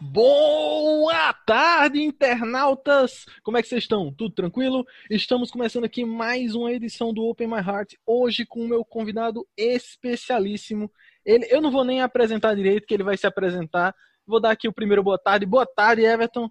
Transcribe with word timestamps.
Boa 0.00 1.32
tarde, 1.46 2.02
internautas! 2.02 3.24
Como 3.44 3.56
é 3.56 3.62
que 3.62 3.68
vocês 3.68 3.84
estão? 3.84 4.12
Tudo 4.12 4.34
tranquilo? 4.34 4.84
Estamos 5.08 5.52
começando 5.52 5.84
aqui 5.84 6.04
mais 6.04 6.54
uma 6.56 6.72
edição 6.72 7.14
do 7.14 7.22
Open 7.24 7.46
My 7.46 7.58
Heart, 7.58 7.94
hoje 8.04 8.44
com 8.44 8.64
o 8.64 8.68
meu 8.68 8.84
convidado 8.84 9.46
especialíssimo. 9.56 10.90
Ele, 11.24 11.46
eu 11.48 11.60
não 11.60 11.70
vou 11.70 11.84
nem 11.84 12.02
apresentar 12.02 12.54
direito, 12.54 12.86
que 12.86 12.94
ele 12.94 13.04
vai 13.04 13.16
se 13.16 13.26
apresentar. 13.26 13.94
Vou 14.26 14.40
dar 14.40 14.50
aqui 14.50 14.66
o 14.66 14.72
primeiro 14.72 15.02
boa 15.02 15.18
tarde. 15.18 15.46
Boa 15.46 15.66
tarde, 15.66 16.02
Everton. 16.02 16.50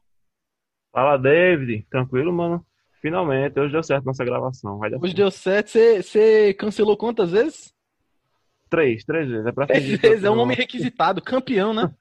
Fala, 0.92 1.18
David. 1.18 1.86
Tranquilo, 1.90 2.32
mano? 2.32 2.66
Finalmente, 3.02 3.60
hoje 3.60 3.74
deu 3.74 3.84
certo 3.84 4.06
nossa 4.06 4.24
gravação. 4.24 4.80
Hoje 4.80 4.90
certo. 4.90 5.16
deu 5.16 5.32
certo. 5.32 5.70
Você- 5.70 6.54
cancelou 6.54 6.96
quantas 6.96 7.32
vezes? 7.32 7.74
Três, 8.70 9.04
três 9.04 9.28
vezes. 9.28 9.46
É 9.46 9.52
pra 9.52 9.68
Três 9.68 10.00
vezes. 10.00 10.24
É 10.24 10.32
um 10.32 10.40
homem 10.40 10.56
requisitado, 10.56 11.22
campeão, 11.22 11.74
né? 11.74 11.94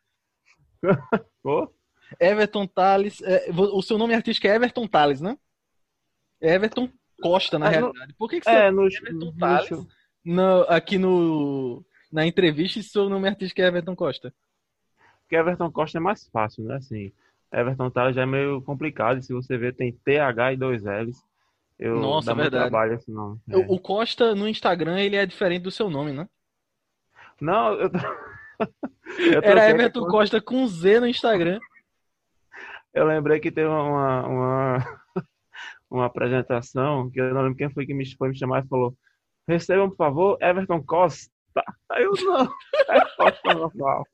Pô, 1.43 1.73
Everton 2.21 2.67
Tales. 2.67 3.21
é, 3.23 3.51
o 3.51 3.83
seu 3.83 3.97
nome 3.99 4.15
artístico 4.15 4.47
é 4.47 4.55
Everton 4.55 4.87
Tales, 4.87 5.21
né? 5.21 5.37
É 6.41 6.55
Everton 6.55 6.89
Costa, 7.21 7.59
na 7.59 7.67
no- 7.67 7.71
realidade. 7.71 8.15
Por 8.15 8.29
que, 8.29 8.41
que 8.41 8.45
você 8.47 8.51
É, 8.51 8.71
no, 8.71 8.87
Everton 8.87 9.27
no 9.27 9.33
Tales. 9.39 9.69
show. 9.69 9.87
no- 10.25 10.63
aqui 10.69 10.99
no, 10.99 11.85
na 12.13 12.27
entrevista 12.27 12.79
e 12.79 12.83
seu 12.83 13.09
nome 13.09 13.29
artístico 13.29 13.61
é 13.61 13.67
Everton 13.67 13.95
Costa? 13.97 14.35
Porque 15.21 15.37
Everton 15.37 15.71
Costa 15.71 15.99
é 15.99 16.01
mais 16.01 16.27
fácil, 16.29 16.65
né? 16.65 16.77
Assim, 16.77 17.13
Everton 17.53 17.91
Tales 17.91 18.15
já 18.17 18.23
é 18.23 18.27
meio 18.27 18.61
complicado. 18.63 19.19
E 19.19 19.23
se 19.23 19.33
você 19.33 19.57
ver, 19.57 19.75
tem 19.75 19.93
TH 19.93 20.53
e 20.53 20.57
dois 20.57 20.83
L's. 20.85 21.23
Eu 21.79 21.99
Nossa, 22.01 22.35
verdade. 22.35 22.71
trabalho 22.71 22.95
assim, 22.95 23.13
não. 23.13 23.41
É. 23.49 23.57
O, 23.57 23.79
Costa 23.79 24.35
no 24.35 24.49
Instagram 24.49 25.01
ele 25.01 25.17
é 25.17 25.25
diferente 25.27 25.63
do 25.63 25.71
seu 25.71 25.89
nome, 25.91 26.13
né? 26.13 26.29
Não, 27.41 27.73
eu, 27.75 27.81
eu 27.83 27.91
Era 29.43 29.69
Everton 29.71 30.07
Costa 30.07 30.41
com 30.41 30.67
Z 30.67 31.01
no 31.01 31.07
Instagram. 31.07 31.59
Eu 32.95 33.07
lembrei 33.07 33.41
que 33.41 33.51
teve 33.51 33.69
uma, 33.69 34.27
uma, 34.27 35.01
uma 35.91 36.07
apresentação 36.07 37.11
que 37.11 37.21
eu 37.21 37.33
não 37.33 37.43
lembro 37.43 37.57
quem 37.57 37.71
foi 37.71 37.87
que 37.87 37.95
me 37.95 38.05
foi 38.17 38.29
me 38.31 38.39
chamar 38.39 38.65
e 38.65 38.69
falou: 38.69 38.95
Recebam, 39.49 39.89
por 39.91 39.97
favor, 39.97 40.39
Everton 40.41 40.83
Costa. 40.83 41.31
Aí 41.91 42.05
eu 42.05 42.13
não, 42.25 42.45
é 42.89 43.01
Costa 43.17 43.55
normal. 43.55 44.07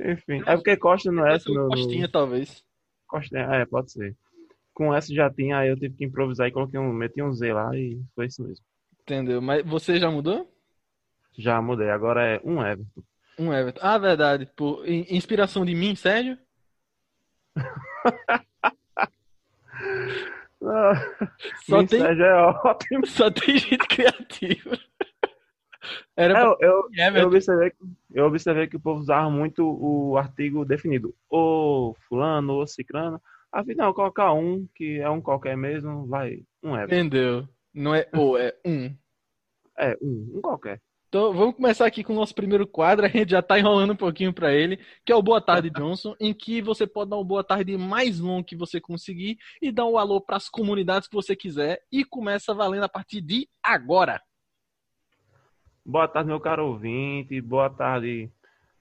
Enfim, 0.00 0.42
é 0.46 0.56
porque 0.56 0.76
Costa 0.76 1.10
não 1.12 1.26
é 1.26 1.34
Essa 1.34 1.48
é 1.48 1.52
o 1.52 1.54
no, 1.54 1.62
no- 1.64 1.68
Costinha, 1.70 2.08
talvez. 2.08 2.64
Costa, 3.06 3.38
é, 3.38 3.64
pode 3.64 3.92
ser. 3.92 4.16
Com 4.72 4.92
S 4.92 5.14
já 5.14 5.30
tinha, 5.30 5.58
aí 5.58 5.68
eu 5.68 5.78
tive 5.78 5.94
que 5.94 6.04
improvisar 6.04 6.48
e 6.48 6.52
coloquei 6.52 6.80
um, 6.80 6.92
meti 6.92 7.22
um 7.22 7.32
Z 7.32 7.52
lá 7.52 7.74
e 7.76 8.02
foi 8.14 8.26
isso 8.26 8.42
mesmo. 8.42 8.64
Entendeu? 9.02 9.40
Mas 9.40 9.64
você 9.64 10.00
já 10.00 10.10
mudou? 10.10 10.52
Já 11.36 11.60
mudei, 11.60 11.90
agora 11.90 12.22
é 12.24 12.40
um 12.44 12.64
Everton. 12.64 13.02
Um 13.38 13.52
Everton. 13.52 13.80
Ah, 13.82 13.98
verdade. 13.98 14.46
Por 14.54 14.88
inspiração 14.88 15.64
de 15.64 15.74
mim, 15.74 15.94
Sérgio? 15.96 16.38
Ah, 20.66 20.94
Só 21.66 21.84
tem, 21.84 22.00
Sérgio 22.00 22.24
é 22.24 22.34
ótimo. 22.42 23.06
só 23.06 23.30
tem 23.30 23.58
gente 23.58 23.86
criativa. 23.86 24.78
Era 26.16 26.38
É, 26.38 26.42
eu, 26.42 26.56
eu, 26.60 26.70
Eu 26.94 27.04
Everton. 27.06 27.26
observei, 27.26 27.70
que- 27.70 27.76
eu 28.14 28.24
observei 28.26 28.66
que 28.66 28.76
o 28.76 28.80
povo 28.80 29.00
usava 29.00 29.28
muito 29.28 29.62
o 29.62 30.16
artigo 30.16 30.64
definido. 30.64 31.14
O 31.28 31.94
fulano, 32.08 32.54
o 32.62 32.66
ciclano. 32.66 33.20
Afinal, 33.52 33.92
colocar 33.92 34.32
um, 34.32 34.66
que 34.74 34.98
é 35.00 35.08
um 35.10 35.20
qualquer 35.20 35.56
mesmo, 35.56 36.06
vai. 36.06 36.42
Um 36.62 36.76
é. 36.76 36.84
Entendeu? 36.84 37.46
Não 37.74 37.94
é 37.94 38.08
ou, 38.14 38.38
é 38.38 38.54
um. 38.64 38.96
É, 39.76 39.96
um, 40.00 40.32
um 40.36 40.40
qualquer. 40.40 40.80
Então, 41.14 41.32
vamos 41.32 41.54
começar 41.54 41.86
aqui 41.86 42.02
com 42.02 42.12
o 42.12 42.16
nosso 42.16 42.34
primeiro 42.34 42.66
quadro. 42.66 43.06
A 43.06 43.08
gente 43.08 43.30
já 43.30 43.40
tá 43.40 43.56
enrolando 43.56 43.92
um 43.92 43.96
pouquinho 43.96 44.32
para 44.32 44.52
ele, 44.52 44.80
que 45.06 45.12
é 45.12 45.14
o 45.14 45.22
Boa 45.22 45.40
Tarde 45.40 45.70
Johnson, 45.70 46.16
em 46.18 46.34
que 46.34 46.60
você 46.60 46.88
pode 46.88 47.10
dar 47.10 47.18
um 47.18 47.24
boa 47.24 47.44
tarde 47.44 47.78
mais 47.78 48.18
longo 48.18 48.42
que 48.42 48.56
você 48.56 48.80
conseguir 48.80 49.38
e 49.62 49.70
dar 49.70 49.86
um 49.86 49.96
alô 49.96 50.20
para 50.20 50.38
as 50.38 50.48
comunidades 50.48 51.06
que 51.06 51.14
você 51.14 51.36
quiser 51.36 51.80
e 51.92 52.04
começa 52.04 52.52
valendo 52.52 52.82
a 52.82 52.88
partir 52.88 53.20
de 53.20 53.48
agora. 53.62 54.20
Boa 55.86 56.08
tarde, 56.08 56.30
meu 56.30 56.40
caro 56.40 56.66
ouvinte. 56.66 57.40
Boa 57.40 57.70
tarde 57.70 58.28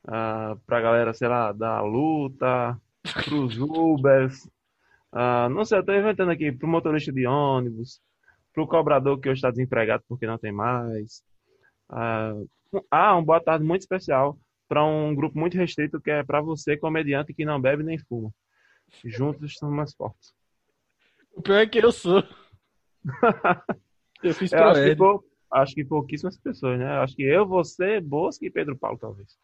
ah, 0.07 0.57
pra 0.65 0.81
galera, 0.81 1.13
sei 1.13 1.27
lá, 1.27 1.51
da 1.51 1.81
luta, 1.81 2.75
pros 3.25 3.59
Ubers. 3.61 4.49
ah, 5.11 5.47
não 5.49 5.63
sei, 5.63 5.77
eu 5.77 5.85
tô 5.85 5.93
inventando 5.93 6.31
aqui 6.31 6.51
pro 6.51 6.67
motorista 6.67 7.13
de 7.13 7.27
ônibus, 7.27 8.01
pro 8.51 8.67
cobrador 8.67 9.19
que 9.19 9.29
hoje 9.29 9.37
está 9.37 9.51
desempregado 9.51 10.03
porque 10.09 10.25
não 10.25 10.39
tem 10.39 10.51
mais. 10.51 11.23
Ah, 11.89 12.33
um- 12.73 12.81
ah, 12.89 13.15
um 13.17 13.23
boa 13.23 13.39
tarde 13.41 13.65
muito 13.65 13.81
especial 13.81 14.37
para 14.67 14.83
um 14.83 15.13
grupo 15.13 15.37
muito 15.37 15.57
restrito 15.57 16.01
que 16.01 16.09
é 16.09 16.23
para 16.23 16.41
você, 16.41 16.75
comediante 16.77 17.33
que 17.33 17.45
não 17.45 17.61
bebe 17.61 17.83
nem 17.83 17.97
fuma. 17.97 18.31
Juntos 19.05 19.55
somos 19.57 19.75
mais 19.75 19.93
fortes. 19.93 20.33
O 21.35 21.41
pior 21.41 21.57
é 21.59 21.67
que 21.67 21.79
eu 21.79 21.91
sou. 21.91 22.23
Eu 24.23 24.33
fiz 24.33 24.53
Eu 24.53 24.63
acho 24.67 24.83
que, 24.83 24.95
pou- 24.95 25.25
acho 25.51 25.75
que 25.75 25.83
pouquíssimas 25.83 26.37
pessoas, 26.39 26.79
né? 26.79 26.87
Acho 26.99 27.13
que 27.13 27.23
eu, 27.23 27.45
você, 27.45 27.99
Bosque 27.99 28.45
e 28.45 28.49
Pedro 28.51 28.77
Paulo, 28.77 28.97
talvez. 28.97 29.37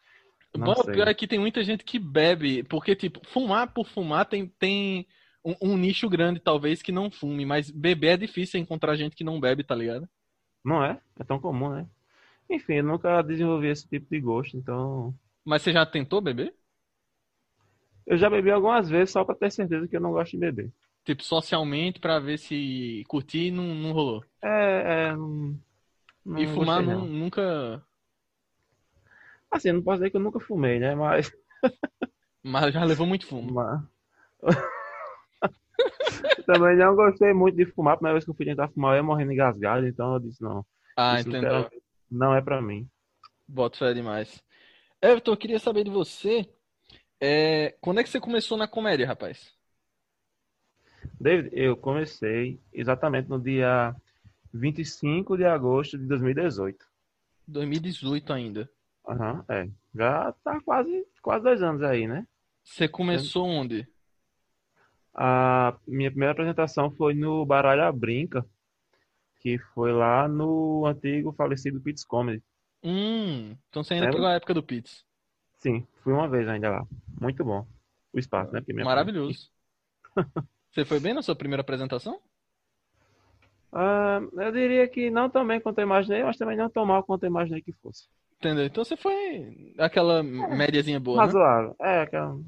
Não 0.56 0.68
Bom, 0.68 0.72
o 0.80 0.84
pior 0.84 1.06
é 1.06 1.12
que 1.12 1.26
tem 1.28 1.38
muita 1.38 1.62
gente 1.62 1.84
que 1.84 1.98
bebe, 1.98 2.62
porque, 2.64 2.96
tipo, 2.96 3.20
fumar 3.28 3.72
por 3.74 3.86
fumar 3.86 4.24
tem, 4.24 4.46
tem 4.58 5.06
um, 5.44 5.54
um 5.60 5.76
nicho 5.76 6.08
grande, 6.08 6.40
talvez, 6.40 6.80
que 6.80 6.90
não 6.90 7.10
fume, 7.10 7.44
mas 7.44 7.70
beber 7.70 8.14
é 8.14 8.16
difícil 8.16 8.58
encontrar 8.58 8.96
gente 8.96 9.14
que 9.14 9.22
não 9.22 9.38
bebe, 9.38 9.62
tá 9.62 9.74
ligado? 9.74 10.08
Não 10.64 10.82
é? 10.82 10.98
É 11.18 11.24
tão 11.24 11.38
comum, 11.38 11.68
né? 11.70 11.86
Enfim, 12.50 12.74
eu 12.74 12.84
nunca 12.84 13.22
desenvolvi 13.22 13.68
esse 13.68 13.88
tipo 13.88 14.06
de 14.10 14.20
gosto, 14.20 14.56
então. 14.56 15.14
Mas 15.44 15.62
você 15.62 15.72
já 15.72 15.84
tentou 15.84 16.20
beber? 16.20 16.54
Eu 18.06 18.18
já 18.18 18.28
bebi 18.28 18.50
algumas 18.50 18.88
vezes 18.90 19.10
só 19.10 19.24
para 19.24 19.34
ter 19.34 19.50
certeza 19.50 19.88
que 19.88 19.96
eu 19.96 20.00
não 20.00 20.12
gosto 20.12 20.32
de 20.32 20.38
beber. 20.38 20.70
Tipo, 21.04 21.24
socialmente, 21.24 21.98
pra 21.98 22.18
ver 22.18 22.38
se 22.38 23.04
curtir, 23.08 23.50
não, 23.50 23.74
não 23.74 23.92
rolou. 23.92 24.22
É, 24.42 25.08
é. 25.08 25.16
Não, 25.16 25.58
não 26.24 26.42
E 26.42 26.46
fumar 26.46 26.82
gostei, 26.82 26.86
não. 26.86 27.06
nunca. 27.06 27.82
Assim, 29.50 29.72
não 29.72 29.82
posso 29.82 29.98
dizer 29.98 30.10
que 30.10 30.16
eu 30.16 30.20
nunca 30.20 30.40
fumei, 30.40 30.78
né? 30.78 30.94
Mas. 30.94 31.32
Mas 32.42 32.72
já 32.72 32.84
levou 32.84 33.06
muito 33.06 33.26
fumo. 33.26 33.52
mas... 33.52 33.82
Também 36.46 36.76
não 36.76 36.94
gostei 36.94 37.32
muito 37.32 37.56
de 37.56 37.66
fumar. 37.66 37.94
A 37.94 37.96
primeira 37.96 38.14
vez 38.14 38.24
que 38.24 38.30
eu 38.30 38.34
fui 38.34 38.46
tentar 38.46 38.68
fumar, 38.68 38.94
eu 38.94 38.98
ia 38.98 39.02
morrendo 39.02 39.32
engasgado, 39.32 39.86
então 39.86 40.14
eu 40.14 40.20
disse: 40.20 40.42
não, 40.42 40.64
Ah, 40.96 41.20
entendeu? 41.20 41.68
Não 42.10 42.34
é 42.34 42.40
pra 42.40 42.60
mim. 42.60 42.88
Boto 43.46 43.78
fé 43.78 43.92
demais. 43.92 44.42
Everton, 45.02 45.32
eu 45.32 45.36
queria 45.36 45.58
saber 45.58 45.84
de 45.84 45.90
você. 45.90 46.48
é, 47.20 47.76
quando 47.80 48.00
é 48.00 48.02
que 48.02 48.08
você 48.10 48.20
começou 48.20 48.56
na 48.56 48.68
comédia, 48.68 49.06
rapaz? 49.06 49.52
David, 51.20 51.50
eu 51.52 51.76
comecei 51.76 52.60
exatamente 52.72 53.28
no 53.28 53.40
dia 53.40 53.94
25 54.52 55.36
de 55.36 55.44
agosto 55.44 55.98
de 55.98 56.06
2018. 56.06 56.86
2018 57.46 58.32
ainda. 58.32 58.70
Aham, 59.08 59.44
é. 59.48 59.68
Já 59.94 60.32
tá 60.44 60.60
quase, 60.60 61.06
quase 61.22 61.44
dois 61.44 61.62
anos 61.62 61.82
aí, 61.82 62.06
né? 62.06 62.26
Você 62.62 62.86
começou 62.86 63.46
onde? 63.46 63.86
A 65.14 65.76
minha 65.86 66.10
primeira 66.10 66.32
apresentação 66.32 66.90
foi 66.90 67.14
no 67.14 67.44
Baralho 67.44 67.82
à 67.82 67.90
Brinca, 67.92 68.46
que 69.40 69.58
foi 69.74 69.92
lá 69.92 70.28
no 70.28 70.86
antigo 70.86 71.32
falecido 71.32 71.80
Pits 71.80 72.04
Comedy. 72.04 72.42
Hum, 72.84 73.56
então 73.68 73.82
você 73.82 73.94
ainda 73.94 74.06
Lembra? 74.06 74.18
pegou 74.18 74.28
a 74.28 74.34
época 74.34 74.54
do 74.54 74.62
Pitts. 74.62 75.04
Sim, 75.58 75.86
fui 76.02 76.12
uma 76.12 76.28
vez 76.28 76.48
ainda 76.48 76.70
lá. 76.70 76.86
Muito 77.20 77.44
bom. 77.44 77.66
O 78.12 78.18
espaço, 78.18 78.52
né? 78.52 78.62
Maravilhoso. 78.84 79.50
Você 80.70 80.84
foi 80.84 81.00
bem 81.00 81.12
na 81.12 81.22
sua 81.22 81.34
primeira 81.34 81.62
apresentação? 81.62 82.20
Ah, 83.72 84.20
eu 84.32 84.52
diria 84.52 84.86
que 84.88 85.10
não 85.10 85.28
tão 85.28 85.46
bem 85.46 85.60
quanto 85.60 85.78
eu 85.78 85.82
imaginei, 85.82 86.22
mas 86.22 86.36
também 86.36 86.56
não 86.56 86.70
tão 86.70 86.86
mal 86.86 87.02
quanto 87.02 87.24
eu 87.24 87.28
imaginei 87.28 87.60
que 87.60 87.72
fosse. 87.72 88.08
Entendeu? 88.36 88.64
Então 88.64 88.84
você 88.84 88.96
foi 88.96 89.74
aquela 89.78 90.22
médiazinha 90.22 90.98
boa, 90.98 91.18
né? 91.18 91.24
Razoável. 91.26 91.76
É, 91.80 92.00
aquela... 92.02 92.40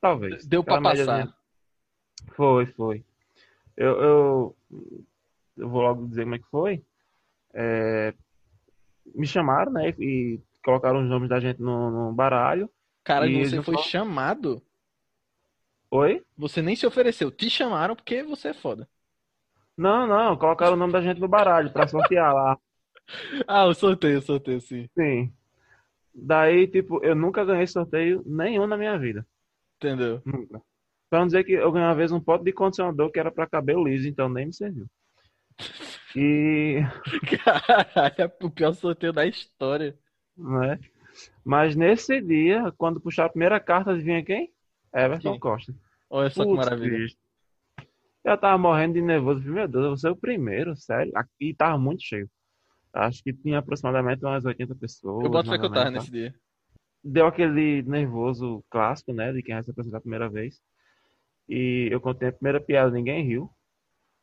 Talvez. 0.00 0.46
Deu 0.46 0.64
pra 0.64 0.74
Aquela 0.76 0.90
passar. 0.90 1.06
médiazinha. 1.06 1.34
Foi, 2.34 2.66
foi. 2.66 3.04
Eu, 3.76 4.00
eu, 4.02 4.56
eu 5.58 5.68
vou 5.68 5.82
logo 5.82 6.06
dizer 6.06 6.22
como 6.22 6.34
é 6.34 6.38
que 6.38 6.50
foi. 6.50 6.84
É, 7.52 8.14
me 9.14 9.26
chamaram, 9.26 9.72
né? 9.72 9.90
E 9.98 10.40
colocaram 10.64 11.02
os 11.02 11.08
nomes 11.08 11.28
da 11.28 11.40
gente 11.40 11.60
no, 11.60 11.90
no 11.90 12.12
baralho. 12.12 12.70
Cara, 13.04 13.26
E 13.26 13.44
você 13.44 13.62
foi 13.62 13.78
chamado. 13.78 14.62
Oi? 15.90 16.22
Você 16.36 16.60
nem 16.60 16.76
se 16.76 16.86
ofereceu. 16.86 17.30
Te 17.30 17.48
chamaram 17.48 17.96
porque 17.96 18.22
você 18.22 18.48
é 18.48 18.54
foda. 18.54 18.88
Não, 19.76 20.06
não, 20.06 20.36
colocaram 20.36 20.74
o 20.74 20.76
nome 20.76 20.92
da 20.92 21.00
gente 21.00 21.20
no 21.20 21.28
baralho 21.28 21.72
pra 21.72 21.86
sortear 21.86 22.34
lá. 22.34 22.58
Ah, 23.46 23.64
o 23.64 23.72
sorteio, 23.72 24.18
o 24.18 24.22
sorteio, 24.22 24.60
sim. 24.60 24.86
Sim. 24.94 25.32
Daí, 26.14 26.68
tipo, 26.68 27.02
eu 27.02 27.14
nunca 27.14 27.42
ganhei 27.42 27.66
sorteio 27.66 28.22
nenhum 28.26 28.66
na 28.66 28.76
minha 28.76 28.98
vida. 28.98 29.26
Entendeu? 29.76 30.20
Nunca. 30.26 30.60
Pra 31.08 31.20
não 31.20 31.26
dizer 31.26 31.42
que 31.42 31.52
eu 31.52 31.72
ganhei 31.72 31.88
uma 31.88 31.94
vez 31.94 32.12
um 32.12 32.20
pote 32.20 32.44
de 32.44 32.52
condicionador 32.52 33.10
que 33.10 33.18
era 33.18 33.30
pra 33.30 33.46
cabelo 33.46 33.88
liso, 33.88 34.06
então 34.06 34.28
nem 34.28 34.44
me 34.44 34.52
serviu. 34.52 34.86
E, 36.16 36.78
Caralho, 37.44 38.14
é 38.18 38.44
o 38.44 38.50
pior 38.50 38.72
sorteio 38.74 39.12
da 39.12 39.26
história. 39.26 39.96
né? 40.36 40.78
Mas 41.44 41.74
nesse 41.76 42.20
dia, 42.20 42.72
quando 42.76 43.00
puxar 43.00 43.26
a 43.26 43.30
primeira 43.30 43.58
carta, 43.60 43.90
adivinha 43.90 44.24
quem? 44.24 44.52
Everton 44.94 45.32
Quem? 45.32 45.40
Costa. 45.40 45.74
Olha 46.10 46.30
só 46.30 46.42
que 46.42 46.48
Putz, 46.48 46.64
maravilha. 46.64 46.98
bicho. 46.98 47.16
Eu 48.24 48.38
tava 48.38 48.58
morrendo 48.58 48.94
de 48.94 49.02
nervoso. 49.02 49.40
Meu 49.50 49.68
Deus, 49.68 49.82
eu 49.82 49.90
vou 49.90 49.96
ser 49.96 50.10
o 50.10 50.16
primeiro, 50.16 50.76
sério. 50.76 51.12
Aqui 51.14 51.54
tava 51.54 51.78
muito 51.78 52.02
cheio. 52.02 52.28
Acho 52.92 53.22
que 53.22 53.32
tinha 53.32 53.58
aproximadamente 53.58 54.24
umas 54.24 54.44
80 54.44 54.74
pessoas. 54.74 55.24
Eu 55.24 55.30
boto 55.30 55.50
fé 55.50 55.58
que 55.58 55.64
eu 55.64 55.70
tava 55.70 55.90
nesse 55.90 56.10
dia. 56.10 56.34
deu 57.02 57.26
aquele 57.26 57.82
nervoso 57.82 58.64
clássico, 58.70 59.12
né, 59.12 59.32
de 59.32 59.42
quem 59.42 59.54
vai 59.54 59.62
se 59.62 59.70
apresentar 59.70 59.98
a 59.98 60.00
primeira 60.00 60.28
vez. 60.28 60.60
E 61.48 61.88
eu 61.90 62.00
contei 62.00 62.28
a 62.28 62.32
primeira 62.32 62.60
piada, 62.60 62.90
ninguém 62.90 63.24
riu. 63.24 63.50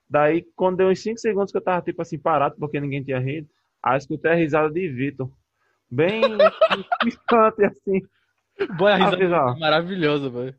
Daí, 0.09 0.43
quando 0.55 0.77
deu 0.77 0.89
uns 0.89 0.99
5 0.99 1.17
segundos 1.19 1.51
que 1.51 1.57
eu 1.57 1.61
tava, 1.63 1.81
tipo 1.81 2.01
assim, 2.01 2.17
parado, 2.17 2.55
porque 2.59 2.79
ninguém 2.79 3.03
tinha 3.03 3.19
rido, 3.19 3.49
aí 3.81 3.93
eu 3.95 3.97
escutei 3.97 4.31
a 4.31 4.35
risada 4.35 4.69
de 4.69 4.87
Vitor. 4.87 5.29
Bem 5.89 6.21
distante, 7.03 7.63
assim. 7.65 8.01
Boa, 8.77 8.93
a 8.93 8.95
risada 8.95 9.17
fiz, 9.17 9.31
ó. 9.31 9.55
maravilhosa, 9.57 10.29
velho. 10.29 10.55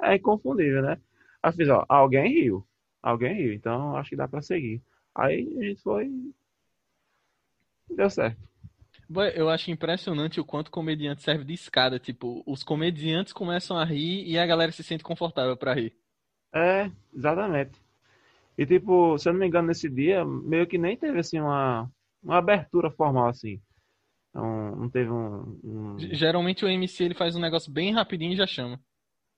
É 0.00 0.16
inconfundível, 0.16 0.82
né? 0.82 0.98
Aí 1.42 1.52
fiz, 1.52 1.68
ó, 1.68 1.84
alguém 1.88 2.28
riu. 2.32 2.66
Alguém 3.02 3.34
riu, 3.34 3.52
então 3.52 3.96
acho 3.96 4.10
que 4.10 4.16
dá 4.16 4.26
pra 4.28 4.42
seguir. 4.42 4.82
Aí 5.14 5.48
a 5.58 5.62
gente 5.64 5.80
foi. 5.82 6.10
Deu 7.90 8.10
certo. 8.10 8.38
Boy, 9.08 9.32
Eu 9.34 9.48
acho 9.48 9.70
impressionante 9.70 10.38
o 10.38 10.44
quanto 10.44 10.70
comediante 10.70 11.22
serve 11.22 11.44
de 11.44 11.54
escada. 11.54 11.98
Tipo, 11.98 12.42
os 12.46 12.62
comediantes 12.62 13.32
começam 13.32 13.78
a 13.78 13.84
rir 13.84 14.24
e 14.28 14.38
a 14.38 14.46
galera 14.46 14.70
se 14.70 14.82
sente 14.82 15.02
confortável 15.02 15.56
pra 15.56 15.72
rir. 15.74 15.96
É, 16.54 16.90
exatamente. 17.14 17.80
E 18.58 18.66
tipo, 18.66 19.16
se 19.18 19.28
eu 19.28 19.32
não 19.32 19.40
me 19.40 19.46
engano, 19.46 19.68
nesse 19.68 19.88
dia, 19.88 20.24
meio 20.24 20.66
que 20.66 20.76
nem 20.78 20.96
teve 20.96 21.18
assim 21.20 21.40
uma, 21.40 21.88
uma 22.22 22.38
abertura 22.38 22.90
formal 22.90 23.28
assim. 23.28 23.60
Não, 24.34 24.76
não 24.76 24.90
teve 24.90 25.10
um, 25.10 25.60
um- 25.64 25.98
Geralmente 26.12 26.64
o 26.64 26.68
MC 26.68 27.04
ele 27.04 27.14
faz 27.14 27.36
um 27.36 27.40
negócio 27.40 27.70
bem 27.70 27.92
rapidinho 27.92 28.32
e 28.32 28.36
já 28.36 28.46
chama. 28.46 28.80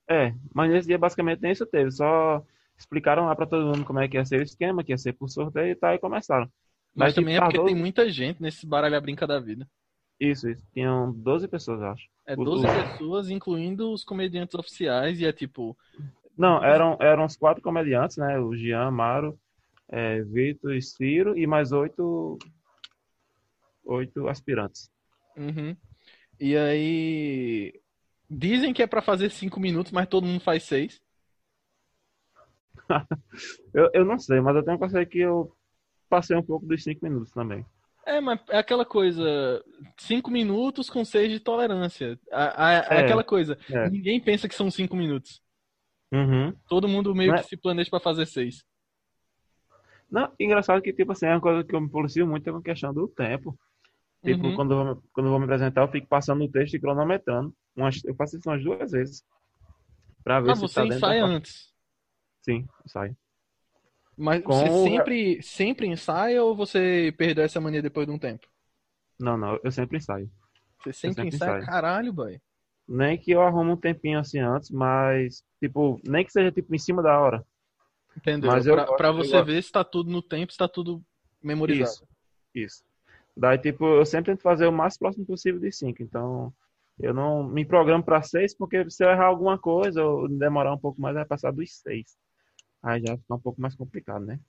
É, 0.09 0.33
mas 0.53 0.69
nesse 0.71 0.87
dia 0.87 0.97
basicamente 0.97 1.41
nem 1.41 1.51
isso 1.51 1.65
teve. 1.65 1.91
Só 1.91 2.43
explicaram 2.77 3.25
lá 3.25 3.35
pra 3.35 3.45
todo 3.45 3.65
mundo 3.65 3.85
como 3.85 3.99
é 3.99 4.07
que 4.07 4.17
ia 4.17 4.25
ser 4.25 4.39
o 4.39 4.43
esquema, 4.43 4.83
que 4.83 4.91
ia 4.91 4.97
ser 4.97 5.13
por 5.13 5.29
sorteio 5.29 5.71
e 5.71 5.75
tal, 5.75 5.93
e 5.93 5.99
começaram. 5.99 6.51
Mas 6.95 7.07
Mas, 7.07 7.13
tipo, 7.13 7.25
também 7.25 7.35
é 7.35 7.39
porque 7.41 7.59
tem 7.59 7.75
muita 7.75 8.09
gente 8.09 8.41
nesse 8.41 8.65
baralho 8.65 8.95
a 8.95 9.01
brinca 9.01 9.25
da 9.25 9.39
vida. 9.39 9.67
Isso, 10.19 10.49
isso. 10.49 10.63
Tinham 10.73 11.11
12 11.11 11.47
pessoas, 11.47 11.81
eu 11.81 11.87
acho. 11.87 12.07
É 12.25 12.35
O- 12.35 12.43
12 12.43 12.65
o- 12.67 12.67
pessoas, 12.67 13.29
incluindo 13.29 13.91
os 13.91 14.03
comediantes 14.03 14.55
oficiais, 14.55 15.19
e 15.19 15.25
é 15.25 15.33
tipo, 15.33 15.77
Não, 16.37 16.63
eram, 16.63 16.97
eram 16.99 17.25
os 17.25 17.35
quatro 17.35 17.61
comediantes, 17.61 18.17
né? 18.17 18.39
O 18.39 18.55
Jean, 18.55 18.89
Maro, 18.91 19.37
é, 19.89 20.21
Vitor 20.23 20.73
e 20.73 20.81
Ciro, 20.81 21.37
e 21.37 21.45
mais 21.45 21.71
oito, 21.71 22.37
oito 23.83 24.27
aspirantes. 24.27 24.89
uhum. 25.37 25.75
E 26.39 26.57
aí. 26.57 27.79
Dizem 28.29 28.73
que 28.73 28.81
é 28.81 28.87
pra 28.87 29.01
fazer 29.01 29.29
5 29.29 29.59
minutos, 29.59 29.91
mas 29.91 30.07
todo 30.07 30.25
mundo 30.25 30.39
faz 30.41 30.63
6. 30.63 31.01
Eu, 33.73 33.89
eu 33.93 34.05
não 34.05 34.19
sei, 34.19 34.39
mas 34.41 34.55
eu 34.55 34.63
tenho 34.63 34.77
que 34.77 34.85
pensar 34.85 35.05
que 35.05 35.19
eu 35.19 35.55
passei 36.09 36.35
um 36.35 36.43
pouco 36.43 36.65
dos 36.65 36.83
cinco 36.83 37.05
minutos 37.05 37.31
também. 37.31 37.65
É, 38.05 38.19
mas 38.19 38.39
é 38.49 38.57
aquela 38.57 38.83
coisa, 38.83 39.63
5 39.97 40.31
minutos 40.31 40.89
com 40.89 41.05
6 41.05 41.31
de 41.31 41.39
tolerância. 41.39 42.19
A- 42.31 42.67
a- 42.67 42.73
É, 42.89 42.99
aquela 42.99 43.23
coisa, 43.23 43.57
é. 43.69 43.89
ninguém 43.89 44.19
pensa 44.19 44.47
que 44.47 44.55
são 44.55 44.69
5 44.71 44.95
minutos. 44.95 45.41
Uhum. 46.11 46.53
Todo 46.67 46.87
mundo 46.87 47.15
meio 47.15 47.29
Não 47.31 47.35
que 47.37 47.41
é- 47.45 47.47
se 47.47 47.57
planeja 47.57 47.89
pra 47.89 47.99
fazer 47.99 48.25
6. 48.25 48.63
Não, 50.09 50.31
engraçado 50.39 50.81
que, 50.81 50.91
tipo 50.91 51.11
assim, 51.13 51.25
é 51.25 51.29
uma 51.33 51.41
coisa 51.41 51.63
que 51.63 51.73
eu 51.73 51.79
me 51.79 51.89
policio 51.89 52.27
muito 52.27 52.47
é 52.47 52.51
com 52.51 52.57
a 52.59 52.63
questão 52.63 52.93
do 52.93 53.07
tempo. 53.07 53.57
Tipo, 54.23 54.47
Uhum. 54.47 54.55
quando, 54.55 54.73
eu 54.73 54.85
vou, 54.85 55.03
quando 55.13 55.25
eu 55.27 55.31
vou 55.31 55.39
me 55.39 55.45
apresentar, 55.45 55.81
eu 55.81 55.87
fico 55.91 56.07
passando 56.07 56.43
o 56.43 56.51
texto 56.51 56.73
e 56.75 56.79
cronometrando. 56.79 57.55
Umas, 57.75 58.03
eu 58.03 58.13
faço 58.15 58.37
isso 58.37 58.49
umas 58.49 58.61
duas 58.63 58.91
vezes. 58.91 59.23
Pra 60.23 60.39
ver 60.41 60.51
Ah, 60.51 60.55
se 60.55 60.61
você 60.61 60.75
tá 60.81 60.85
ensaia 60.85 61.25
antes. 61.25 61.73
Sim, 62.41 62.67
sai. 62.87 63.15
Mas 64.17 64.43
Com 64.43 64.53
você 64.53 64.83
sempre, 64.83 65.41
sempre 65.41 65.87
ensaia 65.87 66.43
ou 66.43 66.55
você 66.55 67.13
perdeu 67.17 67.43
essa 67.45 67.61
mania 67.61 67.81
depois 67.81 68.05
de 68.05 68.13
um 68.13 68.19
tempo? 68.19 68.47
Não, 69.19 69.37
não, 69.37 69.57
eu 69.63 69.71
sempre 69.71 69.97
ensaio. 69.97 70.29
Você 70.83 70.91
sempre, 70.93 71.23
sempre 71.23 71.35
ensaia? 71.35 71.49
ensaio. 71.51 71.65
Caralho, 71.65 72.13
boy. 72.13 72.39
Nem 72.91 73.17
que 73.17 73.31
eu 73.31 73.41
arrume 73.41 73.71
um 73.71 73.77
tempinho 73.77 74.19
assim 74.19 74.39
antes, 74.39 74.69
mas, 74.71 75.43
tipo, 75.61 75.99
nem 76.03 76.25
que 76.25 76.31
seja, 76.31 76.51
tipo, 76.51 76.73
em 76.75 76.79
cima 76.79 77.01
da 77.01 77.19
hora. 77.19 77.45
Entendeu? 78.15 78.49
Mas 78.49 78.65
eu 78.67 78.75
pra, 78.75 78.85
gosto- 78.85 78.95
pra 78.97 79.11
eu 79.19 79.27
você 79.29 79.41
ver 79.43 79.63
se 79.63 79.71
tá 79.71 79.83
tudo 79.83 80.11
no 80.11 80.21
tempo, 80.21 80.51
se 80.51 80.57
tá 80.57 80.67
tudo 80.67 81.03
memorizado. 81.41 81.93
Isso, 81.93 82.07
isso. 82.55 82.83
Daí, 83.35 83.57
tipo, 83.57 83.85
eu 83.85 84.05
sempre 84.05 84.33
tento 84.33 84.41
fazer 84.41 84.67
o 84.67 84.71
mais 84.71 84.97
próximo 84.97 85.25
possível 85.25 85.59
de 85.59 85.71
cinco. 85.71 86.03
Então, 86.03 86.53
eu 86.99 87.13
não 87.13 87.43
me 87.43 87.65
programo 87.65 88.03
pra 88.03 88.21
seis, 88.21 88.55
porque 88.55 88.89
se 88.89 89.03
eu 89.03 89.09
errar 89.09 89.27
alguma 89.27 89.57
coisa 89.57 90.03
ou 90.03 90.27
demorar 90.27 90.73
um 90.73 90.77
pouco 90.79 91.01
mais, 91.01 91.15
vai 91.15 91.25
passar 91.25 91.51
dos 91.51 91.71
seis. 91.81 92.17
Aí 92.83 93.01
já 93.01 93.17
fica 93.17 93.35
um 93.35 93.39
pouco 93.39 93.61
mais 93.61 93.75
complicado, 93.75 94.25
né? 94.25 94.39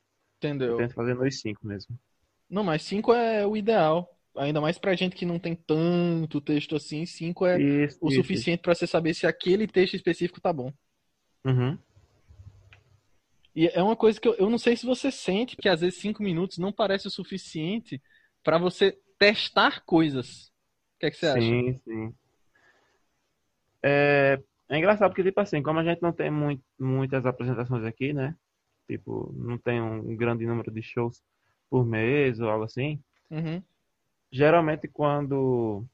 Eu 0.66 0.72
Entendeu? 0.72 0.76
tento 0.76 0.94
fazer 0.94 1.14
nos 1.14 1.40
cinco 1.40 1.66
mesmo. 1.66 1.98
Não, 2.48 2.62
mas 2.64 2.82
5 2.82 3.12
é 3.12 3.44
o 3.46 3.56
ideal. 3.56 4.08
Ainda 4.36 4.60
mais 4.60 4.78
pra 4.78 4.94
gente 4.94 5.14
que 5.14 5.26
não 5.26 5.38
tem 5.38 5.54
tanto 5.54 6.40
texto 6.40 6.74
assim, 6.74 7.04
5 7.04 7.46
é 7.46 7.60
Isso, 7.60 7.98
o 8.00 8.08
isso, 8.08 8.16
suficiente 8.16 8.60
pra 8.60 8.74
você 8.74 8.86
saber 8.86 9.14
se 9.14 9.26
aquele 9.26 9.66
texto 9.66 9.94
específico 9.94 10.40
tá 10.40 10.52
bom. 10.52 10.72
Uhum. 11.44 11.78
E 13.54 13.68
é 13.68 13.82
uma 13.82 13.96
coisa 13.96 14.18
que 14.18 14.26
eu, 14.26 14.34
eu 14.34 14.48
não 14.48 14.58
sei 14.58 14.76
se 14.76 14.86
você 14.86 15.10
sente 15.10 15.56
que 15.56 15.68
às 15.68 15.82
vezes 15.82 16.00
5 16.00 16.22
minutos 16.22 16.56
não 16.56 16.72
parece 16.72 17.06
o 17.06 17.10
suficiente 17.10 18.00
pra 18.42 18.56
você 18.56 18.98
testar 19.18 19.84
coisas. 19.84 20.46
O 20.96 21.00
que 21.00 21.06
é 21.06 21.10
que 21.10 21.16
você 21.16 21.26
acha? 21.26 21.40
Sim, 21.40 21.80
sim. 21.84 22.14
É, 23.82 24.40
é 24.68 24.78
engraçado 24.78 25.10
porque, 25.10 25.24
tipo 25.24 25.40
assim, 25.40 25.62
como 25.62 25.80
a 25.80 25.84
gente 25.84 26.00
não 26.00 26.12
tem 26.12 26.30
muito, 26.30 26.62
muitas 26.78 27.26
apresentações 27.26 27.84
aqui, 27.84 28.12
né? 28.12 28.34
Tipo, 28.88 29.32
não 29.36 29.58
tem 29.58 29.80
um 29.82 30.16
grande 30.16 30.46
número 30.46 30.70
de 30.70 30.82
shows 30.82 31.22
por 31.68 31.84
mês 31.84 32.40
ou 32.40 32.48
algo 32.48 32.64
assim. 32.64 33.02
Uhum. 33.30 33.62
Geralmente, 34.32 34.88
quando 34.88 35.86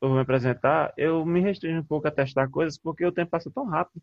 eu 0.00 0.08
vou 0.08 0.14
me 0.16 0.22
apresentar, 0.22 0.94
eu 0.96 1.24
me 1.26 1.40
restringo 1.40 1.80
um 1.80 1.84
pouco 1.84 2.08
a 2.08 2.10
testar 2.10 2.48
coisas 2.48 2.78
porque 2.78 3.04
o 3.04 3.12
tempo 3.12 3.30
passa 3.30 3.50
tão 3.50 3.66
rápido 3.66 4.02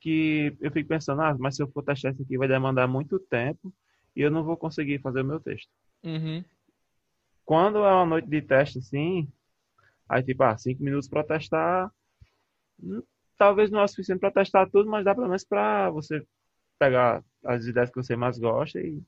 que 0.00 0.56
eu 0.60 0.70
fico 0.70 0.88
pensando, 0.88 1.22
ah, 1.22 1.36
mas 1.36 1.56
se 1.56 1.62
eu 1.62 1.68
for 1.68 1.82
testar 1.82 2.10
isso 2.10 2.22
aqui 2.22 2.38
vai 2.38 2.46
demandar 2.46 2.86
muito 2.86 3.18
tempo 3.18 3.74
e 4.14 4.22
eu 4.22 4.30
não 4.30 4.44
vou 4.44 4.56
conseguir 4.56 5.00
fazer 5.00 5.22
o 5.22 5.24
meu 5.24 5.40
texto. 5.40 5.68
Uhum. 6.04 6.44
Quando 7.44 7.78
é 7.78 7.92
uma 7.92 8.06
noite 8.06 8.28
de 8.28 8.40
teste 8.42 8.78
assim, 8.78 9.28
aí 10.08 10.22
tipo, 10.22 10.42
ah, 10.44 10.56
cinco 10.56 10.82
minutos 10.82 11.08
para 11.08 11.24
testar, 11.24 11.90
hum, 12.80 13.02
talvez 13.36 13.70
não 13.72 13.80
é 13.80 13.84
o 13.84 13.88
suficiente 13.88 14.20
para 14.20 14.30
testar 14.30 14.68
tudo, 14.70 14.88
mas 14.88 15.04
dá 15.04 15.14
pelo 15.14 15.26
menos 15.26 15.44
para 15.44 15.90
você 15.90 16.24
pegar 16.78 17.24
as 17.44 17.64
ideias 17.64 17.90
que 17.90 17.96
você 17.96 18.14
mais 18.14 18.38
gosta 18.38 18.78
e, 18.78 19.02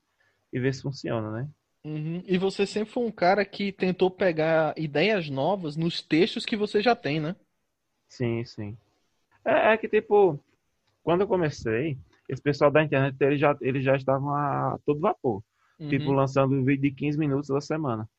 e 0.51 0.59
ver 0.59 0.73
se 0.73 0.81
funciona, 0.81 1.31
né? 1.31 1.49
Uhum. 1.83 2.23
E 2.27 2.37
você 2.37 2.65
sempre 2.65 2.93
foi 2.93 3.03
um 3.03 3.11
cara 3.11 3.43
que 3.43 3.71
tentou 3.71 4.11
pegar 4.11 4.73
ideias 4.77 5.29
novas 5.29 5.75
nos 5.75 6.01
textos 6.01 6.45
que 6.45 6.55
você 6.55 6.81
já 6.81 6.95
tem, 6.95 7.19
né? 7.19 7.35
Sim, 8.07 8.43
sim. 8.45 8.77
É, 9.45 9.73
é 9.73 9.77
que 9.77 9.87
tipo, 9.89 10.39
quando 11.03 11.21
eu 11.21 11.27
comecei, 11.27 11.97
esse 12.29 12.41
pessoal 12.41 12.71
da 12.71 12.83
internet, 12.83 13.15
eles 13.21 13.39
já, 13.39 13.57
eles 13.61 13.83
já 13.83 13.95
estavam 13.95 14.33
a 14.35 14.79
todo 14.85 14.99
vapor. 14.99 15.43
Tipo, 15.89 16.11
Uhum. 16.11 16.15
lançando 16.15 16.55
um 16.55 16.63
vídeo 16.63 16.83
de 16.83 16.91
15 16.95 17.17
minutos 17.17 17.47
toda 17.47 17.61
semana. 17.61 18.09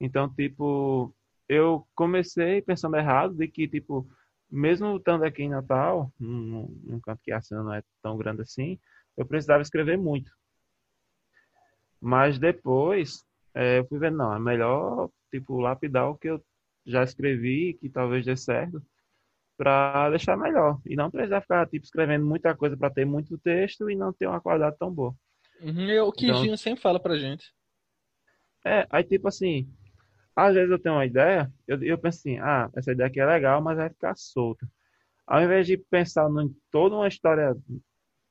Então, 0.00 0.28
tipo, 0.34 1.14
eu 1.48 1.86
comecei 1.94 2.62
pensando 2.62 2.96
errado 2.96 3.34
de 3.34 3.48
que, 3.48 3.68
tipo, 3.68 4.08
mesmo 4.50 4.96
estando 4.96 5.24
aqui 5.24 5.42
em 5.44 5.50
Natal, 5.50 6.12
num, 6.18 6.68
num 6.84 7.00
canto 7.00 7.20
que 7.22 7.32
a 7.32 7.40
cena 7.42 7.62
não 7.62 7.74
é 7.74 7.82
tão 8.02 8.16
grande 8.16 8.42
assim, 8.42 8.78
eu 9.16 9.26
precisava 9.26 9.62
escrever 9.62 9.98
muito. 9.98 10.32
Mas 12.00 12.38
depois, 12.38 13.24
é, 13.54 13.78
eu 13.78 13.86
fui 13.86 13.98
vendo, 13.98 14.16
não, 14.16 14.34
é 14.34 14.38
melhor, 14.38 15.10
tipo, 15.30 15.58
lapidar 15.60 16.08
o 16.10 16.16
que 16.16 16.28
eu 16.28 16.42
já 16.86 17.02
escrevi, 17.04 17.74
que 17.74 17.88
talvez 17.90 18.24
dê 18.24 18.36
certo, 18.36 18.82
para 19.56 20.08
deixar 20.10 20.36
melhor. 20.36 20.80
E 20.86 20.96
não 20.96 21.10
precisar 21.10 21.42
ficar, 21.42 21.66
tipo, 21.68 21.84
escrevendo 21.84 22.24
muita 22.24 22.56
coisa 22.56 22.76
para 22.76 22.90
ter 22.90 23.04
muito 23.04 23.36
texto 23.38 23.90
e 23.90 23.94
não 23.96 24.12
ter 24.12 24.26
uma 24.26 24.40
qualidade 24.40 24.76
tão 24.78 24.90
boa. 24.92 25.14
Uhum. 25.60 25.90
É 25.90 26.02
o 26.02 26.10
que 26.10 26.26
Então- 26.26 26.42
Gino 26.42 26.56
sempre 26.56 26.80
fala 26.80 26.98
pra 26.98 27.16
gente. 27.18 27.52
É, 28.64 28.86
aí 28.90 29.04
tipo 29.04 29.26
assim, 29.28 29.68
às 30.36 30.54
vezes 30.54 30.70
eu 30.70 30.78
tenho 30.78 30.94
uma 30.94 31.06
ideia, 31.06 31.50
eu, 31.66 31.82
eu 31.82 31.98
penso 31.98 32.18
assim, 32.18 32.38
ah, 32.38 32.70
essa 32.74 32.92
ideia 32.92 33.08
aqui 33.08 33.20
é 33.20 33.26
legal, 33.26 33.60
mas 33.62 33.76
vai 33.76 33.88
ficar 33.90 34.14
solta. 34.16 34.66
Ao 35.26 35.42
invés 35.42 35.66
de 35.66 35.76
pensar 35.78 36.28
em 36.30 36.54
toda 36.70 36.94
uma 36.96 37.08
história 37.08 37.54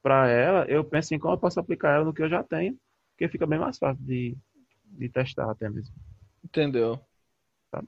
para 0.02 0.28
ela, 0.28 0.66
eu 0.66 0.84
penso 0.84 1.14
em 1.14 1.20
como 1.20 1.34
eu 1.34 1.40
posso 1.40 1.60
aplicar 1.60 1.96
ela 1.96 2.06
no 2.06 2.14
que 2.14 2.22
eu 2.22 2.30
já 2.30 2.44
tenho, 2.44 2.78
porque 3.20 3.28
fica 3.28 3.46
bem 3.46 3.60
mais 3.60 3.78
fácil 3.78 4.02
de, 4.06 4.38
de 4.86 5.10
testar 5.10 5.52
até 5.52 5.70
mesmo. 5.70 5.94
Entendeu? 6.44 7.00
Tá. 7.72 7.84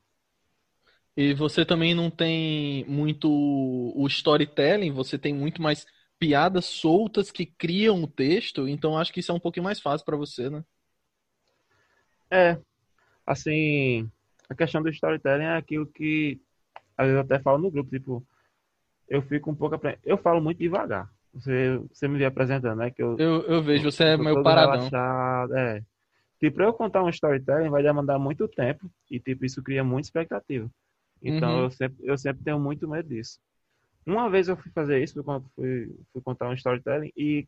E 1.15 1.33
você 1.33 1.65
também 1.65 1.93
não 1.93 2.09
tem 2.09 2.85
muito 2.85 3.29
o 3.29 4.07
storytelling, 4.07 4.91
você 4.91 5.17
tem 5.17 5.33
muito 5.33 5.61
mais 5.61 5.85
piadas 6.17 6.65
soltas 6.65 7.31
que 7.31 7.45
criam 7.45 8.03
o 8.03 8.07
texto, 8.07 8.67
então 8.67 8.97
acho 8.97 9.11
que 9.11 9.19
isso 9.19 9.31
é 9.31 9.35
um 9.35 9.39
pouquinho 9.39 9.63
mais 9.65 9.79
fácil 9.81 10.05
pra 10.05 10.15
você, 10.17 10.49
né? 10.49 10.63
É, 12.31 12.57
assim, 13.25 14.11
a 14.49 14.55
questão 14.55 14.83
do 14.83 14.89
storytelling 14.89 15.45
é 15.45 15.57
aquilo 15.57 15.87
que 15.87 16.41
às 16.97 17.07
vezes 17.07 17.17
eu 17.17 17.21
até 17.21 17.41
falo 17.43 17.59
no 17.59 17.71
grupo, 17.71 17.89
tipo, 17.91 18.27
eu 19.09 19.21
fico 19.23 19.51
um 19.51 19.55
pouco 19.55 19.75
apre- 19.75 19.99
eu 20.03 20.17
falo 20.17 20.41
muito 20.41 20.59
devagar. 20.59 21.11
Você, 21.33 21.77
você 21.91 22.07
me 22.07 22.17
vê 22.17 22.25
apresentando, 22.25 22.77
né? 22.77 22.91
Que 22.91 23.01
eu, 23.01 23.17
Eu, 23.19 23.41
eu 23.43 23.63
vejo, 23.63 23.89
você 23.91 24.03
é 24.03 24.13
eu 24.13 24.19
meio 24.19 24.43
paradão. 24.43 24.73
relaxado, 24.73 25.55
é. 25.55 25.81
Tipo, 26.39 26.55
pra 26.57 26.65
eu 26.65 26.73
contar 26.73 27.03
um 27.03 27.09
storytelling 27.09 27.69
vai 27.69 27.83
demandar 27.83 28.19
muito 28.19 28.47
tempo 28.47 28.91
e 29.09 29.19
tipo 29.19 29.45
isso 29.45 29.63
cria 29.63 29.83
muita 29.83 30.07
expectativa. 30.07 30.69
Então 31.21 31.51
Uhum. 31.57 31.63
eu 31.65 31.71
sempre 31.71 31.97
eu 32.07 32.17
sempre 32.17 32.43
tenho 32.43 32.59
muito 32.59 32.87
medo 32.87 33.07
disso. 33.09 33.39
Uma 34.05 34.29
vez 34.29 34.47
eu 34.49 34.57
fui 34.57 34.71
fazer 34.71 35.01
isso, 35.03 35.23
con- 35.23 35.43
fui, 35.55 35.95
fui 36.11 36.21
contar 36.23 36.49
um 36.49 36.53
storytelling 36.53 37.11
e 37.15 37.47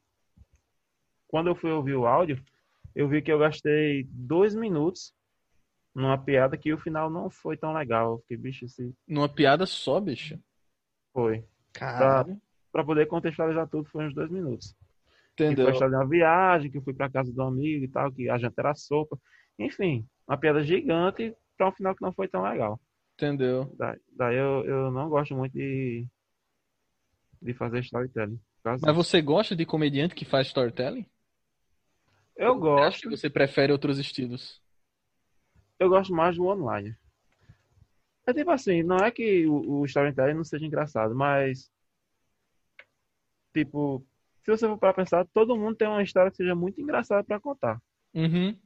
quando 1.28 1.48
eu 1.50 1.56
fui 1.56 1.72
ouvir 1.72 1.96
o 1.96 2.06
áudio, 2.06 2.42
eu 2.96 3.08
vi 3.08 3.22
que 3.22 3.32
eu 3.32 3.40
gastei 3.40 4.06
dois 4.12 4.54
minutos 4.54 5.14
numa 5.96 6.18
piada 6.18 6.58
que 6.58 6.74
o 6.74 6.78
final 6.78 7.10
não 7.10 7.30
foi 7.30 7.58
tão 7.58 7.74
legal. 7.74 8.14
Eu 8.14 8.20
fiquei, 8.20 8.38
bicho, 8.38 8.66
esse 8.66 8.94
Numa 9.08 9.28
piada 9.30 9.66
só, 9.66 10.00
bicho. 10.00 10.40
foi. 11.12 11.44
Caralho. 11.74 12.26
Pra 12.26 12.36
poder 12.86 13.08
contextualizar 13.08 13.68
tudo, 13.68 13.90
foi 13.90 14.06
uns 14.08 14.16
dois 14.16 14.32
minutos. 14.32 14.74
Que 15.38 15.44
Entendeu? 15.44 15.66
foi 15.66 15.74
história 15.74 15.92
de 15.98 16.04
uma 16.04 16.10
viagem, 16.10 16.72
que 16.72 16.78
eu 16.78 16.82
fui 16.82 16.94
pra 16.94 17.10
casa 17.10 17.32
do 17.34 17.42
amigo 17.42 17.84
e 17.86 17.88
tal, 17.90 18.12
que 18.12 18.30
a 18.30 18.38
janta 18.38 18.62
era 18.62 18.76
sopa. 18.76 19.18
Enfim, 19.60 20.08
uma 20.28 20.38
piada 20.38 20.64
gigante 20.64 21.36
pra 21.58 21.68
um 21.70 21.72
final 21.74 21.96
que 21.96 22.02
não 22.02 22.14
foi 22.14 22.28
tão 22.28 22.44
legal. 22.44 22.80
Entendeu? 23.16 23.66
Da- 23.78 23.98
Daí 24.16 24.38
eu, 24.38 24.64
eu 24.66 24.92
não 24.92 25.10
gosto 25.10 25.36
muito 25.36 25.54
de, 25.54 26.08
de 27.42 27.54
fazer 27.54 27.80
storytelling. 27.82 28.40
Mas 28.64 28.82
disso. 28.82 28.96
você 28.96 29.22
gosta 29.22 29.56
de 29.56 29.66
comediante 29.66 30.16
que 30.16 30.26
faz 30.26 30.48
storytelling? 30.48 31.06
Eu 32.36 32.54
Acho 32.56 32.62
gosto, 32.62 33.02
que 33.02 33.10
você 33.18 33.30
prefere 33.30 33.72
outros 33.72 34.00
estilos. 34.00 34.62
eu 35.80 35.90
gosto 35.90 36.14
mais 36.14 36.36
do 36.36 36.46
online. 36.46 36.96
É 38.26 38.34
tipo 38.34 38.52
assim, 38.52 38.84
não 38.84 38.98
é 38.98 39.12
que 39.12 39.46
o, 39.48 39.82
o 39.82 39.86
storytelling 39.86 40.34
não 40.36 40.44
seja 40.44 40.66
engraçado, 40.66 41.14
mas 41.14 41.70
tipo, 43.54 44.06
se 44.44 44.52
você 44.52 44.68
for 44.68 44.78
para 44.78 44.94
pensar, 44.94 45.26
todo 45.34 45.56
mundo 45.58 45.76
tem 45.76 45.88
uma 45.88 46.04
história 46.04 46.32
que 46.32 46.38
seja 46.38 46.56
muito 46.56 46.82
engraçada 46.82 47.24
pra 47.24 47.40
contar. 47.40 47.82
Uhum. 48.14 48.58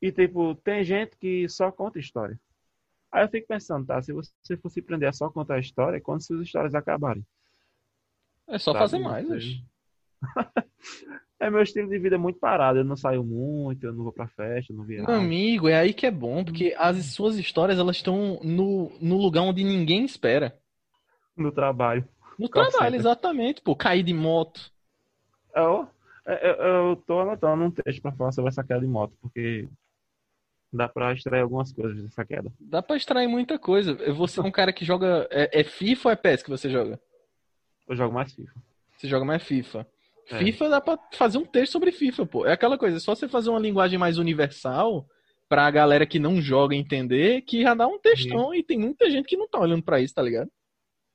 E 0.00 0.10
tipo, 0.10 0.54
tem 0.56 0.82
gente 0.82 1.16
que 1.16 1.48
só 1.48 1.70
conta 1.70 1.98
história. 1.98 2.38
Aí 3.10 3.24
eu 3.24 3.28
fico 3.28 3.46
pensando, 3.46 3.86
tá, 3.86 4.00
se 4.00 4.12
você 4.12 4.56
fosse 4.56 4.80
aprender 4.80 5.06
a 5.06 5.12
só 5.12 5.30
contar 5.30 5.58
história, 5.58 6.00
quando 6.00 6.24
suas 6.24 6.46
histórias 6.46 6.74
acabarem? 6.74 7.24
É 8.48 8.58
só 8.58 8.72
sabe? 8.72 8.82
fazer 8.82 8.98
mais. 8.98 9.28
É 11.42 11.50
meu 11.50 11.60
estilo 11.60 11.88
de 11.88 11.98
vida 11.98 12.16
muito 12.16 12.38
parado, 12.38 12.78
eu 12.78 12.84
não 12.84 12.94
saio 12.94 13.24
muito, 13.24 13.84
eu 13.84 13.92
não 13.92 14.04
vou 14.04 14.12
pra 14.12 14.28
festa, 14.28 14.72
eu 14.72 14.76
não 14.76 14.84
viajo. 14.84 15.08
Meu 15.08 15.16
amigo, 15.16 15.68
é 15.68 15.74
aí 15.74 15.92
que 15.92 16.06
é 16.06 16.10
bom, 16.10 16.44
porque 16.44 16.72
as 16.78 17.04
suas 17.06 17.36
histórias 17.36 17.80
elas 17.80 17.96
estão 17.96 18.38
no, 18.44 18.92
no 19.00 19.16
lugar 19.16 19.42
onde 19.42 19.64
ninguém 19.64 20.04
espera. 20.04 20.56
no 21.36 21.50
trabalho. 21.50 22.08
No 22.38 22.48
Call 22.48 22.62
trabalho, 22.68 22.92
center. 22.92 23.00
exatamente, 23.00 23.60
pô. 23.62 23.76
Cair 23.76 24.02
de 24.02 24.14
moto. 24.14 24.72
Eu, 25.54 25.88
eu, 26.26 26.52
eu 26.54 26.96
tô 27.06 27.20
anotando 27.20 27.64
um 27.64 27.70
texto 27.70 28.00
pra 28.00 28.12
falar 28.12 28.32
sobre 28.32 28.48
essa 28.48 28.64
queda 28.64 28.80
de 28.80 28.86
moto, 28.86 29.12
porque 29.20 29.68
dá 30.72 30.88
pra 30.88 31.12
extrair 31.12 31.42
algumas 31.42 31.72
coisas 31.72 32.02
dessa 32.02 32.24
queda. 32.24 32.50
Dá 32.58 32.82
pra 32.82 32.96
extrair 32.96 33.26
muita 33.26 33.58
coisa. 33.58 33.94
Você 34.14 34.40
é 34.40 34.42
um 34.42 34.50
cara 34.50 34.72
que 34.72 34.84
joga. 34.84 35.28
É, 35.30 35.60
é 35.60 35.64
FIFA 35.64 36.08
ou 36.08 36.12
é 36.12 36.16
PES 36.16 36.42
que 36.42 36.50
você 36.50 36.70
joga? 36.70 36.98
Eu 37.88 37.96
jogo 37.96 38.14
mais 38.14 38.32
FIFA. 38.32 38.52
Você 38.96 39.08
joga 39.08 39.24
mais 39.24 39.42
FIFA. 39.42 39.86
É. 40.30 40.38
FIFA 40.38 40.68
dá 40.68 40.80
pra 40.80 40.98
fazer 41.14 41.36
um 41.38 41.44
texto 41.44 41.72
sobre 41.72 41.92
FIFA, 41.92 42.24
pô. 42.26 42.46
É 42.46 42.52
aquela 42.52 42.78
coisa, 42.78 42.96
é 42.96 43.00
só 43.00 43.14
você 43.14 43.28
fazer 43.28 43.50
uma 43.50 43.58
linguagem 43.58 43.98
mais 43.98 44.16
universal 44.18 45.06
pra 45.48 45.70
galera 45.70 46.06
que 46.06 46.18
não 46.18 46.40
joga 46.40 46.74
entender, 46.74 47.42
que 47.42 47.60
já 47.62 47.74
dá 47.74 47.86
um 47.86 47.98
textão 47.98 48.54
e 48.54 48.62
tem 48.62 48.78
muita 48.78 49.10
gente 49.10 49.26
que 49.26 49.36
não 49.36 49.46
tá 49.46 49.58
olhando 49.60 49.82
pra 49.82 50.00
isso, 50.00 50.14
tá 50.14 50.22
ligado? 50.22 50.48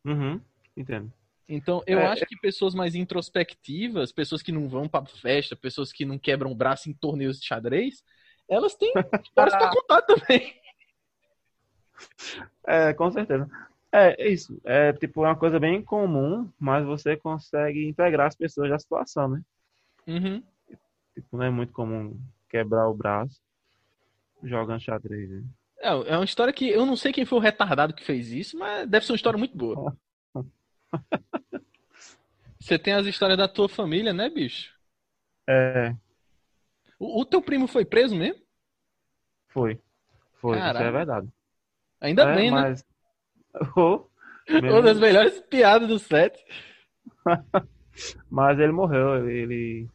Uhum, 0.06 0.40
entendo. 0.78 1.12
Então, 1.50 1.82
eu 1.88 2.00
É, 2.00 2.08
acho 2.08 2.26
que 2.26 2.38
pessoas 2.38 2.76
mais 2.76 2.94
introspectivas, 2.94 4.12
pessoas 4.12 4.42
que 4.42 4.52
não 4.52 4.68
vão 4.68 4.88
pra 4.88 5.06
festa, 5.06 5.56
pessoas 5.56 5.92
que 5.92 6.06
não 6.06 6.20
quebram 6.20 6.52
o 6.52 6.56
braço 6.56 6.90
em 6.90 6.94
torneios 6.94 7.40
de 7.40 7.46
xadrez, 7.46 8.04
elas 8.50 8.76
têm 8.76 8.92
histórias 9.24 9.56
pra 9.56 9.70
contar 9.70 10.02
também. 10.02 10.54
É, 12.66 12.94
com 12.94 13.10
certeza. 13.12 13.50
É, 13.92 14.24
é 14.24 14.30
isso. 14.30 14.60
É 14.66 14.94
tipo 14.94 15.24
é 15.24 15.30
uma 15.30 15.36
coisa 15.36 15.60
bem 15.60 15.82
comum, 15.82 16.52
mas 16.60 16.86
você 16.86 17.16
consegue 17.16 17.88
integrar 17.88 18.28
as 18.28 18.36
pessoas 18.36 18.70
da 18.70 18.78
situação, 18.78 19.30
né? 19.30 19.42
Uhum. 20.06 20.44
Tipo, 21.16 21.38
não 21.38 21.46
é 21.46 21.50
muito 21.50 21.74
comum 21.74 22.20
quebrar 22.50 22.90
o 22.90 22.94
braço 22.94 23.40
jogando 24.44 24.82
xadrez. 24.82 25.30
Né? 25.30 25.44
É, 25.80 25.90
é 25.90 26.18
uma 26.18 26.26
história 26.26 26.54
que 26.54 26.70
eu 26.70 26.86
não 26.86 26.96
sei 26.96 27.12
quem 27.14 27.26
foi 27.26 27.38
o 27.38 27.42
retardado 27.42 27.94
que 27.94 28.04
fez 28.04 28.32
isso, 28.32 28.58
mas 28.58 28.88
deve 28.88 29.06
ser 29.06 29.14
uma 29.14 29.18
história 29.18 29.38
muito 29.38 29.58
boa. 29.58 29.96
Você 32.60 32.78
tem 32.78 32.94
as 32.94 33.06
histórias 33.08 33.38
da 33.38 33.48
tua 33.48 33.68
família, 33.68 34.14
né, 34.14 34.30
bicho? 34.30 34.72
É, 35.48 35.96
O, 37.00 37.22
o 37.22 37.26
teu 37.26 37.42
primo 37.42 37.68
foi 37.68 37.86
preso 37.86 38.16
mesmo? 38.16 38.40
foi. 39.48 39.80
Foi, 40.40 40.58
isso 40.60 40.78
é 40.84 40.92
verdade. 40.92 41.28
Ainda 42.02 42.24
É, 42.24 42.36
bem, 42.36 42.52
né? 42.52 42.62
mas... 42.62 42.86
Oh, 43.76 44.06
Uma 44.50 44.82
das 44.84 45.00
melhores 45.00 45.42
piadas 45.50 45.88
do 45.88 45.98
set. 45.98 46.38
Mas 48.30 48.60
ele 48.60 48.72
morreu, 48.72 49.30
ele, 49.30 49.88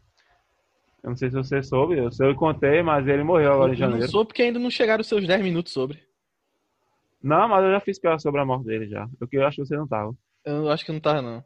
Eu 1.02 1.10
não 1.10 1.16
sei 1.16 1.30
se 1.30 1.36
você 1.36 1.62
soube, 1.62 1.96
eu, 1.96 2.08
eu 2.20 2.34
contei, 2.34 2.82
mas 2.82 3.06
ele 3.06 3.22
morreu 3.22 3.52
agora 3.52 3.72
em 3.72 3.76
Eu 3.76 3.88
não 3.88 4.00
janeiro. 4.00 4.10
sou 4.10 4.24
porque 4.26 4.42
ainda 4.42 4.58
não 4.58 4.70
chegaram 4.70 5.00
os 5.00 5.06
seus 5.06 5.26
10 5.26 5.42
minutos 5.42 5.72
sobre. 5.72 6.02
Não, 7.22 7.48
mas 7.48 7.64
eu 7.64 7.70
já 7.72 7.80
fiz 7.80 7.98
piada 7.98 8.18
sobre 8.18 8.40
a 8.40 8.44
morte 8.44 8.66
dele 8.66 8.86
já. 8.88 9.08
O 9.20 9.26
que 9.26 9.36
eu 9.36 9.46
acho 9.46 9.56
que 9.56 9.66
você 9.66 9.76
não 9.76 9.86
tava. 9.88 10.14
Eu 10.44 10.70
acho 10.70 10.84
que 10.84 10.92
não 10.92 11.00
tava, 11.00 11.22
não. 11.22 11.44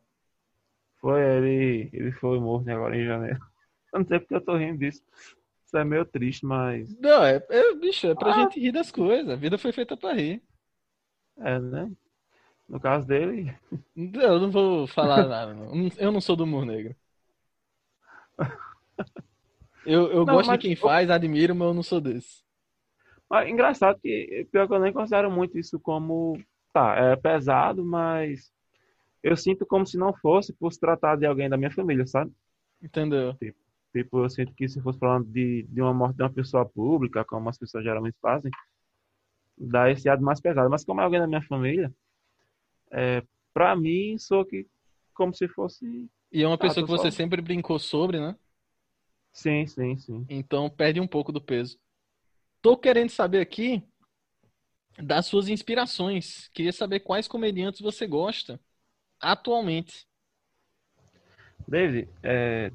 Foi 1.01 1.21
ele, 1.23 1.91
ele 1.93 2.13
foi 2.13 2.39
morto 2.41 2.69
agora 2.71 2.97
em 2.97 3.05
janeiro. 3.05 3.39
Eu 3.93 4.01
não 4.01 4.07
sei 4.07 4.19
porque 4.19 4.35
eu 4.35 4.41
tô 4.45 4.57
rindo 4.57 4.79
disso. 4.79 5.03
Isso 5.65 5.77
é 5.79 5.85
meio 5.85 6.05
triste, 6.05 6.45
mas 6.45 6.95
Não, 6.99 7.25
é, 7.25 7.43
é, 7.49 7.75
bicho, 7.75 8.07
é 8.07 8.15
pra 8.15 8.31
Ah. 8.31 8.33
gente 8.35 8.61
rir 8.61 8.73
das 8.73 8.91
coisas. 8.91 9.29
A 9.31 9.37
vida 9.37 9.57
foi 9.57 9.73
feita 9.73 9.97
pra 9.97 10.13
rir. 10.13 10.43
é, 11.39 11.59
né? 11.59 11.91
No 12.69 12.79
caso 12.81 13.07
dele, 13.07 13.57
Eu 13.97 14.39
não 14.41 14.51
vou 14.51 14.87
falar 14.89 15.25
nada, 15.29 15.55
não. 15.55 15.89
Eu 15.97 16.11
não 16.13 16.21
sou 16.21 16.35
do 16.37 16.45
humor 16.45 16.67
negro. 16.67 16.95
Eu, 19.85 20.11
eu 20.11 20.25
Não, 20.27 20.35
gosto 20.35 20.49
mas- 20.49 20.59
de 20.59 20.67
quem 20.67 20.77
faz, 20.77 21.09
admiro, 21.11 21.55
mas 21.55 21.69
eu 21.69 21.75
não 21.75 21.83
sou 21.83 22.01
desse. 22.01 22.43
mas 23.31 23.49
engraçado 23.49 23.99
que 24.01 24.47
pior 24.51 24.67
que 24.67 24.75
eu 24.75 24.81
nem 24.81 24.93
considero 24.93 25.31
muito 25.31 25.57
isso 25.59 25.79
como 25.79 26.39
tá, 26.73 26.97
é 26.97 27.17
pesado, 27.17 27.85
mas 27.85 28.53
eu 29.27 29.37
sinto 29.37 29.67
como 29.67 29.87
se 29.87 29.97
não 29.99 30.15
fosse 30.15 30.53
por 30.55 30.73
se 30.73 30.81
tratar 30.81 31.17
de 31.17 31.27
alguém 31.27 31.49
da 31.49 31.57
minha 31.57 31.71
família, 31.71 32.07
sabe? 32.07 32.33
Entendeu? 32.83 33.39
Tipo, 33.93 34.23
eu 34.25 34.31
sinto 34.31 34.55
que 34.55 34.69
se 34.69 34.81
fosse 34.81 34.99
falando 34.99 35.27
de, 35.27 35.65
de 35.65 35.81
uma 35.81 35.93
morte 35.95 36.17
de 36.17 36.23
uma 36.23 36.33
pessoa 36.33 36.65
pública, 36.67 37.25
como 37.25 37.49
as 37.49 37.59
pessoas 37.59 37.83
geralmente 37.85 38.17
fazem, 38.21 38.51
dá 39.57 39.91
esse 39.91 40.09
lado 40.09 40.23
mais 40.23 40.41
pesado. 40.41 40.71
Mas 40.71 40.85
como 40.85 41.01
é 41.01 41.05
alguém 41.05 41.21
da 41.21 41.27
minha 41.27 41.43
família, 41.43 41.93
é, 42.93 43.23
pra 43.53 43.75
mim, 43.77 44.19
sou 44.19 44.45
que 44.45 44.67
como 45.15 45.35
se 45.35 45.49
fosse. 45.49 46.09
E 46.33 46.43
é 46.43 46.47
uma 46.47 46.57
Ah, 46.57 46.61
pessoa 46.61 46.77
tô 46.77 46.87
que 46.87 46.91
você 46.93 47.11
só- 47.11 47.17
sempre 47.17 47.41
brincou 47.41 47.79
sobre, 47.79 48.21
né? 48.21 48.37
Sim, 49.33 49.67
sim, 49.67 49.97
sim. 49.99 50.27
Então 50.29 50.69
perde 50.69 51.01
um 51.01 51.07
pouco 51.07 51.33
do 51.33 51.41
peso. 51.41 51.79
Tô 52.63 52.77
querendo 52.77 53.11
saber 53.11 53.41
aqui 53.41 53.83
das 55.03 55.27
suas 55.27 55.49
inspirações. 55.49 56.49
Queria 56.49 56.73
saber 56.73 57.01
quais 57.01 57.29
comediantes 57.29 57.81
você 57.81 58.07
gosta 58.07 58.61
atualmente. 59.21 60.07
David, 61.69 62.09
é, 62.23 62.71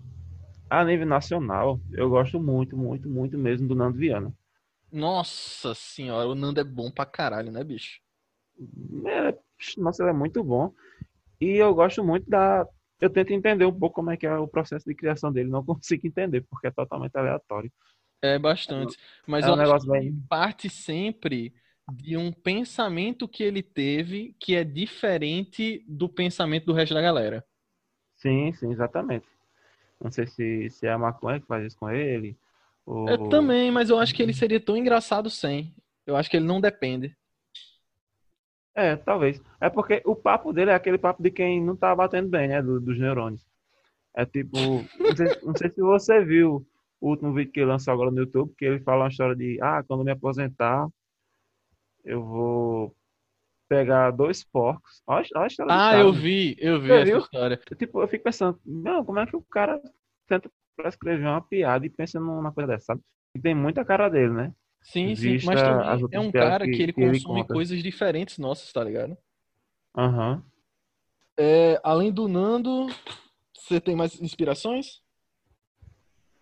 a 0.69 0.83
nível 0.85 1.07
nacional, 1.07 1.79
eu 1.93 2.09
gosto 2.09 2.39
muito, 2.41 2.77
muito, 2.77 3.09
muito 3.09 3.37
mesmo 3.37 3.67
do 3.67 3.75
Nando 3.75 3.97
Viana. 3.99 4.33
Nossa 4.91 5.73
senhora, 5.75 6.27
o 6.29 6.35
Nando 6.35 6.59
é 6.59 6.63
bom 6.63 6.89
pra 6.91 7.05
caralho, 7.05 7.51
né, 7.51 7.61
bicho? 7.63 7.99
É, 9.05 9.37
nossa, 9.77 10.03
ele 10.03 10.09
é 10.11 10.13
muito 10.13 10.43
bom. 10.43 10.73
E 11.41 11.57
eu 11.57 11.73
gosto 11.75 12.03
muito 12.03 12.29
da. 12.29 12.67
Eu 13.01 13.09
tento 13.11 13.33
entender 13.33 13.65
um 13.65 13.77
pouco 13.79 13.95
como 13.95 14.11
é 14.11 14.17
que 14.17 14.27
é 14.27 14.35
o 14.37 14.47
processo 14.47 14.85
de 14.87 14.95
criação 14.95 15.31
dele. 15.33 15.49
Não 15.49 15.65
consigo 15.65 16.07
entender, 16.07 16.45
porque 16.49 16.67
é 16.67 16.71
totalmente 16.71 17.15
aleatório. 17.17 17.71
É 18.21 18.37
bastante. 18.37 18.97
Mas 19.27 19.47
É 19.47 19.47
eu 19.47 19.53
um 19.53 19.55
acho 19.55 19.63
negócio 19.63 19.89
que 19.91 19.91
bem. 19.91 20.15
parte 20.29 20.69
sempre 20.69 21.53
de 21.89 22.15
um 22.17 22.31
pensamento 22.31 23.27
que 23.27 23.43
ele 23.43 23.63
teve 23.63 24.35
que 24.39 24.55
é 24.55 24.63
diferente 24.63 25.83
do 25.87 26.07
pensamento 26.07 26.65
do 26.65 26.73
resto 26.73 26.93
da 26.93 27.01
galera. 27.01 27.45
Sim, 28.15 28.53
sim, 28.53 28.71
exatamente. 28.71 29.27
Não 29.99 30.11
sei 30.11 30.27
se, 30.27 30.69
se 30.69 30.87
é 30.87 30.91
a 30.91 30.97
maconha 30.97 31.39
que 31.39 31.47
faz 31.47 31.65
isso 31.65 31.77
com 31.77 31.89
ele. 31.89 32.37
Ou... 32.85 33.09
Eu 33.09 33.29
também, 33.29 33.71
mas 33.71 33.89
eu 33.89 33.99
acho 33.99 34.13
que 34.13 34.21
ele 34.21 34.33
seria 34.33 34.59
tão 34.59 34.75
engraçado 34.77 35.29
sem. 35.29 35.75
Eu 36.05 36.15
acho 36.15 36.29
que 36.29 36.37
ele 36.37 36.45
não 36.45 36.61
depende. 36.61 37.15
É, 38.75 38.95
talvez. 38.95 39.41
É 39.59 39.69
porque 39.69 40.01
o 40.05 40.15
papo 40.15 40.53
dele 40.53 40.71
é 40.71 40.75
aquele 40.75 40.97
papo 40.97 41.21
de 41.21 41.29
quem 41.29 41.61
não 41.63 41.75
tá 41.75 41.95
batendo 41.95 42.29
bem, 42.29 42.47
né? 42.47 42.61
do- 42.61 42.79
dos 42.79 42.97
neurônios. 42.97 43.45
É 44.15 44.25
tipo. 44.25 44.57
Não 44.99 45.15
sei, 45.15 45.27
não 45.43 45.55
sei 45.55 45.69
se 45.69 45.81
você 45.81 46.23
viu 46.23 46.65
o 46.99 47.09
último 47.09 47.33
vídeo 47.33 47.51
que 47.51 47.59
ele 47.59 47.69
lançou 47.69 47.93
agora 47.93 48.11
no 48.11 48.19
YouTube, 48.19 48.53
que 48.57 48.65
ele 48.65 48.79
fala 48.79 49.03
uma 49.03 49.09
história 49.09 49.35
de, 49.35 49.59
ah, 49.61 49.83
quando 49.83 50.03
me 50.03 50.11
aposentar, 50.11 50.87
eu 52.03 52.23
vou 52.23 52.95
pegar 53.69 54.11
dois 54.11 54.43
porcos. 54.43 55.01
Olha, 55.07 55.25
olha 55.35 55.43
a 55.43 55.47
história 55.47 55.73
Ah, 55.73 55.97
eu 55.97 56.11
né? 56.11 56.19
vi, 56.19 56.55
eu 56.59 56.79
vi 56.81 56.87
Você 56.89 56.93
essa 56.99 57.11
viu? 57.11 57.17
história. 57.19 57.57
Tipo, 57.77 58.01
eu 58.01 58.07
fico 58.07 58.23
pensando, 58.23 58.59
não, 58.65 59.05
como 59.05 59.19
é 59.19 59.25
que 59.25 59.35
o 59.35 59.41
cara 59.41 59.81
tenta 60.27 60.51
pra 60.75 60.89
escrever 60.89 61.25
uma 61.25 61.41
piada 61.41 61.85
e 61.85 61.89
pensa 61.89 62.19
numa 62.19 62.51
coisa 62.51 62.67
dessa, 62.67 62.85
sabe? 62.87 63.01
E 63.35 63.39
tem 63.39 63.55
muita 63.55 63.85
cara 63.85 64.09
dele, 64.09 64.33
né? 64.33 64.53
Sim, 64.81 65.15
sim, 65.15 65.37
mas 65.45 65.61
as 65.61 66.01
também 66.01 66.07
é 66.11 66.19
um 66.19 66.31
cara 66.31 66.65
que- 66.65 66.75
que 66.75 66.83
ele 66.83 66.93
que 66.93 67.01
ele 67.01 67.11
consome 67.11 67.41
conta. 67.43 67.53
coisas 67.53 67.83
diferentes 67.83 68.37
nossas, 68.37 68.71
tá 68.73 68.83
ligado? 68.83 69.17
Aham. 69.95 70.43
É, 71.37 71.79
além 71.83 72.11
do 72.11 72.27
Nando, 72.27 72.87
você 73.55 73.79
tem 73.79 73.95
mais 73.95 74.19
inspirações? 74.19 75.01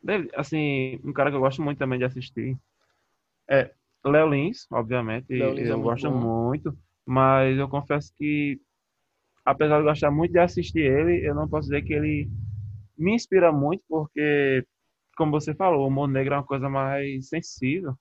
Deve- 0.01 0.29
Assim, 0.33 0.99
um 1.03 1.11
cara 1.13 1.29
que 1.29 1.35
eu 1.35 1.41
gosto 1.41 1.61
muito 1.61 1.77
também 1.77 1.99
de 1.99 2.05
assistir 2.05 2.57
é 3.49 3.73
Léo 4.05 4.29
Lins, 4.29 4.67
obviamente, 4.71 5.33
Léo 5.33 5.53
Lins 5.53 5.69
é 5.71 5.75
eu 5.75 5.79
muito 5.79 5.99
gosto 5.99 6.11
bom. 6.11 6.11
muito, 6.11 6.77
mas 7.05 7.57
eu 7.57 7.67
confesso 7.69 8.13
que, 8.17 8.59
apesar 9.45 9.79
de 9.79 9.85
gostar 9.85 10.11
muito 10.11 10.33
de 10.33 10.39
assistir 10.39 10.81
ele, 10.81 11.27
eu 11.27 11.35
não 11.35 11.49
posso 11.49 11.69
dizer 11.69 11.83
que 11.83 11.93
ele 11.93 12.29
me 12.97 13.13
inspira 13.15 13.51
muito, 13.51 13.83
porque, 13.89 14.65
como 15.17 15.31
você 15.31 15.55
falou, 15.55 15.85
o 15.85 15.87
humor 15.89 16.07
negro 16.09 16.35
é 16.35 16.37
uma 16.37 16.45
coisa 16.45 16.69
mais 16.69 17.29
sensível, 17.29 17.95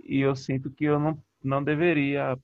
e 0.00 0.20
eu 0.20 0.34
sinto 0.36 0.70
que 0.70 0.84
eu 0.84 0.98
não, 0.98 1.22
não 1.42 1.62
deveria, 1.62 2.36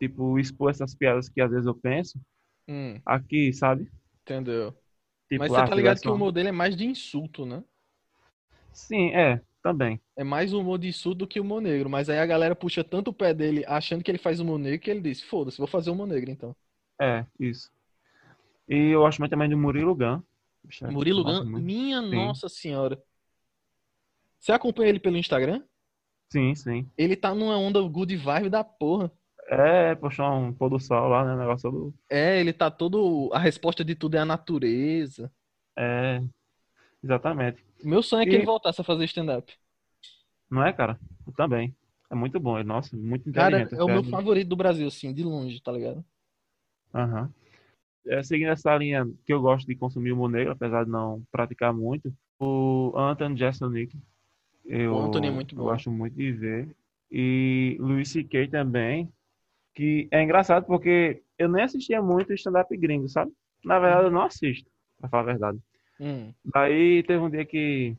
tipo, 0.00 0.38
expor 0.40 0.70
essas 0.70 0.94
piadas 0.96 1.28
que 1.28 1.40
às 1.40 1.50
vezes 1.50 1.66
eu 1.66 1.74
penso 1.76 2.20
Hum, 2.68 3.02
aqui, 3.06 3.52
sabe? 3.52 3.90
entendeu? 4.22 4.76
Tipo, 5.28 5.46
Mas 5.46 5.52
você 5.54 5.62
tá 5.62 5.74
ligado 5.74 6.00
que 6.00 6.10
o 6.10 6.12
humor 6.12 6.32
dele 6.32 6.48
é 6.50 6.52
mais 6.52 6.76
de 6.76 6.84
insulto, 6.86 7.46
né? 7.46 7.64
Sim, 8.72 9.10
é, 9.14 9.42
também. 9.62 10.00
É 10.16 10.24
mais 10.24 10.52
humor 10.52 10.78
de 10.78 10.88
insulto 10.88 11.18
do 11.18 11.26
que 11.26 11.40
humor 11.40 11.60
negro. 11.60 11.88
Mas 11.88 12.08
aí 12.08 12.18
a 12.18 12.26
galera 12.26 12.54
puxa 12.54 12.82
tanto 12.82 13.08
o 13.08 13.14
pé 13.14 13.34
dele 13.34 13.64
achando 13.66 14.02
que 14.02 14.10
ele 14.10 14.18
faz 14.18 14.40
humor 14.40 14.58
negro 14.58 14.80
que 14.80 14.90
ele 14.90 15.00
diz: 15.00 15.22
foda-se, 15.22 15.58
vou 15.58 15.66
fazer 15.66 15.90
humor 15.90 16.06
negro 16.06 16.30
então. 16.30 16.54
É, 17.00 17.24
isso. 17.38 17.70
E 18.68 18.90
eu 18.90 19.00
gosto 19.00 19.18
muito 19.18 19.30
também 19.30 19.48
do 19.48 19.56
Murilo 19.56 19.94
Gun. 19.94 20.20
Eu 20.80 20.92
Murilo 20.92 21.24
Gun, 21.24 21.44
minha 21.44 22.00
Sim. 22.02 22.14
nossa 22.14 22.48
senhora. 22.48 23.02
Você 24.38 24.52
acompanha 24.52 24.90
ele 24.90 25.00
pelo 25.00 25.16
Instagram? 25.16 25.62
Sim, 26.30 26.54
sim. 26.54 26.90
Ele 26.96 27.16
tá 27.16 27.34
numa 27.34 27.56
onda 27.56 27.80
good 27.80 28.14
vibe 28.16 28.50
da 28.50 28.62
porra. 28.62 29.10
É, 29.50 29.94
postou 29.94 30.26
um 30.26 30.52
pôr 30.52 30.68
do 30.68 30.78
sol 30.78 31.08
lá, 31.08 31.24
né? 31.24 31.34
O 31.34 31.38
negócio 31.38 31.70
do. 31.70 31.94
É, 32.10 32.38
ele 32.38 32.52
tá 32.52 32.70
todo. 32.70 33.30
A 33.32 33.38
resposta 33.38 33.82
de 33.82 33.94
tudo 33.94 34.16
é 34.16 34.20
a 34.20 34.26
natureza. 34.26 35.32
É, 35.76 36.22
exatamente. 37.02 37.64
Meu 37.82 38.02
sonho 38.04 38.22
é 38.22 38.26
que 38.26 38.34
E- 38.34 38.36
ele 38.36 38.44
voltasse 38.44 38.80
a 38.80 38.84
fazer 38.84 39.04
stand-up. 39.06 39.52
Não 40.50 40.62
é, 40.64 40.72
cara? 40.72 40.98
Eu 41.26 41.32
também. 41.32 41.74
É 42.10 42.14
muito 42.14 42.38
bom. 42.40 42.58
ele, 42.58 42.68
Nossa, 42.68 42.96
muito 42.96 43.28
Cara, 43.32 43.68
inteligente. 43.68 43.74
é 43.74 43.82
o 43.84 43.88
meu 43.88 44.02
favorito 44.04 44.48
do 44.48 44.56
Brasil, 44.56 44.86
assim, 44.88 45.12
de 45.14 45.22
longe, 45.22 45.60
tá 45.62 45.72
ligado? 45.72 46.04
Aham. 46.94 47.32
É, 48.06 48.22
seguindo 48.22 48.50
essa 48.52 48.76
linha 48.76 49.06
que 49.26 49.32
eu 49.32 49.40
gosto 49.42 49.66
de 49.66 49.76
consumir 49.76 50.12
humor 50.12 50.30
negro, 50.30 50.52
apesar 50.52 50.84
de 50.84 50.90
não 50.90 51.22
praticar 51.32 51.74
muito, 51.74 52.12
o 52.40 52.92
Anthony 52.96 53.36
Jeselnik, 53.38 53.98
eu, 54.66 54.84
O 54.90 55.00
Anthony 55.00 55.28
é 55.28 55.30
muito 55.30 55.56
eu 55.56 55.62
bom. 55.62 55.64
gosto 55.64 55.90
muito 55.90 56.16
de 56.16 56.32
ver. 56.32 56.76
E 57.10 57.76
Louis 57.80 58.10
C.K. 58.10 58.48
também, 58.48 59.12
que 59.74 60.08
é 60.12 60.22
engraçado 60.22 60.66
porque 60.66 61.22
eu 61.38 61.48
nem 61.50 61.64
assistia 61.64 62.02
muito 62.02 62.32
stand-up 62.34 62.76
gringo, 62.76 63.08
sabe? 63.08 63.32
Na 63.64 63.78
verdade, 63.80 64.06
eu 64.08 64.12
não 64.12 64.22
assisto, 64.22 64.70
pra 65.00 65.08
falar 65.10 65.22
a 65.24 65.26
verdade. 65.26 65.60
Hum, 66.00 66.32
Daí 66.44 67.02
teve 67.04 67.18
um 67.22 67.30
dia 67.30 67.44
que 67.44 67.96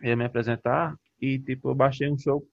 eu 0.00 0.08
ia 0.10 0.16
me 0.16 0.24
apresentar 0.24 0.94
e, 1.20 1.38
tipo, 1.38 1.70
eu 1.70 1.74
baixei 1.74 2.10
um 2.10 2.18
show 2.18 2.46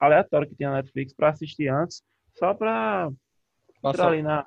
aleatório 0.00 0.48
que 0.48 0.56
tinha 0.56 0.70
na 0.70 0.76
Netflix 0.76 1.14
pra 1.14 1.30
assistir 1.30 1.68
antes, 1.68 2.02
só 2.38 2.54
pra 2.54 3.10
entrar 3.82 3.82
passa. 3.82 4.06
ali 4.08 4.22
na. 4.22 4.46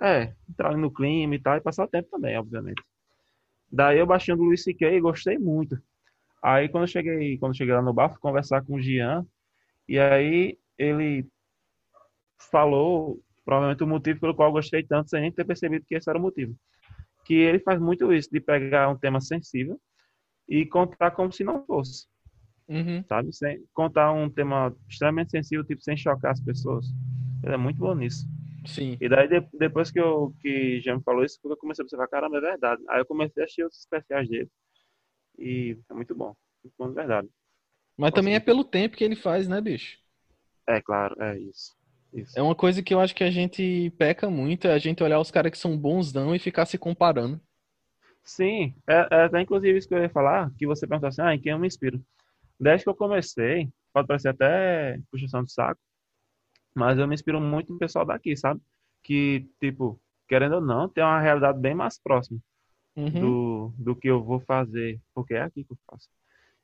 É, 0.00 0.34
entrar 0.48 0.70
ali 0.70 0.80
no 0.80 0.92
clima 0.92 1.34
e 1.36 1.40
tal, 1.40 1.56
e 1.56 1.60
passar 1.60 1.84
o 1.84 1.88
tempo 1.88 2.08
também, 2.10 2.38
obviamente. 2.38 2.82
Daí 3.70 3.98
eu 3.98 4.06
baixei 4.06 4.34
o 4.34 4.36
do 4.36 4.44
Luis 4.44 4.62
C.K. 4.64 4.90
e 4.96 5.00
gostei 5.00 5.38
muito. 5.38 5.78
Aí 6.42 6.68
quando 6.68 6.84
eu 6.84 6.88
cheguei, 6.88 7.38
quando 7.38 7.52
eu 7.52 7.56
cheguei 7.58 7.74
lá 7.74 7.82
no 7.82 7.92
bar, 7.94 8.10
fui 8.10 8.20
conversar 8.20 8.62
com 8.64 8.76
o 8.76 8.80
Gian, 8.82 9.26
e 9.88 9.98
aí 9.98 10.58
ele 10.78 11.26
falou 12.50 13.20
provavelmente 13.44 13.84
o 13.84 13.86
motivo 13.86 14.20
pelo 14.20 14.34
qual 14.34 14.48
eu 14.48 14.52
gostei 14.52 14.82
tanto, 14.82 15.10
sem 15.10 15.20
nem 15.20 15.32
ter 15.32 15.44
percebido 15.44 15.84
que 15.86 15.94
esse 15.94 16.08
era 16.08 16.18
o 16.18 16.22
motivo. 16.22 16.54
Que 17.26 17.34
ele 17.34 17.60
faz 17.60 17.80
muito 17.80 18.12
isso, 18.12 18.30
de 18.30 18.40
pegar 18.40 18.88
um 18.88 18.98
tema 18.98 19.20
sensível 19.20 19.80
e 20.48 20.66
contar 20.66 21.12
como 21.12 21.32
se 21.32 21.44
não 21.44 21.64
fosse, 21.66 22.06
Uhum. 22.68 23.04
sabe? 23.08 23.32
Sem 23.32 23.64
contar 23.74 24.12
um 24.12 24.30
tema 24.30 24.74
extremamente 24.88 25.30
sensível, 25.30 25.64
tipo, 25.64 25.82
sem 25.82 25.96
chocar 25.96 26.32
as 26.32 26.40
pessoas. 26.40 26.86
Ele 27.42 27.54
é 27.54 27.56
muito 27.56 27.78
bom 27.78 27.94
nisso. 27.94 28.26
Sim. 28.66 28.98
E 29.00 29.08
daí, 29.08 29.28
de- 29.28 29.48
depois 29.58 29.90
que, 29.90 30.00
eu, 30.00 30.34
que 30.40 30.80
já 30.80 30.96
me 30.96 31.02
falou 31.02 31.24
isso, 31.24 31.38
eu 31.44 31.56
comecei 31.56 31.82
a 31.82 31.84
observar, 31.86 32.08
caramba, 32.08 32.38
é 32.38 32.40
verdade. 32.40 32.82
Aí 32.88 33.00
eu 33.00 33.06
comecei 33.06 33.42
a 33.42 33.44
assistir 33.44 33.64
os 33.64 33.78
especiais 33.78 34.28
dele. 34.28 34.50
E 35.38 35.78
é 35.90 35.94
muito 35.94 36.14
bom. 36.14 36.34
Muito 36.64 36.74
bom 36.78 36.88
de 36.88 36.94
verdade. 36.94 37.28
Mas 37.96 38.12
também 38.12 38.34
é 38.34 38.40
pelo 38.40 38.64
tempo 38.64 38.96
que 38.96 39.04
ele 39.04 39.16
faz, 39.16 39.48
né, 39.48 39.60
bicho? 39.60 39.98
É 40.68 40.80
claro, 40.80 41.20
é 41.22 41.38
isso. 41.40 41.74
Isso. 42.12 42.38
É 42.38 42.42
uma 42.42 42.54
coisa 42.54 42.82
que 42.82 42.94
eu 42.94 43.00
acho 43.00 43.14
que 43.14 43.24
a 43.24 43.30
gente 43.30 43.90
peca 43.98 44.30
muito, 44.30 44.66
é 44.66 44.72
a 44.72 44.78
gente 44.78 45.02
olhar 45.02 45.20
os 45.20 45.30
caras 45.30 45.50
que 45.52 45.58
são 45.58 45.76
bonzão 45.76 46.34
e 46.34 46.38
ficar 46.38 46.66
se 46.66 46.78
comparando. 46.78 47.40
Sim, 48.24 48.74
é, 48.86 49.06
é 49.10 49.22
até 49.24 49.40
inclusive 49.40 49.78
isso 49.78 49.86
que 49.86 49.94
eu 49.94 50.02
ia 50.02 50.08
falar, 50.08 50.50
que 50.58 50.66
você 50.66 50.86
perguntou 50.86 51.08
assim, 51.08 51.22
ah, 51.22 51.34
em 51.34 51.40
quem 51.40 51.52
eu 51.52 51.58
me 51.58 51.66
inspiro? 51.66 52.02
Desde 52.58 52.84
que 52.84 52.90
eu 52.90 52.94
comecei, 52.94 53.68
pode 53.92 54.08
parecer 54.08 54.28
até 54.28 54.98
puxação 55.10 55.44
de 55.44 55.52
saco, 55.52 55.80
mas 56.74 56.98
eu 56.98 57.06
me 57.06 57.14
inspiro 57.14 57.40
muito 57.40 57.72
no 57.72 57.78
pessoal 57.78 58.04
daqui, 58.04 58.36
sabe? 58.36 58.60
Que, 59.02 59.48
tipo, 59.60 60.00
querendo 60.28 60.56
ou 60.56 60.60
não, 60.60 60.88
tem 60.88 61.04
uma 61.04 61.20
realidade 61.20 61.58
bem 61.58 61.74
mais 61.74 61.98
próxima. 61.98 62.40
Uhum. 62.96 63.10
do, 63.10 63.74
do 63.76 63.94
que 63.94 64.08
eu 64.08 64.24
vou 64.24 64.40
fazer, 64.40 64.98
porque 65.14 65.34
é 65.34 65.42
aqui 65.42 65.62
que 65.62 65.70
eu 65.70 65.78
faço. 65.86 66.08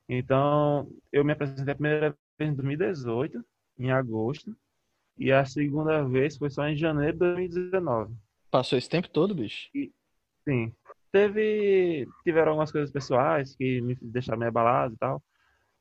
Então, 0.08 0.90
eu 1.12 1.22
me 1.24 1.32
apresentei 1.32 1.72
a 1.72 1.76
primeira 1.76 2.16
vez 2.38 2.50
em 2.50 2.54
2018, 2.54 3.44
em 3.78 3.92
agosto, 3.92 4.56
e 5.18 5.30
a 5.32 5.44
segunda 5.44 6.02
vez 6.04 6.36
foi 6.36 6.50
só 6.50 6.66
em 6.66 6.76
janeiro 6.76 7.12
de 7.12 7.18
2019. 7.18 8.14
Passou 8.50 8.78
esse 8.78 8.88
tempo 8.88 9.08
todo, 9.08 9.34
bicho. 9.34 9.68
Sim. 10.44 10.72
Teve, 11.10 12.08
tiveram 12.24 12.52
algumas 12.52 12.72
coisas 12.72 12.90
pessoais 12.90 13.54
que 13.54 13.80
me 13.80 13.96
deixaram 14.00 14.38
meio 14.38 14.48
abalado 14.48 14.94
e 14.94 14.98
tal, 14.98 15.22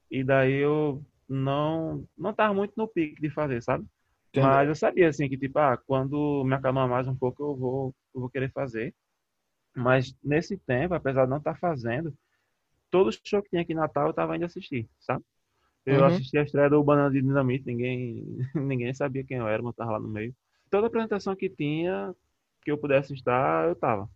e 0.09 0.23
daí 0.23 0.53
eu 0.55 1.01
não, 1.27 2.05
não 2.17 2.33
tava 2.33 2.53
muito 2.53 2.73
no 2.75 2.87
pique 2.87 3.21
de 3.21 3.29
fazer, 3.29 3.63
sabe? 3.63 3.85
Entendeu? 4.29 4.49
Mas 4.49 4.67
eu 4.67 4.75
sabia, 4.75 5.09
assim, 5.09 5.27
que, 5.29 5.37
tipo, 5.37 5.57
ah, 5.59 5.77
quando 5.77 6.43
me 6.45 6.53
acalmar 6.53 6.87
mais 6.87 7.07
um 7.07 7.15
pouco, 7.15 7.43
eu 7.43 7.55
vou, 7.55 7.95
eu 8.13 8.21
vou 8.21 8.29
querer 8.29 8.51
fazer. 8.51 8.93
Mas 9.75 10.13
nesse 10.23 10.57
tempo, 10.57 10.93
apesar 10.93 11.25
de 11.25 11.29
não 11.29 11.37
estar 11.37 11.57
fazendo, 11.57 12.13
todo 12.89 13.11
show 13.25 13.41
que 13.41 13.49
tinha 13.49 13.61
aqui 13.61 13.73
em 13.73 13.75
Natal 13.75 14.07
eu 14.07 14.13
tava 14.13 14.35
indo 14.35 14.45
assistir, 14.45 14.89
sabe? 14.99 15.23
Eu 15.85 15.99
Uhum. 16.01 16.05
assisti 16.05 16.37
a 16.37 16.43
estreia 16.43 16.69
do 16.69 16.83
Banana 16.83 17.09
de 17.11 17.21
Dinamite, 17.21 17.65
ninguém, 17.65 18.25
ninguém 18.55 18.93
sabia 18.93 19.23
quem 19.23 19.37
eu 19.37 19.47
era, 19.47 19.61
mas 19.63 19.71
eu 19.71 19.77
tava 19.77 19.91
lá 19.93 19.99
no 19.99 20.07
meio. 20.07 20.35
Toda 20.69 20.87
apresentação 20.87 21.35
que 21.35 21.49
tinha, 21.49 22.13
que 22.63 22.71
eu 22.71 22.77
pudesse 22.77 23.13
estar, 23.13 23.67
eu 23.67 23.75
tava. 23.75 24.09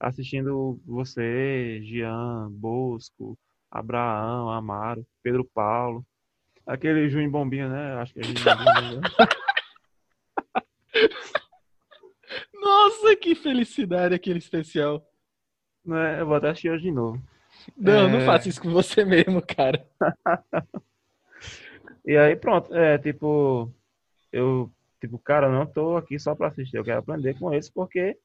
Assistindo 0.00 0.80
você, 0.84 1.80
Jean, 1.84 2.48
Bosco, 2.50 3.38
Abraão, 3.70 4.50
Amaro, 4.50 5.06
Pedro 5.22 5.44
Paulo, 5.54 6.04
aquele 6.66 7.08
Juim 7.08 7.30
Bombinha, 7.30 7.68
né? 7.68 7.94
Acho 7.94 8.12
que 8.14 8.20
é 8.20 8.24
Juim 8.24 8.34
Bombinha. 8.34 9.00
né? 9.00 9.02
Nossa, 12.54 13.16
que 13.16 13.34
felicidade 13.34 14.14
aquele 14.14 14.38
especial. 14.38 15.04
Né? 15.84 16.20
Eu 16.20 16.26
vou 16.26 16.36
até 16.36 16.48
assistir 16.50 16.70
hoje 16.70 16.84
de 16.84 16.92
novo. 16.92 17.22
Não, 17.76 18.08
não 18.08 18.20
É. 18.20 18.26
faça 18.26 18.48
isso 18.48 18.60
com 18.60 18.70
você 18.70 19.04
mesmo, 19.04 19.42
cara. 19.42 19.86
E 22.04 22.16
aí 22.16 22.34
pronto, 22.34 22.74
é 22.74 22.98
tipo, 22.98 23.72
eu, 24.32 24.70
tipo, 25.00 25.18
cara, 25.18 25.48
não 25.48 25.66
tô 25.66 25.96
aqui 25.96 26.18
só 26.18 26.34
pra 26.34 26.48
assistir, 26.48 26.76
eu 26.76 26.84
quero 26.84 26.98
aprender 26.98 27.38
com 27.38 27.52
eles 27.52 27.70
porque 27.70 28.16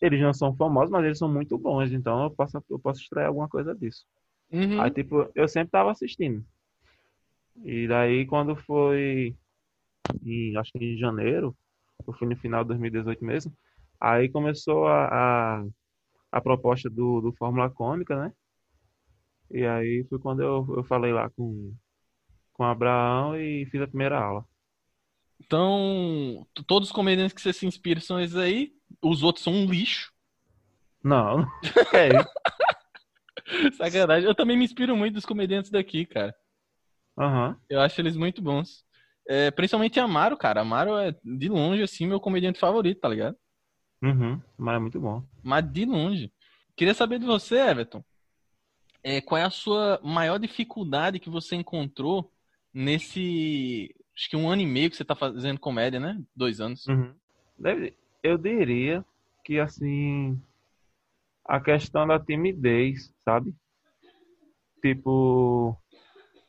eles 0.00 0.20
não 0.20 0.32
são 0.32 0.54
famosos, 0.54 0.90
mas 0.90 1.04
eles 1.04 1.18
são 1.18 1.28
muito 1.30 1.58
bons, 1.58 1.92
então 1.92 2.24
eu 2.24 2.30
posso, 2.30 2.62
eu 2.70 2.78
posso 2.78 3.00
extrair 3.00 3.26
alguma 3.26 3.48
coisa 3.48 3.74
disso. 3.74 4.06
Uhum. 4.50 4.80
Aí, 4.80 4.90
tipo, 4.90 5.30
eu 5.34 5.48
sempre 5.48 5.70
tava 5.70 5.90
assistindo. 5.90 6.44
E 7.64 7.88
daí, 7.88 8.24
quando 8.24 8.54
foi, 8.54 9.36
em, 10.24 10.56
acho 10.56 10.72
que 10.72 10.78
em 10.78 10.96
janeiro, 10.96 11.54
ou 12.06 12.14
foi 12.14 12.28
no 12.28 12.36
final 12.36 12.62
de 12.62 12.68
2018 12.68 13.24
mesmo, 13.24 13.52
aí 14.00 14.28
começou 14.28 14.86
a, 14.86 15.08
a, 15.58 15.64
a 16.30 16.40
proposta 16.40 16.88
do, 16.88 17.20
do 17.20 17.32
Fórmula 17.32 17.68
Cômica, 17.68 18.16
né? 18.16 18.32
E 19.50 19.64
aí 19.66 20.06
foi 20.08 20.18
quando 20.18 20.42
eu, 20.42 20.66
eu 20.76 20.84
falei 20.84 21.12
lá 21.12 21.28
com, 21.30 21.74
com 22.58 22.64
o 22.64 22.66
Abraão 22.66 23.40
e 23.40 23.64
fiz 23.66 23.80
a 23.80 23.86
primeira 23.86 24.18
aula. 24.18 24.44
Então, 25.40 26.44
todos 26.66 26.88
os 26.88 26.92
comediantes 26.94 27.32
que 27.32 27.40
você 27.40 27.52
se 27.52 27.64
inspira 27.64 28.00
são 28.00 28.20
esses 28.20 28.34
aí. 28.36 28.72
Os 29.00 29.22
outros 29.22 29.44
são 29.44 29.52
um 29.52 29.64
lixo. 29.64 30.12
Não, 31.02 31.46
é 31.94 32.08
isso. 32.08 33.76
Sacanagem. 33.76 34.28
Eu 34.28 34.34
também 34.34 34.58
me 34.58 34.64
inspiro 34.64 34.96
muito 34.96 35.14
dos 35.14 35.24
comediantes 35.24 35.70
daqui, 35.70 36.04
cara. 36.04 36.34
Aham. 37.16 37.56
Eu 37.70 37.80
acho 37.80 38.00
eles 38.00 38.16
muito 38.16 38.42
bons. 38.42 38.84
É, 39.28 39.52
principalmente 39.52 40.00
Amaro, 40.00 40.36
cara. 40.36 40.62
Amaro 40.62 40.98
é 40.98 41.14
de 41.24 41.48
longe, 41.48 41.82
assim, 41.82 42.06
meu 42.06 42.18
comediante 42.18 42.58
favorito, 42.58 43.00
tá 43.00 43.08
ligado? 43.08 43.36
Uhum, 44.02 44.40
mas 44.56 44.76
é 44.76 44.78
muito 44.80 45.00
bom. 45.00 45.24
Mas 45.42 45.64
de 45.70 45.84
longe. 45.84 46.32
Queria 46.76 46.94
saber 46.94 47.20
de 47.20 47.26
você, 47.26 47.56
Everton. 47.58 48.04
É, 49.02 49.20
qual 49.20 49.38
é 49.40 49.44
a 49.44 49.50
sua 49.50 50.00
maior 50.02 50.38
dificuldade 50.38 51.20
que 51.20 51.30
você 51.30 51.54
encontrou 51.54 52.32
nesse. 52.72 53.94
Acho 54.16 54.30
que 54.30 54.36
um 54.36 54.48
ano 54.48 54.62
e 54.62 54.66
meio 54.66 54.90
que 54.90 54.96
você 54.96 55.04
tá 55.04 55.14
fazendo 55.14 55.60
comédia, 55.60 56.00
né? 56.00 56.20
Dois 56.34 56.60
anos. 56.60 56.86
Uhum. 56.86 57.14
Deve- 57.58 57.94
eu 58.22 58.36
diria 58.36 59.04
que, 59.44 59.58
assim, 59.60 60.40
a 61.44 61.60
questão 61.60 62.06
da 62.06 62.18
timidez, 62.18 63.14
sabe? 63.24 63.54
Tipo, 64.82 65.76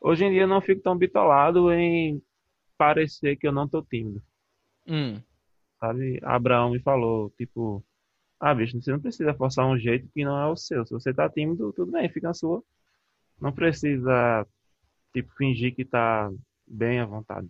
hoje 0.00 0.24
em 0.24 0.30
dia 0.30 0.42
eu 0.42 0.48
não 0.48 0.60
fico 0.60 0.80
tão 0.82 0.96
bitolado 0.96 1.72
em 1.72 2.22
parecer 2.78 3.36
que 3.36 3.46
eu 3.46 3.52
não 3.52 3.68
tô 3.68 3.82
tímido, 3.82 4.22
Hum. 4.86 5.20
sabe? 5.78 6.18
Abraão 6.22 6.70
me 6.70 6.80
falou, 6.80 7.30
tipo, 7.36 7.84
ah, 8.38 8.54
bicho, 8.54 8.80
você 8.80 8.90
não 8.92 9.00
precisa 9.00 9.34
forçar 9.34 9.66
um 9.66 9.78
jeito 9.78 10.08
que 10.14 10.24
não 10.24 10.38
é 10.38 10.46
o 10.46 10.56
seu. 10.56 10.86
Se 10.86 10.92
você 10.92 11.12
tá 11.12 11.28
tímido, 11.28 11.72
tudo 11.72 11.92
bem, 11.92 12.08
fica 12.08 12.28
na 12.28 12.34
sua. 12.34 12.62
Não 13.40 13.52
precisa, 13.52 14.46
tipo, 15.12 15.32
fingir 15.36 15.74
que 15.74 15.84
tá 15.84 16.30
bem 16.66 17.00
à 17.00 17.06
vontade. 17.06 17.48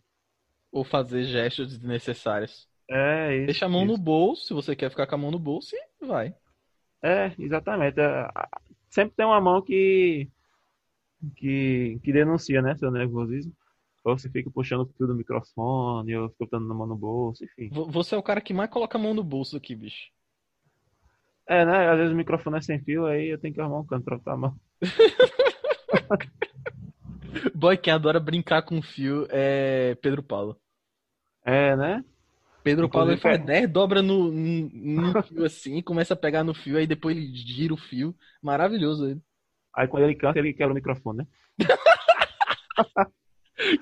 Ou 0.73 0.85
fazer 0.85 1.25
gestos 1.25 1.69
desnecessários. 1.69 2.69
É 2.89 3.37
isso. 3.37 3.47
Deixa 3.47 3.67
a 3.67 3.69
mão 3.69 3.85
no 3.85 3.95
isso. 3.95 4.03
bolso, 4.03 4.47
se 4.47 4.55
você 4.55 4.75
quer 4.77 4.91
ficar 4.91 5.07
com 5.07 5.15
a 5.15 5.19
mão 5.19 5.31
no 5.31 5.39
bolso, 5.39 5.75
e 5.77 6.07
vai. 6.07 6.35
É, 7.03 7.33
exatamente. 7.39 8.01
É, 8.01 8.29
Sempre 8.89 9.15
tem 9.17 9.27
uma 9.27 9.41
mão 9.41 9.63
que, 9.63 10.29
que, 11.37 11.99
que 12.03 12.13
denuncia, 12.13 12.61
né, 12.63 12.77
seu 12.77 12.91
nervosismo. 12.91 13.53
Ou 14.05 14.19
você 14.19 14.31
fica 14.31 14.51
puxando 14.51 14.81
o 14.83 14.87
fio 14.97 15.07
do 15.07 15.15
microfone, 15.15 16.17
ou 16.17 16.29
fica 16.31 16.45
botando 16.45 16.71
a 16.71 16.75
mão 16.75 16.87
no 16.87 16.97
bolso, 16.97 17.45
enfim. 17.45 17.69
Vo- 17.71 17.87
Você 17.91 18.15
é 18.15 18.19
o 18.19 18.23
cara 18.23 18.41
que 18.41 18.55
mais 18.55 18.71
coloca 18.71 18.97
a 18.97 19.01
mão 19.01 19.13
no 19.15 19.23
bolso 19.23 19.57
aqui, 19.57 19.75
bicho. 19.75 20.11
É, 21.47 21.65
né? 21.65 21.89
Às 21.91 21.99
vezes 21.99 22.13
o 22.13 22.17
microfone 22.17 22.59
é 22.59 22.61
sem 22.61 22.81
fio, 22.83 23.07
aí 23.07 23.29
eu 23.29 23.39
tenho 23.39 23.53
que 23.53 23.61
arrumar 23.61 23.81
um 23.81 23.87
canto 23.87 24.05
pra 24.05 24.17
botar 24.17 24.33
a 24.33 24.37
mão. 24.37 24.57
Boy, 27.55 27.77
quem 27.77 27.93
adora 27.93 28.21
brincar 28.21 28.63
com 28.63 28.83
fio 28.83 29.27
é 29.31 29.95
Pedro 29.97 30.23
Paulo. 30.23 30.61
É, 31.45 31.77
né? 31.77 32.05
Pedro 32.63 32.89
Paulo 32.89 33.11
ele 33.11 33.17
Inclusive, 33.17 33.39
faz 33.39 33.47
10 33.47 33.71
dobra 33.71 34.03
no, 34.03 34.31
no, 34.31 35.23
fio 35.25 35.45
assim, 35.45 35.81
começa 35.81 36.15
a 36.15 36.17
pegar 36.17 36.45
no 36.45 36.55
fio, 36.55 36.77
aí 36.77 36.87
depois 36.87 37.17
ele 37.17 37.35
gira 37.35 37.73
o 37.73 37.79
fio. 37.79 38.15
Maravilhoso 38.43 39.07
ele. 39.07 39.21
Aí 39.75 39.89
quando 39.89 40.05
ele 40.05 40.15
canta, 40.15 40.39
ele 40.39 40.53
quebra 40.53 40.73
o 40.73 40.75
microfone, 40.75 41.19
né? 41.19 41.27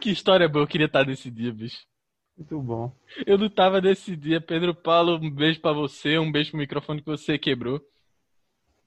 Que 0.00 0.10
história 0.10 0.48
boa, 0.48 0.64
eu 0.64 0.66
queria 0.66 0.86
estar 0.86 1.06
nesse 1.06 1.30
dia, 1.30 1.52
bicho. 1.52 1.86
Muito 2.36 2.60
bom. 2.60 2.92
Eu 3.26 3.38
não 3.38 3.48
tava 3.48 3.80
nesse 3.80 4.16
dia. 4.16 4.40
Pedro 4.40 4.74
Paulo, 4.74 5.16
um 5.16 5.30
beijo 5.30 5.60
pra 5.60 5.72
você, 5.72 6.18
um 6.18 6.30
beijo 6.30 6.50
pro 6.50 6.58
microfone 6.58 7.00
que 7.00 7.06
você 7.06 7.38
quebrou. 7.38 7.80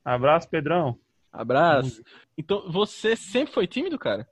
Abraço, 0.03 0.49
Pedrão. 0.49 0.99
Abraço. 1.31 2.03
Então, 2.37 2.69
você 2.69 3.15
sempre 3.15 3.53
foi 3.53 3.67
tímido, 3.67 3.97
cara? 3.97 4.27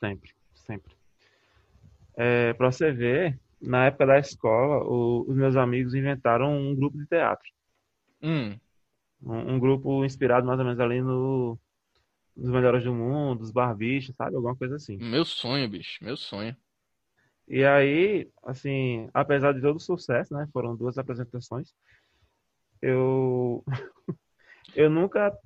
Sempre, 0.00 0.30
sempre. 0.54 0.92
É, 2.16 2.52
pra 2.54 2.72
você 2.72 2.90
ver, 2.90 3.38
na 3.60 3.86
época 3.86 4.06
da 4.06 4.18
escola, 4.18 4.82
o- 4.84 5.24
os 5.28 5.36
meus 5.36 5.56
amigos 5.56 5.94
inventaram 5.94 6.56
um 6.56 6.74
grupo 6.74 6.96
de 6.98 7.06
teatro. 7.06 7.48
Hum. 8.22 8.58
Um, 9.22 9.54
um 9.54 9.58
grupo 9.60 10.04
inspirado 10.04 10.46
mais 10.46 10.58
ou 10.58 10.64
menos 10.64 10.80
ali 10.80 11.02
no, 11.02 11.58
nos 12.36 12.50
melhores 12.50 12.82
do 12.84 12.94
mundo, 12.94 13.40
dos 13.40 13.50
barbichos, 13.50 14.14
sabe? 14.16 14.34
Alguma 14.36 14.56
coisa 14.56 14.76
assim. 14.76 14.96
Meu 14.96 15.24
sonho, 15.24 15.68
bicho, 15.68 16.02
meu 16.02 16.16
sonho. 16.16 16.56
E 17.46 17.64
aí, 17.64 18.30
assim, 18.44 19.08
apesar 19.12 19.52
de 19.52 19.60
todo 19.60 19.76
o 19.76 19.80
sucesso, 19.80 20.32
né? 20.34 20.48
Foram 20.52 20.74
duas 20.76 20.96
apresentações. 20.96 21.74
Eu, 22.80 23.62
eu 24.74 24.88
nunca, 24.88 25.36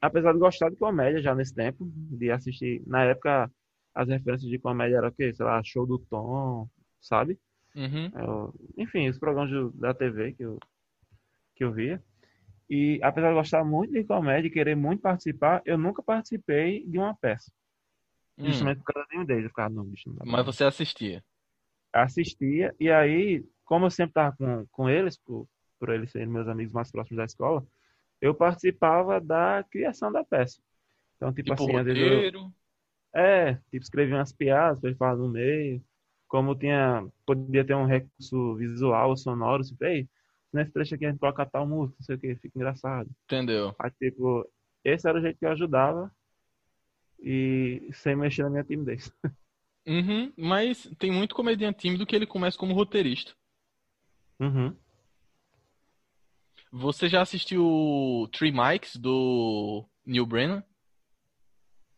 apesar 0.00 0.32
de 0.32 0.38
gostar 0.38 0.68
de 0.70 0.76
comédia 0.76 1.22
já 1.22 1.34
nesse 1.34 1.54
tempo, 1.54 1.88
de 1.94 2.30
assistir, 2.30 2.82
na 2.86 3.04
época, 3.04 3.50
as 3.98 4.08
referências 4.08 4.50
de 4.50 4.58
comédia 4.58 4.96
eram 4.98 5.08
o 5.08 5.12
quê? 5.12 5.32
Sei 5.34 5.44
lá, 5.44 5.62
Show 5.64 5.86
do 5.86 5.98
Tom, 5.98 6.68
sabe? 7.00 7.38
Uhum. 7.74 8.10
Eu- 8.14 8.54
enfim, 8.76 9.08
os 9.08 9.18
programas 9.18 9.50
do- 9.50 9.70
da 9.72 9.94
TV 9.94 10.32
que 10.34 10.42
eu, 10.44 10.58
que 11.56 11.64
eu 11.64 11.72
via. 11.72 12.02
E 12.70 13.00
apesar 13.02 13.28
de 13.30 13.34
gostar 13.34 13.64
muito 13.64 13.92
de 13.92 14.04
comédia 14.04 14.48
e 14.48 14.52
querer 14.52 14.76
muito 14.76 15.02
participar, 15.02 15.62
eu 15.64 15.78
nunca 15.78 16.02
participei 16.02 16.86
de 16.86 16.98
uma 16.98 17.14
peça. 17.16 17.50
Hum. 18.38 18.46
Justamente 18.46 18.78
por 18.78 18.92
causa 18.92 19.08
de 19.10 19.18
um 19.18 19.24
deles. 19.24 19.44
Eu 19.44 19.50
ficava, 19.50 19.70
não, 19.70 19.84
bicho, 19.84 20.10
não 20.10 20.26
Mas 20.26 20.46
você 20.46 20.64
assistia. 20.64 21.24
assistia, 21.92 22.74
e 22.78 22.90
aí, 22.90 23.44
como 23.64 23.86
eu 23.86 23.90
sempre 23.90 24.10
estava 24.10 24.36
com, 24.36 24.66
com 24.70 24.88
eles, 24.90 25.16
por, 25.18 25.48
por 25.78 25.90
eles 25.90 26.10
serem 26.10 26.28
meus 26.28 26.48
amigos 26.48 26.72
mais 26.72 26.90
próximos 26.90 27.18
da 27.18 27.24
escola, 27.24 27.66
eu 28.20 28.34
participava 28.34 29.20
da 29.20 29.64
criação 29.70 30.12
da 30.12 30.24
peça. 30.24 30.60
Então, 31.16 31.32
tipo 31.32 31.50
Tipo 31.50 31.54
assim, 31.54 31.72
roteiro. 31.72 32.54
É, 33.14 33.54
tipo, 33.70 33.82
escrevia 33.82 34.16
umas 34.16 34.32
piadas 34.32 34.80
para 34.80 34.90
ele 34.90 34.98
falar 34.98 35.16
no 35.16 35.28
meio, 35.28 35.82
como 36.26 36.54
tinha, 36.54 37.06
podia 37.26 37.64
ter 37.64 37.74
um 37.74 37.86
recurso 37.86 38.54
visual 38.56 39.10
ou 39.10 39.16
sonoro, 39.16 39.62
tipo, 39.62 39.84
ei, 39.84 40.08
nesse 40.52 40.72
trecho 40.72 40.94
aqui 40.94 41.06
a 41.06 41.10
gente 41.10 41.20
coloca 41.20 41.46
tal 41.46 41.66
música, 41.66 41.96
não 41.98 42.04
sei 42.04 42.16
o 42.16 42.18
que, 42.18 42.34
fica 42.36 42.58
engraçado. 42.58 43.10
Entendeu? 43.24 43.74
Aí, 43.78 43.90
tipo, 43.92 44.48
esse 44.84 45.08
era 45.08 45.18
o 45.18 45.22
jeito 45.22 45.38
que 45.38 45.46
eu 45.46 45.50
ajudava 45.50 46.10
e 47.20 47.88
sem 47.92 48.14
mexer 48.14 48.44
na 48.44 48.50
minha 48.50 48.64
timidez. 48.64 49.12
Uhum. 49.86 50.30
Mas 50.36 50.84
tem 50.98 51.10
muito 51.10 51.34
comediante 51.34 51.78
tímido 51.78 52.04
que 52.04 52.14
ele 52.14 52.26
começa 52.26 52.58
como 52.58 52.74
roteirista. 52.74 53.32
Uhum. 54.38 54.76
Você 56.70 57.08
já 57.08 57.22
assistiu 57.22 58.28
Three 58.30 58.52
Mics 58.52 58.96
do 58.96 59.88
Neil 60.04 60.26
Brennan? 60.26 60.62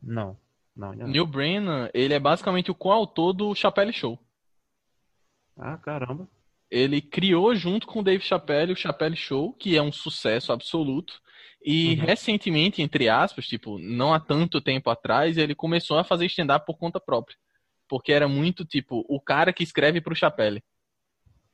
Não, 0.00 0.38
não, 0.74 0.90
ainda 0.90 1.04
não. 1.04 1.12
Neil 1.12 1.26
Brennan, 1.26 1.90
ele 1.92 2.14
é 2.14 2.18
basicamente 2.18 2.70
o 2.70 2.74
coautor 2.74 3.32
do 3.32 3.54
Chappelle 3.54 3.92
Show. 3.92 4.18
Ah, 5.56 5.76
caramba. 5.76 6.28
Ele 6.70 7.00
criou 7.00 7.54
junto 7.54 7.86
com 7.86 8.00
o 8.00 8.02
Dave 8.02 8.22
Chappelle 8.22 8.72
o 8.72 8.76
Chappelle 8.76 9.16
Show, 9.16 9.52
que 9.52 9.76
é 9.76 9.82
um 9.82 9.92
sucesso 9.92 10.52
absoluto. 10.52 11.20
E 11.62 11.96
Uhum. 11.96 12.06
recentemente, 12.06 12.80
entre 12.80 13.08
aspas, 13.08 13.46
tipo, 13.46 13.78
não 13.78 14.14
há 14.14 14.20
tanto 14.20 14.60
tempo 14.60 14.88
atrás, 14.88 15.36
ele 15.36 15.54
começou 15.54 15.98
a 15.98 16.04
fazer 16.04 16.26
stand-up 16.26 16.64
por 16.64 16.78
conta 16.78 17.00
própria. 17.00 17.36
Porque 17.88 18.12
era 18.12 18.28
muito, 18.28 18.64
tipo, 18.64 19.04
o 19.08 19.20
cara 19.20 19.52
que 19.52 19.64
escreve 19.64 20.00
pro 20.00 20.14
Chappelle. 20.14 20.62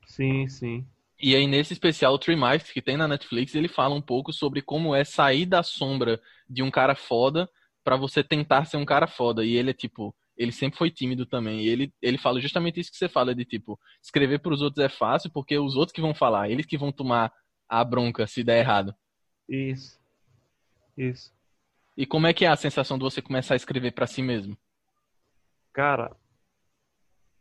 Sim, 0.05 0.47
sim. 0.47 0.85
E 1.19 1.35
aí, 1.35 1.47
nesse 1.47 1.73
especial, 1.73 2.13
o 2.13 2.19
Three 2.19 2.35
Mics, 2.35 2.71
que 2.71 2.81
tem 2.81 2.95
na 2.95 3.07
Netflix, 3.07 3.55
ele 3.55 3.67
fala 3.67 3.95
um 3.95 4.01
pouco 4.01 4.31
sobre 4.31 4.61
como 4.61 4.93
é 4.93 5.03
sair 5.03 5.47
da 5.47 5.63
sombra 5.63 6.21
de 6.47 6.61
um 6.61 6.69
cara 6.69 6.93
foda 6.93 7.49
pra 7.87 7.95
você 7.95 8.21
tentar 8.21 8.65
ser 8.65 8.75
um 8.75 8.83
cara 8.83 9.07
foda. 9.07 9.45
E 9.45 9.55
ele 9.55 9.69
é 9.69 9.73
tipo, 9.73 10.13
ele 10.35 10.51
sempre 10.51 10.77
foi 10.77 10.91
tímido 10.91 11.25
também. 11.25 11.61
E 11.61 11.69
ele, 11.69 11.93
ele 12.01 12.17
fala 12.17 12.41
justamente 12.41 12.81
isso 12.81 12.91
que 12.91 12.97
você 12.97 13.07
fala, 13.07 13.33
de 13.33 13.45
tipo, 13.45 13.79
escrever 14.03 14.39
pros 14.39 14.61
outros 14.61 14.83
é 14.83 14.89
fácil, 14.89 15.31
porque 15.31 15.57
os 15.57 15.73
outros 15.77 15.93
que 15.93 16.01
vão 16.01 16.13
falar, 16.13 16.49
eles 16.49 16.65
que 16.65 16.77
vão 16.77 16.91
tomar 16.91 17.31
a 17.65 17.81
bronca 17.85 18.27
se 18.27 18.43
der 18.43 18.59
errado. 18.59 18.93
Isso. 19.47 19.97
Isso. 20.97 21.33
E 21.95 22.05
como 22.05 22.27
é 22.27 22.33
que 22.33 22.43
é 22.43 22.49
a 22.49 22.57
sensação 22.57 22.97
de 22.97 23.05
você 23.05 23.21
começar 23.21 23.53
a 23.53 23.55
escrever 23.55 23.93
pra 23.93 24.05
si 24.05 24.21
mesmo? 24.21 24.57
Cara, 25.71 26.13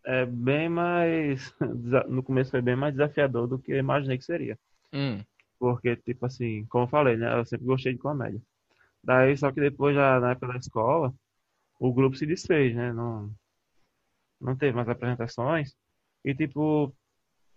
é 0.05 0.25
bem 0.25 0.69
mais. 0.69 1.53
No 2.09 2.23
começo 2.23 2.53
foi 2.53 2.63
bem 2.63 2.77
mais 2.77 2.95
desafiador 2.95 3.49
do 3.49 3.59
que 3.59 3.73
eu 3.73 3.79
imaginei 3.79 4.17
que 4.17 4.25
seria. 4.25 4.57
Hum, 4.93 5.25
Porque, 5.59 5.97
tipo 5.97 6.25
assim, 6.25 6.65
como 6.67 6.85
eu 6.85 6.89
falei, 6.89 7.17
né? 7.17 7.37
Eu 7.37 7.45
sempre 7.45 7.67
gostei 7.67 7.95
de 7.95 7.99
comédia. 7.99 8.41
Daí, 9.07 9.37
só 9.37 9.53
que 9.53 9.61
depois, 9.61 9.95
já 9.97 10.21
na 10.21 10.33
época 10.33 10.49
da 10.49 10.59
escola, 10.59 11.15
o 11.81 11.93
grupo 11.95 12.17
se 12.17 12.27
desfez, 12.27 12.75
né? 12.77 12.93
Não, 12.93 13.35
não 14.41 14.57
teve 14.57 14.73
mais 14.77 14.89
apresentações. 14.89 15.75
E, 16.25 16.35
tipo, 16.35 16.95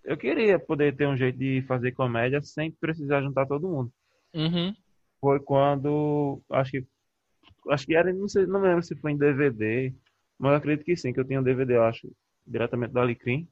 eu 0.03 0.17
queria 0.17 0.59
poder 0.59 0.95
ter 0.97 1.07
um 1.07 1.17
jeito 1.17 1.37
de 1.39 1.63
fazer 1.67 1.93
comédia 1.93 2.41
sem 2.43 2.71
precisar 2.73 3.21
juntar 3.23 3.47
todo 3.47 3.69
mundo. 3.69 3.93
uhum, 4.33 4.75
foi 5.19 5.39
quando 5.39 6.41
acho 6.51 6.71
que 6.71 6.87
acho 7.69 7.85
que 7.87 7.95
era, 7.95 8.13
não 8.13 8.27
sei, 8.29 8.45
não 8.47 8.61
lembro 8.61 8.83
se 8.83 8.95
foi 8.97 9.11
em 9.13 9.17
DVD, 9.17 9.95
mas 10.39 10.55
acredito 10.55 10.85
que 10.85 10.97
sim, 10.97 11.13
que 11.13 11.19
eu 11.19 11.25
tinha 11.25 11.39
um 11.39 11.43
DVD, 11.43 11.75
eu 11.77 11.83
acho, 11.83 12.11
diretamente 12.47 12.93
do 12.93 12.99
Alecrim, 12.99 13.47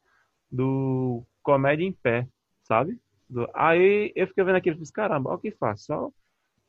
do 0.52 1.26
Comédia 1.44 1.86
em 1.86 1.94
Pé, 1.94 2.28
sabe? 2.64 3.00
Do- 3.30 3.50
aí 3.56 4.14
eu 4.16 4.28
fiquei 4.28 4.44
vendo 4.46 4.58
aquilo 4.58 4.78
e 4.78 4.80
fiz, 4.80 4.92
caramba, 4.92 5.30
olha 5.32 5.38
o 5.40 5.42
que 5.42 5.52
faz, 5.54 5.84
só 5.86 6.12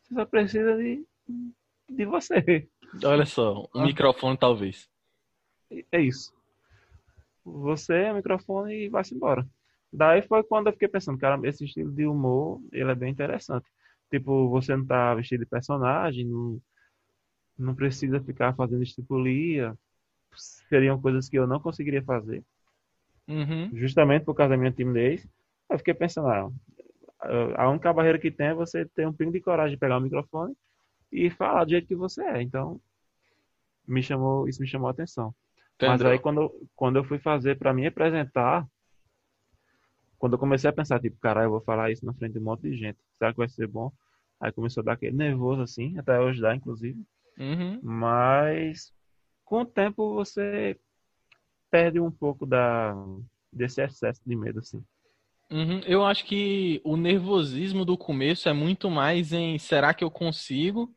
você 0.02 0.14
só 0.14 0.26
precisa 0.26 0.76
de 0.78 1.06
de 1.88 2.04
você. 2.04 2.68
Olha 3.04 3.26
só, 3.26 3.62
um 3.74 3.80
Ah. 3.82 3.86
microfone 3.86 4.36
talvez. 4.38 4.88
É 5.92 6.00
isso. 6.00 6.32
Você, 7.44 8.10
o 8.10 8.14
microfone 8.16 8.74
e 8.74 8.88
vai-se 8.88 9.14
embora. 9.14 9.46
Daí 9.92 10.22
foi 10.22 10.42
quando 10.42 10.66
eu 10.66 10.72
fiquei 10.72 10.88
pensando, 10.88 11.18
cara, 11.18 11.40
esse 11.48 11.64
estilo 11.64 11.90
de 11.92 12.06
humor, 12.06 12.60
ele 12.72 12.90
é 12.90 12.94
bem 12.94 13.10
interessante. 13.10 13.66
Tipo, 14.10 14.48
você 14.48 14.76
não 14.76 14.84
tá 14.86 15.14
vestido 15.14 15.40
de 15.40 15.46
personagem, 15.50 16.26
não, 16.26 16.60
não 17.58 17.74
precisa 17.74 18.20
ficar 18.20 18.54
fazendo 18.54 18.82
estipulia. 18.82 19.74
seriam 20.68 21.00
coisas 21.00 21.28
que 21.28 21.38
eu 21.38 21.46
não 21.46 21.58
conseguiria 21.58 22.02
fazer, 22.02 22.44
Uhum. 23.26 23.70
justamente 23.74 24.24
por 24.24 24.34
causa 24.34 24.50
da 24.50 24.56
minha 24.56 24.70
timidez. 24.72 25.26
Eu 25.70 25.78
fiquei 25.78 25.94
pensando, 25.94 26.28
ah, 26.28 26.48
a 27.56 27.68
única 27.70 27.92
barreira 27.92 28.18
que 28.18 28.30
tem 28.30 28.48
é 28.48 28.54
você 28.54 28.84
ter 28.86 29.06
um 29.06 29.12
pingo 29.12 29.32
de 29.32 29.40
coragem 29.40 29.74
de 29.74 29.80
pegar 29.80 29.98
o 29.98 30.00
microfone 30.00 30.54
e 31.12 31.30
falar 31.30 31.64
do 31.64 31.70
jeito 31.70 31.88
que 31.88 31.96
você 31.96 32.22
é. 32.24 32.42
Então, 32.42 32.80
me 33.86 34.02
chamou, 34.02 34.48
isso 34.48 34.60
me 34.62 34.68
chamou 34.68 34.88
a 34.88 34.90
atenção. 34.92 35.34
Mas 35.80 36.00
Entendeu? 36.00 36.12
aí 36.12 36.18
quando, 36.18 36.40
eu- 36.42 36.68
quando 36.76 36.96
eu 36.96 37.04
fui 37.04 37.18
fazer 37.18 37.58
para 37.58 37.72
me 37.74 37.86
apresentar, 37.86 38.66
quando 40.18 40.32
eu 40.34 40.38
comecei 40.38 40.68
a 40.68 40.72
pensar, 40.72 41.00
tipo, 41.00 41.16
caralho, 41.20 41.46
eu 41.46 41.50
vou 41.50 41.60
falar 41.60 41.90
isso 41.90 42.04
na 42.04 42.12
frente 42.14 42.32
de 42.34 42.38
um 42.38 42.42
monte 42.42 42.62
de 42.62 42.76
gente. 42.76 42.98
Será 43.18 43.32
que 43.32 43.38
vai 43.38 43.48
ser 43.48 43.66
bom? 43.68 43.92
Aí 44.40 44.52
começou 44.52 44.80
a 44.82 44.84
dar 44.84 44.92
aquele 44.92 45.16
nervoso 45.16 45.62
assim, 45.62 45.96
até 45.98 46.18
hoje 46.20 46.40
dá, 46.40 46.54
inclusive. 46.54 47.00
Uhum. 47.38 47.80
Mas 47.82 48.92
com 49.44 49.62
o 49.62 49.66
tempo 49.66 50.14
você 50.14 50.78
perde 51.70 52.00
um 52.00 52.10
pouco 52.10 52.46
da 52.46 52.94
desse 53.52 53.82
excesso 53.82 54.20
de 54.26 54.36
medo, 54.36 54.60
assim. 54.60 54.84
Uhum. 55.50 55.80
Eu 55.86 56.04
acho 56.04 56.24
que 56.26 56.80
o 56.84 56.96
nervosismo 56.96 57.84
do 57.84 57.96
começo 57.96 58.48
é 58.48 58.52
muito 58.52 58.90
mais 58.90 59.32
em 59.32 59.58
será 59.58 59.94
que 59.94 60.04
eu 60.04 60.10
consigo? 60.10 60.92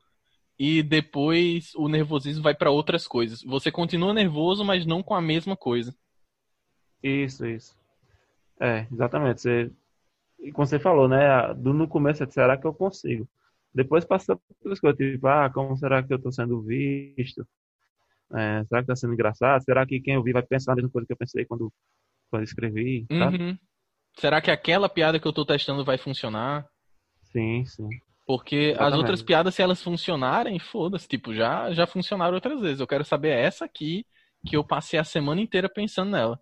E 0.59 0.83
depois 0.83 1.73
o 1.75 1.87
nervosismo 1.87 2.43
vai 2.43 2.53
para 2.53 2.69
outras 2.69 3.07
coisas. 3.07 3.41
Você 3.43 3.71
continua 3.71 4.13
nervoso, 4.13 4.63
mas 4.63 4.85
não 4.85 5.01
com 5.01 5.15
a 5.15 5.21
mesma 5.21 5.55
coisa. 5.55 5.95
Isso, 7.01 7.45
isso. 7.47 7.75
É, 8.59 8.85
exatamente. 8.91 9.41
Você, 9.41 9.71
e 10.39 10.51
como 10.51 10.67
você 10.67 10.79
falou, 10.79 11.07
né? 11.07 11.53
Do, 11.55 11.73
no 11.73 11.87
começo, 11.87 12.23
é, 12.23 12.27
será 12.29 12.57
que 12.57 12.67
eu 12.67 12.73
consigo? 12.73 13.27
Depois 13.73 14.05
passa 14.05 14.37
outras 14.59 14.79
coisas, 14.79 14.97
tipo, 14.97 15.27
ah, 15.27 15.49
como 15.51 15.75
será 15.77 16.03
que 16.03 16.13
eu 16.13 16.21
tô 16.21 16.31
sendo 16.31 16.61
visto? 16.61 17.47
É, 18.33 18.63
será 18.65 18.81
que 18.81 18.87
tá 18.87 18.95
sendo 18.95 19.13
engraçado? 19.13 19.63
Será 19.63 19.85
que 19.85 19.99
quem 19.99 20.17
ouvir 20.17 20.33
vai 20.33 20.43
pensar 20.43 20.73
a 20.73 20.75
mesma 20.75 20.91
coisa 20.91 21.07
que 21.07 21.13
eu 21.13 21.17
pensei 21.17 21.45
quando, 21.45 21.71
quando 22.29 22.43
escrevi, 22.43 23.05
sabe? 23.09 23.37
Uhum. 23.41 23.57
Será 24.17 24.41
que 24.41 24.51
aquela 24.51 24.89
piada 24.89 25.19
que 25.19 25.27
eu 25.27 25.33
tô 25.33 25.45
testando 25.45 25.83
vai 25.83 25.97
funcionar? 25.97 26.67
Sim, 27.31 27.65
sim. 27.65 27.89
Porque 28.25 28.55
as 28.55 28.73
Exatamente. 28.73 28.97
outras 28.97 29.21
piadas, 29.21 29.55
se 29.55 29.61
elas 29.61 29.81
funcionarem, 29.81 30.59
foda-se, 30.59 31.07
tipo, 31.07 31.33
já, 31.33 31.71
já 31.73 31.85
funcionaram 31.85 32.35
outras 32.35 32.61
vezes. 32.61 32.79
Eu 32.79 32.87
quero 32.87 33.03
saber 33.03 33.29
essa 33.29 33.65
aqui, 33.65 34.05
que 34.45 34.55
eu 34.55 34.63
passei 34.63 34.99
a 34.99 35.03
semana 35.03 35.41
inteira 35.41 35.69
pensando 35.69 36.11
nela. 36.11 36.39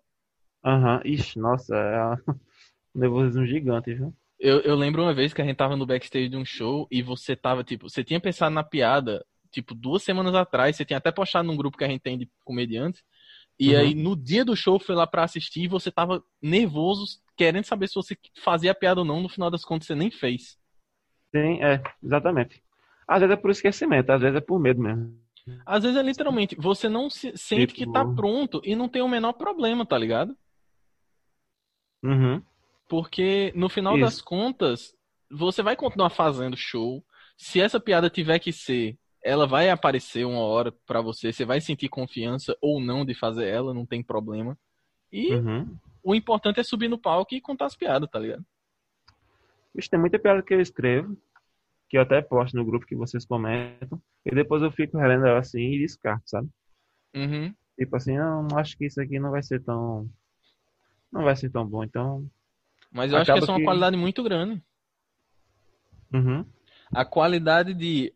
Aham, 0.64 1.00
Ixi, 1.04 1.38
nossa, 1.38 1.74
é 1.74 2.04
um 2.94 3.00
nervosismo 3.00 3.46
gigante, 3.46 3.94
viu? 3.94 4.14
Eu, 4.38 4.60
eu 4.60 4.74
lembro 4.74 5.02
uma 5.02 5.12
vez 5.12 5.34
que 5.34 5.42
a 5.42 5.44
gente 5.44 5.56
tava 5.56 5.76
no 5.76 5.86
backstage 5.86 6.28
de 6.28 6.36
um 6.36 6.44
show 6.44 6.86
e 6.90 7.02
você 7.02 7.36
tava, 7.36 7.62
tipo, 7.62 7.88
você 7.88 8.02
tinha 8.02 8.20
pensado 8.20 8.54
na 8.54 8.64
piada, 8.64 9.24
tipo, 9.50 9.74
duas 9.74 10.02
semanas 10.02 10.34
atrás, 10.34 10.76
você 10.76 10.84
tinha 10.84 10.96
até 10.96 11.10
postado 11.12 11.46
num 11.46 11.56
grupo 11.56 11.76
que 11.76 11.84
a 11.84 11.88
gente 11.88 12.00
tem 12.00 12.16
de 12.16 12.30
comediantes, 12.44 13.02
e 13.60 13.74
Uhum. 13.74 13.80
aí 13.80 13.94
no 13.94 14.16
dia 14.16 14.44
do 14.44 14.56
show 14.56 14.80
foi 14.80 14.94
lá 14.94 15.06
pra 15.06 15.22
assistir 15.24 15.64
e 15.64 15.68
você 15.68 15.92
tava 15.92 16.24
nervoso, 16.40 17.20
querendo 17.36 17.64
saber 17.64 17.88
se 17.88 17.94
você 17.94 18.16
fazia 18.42 18.72
a 18.72 18.74
piada 18.74 19.00
ou 19.00 19.06
não, 19.06 19.20
no 19.20 19.28
final 19.28 19.50
das 19.50 19.64
contas 19.64 19.86
você 19.86 19.94
nem 19.94 20.10
fez. 20.10 20.58
Sim, 21.34 21.62
é, 21.62 21.82
exatamente. 22.02 22.62
Às 23.06 23.20
vezes 23.20 23.34
é 23.36 23.36
por 23.36 23.50
esquecimento, 23.50 24.10
às 24.10 24.20
vezes 24.20 24.36
é 24.36 24.40
por 24.40 24.58
medo 24.58 24.80
mesmo. 24.80 25.14
Às 25.66 25.82
vezes 25.82 25.98
é 25.98 26.02
literalmente, 26.02 26.56
você 26.56 26.88
não 26.88 27.10
se, 27.10 27.36
sente 27.36 27.74
que 27.74 27.84
tá 27.90 28.00
Tipo- 28.04 28.14
pronto 28.16 28.60
e 28.64 28.74
não 28.74 28.88
tem 28.88 29.02
o 29.02 29.08
menor 29.08 29.32
problema, 29.34 29.84
tá 29.84 29.98
ligado? 29.98 30.36
Uhum. 32.02 32.42
Porque 32.88 33.52
no 33.54 33.68
final 33.68 33.94
Isso. 33.96 34.04
das 34.04 34.20
contas, 34.22 34.94
você 35.30 35.62
vai 35.62 35.76
continuar 35.76 36.10
fazendo 36.10 36.56
show. 36.56 37.04
Se 37.36 37.60
essa 37.60 37.78
piada 37.80 38.10
tiver 38.10 38.38
que 38.38 38.52
ser, 38.52 38.98
ela 39.22 39.46
vai 39.46 39.68
aparecer 39.70 40.24
uma 40.24 40.40
hora 40.40 40.72
pra 40.86 41.00
você, 41.00 41.32
você 41.32 41.44
vai 41.44 41.60
sentir 41.60 41.88
confiança 41.88 42.56
ou 42.60 42.80
não 42.80 43.04
de 43.04 43.14
fazer 43.14 43.46
ela, 43.48 43.74
não 43.74 43.84
tem 43.86 44.02
problema. 44.02 44.56
E 45.12 45.34
Uhum. 45.34 45.76
o 46.02 46.14
importante 46.14 46.60
é 46.60 46.62
subir 46.62 46.88
no 46.88 46.98
palco 46.98 47.34
e 47.34 47.40
contar 47.40 47.66
as 47.66 47.76
piadas, 47.76 48.08
tá 48.10 48.18
ligado? 48.18 48.44
Vixe, 49.74 49.88
tem 49.90 50.00
muita 50.00 50.18
piada 50.18 50.42
que 50.42 50.54
eu 50.54 50.60
escrevo, 50.60 51.16
que 51.88 51.96
eu 51.98 52.02
até 52.02 52.20
posto 52.22 52.56
no 52.56 52.64
grupo 52.64 52.86
que 52.86 52.96
vocês 52.96 53.24
comentam, 53.24 54.00
e 54.24 54.34
depois 54.34 54.62
eu 54.62 54.70
fico 54.70 54.96
relendo 54.98 55.26
ela 55.26 55.40
assim 55.40 55.60
e 55.74 55.78
descarto, 55.80 56.28
sabe? 56.28 56.48
Uhum. 57.14 57.54
Tipo 57.78 57.96
assim, 57.96 58.16
eu 58.16 58.42
não 58.42 58.58
acho 58.58 58.76
que 58.76 58.86
isso 58.86 59.00
aqui 59.00 59.18
não 59.18 59.30
vai 59.30 59.42
ser 59.42 59.62
tão. 59.62 60.08
Não 61.12 61.24
vai 61.24 61.34
ser 61.34 61.50
tão 61.50 61.66
bom, 61.66 61.82
então. 61.82 62.28
Mas 62.92 63.10
eu 63.12 63.18
acho 63.18 63.32
que 63.32 63.38
essa 63.38 63.50
é 63.50 63.54
uma 63.54 63.58
que- 63.58 63.64
qualidade 63.64 63.96
muito 63.96 64.22
grande. 64.22 64.62
Uhum. 66.12 66.44
A 66.92 67.04
qualidade 67.04 67.72
de 67.74 68.12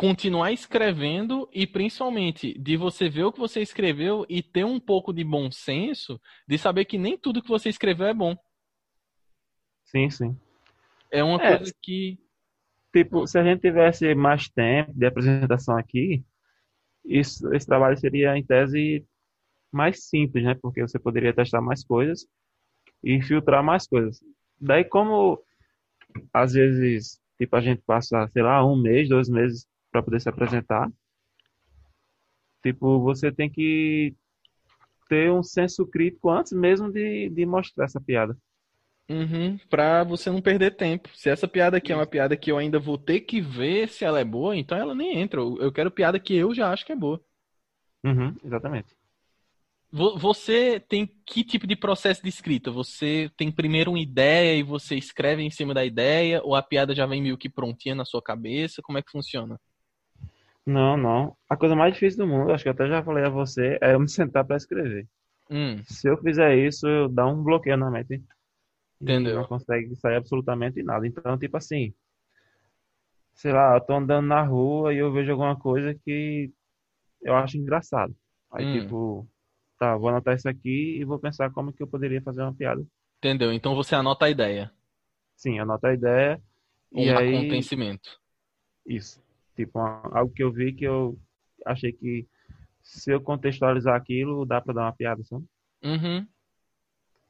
continuar 0.00 0.50
escrevendo 0.50 1.46
e 1.52 1.66
principalmente 1.66 2.58
de 2.58 2.74
você 2.74 3.06
ver 3.06 3.24
o 3.24 3.32
que 3.32 3.38
você 3.38 3.60
escreveu 3.60 4.24
e 4.30 4.42
ter 4.42 4.64
um 4.64 4.80
pouco 4.80 5.12
de 5.12 5.22
bom 5.22 5.52
senso 5.52 6.18
de 6.48 6.56
saber 6.56 6.86
que 6.86 6.96
nem 6.96 7.18
tudo 7.18 7.42
que 7.42 7.48
você 7.50 7.68
escreveu 7.68 8.06
é 8.06 8.14
bom. 8.14 8.34
Sim, 9.84 10.08
sim. 10.08 10.34
É 11.12 11.22
uma 11.22 11.38
É. 11.42 11.58
coisa 11.58 11.74
que. 11.82 12.18
Tipo, 12.96 13.26
se 13.26 13.38
a 13.38 13.44
gente 13.44 13.60
tivesse 13.60 14.14
mais 14.14 14.48
tempo 14.48 14.90
de 14.94 15.04
apresentação 15.04 15.76
aqui, 15.76 16.24
isso, 17.04 17.52
esse 17.52 17.66
trabalho 17.66 17.98
seria, 17.98 18.34
em 18.38 18.42
tese, 18.42 19.06
mais 19.70 20.04
simples, 20.04 20.42
né? 20.42 20.54
Porque 20.54 20.80
você 20.80 20.98
poderia 20.98 21.34
testar 21.34 21.60
mais 21.60 21.84
coisas 21.84 22.26
e 23.04 23.20
filtrar 23.20 23.62
mais 23.62 23.86
coisas. 23.86 24.24
Daí, 24.58 24.82
como 24.82 25.38
às 26.32 26.54
vezes, 26.54 27.20
tipo, 27.36 27.54
a 27.54 27.60
gente 27.60 27.82
passa, 27.82 28.26
sei 28.28 28.42
lá, 28.42 28.64
um 28.66 28.80
mês, 28.80 29.06
dois 29.06 29.28
meses 29.28 29.68
para 29.90 30.02
poder 30.02 30.20
se 30.20 30.28
apresentar, 30.28 30.90
tipo, 32.62 33.00
você 33.00 33.32
tem 33.32 33.50
que 33.50 34.14
ter 35.08 35.30
um 35.32 35.42
senso 35.42 35.86
crítico 35.86 36.30
antes 36.30 36.52
mesmo 36.52 36.90
de, 36.92 37.30
de 37.30 37.46
mostrar 37.46 37.86
essa 37.86 38.00
piada. 38.00 38.36
Uhum, 39.08 39.58
pra 39.68 40.04
você 40.04 40.30
não 40.30 40.40
perder 40.40 40.76
tempo. 40.76 41.08
Se 41.16 41.28
essa 41.28 41.48
piada 41.48 41.76
aqui 41.78 41.92
é 41.92 41.96
uma 41.96 42.06
piada 42.06 42.36
que 42.36 42.50
eu 42.50 42.56
ainda 42.58 42.78
vou 42.78 42.96
ter 42.96 43.20
que 43.22 43.40
ver 43.40 43.88
se 43.88 44.04
ela 44.04 44.20
é 44.20 44.24
boa, 44.24 44.56
então 44.56 44.78
ela 44.78 44.94
nem 44.94 45.18
entra. 45.18 45.40
Eu 45.40 45.72
quero 45.72 45.90
piada 45.90 46.20
que 46.20 46.32
eu 46.34 46.54
já 46.54 46.72
acho 46.72 46.86
que 46.86 46.92
é 46.92 46.96
boa. 46.96 47.20
Uhum, 48.04 48.36
exatamente. 48.44 48.94
Vo- 49.92 50.16
Você 50.18 50.78
tem 50.80 51.06
que 51.26 51.42
tipo 51.44 51.66
de 51.66 51.74
processo 51.76 52.22
de 52.22 52.28
escrita? 52.28 52.70
Você 52.70 53.30
tem 53.36 53.50
primeiro 53.50 53.90
uma 53.90 53.98
ideia 54.00 54.56
e 54.56 54.62
você 54.62 54.94
escreve 54.96 55.42
em 55.42 55.50
cima 55.50 55.74
da 55.74 55.84
ideia, 55.84 56.40
ou 56.44 56.54
a 56.54 56.62
piada 56.62 56.94
já 56.94 57.06
vem 57.06 57.20
meio 57.22 57.36
que 57.38 57.48
prontinha 57.50 57.94
na 57.94 58.04
sua 58.04 58.22
cabeça? 58.22 58.82
Como 58.82 58.98
é 58.98 59.02
que 59.02 59.10
funciona? 59.10 59.58
Não, 60.66 60.96
não. 60.96 61.36
A 61.48 61.56
coisa 61.56 61.74
mais 61.76 61.92
difícil 61.94 62.18
do 62.20 62.26
mundo, 62.26 62.52
acho 62.52 62.62
que 62.62 62.68
eu 62.68 62.72
até 62.72 62.86
já 62.88 63.02
falei 63.02 63.24
a 63.24 63.28
você, 63.30 63.78
é 63.82 63.94
eu 63.94 64.00
me 64.00 64.08
sentar 64.08 64.44
para 64.44 64.56
escrever. 64.56 65.08
Hum, 65.50 65.86
Se 65.86 66.08
eu 66.08 66.18
fizer 66.18 66.56
isso, 66.58 66.88
eu 66.88 67.08
dá 67.08 67.26
um 67.26 67.42
bloqueio 67.42 67.76
na 67.78 67.90
mente. 67.90 68.22
Entendeu. 69.00 69.36
Não 69.36 69.44
consegue 69.46 69.96
sair 69.96 70.16
absolutamente 70.16 70.82
nada. 70.84 71.06
Então, 71.06 71.36
tipo 71.38 71.56
assim, 71.56 71.92
sei 73.34 73.52
lá, 73.52 73.76
eu 73.76 73.80
tô 73.80 73.94
andando 73.94 74.26
na 74.26 74.42
rua 74.42 74.94
e 74.94 74.98
eu 74.98 75.12
vejo 75.12 75.32
alguma 75.32 75.58
coisa 75.58 75.94
que 75.94 76.52
eu 77.22 77.36
acho 77.36 77.58
engraçado. 77.58 78.16
Aí, 78.52 78.66
Hum. 78.66 78.68
tipo, 78.68 79.28
tá, 79.78 79.96
vou 79.96 80.10
anotar 80.10 80.36
isso 80.36 80.48
aqui 80.48 80.98
e 81.00 81.04
vou 81.06 81.20
pensar 81.20 81.50
como 81.52 81.72
que 81.72 81.82
eu 81.84 81.88
poderia 81.88 82.22
fazer 82.22 82.42
uma 82.42 82.54
piada. 82.54 82.84
entendeu? 83.18 83.52
Então 83.52 83.74
você 83.74 83.94
anota 83.94 84.26
a 84.26 84.30
ideia. 84.30 84.70
Sim, 85.36 85.58
anota 85.58 85.88
a 85.88 85.94
ideia 85.94 86.40
Um 86.94 87.02
e 87.02 87.10
aí, 87.10 87.70
acontecimento. 87.72 88.20
isso. 88.86 89.20
Tipo, 89.64 89.78
algo 89.78 90.32
que 90.32 90.42
eu 90.42 90.50
vi 90.50 90.72
que 90.72 90.84
eu 90.84 91.18
achei 91.66 91.92
que 91.92 92.26
se 92.82 93.12
eu 93.12 93.20
contextualizar 93.20 93.94
aquilo, 93.94 94.46
dá 94.46 94.58
pra 94.58 94.72
dar 94.72 94.82
uma 94.84 94.92
piada, 94.92 95.22
sabe? 95.24 95.44
Uhum. 95.84 96.26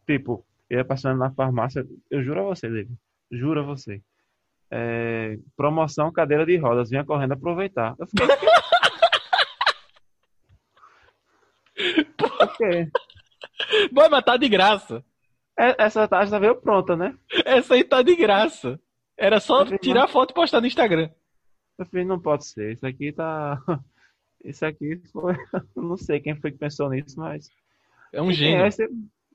Tipo, 0.07 0.47
eu 0.69 0.79
ia 0.79 0.85
passando 0.85 1.19
na 1.19 1.33
farmácia, 1.33 1.85
eu 2.09 2.23
juro 2.23 2.41
a 2.41 2.45
você, 2.45 2.69
David, 2.69 2.95
juro 3.33 3.61
a 3.61 3.65
você. 3.65 4.01
É, 4.71 5.37
promoção 5.57 6.13
cadeira 6.13 6.47
de 6.47 6.57
rodas, 6.57 6.91
vinha 6.91 7.05
correndo 7.05 7.33
aproveitar. 7.33 7.97
Eu 7.99 8.07
fiquei. 8.07 8.27
Por 12.17 12.57
quê? 12.57 12.89
Vai 13.93 14.09
matar 14.09 14.37
de 14.37 14.49
graça. 14.49 15.05
É- 15.59 15.83
Essa 15.85 16.07
taxa 16.07 16.39
veio 16.39 16.55
pronta, 16.55 16.95
né? 16.95 17.17
Essa 17.45 17.75
aí 17.75 17.83
tá 17.83 18.03
de 18.03 18.15
graça. 18.15 18.79
Era 19.19 19.41
só 19.41 19.65
tirar 19.79 20.07
foto 20.09 20.31
e 20.31 20.35
postar 20.35 20.61
no 20.61 20.67
Instagram. 20.69 21.11
Eu 21.81 21.87
falei, 21.87 22.05
não 22.05 22.21
pode 22.21 22.47
ser. 22.47 22.75
Isso 22.75 22.87
aqui 22.87 23.11
tá. 23.11 23.59
Isso 24.45 24.65
aqui 24.65 25.01
foi. 25.13 25.35
Não 25.77 25.97
sei 25.97 26.21
quem 26.21 26.35
foi 26.35 26.51
que 26.51 26.59
pensou 26.59 26.89
nisso, 26.89 27.19
mas. 27.19 27.51
É 28.13 28.23
um 28.23 28.33
gênio. 28.33 28.65
é 28.65 28.69
esse, 28.69 28.89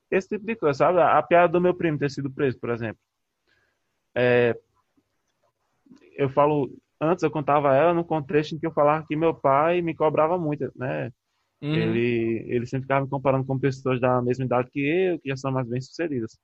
esse 0.09 0.29
tipo 0.29 0.45
de 0.45 0.55
coisa, 0.55 0.77
sabe? 0.77 0.99
A 0.99 1.21
piada 1.21 1.53
do 1.53 1.61
meu 1.61 1.75
primo 1.75 1.97
ter 1.97 2.09
sido 2.09 2.31
preso, 2.31 2.59
por 2.59 2.71
exemplo. 2.71 2.97
É, 4.15 4.57
eu 6.17 6.29
falo, 6.29 6.71
antes 6.99 7.23
eu 7.23 7.29
contava 7.29 7.75
ela 7.75 7.93
no 7.93 8.03
contexto 8.03 8.55
em 8.55 8.59
que 8.59 8.65
eu 8.65 8.71
falava 8.71 9.05
que 9.07 9.15
meu 9.15 9.33
pai 9.33 9.81
me 9.81 9.95
cobrava 9.95 10.37
muito, 10.37 10.71
né? 10.75 11.11
Uhum. 11.61 11.73
Ele, 11.73 12.45
ele 12.47 12.65
sempre 12.65 12.83
ficava 12.83 13.05
me 13.05 13.09
comparando 13.09 13.45
com 13.45 13.59
pessoas 13.59 13.99
da 13.99 14.21
mesma 14.21 14.45
idade 14.45 14.69
que 14.71 14.79
eu, 14.79 15.19
que 15.19 15.29
já 15.29 15.37
são 15.37 15.51
mais 15.51 15.67
bem-sucedidas. 15.67 16.39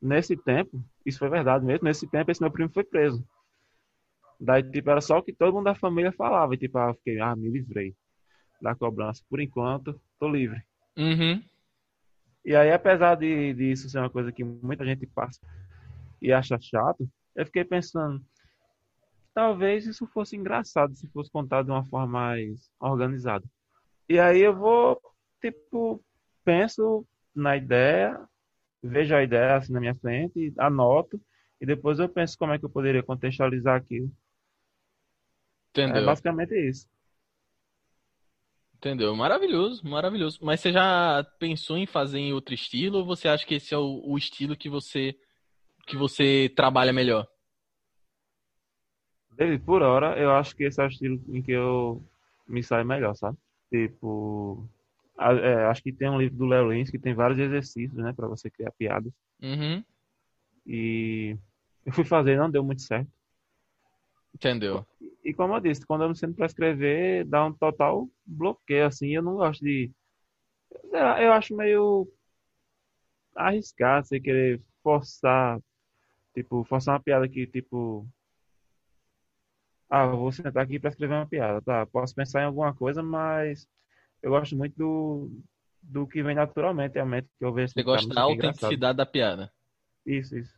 Nesse 0.00 0.36
tempo, 0.36 0.82
isso 1.04 1.18
foi 1.18 1.28
verdade 1.28 1.64
mesmo, 1.64 1.84
nesse 1.84 2.06
tempo 2.06 2.30
esse 2.30 2.40
meu 2.40 2.50
primo 2.50 2.70
foi 2.72 2.84
preso. 2.84 3.24
Daí, 4.38 4.62
tipo, 4.62 4.90
era 4.90 5.00
só 5.00 5.18
o 5.18 5.22
que 5.22 5.32
todo 5.32 5.54
mundo 5.54 5.64
da 5.64 5.74
família 5.74 6.12
falava, 6.12 6.54
e 6.54 6.58
tipo, 6.58 6.78
ah, 6.78 6.88
eu 6.90 6.94
fiquei, 6.94 7.20
ah, 7.20 7.34
me 7.34 7.48
livrei. 7.48 7.94
da 8.60 8.74
cobrança. 8.74 9.22
Por 9.28 9.40
enquanto, 9.40 10.00
tô 10.18 10.28
livre. 10.28 10.62
Uhum. 10.96 11.42
E 12.44 12.54
aí, 12.54 12.70
apesar 12.72 13.16
de, 13.16 13.52
de 13.54 13.72
isso 13.72 13.88
ser 13.88 13.98
uma 13.98 14.10
coisa 14.10 14.32
que 14.32 14.44
muita 14.44 14.84
gente 14.84 15.06
passa 15.06 15.40
e 16.22 16.32
acha 16.32 16.58
chato, 16.60 17.08
eu 17.34 17.44
fiquei 17.44 17.64
pensando, 17.64 18.24
talvez 19.34 19.86
isso 19.86 20.06
fosse 20.06 20.36
engraçado 20.36 20.94
se 20.94 21.06
fosse 21.08 21.30
contado 21.30 21.66
de 21.66 21.72
uma 21.72 21.84
forma 21.84 22.06
mais 22.06 22.70
organizada. 22.80 23.44
E 24.08 24.18
aí 24.18 24.40
eu 24.40 24.56
vou, 24.56 25.00
tipo, 25.40 26.02
penso 26.44 27.04
na 27.34 27.56
ideia, 27.56 28.18
vejo 28.82 29.14
a 29.14 29.22
ideia 29.22 29.56
assim 29.56 29.72
na 29.72 29.80
minha 29.80 29.94
frente, 29.96 30.54
anoto, 30.56 31.20
e 31.60 31.66
depois 31.66 31.98
eu 31.98 32.08
penso 32.08 32.38
como 32.38 32.52
é 32.52 32.58
que 32.58 32.64
eu 32.64 32.70
poderia 32.70 33.02
contextualizar 33.02 33.76
aquilo. 33.76 34.10
Entendeu? 35.82 36.02
É 36.02 36.06
basicamente 36.06 36.54
isso. 36.54 36.88
Entendeu? 38.76 39.14
Maravilhoso, 39.16 39.86
maravilhoso. 39.86 40.38
Mas 40.42 40.60
você 40.60 40.72
já 40.72 41.24
pensou 41.38 41.76
em 41.76 41.86
fazer 41.86 42.18
em 42.18 42.32
outro 42.32 42.54
estilo 42.54 42.98
ou 42.98 43.04
você 43.04 43.28
acha 43.28 43.44
que 43.44 43.54
esse 43.54 43.74
é 43.74 43.78
o, 43.78 44.02
o 44.04 44.16
estilo 44.16 44.56
que 44.56 44.68
você 44.68 45.14
que 45.86 45.96
você 45.96 46.52
trabalha 46.56 46.92
melhor? 46.92 47.28
David, 49.32 49.62
por 49.64 49.82
hora, 49.82 50.18
eu 50.18 50.32
acho 50.32 50.56
que 50.56 50.64
esse 50.64 50.80
é 50.80 50.84
o 50.84 50.88
estilo 50.88 51.22
em 51.28 51.42
que 51.42 51.52
eu 51.52 52.02
me 52.48 52.62
saio 52.62 52.84
melhor, 52.84 53.14
sabe? 53.14 53.36
Tipo, 53.70 54.68
a- 55.16 55.32
é, 55.34 55.66
acho 55.66 55.82
que 55.82 55.92
tem 55.92 56.08
um 56.10 56.18
livro 56.18 56.36
do 56.38 56.46
Léo 56.46 56.72
Lins 56.72 56.90
que 56.90 56.98
tem 56.98 57.14
vários 57.14 57.38
exercícios, 57.38 57.94
né, 58.02 58.12
para 58.12 58.26
você 58.26 58.50
criar 58.50 58.72
piadas. 58.72 59.12
Uhum. 59.42 59.84
E 60.66 61.36
eu 61.84 61.92
fui 61.92 62.04
fazer, 62.04 62.36
não 62.36 62.50
deu 62.50 62.64
muito 62.64 62.82
certo. 62.82 63.08
Entendeu? 64.34 64.86
E 65.26 65.34
como 65.34 65.56
eu 65.56 65.60
disse, 65.60 65.84
quando 65.84 66.02
eu 66.04 66.08
me 66.08 66.16
sinto 66.16 66.36
para 66.36 66.46
escrever, 66.46 67.24
dá 67.24 67.44
um 67.44 67.52
total 67.52 68.08
bloqueio, 68.24 68.86
assim. 68.86 69.08
Eu 69.08 69.22
não 69.22 69.34
gosto 69.34 69.60
de. 69.60 69.90
Eu 70.92 71.32
acho 71.32 71.56
meio 71.56 72.08
arriscado 73.34 74.06
você 74.06 74.20
querer 74.20 74.62
forçar, 74.84 75.60
tipo, 76.32 76.62
forçar 76.62 76.94
uma 76.94 77.00
piada 77.02 77.28
que, 77.28 77.44
tipo, 77.44 78.06
ah, 79.90 80.06
vou 80.06 80.30
sentar 80.30 80.62
aqui 80.62 80.78
para 80.78 80.90
escrever 80.90 81.14
uma 81.14 81.26
piada, 81.26 81.60
tá? 81.60 81.84
Posso 81.86 82.14
pensar 82.14 82.42
em 82.42 82.44
alguma 82.44 82.72
coisa, 82.72 83.02
mas 83.02 83.66
eu 84.22 84.30
gosto 84.30 84.56
muito 84.56 84.76
do, 84.76 85.42
do 85.82 86.06
que 86.06 86.22
vem 86.22 86.36
naturalmente, 86.36 86.94
realmente, 86.94 87.26
que 87.36 87.44
eu 87.44 87.52
vejo 87.52 87.72
Você 87.72 87.82
cara, 87.82 87.96
gosta 87.96 88.08
não 88.08 88.14
da 88.14 88.30
é 88.30 88.32
engraçado. 88.32 88.64
autenticidade 88.66 88.96
da 88.96 89.04
piada. 89.06 89.52
Isso, 90.06 90.38
isso. 90.38 90.54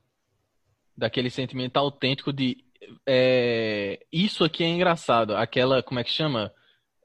Daquele 0.95 1.31
sentimento 1.31 1.79
autêntico 1.79 2.35
de 2.35 2.68
é, 3.07 4.05
isso 4.13 4.45
aqui 4.45 4.65
é 4.65 4.69
engraçado. 4.69 5.37
Aquela, 5.37 5.83
como 5.83 6.01
é 6.01 6.05
que 6.05 6.11
chama? 6.11 6.53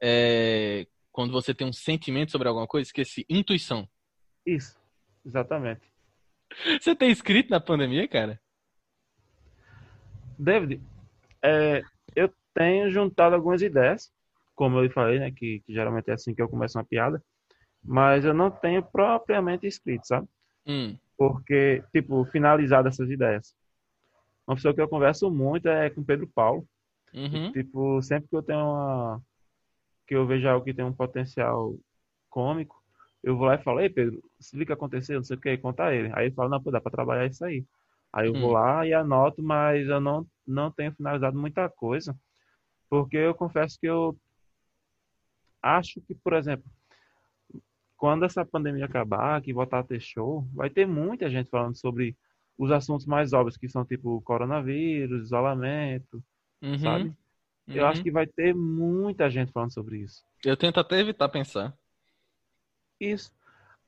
É, 0.02 0.86
quando 1.12 1.32
você 1.32 1.54
tem 1.54 1.66
um 1.66 1.72
sentimento 1.72 2.32
sobre 2.32 2.48
alguma 2.48 2.66
coisa, 2.66 2.88
esqueci. 2.88 3.24
Intuição. 3.28 3.88
Isso, 4.44 4.76
exatamente. 5.24 5.82
Você 6.80 6.94
tem 6.94 7.10
escrito 7.10 7.50
na 7.50 7.60
pandemia, 7.60 8.06
cara? 8.06 8.40
David, 10.38 10.80
é, 11.42 11.82
eu 12.14 12.32
tenho 12.52 12.90
juntado 12.90 13.34
algumas 13.34 13.62
ideias, 13.62 14.12
como 14.54 14.78
eu 14.78 14.84
lhe 14.84 14.90
falei, 14.90 15.18
né, 15.18 15.30
que, 15.30 15.60
que 15.60 15.72
geralmente 15.72 16.10
é 16.10 16.14
assim 16.14 16.34
que 16.34 16.42
eu 16.42 16.48
começo 16.48 16.78
uma 16.78 16.84
piada, 16.84 17.22
mas 17.82 18.24
eu 18.24 18.34
não 18.34 18.50
tenho 18.50 18.82
propriamente 18.82 19.66
escrito, 19.66 20.06
sabe? 20.06 20.28
Hum. 20.66 20.96
Porque, 21.16 21.82
tipo, 21.92 22.24
finalizado 22.26 22.88
essas 22.88 23.10
ideias. 23.10 23.54
Uma 24.46 24.56
pessoa 24.56 24.74
que 24.74 24.80
eu 24.80 24.88
converso 24.88 25.30
muito 25.30 25.68
é 25.68 25.90
com 25.90 26.04
Pedro 26.04 26.26
Paulo. 26.26 26.66
Uhum. 27.12 27.52
Tipo, 27.52 28.02
sempre 28.02 28.28
que 28.28 28.36
eu 28.36 28.42
tenho 28.42 28.58
uma, 28.60 29.22
que 30.06 30.14
eu 30.14 30.26
vejo 30.26 30.48
algo 30.48 30.64
que 30.64 30.74
tem 30.74 30.84
um 30.84 30.92
potencial 30.92 31.74
cômico, 32.28 32.82
eu 33.22 33.36
vou 33.36 33.46
lá 33.46 33.54
e 33.54 33.62
falo, 33.62 33.80
ei 33.80 33.88
Pedro, 33.88 34.22
se 34.38 34.56
liga 34.56 34.68
que 34.68 34.72
aconteceu, 34.72 35.16
não 35.16 35.24
sei 35.24 35.36
o 35.36 35.40
que, 35.40 35.56
conta 35.56 35.84
a 35.84 35.94
ele. 35.94 36.10
Aí 36.14 36.26
ele 36.26 36.34
fala, 36.34 36.50
não, 36.50 36.62
pô, 36.62 36.70
dá 36.70 36.80
pra 36.80 36.90
trabalhar 36.90 37.26
isso 37.26 37.44
aí. 37.44 37.64
Aí 38.12 38.26
eu 38.28 38.32
vou 38.34 38.50
Hum. 38.50 38.52
lá 38.52 38.86
e 38.86 38.92
anoto, 38.92 39.42
mas 39.42 39.88
eu 39.88 40.00
não, 40.00 40.26
não 40.46 40.70
tenho 40.70 40.92
finalizado 40.94 41.38
muita 41.38 41.68
coisa, 41.68 42.14
porque 42.88 43.16
eu 43.16 43.34
confesso 43.34 43.78
que 43.80 43.86
eu 43.86 44.16
acho 45.62 46.00
que, 46.02 46.14
por 46.14 46.34
exemplo, 46.34 46.70
quando 47.96 48.24
essa 48.24 48.44
pandemia 48.44 48.84
acabar, 48.84 49.40
que 49.40 49.52
voltar 49.52 49.78
a 49.78 49.84
ter 49.84 50.00
show, 50.00 50.46
vai 50.52 50.68
ter 50.68 50.86
muita 50.86 51.30
gente 51.30 51.48
falando 51.48 51.76
sobre 51.76 52.14
os 52.56 52.70
assuntos 52.70 53.06
mais 53.06 53.32
óbvios, 53.32 53.56
que 53.56 53.68
são 53.68 53.84
tipo 53.84 54.20
coronavírus, 54.22 55.26
isolamento, 55.26 56.22
Uhum. 56.62 56.78
sabe? 56.78 57.12
Eu 57.68 57.84
Uhum. 57.84 57.90
acho 57.90 58.02
que 58.02 58.10
vai 58.10 58.26
ter 58.26 58.54
muita 58.54 59.28
gente 59.30 59.52
falando 59.52 59.72
sobre 59.72 59.98
isso. 59.98 60.22
Eu 60.44 60.56
tento 60.56 60.78
até 60.78 60.98
evitar 61.00 61.28
pensar. 61.28 61.76
Isso. 63.00 63.32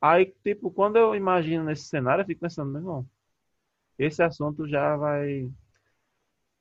Aí, 0.01 0.25
tipo, 0.43 0.69
quando 0.71 0.97
eu 0.97 1.15
imagino 1.15 1.63
nesse 1.63 1.83
cenário, 1.83 2.21
eu 2.21 2.25
fico 2.25 2.41
pensando, 2.41 2.69
meu 2.71 2.81
irmão, 2.81 3.09
esse 3.97 4.21
assunto 4.21 4.67
já 4.67 4.95
vai 4.95 5.49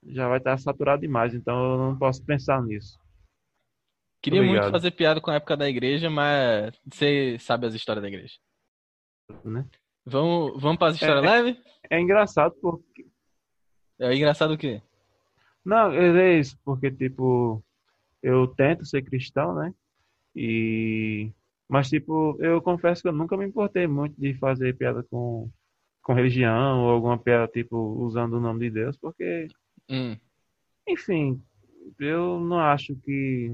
já 0.09 0.29
vai 0.29 0.39
estar 0.39 0.57
saturado 0.59 1.03
demais, 1.03 1.35
então 1.35 1.73
eu 1.73 1.79
não 1.79 1.99
posso 1.99 2.25
pensar 2.25 2.63
nisso. 2.63 2.97
Queria 4.23 4.41
muito 4.41 4.51
Obrigado. 4.59 4.73
fazer 4.73 4.91
piada 4.93 5.21
com 5.21 5.31
a 5.31 5.35
época 5.35 5.57
da 5.57 5.69
igreja, 5.69 6.09
mas 6.09 6.73
você 6.85 7.37
sabe 7.41 7.67
as 7.67 7.75
histórias 7.75 8.03
da 8.03 8.09
igreja. 8.09 8.35
Né? 9.45 9.69
Vamos, 10.05 10.61
vamos 10.63 10.79
para 10.79 10.89
as 10.89 10.95
histórias 10.95 11.25
É. 11.25 11.43
leves? 11.43 11.63
É 11.91 12.01
engraçado 12.01 12.55
porque. 12.61 13.07
É 13.99 14.15
engraçado 14.15 14.55
o 14.55 14.59
quê? 14.59 14.83
Não, 15.65 15.91
é 15.93 16.39
isso, 16.39 16.59
porque, 16.65 16.91
tipo, 16.91 17.63
eu 18.23 18.47
tento 18.47 18.85
ser 18.85 19.03
cristão, 19.03 19.55
né? 19.55 19.75
E. 20.35 21.33
Mas, 21.69 21.89
tipo, 21.89 22.37
eu 22.41 22.63
confesso 22.63 23.03
que 23.03 23.09
eu 23.09 23.13
nunca 23.13 23.37
me 23.37 23.45
importei 23.45 23.87
muito 23.89 24.15
de 24.21 24.35
fazer 24.35 24.77
piada 24.77 25.03
com, 25.11 25.51
com 26.03 26.13
religião 26.13 26.85
ou 26.85 26.91
alguma 26.91 27.19
piada, 27.19 27.49
tipo, 27.49 27.77
usando 27.77 28.35
o 28.35 28.41
nome 28.41 28.61
de 28.61 28.71
Deus, 28.71 28.97
porque, 28.97 29.49
Hum. 29.91 30.17
enfim, 30.87 31.43
eu 31.99 32.39
não 32.39 32.61
acho 32.61 32.95
que, 32.97 33.51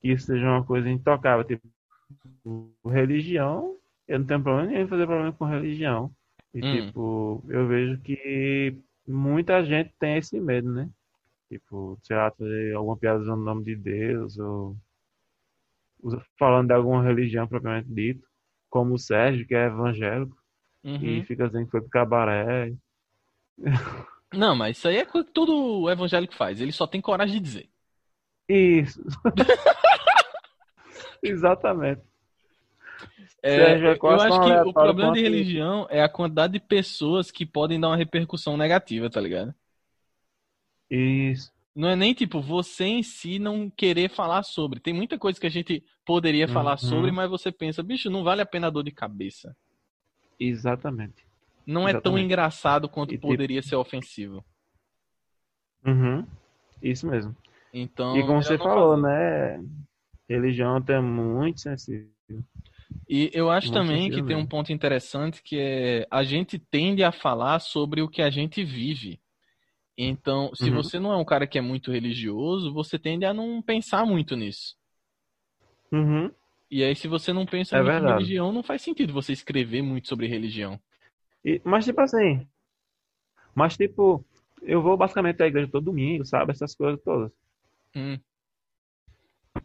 que 0.00 0.08
isso 0.12 0.26
seja 0.26 0.46
uma 0.46 0.64
coisa 0.64 0.88
intocável. 0.88 1.44
Tipo, 1.44 1.68
religião, 2.86 3.76
eu 4.08 4.18
não 4.18 4.26
tenho 4.26 4.42
problema 4.42 4.70
nenhum 4.70 4.84
em 4.84 4.88
fazer 4.88 5.06
problema 5.06 5.32
com 5.32 5.44
religião. 5.44 6.10
E, 6.54 6.62
Hum. 6.62 6.86
tipo, 6.86 7.44
eu 7.48 7.66
vejo 7.68 8.00
que 8.02 8.76
muita 9.06 9.64
gente 9.64 9.92
tem 9.98 10.18
esse 10.18 10.40
medo, 10.40 10.72
né? 10.72 10.88
Tipo, 11.48 11.98
sei 12.02 12.16
lá, 12.16 12.32
alguma 12.76 12.96
piada 12.96 13.20
usando 13.20 13.40
o 13.42 13.44
nome 13.44 13.64
de 13.64 13.76
Deus, 13.76 14.38
ou 14.38 14.76
falando 16.38 16.68
de 16.68 16.74
alguma 16.74 17.02
religião 17.02 17.46
propriamente 17.48 17.88
dito, 17.92 18.26
como 18.70 18.94
o 18.94 18.98
Sérgio, 18.98 19.46
que 19.46 19.54
é 19.54 19.66
evangélico, 19.66 20.36
Uhum. 20.84 21.00
e 21.02 21.22
fica 21.24 21.46
dizendo 21.46 21.66
que 21.66 21.70
foi 21.72 21.80
pro 21.80 21.90
cabaré. 21.90 22.72
Não, 24.32 24.54
mas 24.54 24.76
isso 24.76 24.88
aí 24.88 24.96
é 24.98 25.04
coisa 25.06 25.26
que 25.26 25.32
todo 25.32 25.88
evangélico 25.90 26.34
faz. 26.34 26.60
Ele 26.60 26.72
só 26.72 26.86
tem 26.86 27.00
coragem 27.00 27.36
de 27.36 27.40
dizer. 27.40 27.70
Isso. 28.48 29.02
Exatamente. 31.22 32.02
É, 33.42 33.76
eu 33.78 34.10
acho 34.10 34.40
que 34.40 34.68
o 34.68 34.72
problema 34.72 35.12
de 35.12 35.22
religião 35.22 35.86
é 35.90 36.02
a 36.02 36.08
quantidade 36.08 36.54
de 36.54 36.60
pessoas 36.60 37.30
que 37.30 37.44
podem 37.44 37.78
dar 37.78 37.88
uma 37.88 37.96
repercussão 37.96 38.56
negativa, 38.56 39.10
tá 39.10 39.20
ligado? 39.20 39.54
Isso. 40.90 41.52
Não 41.74 41.88
é 41.88 41.96
nem 41.96 42.14
tipo 42.14 42.40
você 42.40 42.84
em 42.84 43.02
si 43.02 43.38
não 43.38 43.68
querer 43.68 44.08
falar 44.08 44.44
sobre. 44.44 44.78
Tem 44.80 44.94
muita 44.94 45.18
coisa 45.18 45.40
que 45.40 45.46
a 45.46 45.50
gente 45.50 45.84
poderia 46.06 46.46
falar 46.46 46.72
Uhum. 46.72 46.88
sobre, 46.88 47.10
mas 47.10 47.28
você 47.28 47.50
pensa, 47.50 47.82
bicho, 47.82 48.08
não 48.08 48.22
vale 48.22 48.40
a 48.42 48.46
pena 48.46 48.68
a 48.68 48.70
dor 48.70 48.84
de 48.84 48.92
cabeça. 48.92 49.56
Exatamente. 50.38 51.26
Não 51.66 51.82
é 51.82 51.92
tão 51.92 51.98
Exatamente. 52.12 52.24
engraçado 52.26 52.88
quanto 52.88 53.12
E 53.12 53.16
tipo- 53.16 53.26
poderia 53.26 53.62
ser 53.62 53.74
ofensivo. 53.76 54.44
Uhum. 55.84 56.24
Isso 56.82 57.06
mesmo. 57.08 57.34
Então, 57.72 58.16
E 58.16 58.24
como 58.24 58.42
você 58.42 58.56
falou, 58.56 58.94
fazer. 59.00 59.02
né? 59.02 59.64
Religião 60.28 60.82
é 60.88 61.00
muito 61.00 61.60
sensível. 61.60 62.08
E 63.08 63.30
eu 63.34 63.50
acho 63.50 63.70
também 63.70 64.10
que 64.10 64.22
tem 64.22 64.36
um 64.36 64.46
ponto 64.46 64.72
interessante 64.72 65.42
que 65.42 65.58
é 65.58 66.06
a 66.10 66.24
gente 66.24 66.58
tende 66.58 67.04
a 67.04 67.12
falar 67.12 67.60
sobre 67.60 68.00
o 68.02 68.08
que 68.08 68.22
a 68.22 68.30
gente 68.30 68.64
vive. 68.64 69.20
Então, 69.98 70.54
se 70.54 70.70
Uhum. 70.70 70.82
você 70.82 70.98
não 70.98 71.12
é 71.12 71.16
um 71.16 71.24
cara 71.24 71.46
que 71.46 71.58
é 71.58 71.62
muito 71.62 71.92
religioso, 71.92 72.72
você 72.74 72.98
tende 72.98 73.24
a 73.26 73.34
não 73.34 73.62
pensar 73.62 74.06
muito 74.06 74.36
nisso. 74.36 74.76
Uhum. 75.92 76.34
E 76.70 76.84
aí, 76.84 76.94
se 76.94 77.08
você 77.08 77.32
não 77.32 77.46
pensa 77.46 77.74
É 77.74 77.78
muito 77.78 78.02
em 78.02 78.04
verdade. 78.04 78.04
religião, 78.06 78.52
não 78.52 78.62
faz 78.62 78.82
sentido 78.82 79.14
você 79.14 79.32
escrever 79.32 79.80
muito 79.80 80.08
sobre 80.08 80.26
religião. 80.26 80.78
E- 81.44 81.60
mas 81.64 81.84
tipo 81.84 82.00
assim, 82.00 82.46
mas 83.54 83.76
tipo, 83.76 84.24
eu 84.62 84.82
vou 84.82 84.96
basicamente 84.96 85.42
à 85.42 85.46
igreja 85.46 85.70
todo 85.70 85.84
domingo, 85.86 86.24
sabe? 86.24 86.52
Essas 86.52 86.74
coisas 86.74 87.00
todas. 87.02 87.32
Hum, 87.94 88.22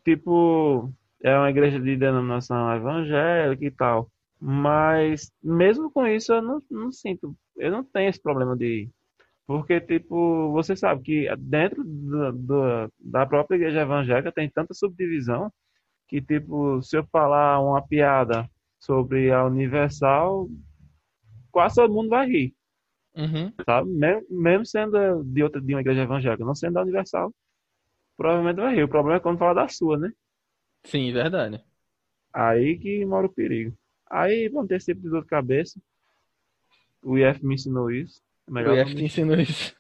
Tipo, 0.04 0.92
é 1.24 1.36
uma 1.38 1.50
igreja 1.50 1.80
de 1.80 1.98
denominação 1.98 2.74
evangélica 2.76 3.66
e 3.66 3.72
tal. 3.72 4.10
Mas 4.40 5.32
mesmo 5.44 5.92
com 5.92 6.08
isso 6.08 6.34
eu 6.34 6.42
não, 6.42 6.62
não 6.72 6.92
sinto, 6.92 7.36
eu 7.58 7.72
não 7.72 7.84
tenho 7.84 8.10
esse 8.10 8.22
problema 8.22 8.56
de 8.56 8.90
Porque, 9.48 9.82
tipo, 9.82 10.52
você 10.54 10.76
sabe 10.76 11.04
que 11.04 11.36
dentro 11.38 11.84
do, 11.86 12.32
do- 12.34 12.94
da 13.00 13.26
própria 13.26 13.58
igreja 13.58 13.82
evangélica 13.82 14.32
tem 14.32 14.50
tanta 14.50 14.74
subdivisão 14.74 15.52
que, 16.08 16.22
tipo, 16.22 16.82
se 16.84 16.98
eu 16.98 17.06
falar 17.12 17.60
uma 17.62 17.82
piada 17.88 18.50
sobre 18.80 19.32
a 19.32 19.46
Universal, 19.46 20.50
quase 21.52 21.76
todo 21.76 21.94
mundo 21.94 22.10
vai 22.10 22.28
rir, 22.28 22.56
Uhum. 23.16 23.54
sabe? 23.66 23.90
Mesmo, 23.90 24.26
mesmo 24.30 24.66
sendo 24.66 25.24
de 25.24 25.44
outra, 25.44 25.62
de 25.62 25.74
uma 25.74 25.82
igreja 25.82 26.02
evangélica, 26.04 26.46
não 26.46 26.56
sendo 26.56 26.74
da 26.74 26.82
Universal, 26.82 27.34
provavelmente 28.18 28.58
vai 28.62 28.76
rir. 28.76 28.84
O 28.86 28.90
problema 28.90 29.18
é 29.18 29.22
quando 29.22 29.40
fala 29.40 29.56
da 29.64 29.68
sua, 29.70 29.98
né? 30.00 30.12
Sim, 30.84 31.12
verdade. 31.14 31.64
Aí 32.34 32.78
que 32.80 33.06
mora 33.06 33.28
o 33.28 33.34
perigo. 33.34 33.76
Aí 34.10 34.50
vão 34.50 34.66
ter 34.66 34.82
sempre 34.82 35.04
de 35.04 35.10
dor 35.10 35.22
de 35.22 35.28
cabeça. 35.28 35.80
O 37.04 37.18
IF 37.18 37.46
me 37.46 37.56
ensinou 37.56 37.92
isso. 37.92 38.22
É 38.48 38.52
O 38.52 38.54
melhor 38.54 38.78
IF 38.78 38.86
não 38.86 38.96
te 38.96 38.96
me... 38.96 39.06
ensinou 39.06 39.40
isso. 39.40 39.76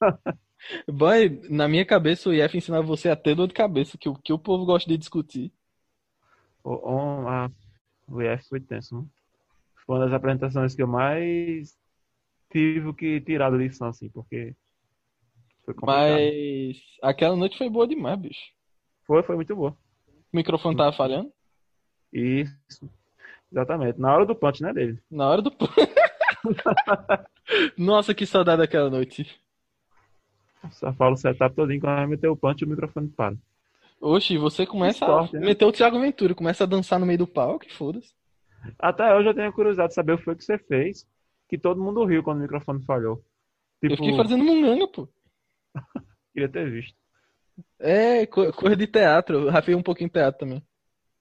Boy, 0.88 1.40
na 1.50 1.66
minha 1.68 1.84
cabeça, 1.84 2.28
o 2.28 2.34
IF 2.34 2.56
ensinava 2.56 2.86
você 2.86 3.08
a 3.08 3.16
ter 3.16 3.34
dor 3.34 3.48
de 3.48 3.54
cabeça, 3.54 3.98
que 3.98 4.08
o 4.08 4.14
que 4.14 4.32
o 4.32 4.38
povo 4.38 4.64
gosta 4.64 4.88
de 4.88 4.96
discutir. 4.96 5.52
O, 6.64 6.70
o, 6.70 7.28
a, 7.28 7.50
o 8.08 8.22
IF 8.22 8.48
foi 8.48 8.60
tenso, 8.60 9.00
né? 9.00 9.06
Foi 9.84 9.96
uma 9.96 10.04
das 10.04 10.14
apresentações 10.14 10.74
que 10.74 10.82
eu 10.82 10.86
mais 10.86 11.76
tive 12.50 12.92
que 12.94 13.20
tirar 13.20 13.50
da 13.50 13.56
lição, 13.56 13.88
assim, 13.88 14.08
porque 14.10 14.54
foi 15.64 15.74
complicado. 15.74 16.30
Mas 16.30 16.76
aquela 17.02 17.36
noite 17.36 17.58
foi 17.58 17.68
boa 17.68 17.86
demais, 17.86 18.20
bicho. 18.20 18.40
Foi, 19.06 19.22
foi 19.22 19.36
muito 19.36 19.54
boa. 19.56 19.76
O 20.32 20.36
microfone 20.36 20.76
tava 20.76 20.92
falhando? 20.92 21.30
Isso, 22.12 22.88
exatamente. 23.50 24.00
Na 24.00 24.14
hora 24.14 24.26
do 24.26 24.34
punch, 24.34 24.62
né, 24.62 24.72
dele? 24.72 24.98
Na 25.10 25.28
hora 25.28 25.42
do. 25.42 25.52
Nossa, 27.76 28.14
que 28.14 28.26
saudade 28.26 28.58
daquela 28.62 28.90
noite. 28.90 29.26
Só 30.70 30.92
fala 30.92 31.14
o 31.14 31.16
setup 31.16 31.54
todinho, 31.54 31.80
quando 31.80 31.96
vai 31.96 32.06
meter 32.06 32.28
o 32.28 32.36
punch, 32.36 32.64
o 32.64 32.68
microfone 32.68 33.08
para. 33.08 33.36
Oxi, 34.00 34.36
você 34.36 34.66
começa 34.66 35.04
a 35.04 35.22
né? 35.32 35.40
meter 35.40 35.64
o 35.64 35.72
Thiago 35.72 36.00
Ventura, 36.00 36.34
começa 36.34 36.64
a 36.64 36.66
dançar 36.66 36.98
no 36.98 37.06
meio 37.06 37.18
do 37.18 37.26
palco, 37.26 37.60
que 37.66 37.72
foda-se. 37.72 38.12
Até 38.78 39.14
hoje 39.14 39.28
eu 39.28 39.34
tenho 39.34 39.52
curiosidade 39.52 39.90
de 39.90 39.94
saber 39.94 40.14
o 40.14 40.18
que 40.18 40.24
foi 40.24 40.36
que 40.36 40.44
você 40.44 40.58
fez, 40.58 41.06
que 41.48 41.58
todo 41.58 41.82
mundo 41.82 42.04
riu 42.04 42.22
quando 42.22 42.38
o 42.38 42.42
microfone 42.42 42.84
falhou. 42.84 43.22
Eu 43.80 43.90
Tipo, 43.90 44.02
fiquei 44.04 44.16
fazendo 44.16 44.44
munganga, 44.44 44.86
pô. 44.88 45.08
queria 46.32 46.48
ter 46.48 46.70
visto. 46.70 46.96
É, 47.78 48.26
co- 48.26 48.52
coisa 48.52 48.76
de 48.76 48.86
teatro. 48.86 49.36
Eu 49.46 49.50
rafei 49.50 49.74
um 49.74 49.82
pouquinho 49.82 50.08
de 50.08 50.14
teatro 50.14 50.40
também. 50.40 50.62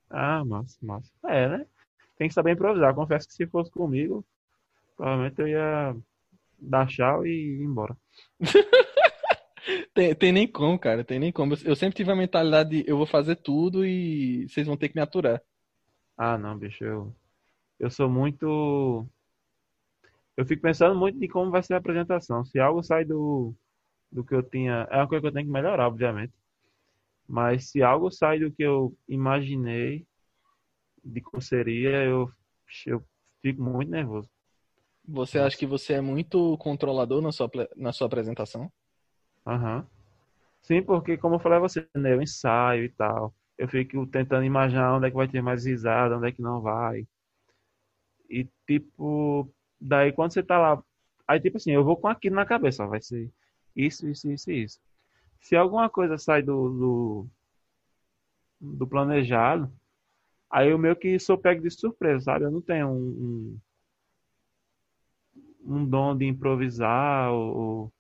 Ah, 0.10 0.44
massa, 0.46 0.78
massa. 0.82 1.12
É, 1.28 1.48
né? 1.50 1.66
Tem 2.18 2.28
que 2.28 2.34
saber 2.34 2.52
improvisar. 2.54 2.94
Confesso 2.96 3.28
que 3.28 3.34
se 3.34 3.48
fosse 3.48 3.72
comigo, 3.72 4.26
provavelmente 4.98 5.42
eu 5.42 5.48
ia 5.50 5.96
dar 6.60 6.88
tchau 6.88 7.26
e 7.28 7.32
ir 7.32 7.64
embora. 7.64 7.98
Tem, 9.94 10.14
tem 10.16 10.32
nem 10.32 10.48
como, 10.52 10.78
cara, 10.80 11.04
tem 11.04 11.20
nem 11.20 11.32
como. 11.32 11.54
Eu, 11.54 11.58
eu 11.66 11.76
sempre 11.76 11.96
tive 11.96 12.12
a 12.12 12.16
mentalidade 12.16 12.70
de 12.84 12.90
eu 12.90 12.98
vou 12.98 13.06
fazer 13.06 13.36
tudo 13.38 13.86
e 13.86 14.48
vocês 14.50 14.66
vão 14.68 14.78
ter 14.78 14.90
que 14.90 14.96
me 14.96 15.02
aturar. 15.02 15.42
Ah, 16.18 16.38
não, 16.38 16.58
bicho, 16.58 16.84
eu, 16.84 17.16
eu 17.80 17.92
sou 17.92 18.10
muito. 18.10 19.08
Eu 20.36 20.46
fico 20.46 20.62
pensando 20.62 20.98
muito 20.98 21.24
em 21.24 21.28
como 21.28 21.52
vai 21.52 21.64
ser 21.64 21.74
a 21.76 21.78
apresentação. 21.78 22.44
Se 22.46 22.60
algo 22.60 22.84
sai 22.84 23.06
do, 23.06 23.54
do 24.12 24.24
que 24.24 24.36
eu 24.36 24.44
tinha. 24.44 24.88
É 24.92 24.98
uma 24.98 25.08
coisa 25.08 25.22
que 25.22 25.28
eu 25.28 25.34
tenho 25.34 25.46
que 25.46 25.52
melhorar, 25.52 25.88
obviamente. 25.88 26.34
Mas 27.28 27.70
se 27.70 27.82
algo 27.82 28.12
sai 28.12 28.40
do 28.40 28.52
que 28.52 28.64
eu 28.64 28.96
imaginei 29.08 30.06
de 31.04 31.22
como 31.22 31.42
seria, 31.42 32.04
eu, 32.04 32.32
eu 32.86 33.04
fico 33.42 33.62
muito 33.62 33.90
nervoso. 33.90 34.30
Você 35.08 35.40
acha 35.40 35.58
que 35.58 35.66
você 35.66 35.94
é 35.94 36.02
muito 36.02 36.58
controlador 36.58 37.22
na 37.22 37.32
sua, 37.32 37.50
na 37.76 37.92
sua 37.92 38.08
apresentação? 38.08 38.72
Aham. 39.46 39.86
Sim, 40.62 40.84
porque 40.84 41.18
como 41.18 41.36
eu 41.36 41.40
falei 41.40 41.58
a 41.58 41.62
você, 41.62 41.88
né, 41.96 42.14
eu 42.14 42.22
ensaio 42.22 42.86
e 42.86 42.90
tal. 42.90 43.34
Eu 43.58 43.68
fico 43.68 44.06
tentando 44.08 44.46
imaginar 44.46 44.96
onde 44.96 45.08
é 45.08 45.10
que 45.10 45.16
vai 45.18 45.28
ter 45.28 45.42
mais 45.42 45.66
risada, 45.66 46.18
onde 46.18 46.28
é 46.28 46.32
que 46.32 46.42
não 46.42 46.62
vai. 46.62 47.08
E 48.30 48.48
tipo, 48.68 49.52
daí 49.80 50.12
quando 50.14 50.34
você 50.34 50.42
tá 50.42 50.58
lá, 50.58 50.84
aí 51.28 51.40
tipo 51.40 51.58
assim, 51.58 51.72
eu 51.72 51.84
vou 51.84 51.98
com 51.98 52.08
aquilo 52.08 52.36
na 52.36 52.46
cabeça, 52.46 52.86
vai 52.88 53.02
ser 53.02 53.30
isso, 53.76 54.08
isso, 54.08 54.30
isso, 54.32 54.52
isso. 54.52 54.80
Se 55.40 55.56
alguma 55.56 55.90
coisa 55.90 56.18
sai 56.18 56.42
do, 56.42 56.70
do, 56.70 57.28
do 58.60 58.88
planejado, 58.88 59.72
aí 60.50 60.70
eu 60.70 60.78
meio 60.78 60.96
que 60.96 61.20
sou 61.20 61.38
pego 61.38 61.62
de 61.62 61.72
surpresa, 61.72 62.26
sabe? 62.26 62.46
Eu 62.46 62.52
não 62.52 62.62
tenho 62.62 62.88
um, 62.88 63.60
um, 65.64 65.78
um 65.78 65.86
dom 65.86 66.16
de 66.16 66.26
improvisar 66.26 67.32
ou, 67.32 67.58
ou 67.58 67.94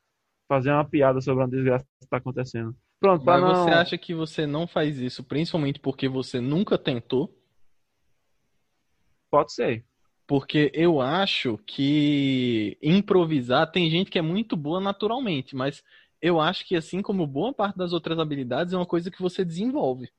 fazer 0.47 0.71
uma 0.71 0.85
piada 0.85 1.21
sobre 1.21 1.43
uma 1.43 1.49
desgraça 1.49 1.85
que 1.97 2.05
está 2.05 2.17
acontecendo. 2.17 2.75
Pronto, 2.99 3.25
Mas 3.25 3.41
não. 3.41 3.55
você 3.55 3.71
acha 3.71 3.97
que 3.97 4.13
você 4.13 4.45
não 4.45 4.67
faz 4.67 4.99
isso 4.99 5.23
principalmente 5.23 5.79
porque 5.79 6.07
você 6.07 6.39
nunca 6.39 6.77
tentou? 6.77 7.35
Pode 9.29 9.53
ser. 9.53 9.85
Porque 10.31 10.71
eu 10.73 11.01
acho 11.01 11.57
que 11.67 12.77
improvisar 12.81 13.69
tem 13.69 13.89
gente 13.89 14.09
que 14.09 14.17
é 14.17 14.21
muito 14.21 14.55
boa 14.55 14.79
naturalmente, 14.79 15.57
mas 15.57 15.83
eu 16.21 16.39
acho 16.39 16.65
que 16.65 16.73
assim 16.73 17.01
como 17.01 17.27
boa 17.27 17.53
parte 17.53 17.77
das 17.77 17.91
outras 17.91 18.17
habilidades 18.17 18.73
é 18.73 18.77
uma 18.77 18.85
coisa 18.85 19.11
que 19.11 19.21
você 19.21 19.43
desenvolve. 19.43 20.09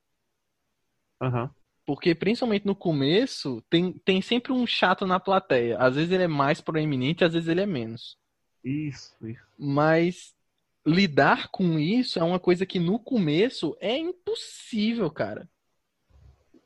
Aham. 1.19 1.51
Porque 1.87 2.15
principalmente 2.15 2.67
no 2.67 2.77
começo 2.77 3.63
tem, 3.71 3.95
tem 4.05 4.21
sempre 4.21 4.53
um 4.53 4.67
chato 4.67 5.07
na 5.07 5.19
plateia. 5.19 5.79
Às 5.79 5.95
vezes 5.95 6.13
ele 6.13 6.25
é 6.25 6.29
mais 6.29 6.61
proeminente, 6.61 7.25
às 7.25 7.33
vezes 7.33 7.49
ele 7.49 7.63
é 7.63 7.67
menos. 7.67 8.19
Isso, 8.63 9.17
isso. 9.27 9.47
Mas 9.59 10.35
lidar 10.85 11.49
com 11.49 11.79
isso 11.79 12.19
é 12.19 12.23
uma 12.23 12.39
coisa 12.39 12.67
que 12.67 12.79
no 12.79 12.99
começo 12.99 13.75
é 13.81 13.97
impossível, 13.97 15.11
cara. 15.11 15.49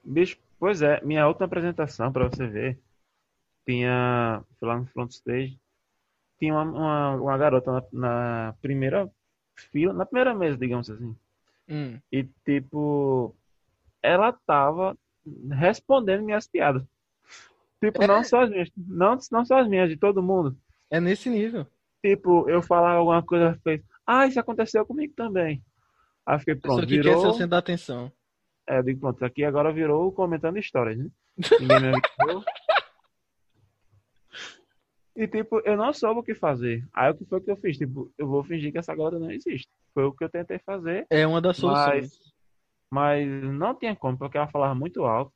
Bicho, 0.03 0.37
pois 0.59 0.83
é, 0.83 1.01
minha 1.05 1.29
última 1.29 1.47
apresentação, 1.47 2.13
para 2.13 2.29
você 2.29 2.45
ver, 2.45 2.81
tinha, 3.67 4.43
foi 4.59 4.69
lá 4.69 4.79
no 4.79 4.87
front 4.87 5.11
stage, 5.11 5.59
tinha 6.39 6.55
uma, 6.55 6.63
uma, 6.63 7.17
uma 7.17 7.39
garota 7.39 7.73
na, 7.73 7.83
na 7.93 8.55
primeira 8.63 9.11
fila, 9.73 9.93
na 9.93 10.07
primeira 10.07 10.35
mesa, 10.35 10.57
digamos 10.57 10.89
assim. 10.89 11.17
Hum. 11.69 11.99
E 12.13 12.25
tipo, 12.45 13.35
ela 14.03 14.33
tava 14.33 14.97
respondendo 15.51 16.23
minhas 16.25 16.47
piadas. 16.47 16.83
Tipo, 17.81 18.03
É. 18.03 18.07
não 18.07 18.23
só 18.25 18.43
as 18.43 18.51
minhas, 18.51 18.71
não, 18.77 19.19
não 19.33 19.45
só 19.45 19.59
as 19.59 19.69
minhas, 19.69 19.89
de 19.89 19.97
todo 19.97 20.23
mundo. 20.23 20.57
É 20.91 21.01
nesse 21.01 21.29
nível. 21.29 21.67
Tipo, 22.03 22.49
eu 22.49 22.63
falava 22.63 22.99
alguma 22.99 23.23
coisa, 23.23 23.59
fez, 23.65 23.83
ah, 24.07 24.27
isso 24.27 24.39
aconteceu 24.39 24.87
comigo 24.87 25.13
também. 25.17 25.63
Aí 26.25 26.39
fiquei, 26.39 26.55
pronto, 26.55 26.87
que 26.87 26.97
quer 26.97 27.03
ser 27.03 27.27
o 27.27 27.33
virou. 27.33 27.49
da 27.49 27.59
atenção. 27.59 28.13
É, 28.69 28.79
eu 28.79 28.83
digo, 28.83 29.01
pronto, 29.01 29.25
aqui 29.25 29.45
agora 29.45 29.73
virou 29.73 30.11
comentando 30.13 30.59
histórias, 30.59 30.99
né? 30.99 31.07
Ninguém 31.61 31.81
me 31.81 31.89
avisou. 31.89 32.45
E, 35.17 35.27
tipo, 35.27 35.61
eu 35.61 35.77
não 35.77 35.93
soube 35.95 36.21
o 36.21 36.23
que 36.23 36.35
fazer. 36.35 36.87
Aí 36.93 37.11
o 37.11 37.15
que 37.15 37.25
foi 37.25 37.41
que 37.41 37.51
eu 37.51 37.57
fiz? 37.57 37.79
Tipo, 37.79 38.13
eu 38.19 38.29
vou 38.29 38.45
fingir 38.45 38.71
que 38.71 38.79
essa 38.79 38.95
garota 38.95 39.19
não 39.19 39.31
existe. 39.31 39.67
Foi 39.95 40.05
o 40.05 40.13
que 40.13 40.23
eu 40.23 40.29
tentei 40.29 40.59
fazer, 40.59 41.07
É 41.09 41.27
uma 41.27 41.41
das 41.41 41.57
soluções. 41.57 42.19
mas, 42.91 43.27
mas 43.27 43.55
não 43.55 43.75
tinha 43.75 43.97
como, 43.97 44.19
porque 44.19 44.37
ela 44.37 44.49
falava 44.49 44.75
muito 44.75 45.05
alto. 45.05 45.33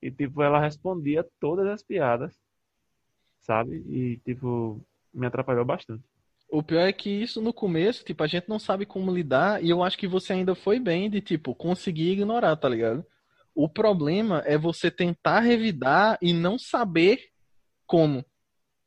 E, 0.00 0.10
tipo, 0.10 0.42
ela 0.42 0.58
respondia 0.58 1.26
todas 1.38 1.66
as 1.66 1.82
piadas, 1.82 2.34
sabe? 3.40 3.76
E, 3.86 4.16
tipo, 4.24 4.80
me 5.12 5.26
atrapalhou 5.26 5.64
bastante. 5.64 6.02
O 6.48 6.62
pior 6.62 6.80
é 6.80 6.92
que 6.92 7.08
isso 7.08 7.40
no 7.40 7.52
começo, 7.52 8.04
tipo, 8.04 8.22
a 8.22 8.26
gente 8.26 8.48
não 8.48 8.58
sabe 8.58 8.84
como 8.86 9.12
lidar, 9.12 9.62
e 9.62 9.70
eu 9.70 9.82
acho 9.82 9.96
que 9.96 10.06
você 10.06 10.32
ainda 10.32 10.54
foi 10.54 10.80
bem 10.80 11.08
de, 11.10 11.20
tipo, 11.20 11.54
conseguir 11.54 12.12
ignorar, 12.12 12.56
tá 12.56 12.68
ligado? 12.68 13.04
O 13.54 13.68
problema 13.68 14.42
é 14.46 14.56
você 14.56 14.90
tentar 14.90 15.40
revidar 15.40 16.18
e 16.20 16.32
não 16.32 16.58
saber 16.58 17.20
como. 17.86 18.24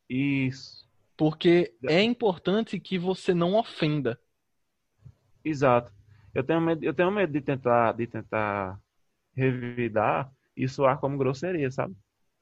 Isso, 0.09 0.85
Porque 1.17 1.75
é 1.85 2.01
importante 2.01 2.79
que 2.79 2.97
você 2.97 3.33
não 3.33 3.55
ofenda. 3.55 4.17
exato. 5.43 5.91
Eu 6.33 6.43
tenho 6.43 6.59
medo, 6.61 6.83
eu 6.83 6.93
tenho 6.93 7.11
medo 7.11 7.31
de 7.31 7.41
tentar, 7.41 7.93
de 7.93 8.07
tentar 8.07 8.79
revidar 9.35 10.31
e 10.57 10.67
soar 10.69 10.99
como 10.99 11.17
grosseria, 11.17 11.71
sabe? 11.71 11.95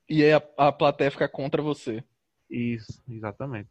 E 0.10 0.24
aí 0.24 0.32
a, 0.34 0.42
a 0.58 0.72
plateia 0.72 1.12
fica 1.12 1.28
contra 1.28 1.62
você. 1.62 2.02
Isso, 2.50 3.02
exatamente. 3.10 3.70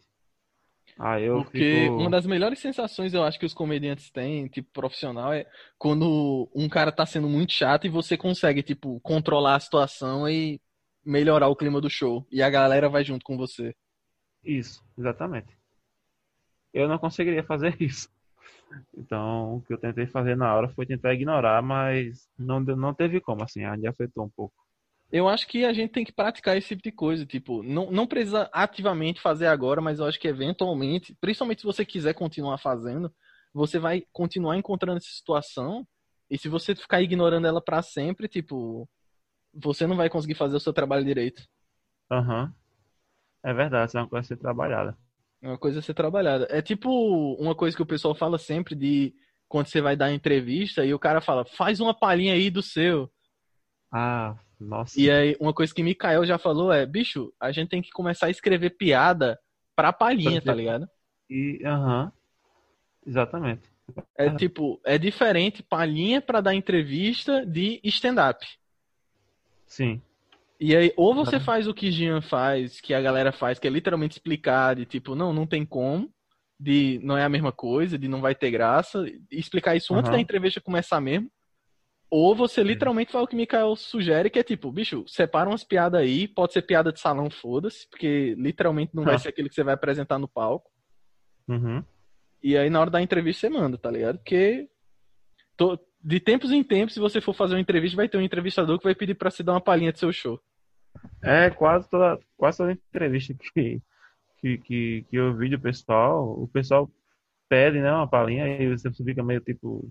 Aí 0.99 1.25
eu 1.25 1.45
Porque 1.51 1.93
fico. 1.93 1.97
uma 1.97 2.11
das 2.11 2.27
melhores 2.27 2.59
sensações 2.59 3.15
eu 3.15 3.25
acho 3.25 3.39
que 3.39 3.47
os 3.47 3.55
comediantes 3.55 4.11
têm, 4.11 4.49
tipo, 4.49 4.71
profissional, 4.71 5.33
é 5.33 5.47
quando 5.79 6.51
um 6.55 6.69
cara 6.69 6.93
tá 6.93 7.07
sendo 7.07 7.27
muito 7.29 7.53
chato 7.53 7.87
e 7.87 7.91
você 7.91 8.19
consegue, 8.19 8.63
tipo, 8.63 9.01
controlar 9.01 9.57
a 9.57 9.61
situação 9.61 10.29
e 10.29 10.61
melhorar 11.05 11.49
o 11.49 11.57
clima 11.57 11.81
do 11.81 11.91
show. 11.91 12.27
E 12.31 12.43
a 12.43 12.51
galera 12.51 12.89
vai 12.89 13.05
junto 13.05 13.25
com 13.25 13.37
você. 13.37 13.75
Isso, 14.45 14.85
exatamente. 14.99 15.57
Eu 16.73 16.89
não 16.89 16.99
conseguiria 16.99 17.45
fazer 17.45 17.77
isso. 17.81 18.09
Então, 18.97 19.57
o 19.57 19.63
que 19.63 19.73
eu 19.73 19.79
tentei 19.79 20.07
fazer 20.07 20.37
na 20.37 20.55
hora 20.55 20.69
foi 20.69 20.87
tentar 20.87 21.13
ignorar, 21.13 21.61
mas 21.63 22.29
não, 22.39 22.61
não 22.61 22.95
teve 22.95 23.21
como, 23.21 23.45
assim, 23.45 23.65
ainda 23.65 23.91
afetou 23.91 24.25
um 24.25 24.31
pouco. 24.31 24.55
Eu 25.11 25.29
acho 25.29 25.47
que 25.47 25.67
a 25.67 25.75
gente 25.75 25.93
tem 25.93 26.05
que 26.05 26.13
praticar 26.13 26.57
esse 26.57 26.69
tipo 26.69 26.83
de 26.83 26.91
coisa. 26.91 27.27
Tipo, 27.27 27.63
não, 27.63 27.91
não 27.91 28.07
precisa 28.07 28.49
ativamente 28.51 29.21
fazer 29.21 29.47
agora, 29.47 29.81
mas 29.81 29.99
eu 29.99 30.07
acho 30.07 30.19
que 30.19 30.27
eventualmente, 30.27 31.15
principalmente 31.21 31.61
se 31.61 31.67
você 31.67 31.85
quiser 31.85 32.15
continuar 32.15 32.57
fazendo, 32.57 33.13
você 33.53 33.79
vai 33.79 34.05
continuar 34.11 34.57
encontrando 34.57 34.97
essa 34.97 35.11
situação. 35.11 35.87
E 36.31 36.39
se 36.39 36.49
você 36.49 36.75
ficar 36.75 37.03
ignorando 37.03 37.47
ela 37.47 37.61
para 37.61 37.83
sempre, 37.83 38.27
tipo, 38.27 38.89
você 39.55 39.87
não 39.87 39.97
vai 39.97 40.09
conseguir 40.09 40.35
fazer 40.35 40.57
o 40.57 40.61
seu 40.61 40.73
trabalho 40.73 41.05
direito. 41.05 41.43
Aham. 42.11 42.45
Uhum. 42.45 42.53
É 43.45 43.53
verdade, 43.53 43.91
isso 43.91 43.99
é 43.99 44.01
uma 44.01 44.09
coisa 44.09 44.25
a 44.25 44.29
ser 44.29 44.37
trabalhada. 44.37 44.97
É 45.43 45.49
uma 45.49 45.59
coisa 45.59 45.81
a 45.81 45.83
ser 45.83 45.95
trabalhada. 45.95 46.47
É 46.49 46.63
tipo 46.63 46.89
uma 47.35 47.55
coisa 47.55 47.77
que 47.77 47.83
o 47.83 47.87
pessoal 47.87 48.15
fala 48.15 48.39
sempre 48.39 48.77
de 48.77 49.13
quando 49.49 49.67
você 49.67 49.81
vai 49.81 49.97
dar 49.97 50.13
entrevista 50.13 50.85
e 50.85 50.95
o 50.95 50.99
cara 50.99 51.21
fala, 51.21 51.45
faz 51.45 51.81
uma 51.81 51.93
palhinha 51.93 52.35
aí 52.35 52.49
do 52.51 52.63
seu. 52.63 53.11
Ah, 53.91 54.37
nossa. 54.61 54.99
E 54.99 55.11
aí, 55.11 55.37
uma 55.41 55.53
coisa 55.53 55.75
que 55.75 55.83
Mikael 55.83 56.25
já 56.25 56.39
falou 56.39 56.73
é, 56.73 56.87
bicho, 56.87 57.35
a 57.41 57.51
gente 57.51 57.69
tem 57.69 57.83
que 57.83 57.91
começar 57.91 58.27
a 58.27 58.31
escrever 58.31 58.71
piada 58.71 59.39
pra 59.75 59.93
palhinha, 59.93 60.41
tá 60.41 60.55
ligado? 60.55 60.87
E, 61.29 61.61
aham. 61.65 62.05
Uhum. 62.05 62.13
Exatamente. 63.05 63.69
É 64.17 64.31
tipo, 64.31 64.81
é 64.85 64.97
diferente 64.97 65.63
palhinha 65.63 66.23
para 66.23 66.41
dar 66.41 66.55
entrevista 66.55 67.45
de 67.45 67.81
stand-up. 67.85 68.47
Sim. 69.73 70.03
E 70.61 70.77
aí, 70.77 70.93
ou 70.99 71.15
você 71.15 71.41
faz 71.41 71.67
o 71.67 71.73
que 71.73 71.91
Jean 71.91 72.21
faz, 72.21 72.79
que 72.79 72.93
a 72.93 73.01
galera 73.01 73.33
faz, 73.33 73.59
que 73.59 73.67
é 73.67 73.71
literalmente 73.71 74.17
explicar 74.17 74.77
de 74.77 74.85
tipo, 74.85 75.15
não, 75.15 75.33
não 75.33 75.47
tem 75.47 75.65
como, 75.65 76.13
de 76.61 77.01
não 77.03 77.17
é 77.17 77.25
a 77.25 77.29
mesma 77.29 77.51
coisa, 77.51 77.99
de 77.99 78.07
não 78.07 78.21
vai 78.21 78.35
ter 78.35 78.51
graça, 78.51 79.03
explicar 79.31 79.75
isso 79.75 79.95
antes 79.95 80.11
da 80.11 80.21
entrevista 80.21 80.61
começar 80.61 81.01
mesmo. 81.01 81.31
Ou 82.11 82.35
você 82.35 82.63
literalmente 82.63 83.11
fala 83.11 83.25
o 83.25 83.27
que 83.27 83.35
o 83.35 83.39
Mikael 83.39 83.75
sugere, 83.75 84.29
que 84.29 84.39
é 84.39 84.43
tipo, 84.43 84.71
bicho, 84.71 85.05
separa 85.09 85.49
umas 85.49 85.65
piadas 85.65 86.03
aí, 86.03 86.29
pode 86.29 86.53
ser 86.53 86.61
piada 86.61 86.93
de 86.93 87.01
salão, 87.01 87.31
foda-se, 87.31 87.89
porque 87.89 88.35
literalmente 88.37 88.95
não 88.95 89.05
vai 89.05 89.19
ser 89.19 89.31
aquilo 89.31 89.49
que 89.49 89.55
você 89.55 89.65
vai 89.65 89.73
apresentar 89.73 90.19
no 90.19 90.29
palco. 90.29 90.71
Uhum. 91.49 91.83
E 92.43 92.59
aí 92.59 92.69
na 92.69 92.79
hora 92.79 92.91
da 92.91 93.01
entrevista 93.01 93.49
você 93.49 93.49
manda, 93.49 93.79
tá 93.79 93.91
ligado? 93.91 94.19
Porque 94.19 94.69
de 96.03 96.21
tempos 96.21 96.51
em 96.51 96.63
tempos, 96.65 96.95
se 96.95 97.01
você 97.01 97.21
for 97.21 97.35
fazer 97.35 97.55
uma 97.55 97.61
entrevista, 97.61 97.97
vai 97.97 98.09
ter 98.09 98.19
um 98.19 98.23
entrevistador 98.23 98.79
que 98.79 98.85
vai 98.85 98.95
pedir 98.95 99.15
pra 99.15 99.31
você 99.31 99.43
dar 99.43 99.53
uma 99.53 99.61
palhinha 99.61 99.93
do 99.93 99.99
seu 99.99 100.13
show. 100.13 100.41
É, 101.23 101.51
quase 101.51 101.89
toda, 101.89 102.19
quase 102.37 102.59
toda 102.59 102.73
entrevista 102.73 103.35
que, 103.35 103.81
que, 104.39 104.59
que, 104.59 105.07
que 105.09 105.17
eu 105.17 105.35
vi 105.35 105.49
do 105.49 105.61
pessoal, 105.61 106.29
o 106.41 106.49
pessoal 106.49 106.91
pede, 107.49 107.81
né, 107.81 107.93
uma 107.93 108.09
palhinha 108.09 108.47
e 108.61 108.69
você 108.69 108.91
fica 108.93 109.23
meio 109.23 109.41
tipo, 109.41 109.91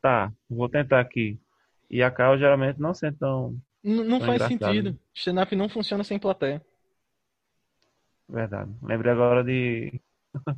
tá, 0.00 0.32
vou 0.48 0.68
tentar 0.68 1.00
aqui. 1.00 1.38
E 1.90 2.02
a 2.02 2.10
Cal 2.10 2.38
geralmente 2.38 2.80
não 2.80 2.94
sente 2.94 3.18
tão. 3.18 3.56
Não, 3.82 4.04
não 4.04 4.18
tão 4.18 4.28
faz 4.28 4.42
sentido. 4.44 4.98
Stand-up 5.12 5.54
não 5.54 5.68
funciona 5.68 6.02
sem 6.02 6.18
plateia. 6.18 6.64
Verdade. 8.28 8.72
Lembrei 8.82 9.12
agora 9.12 9.44
de. 9.44 10.00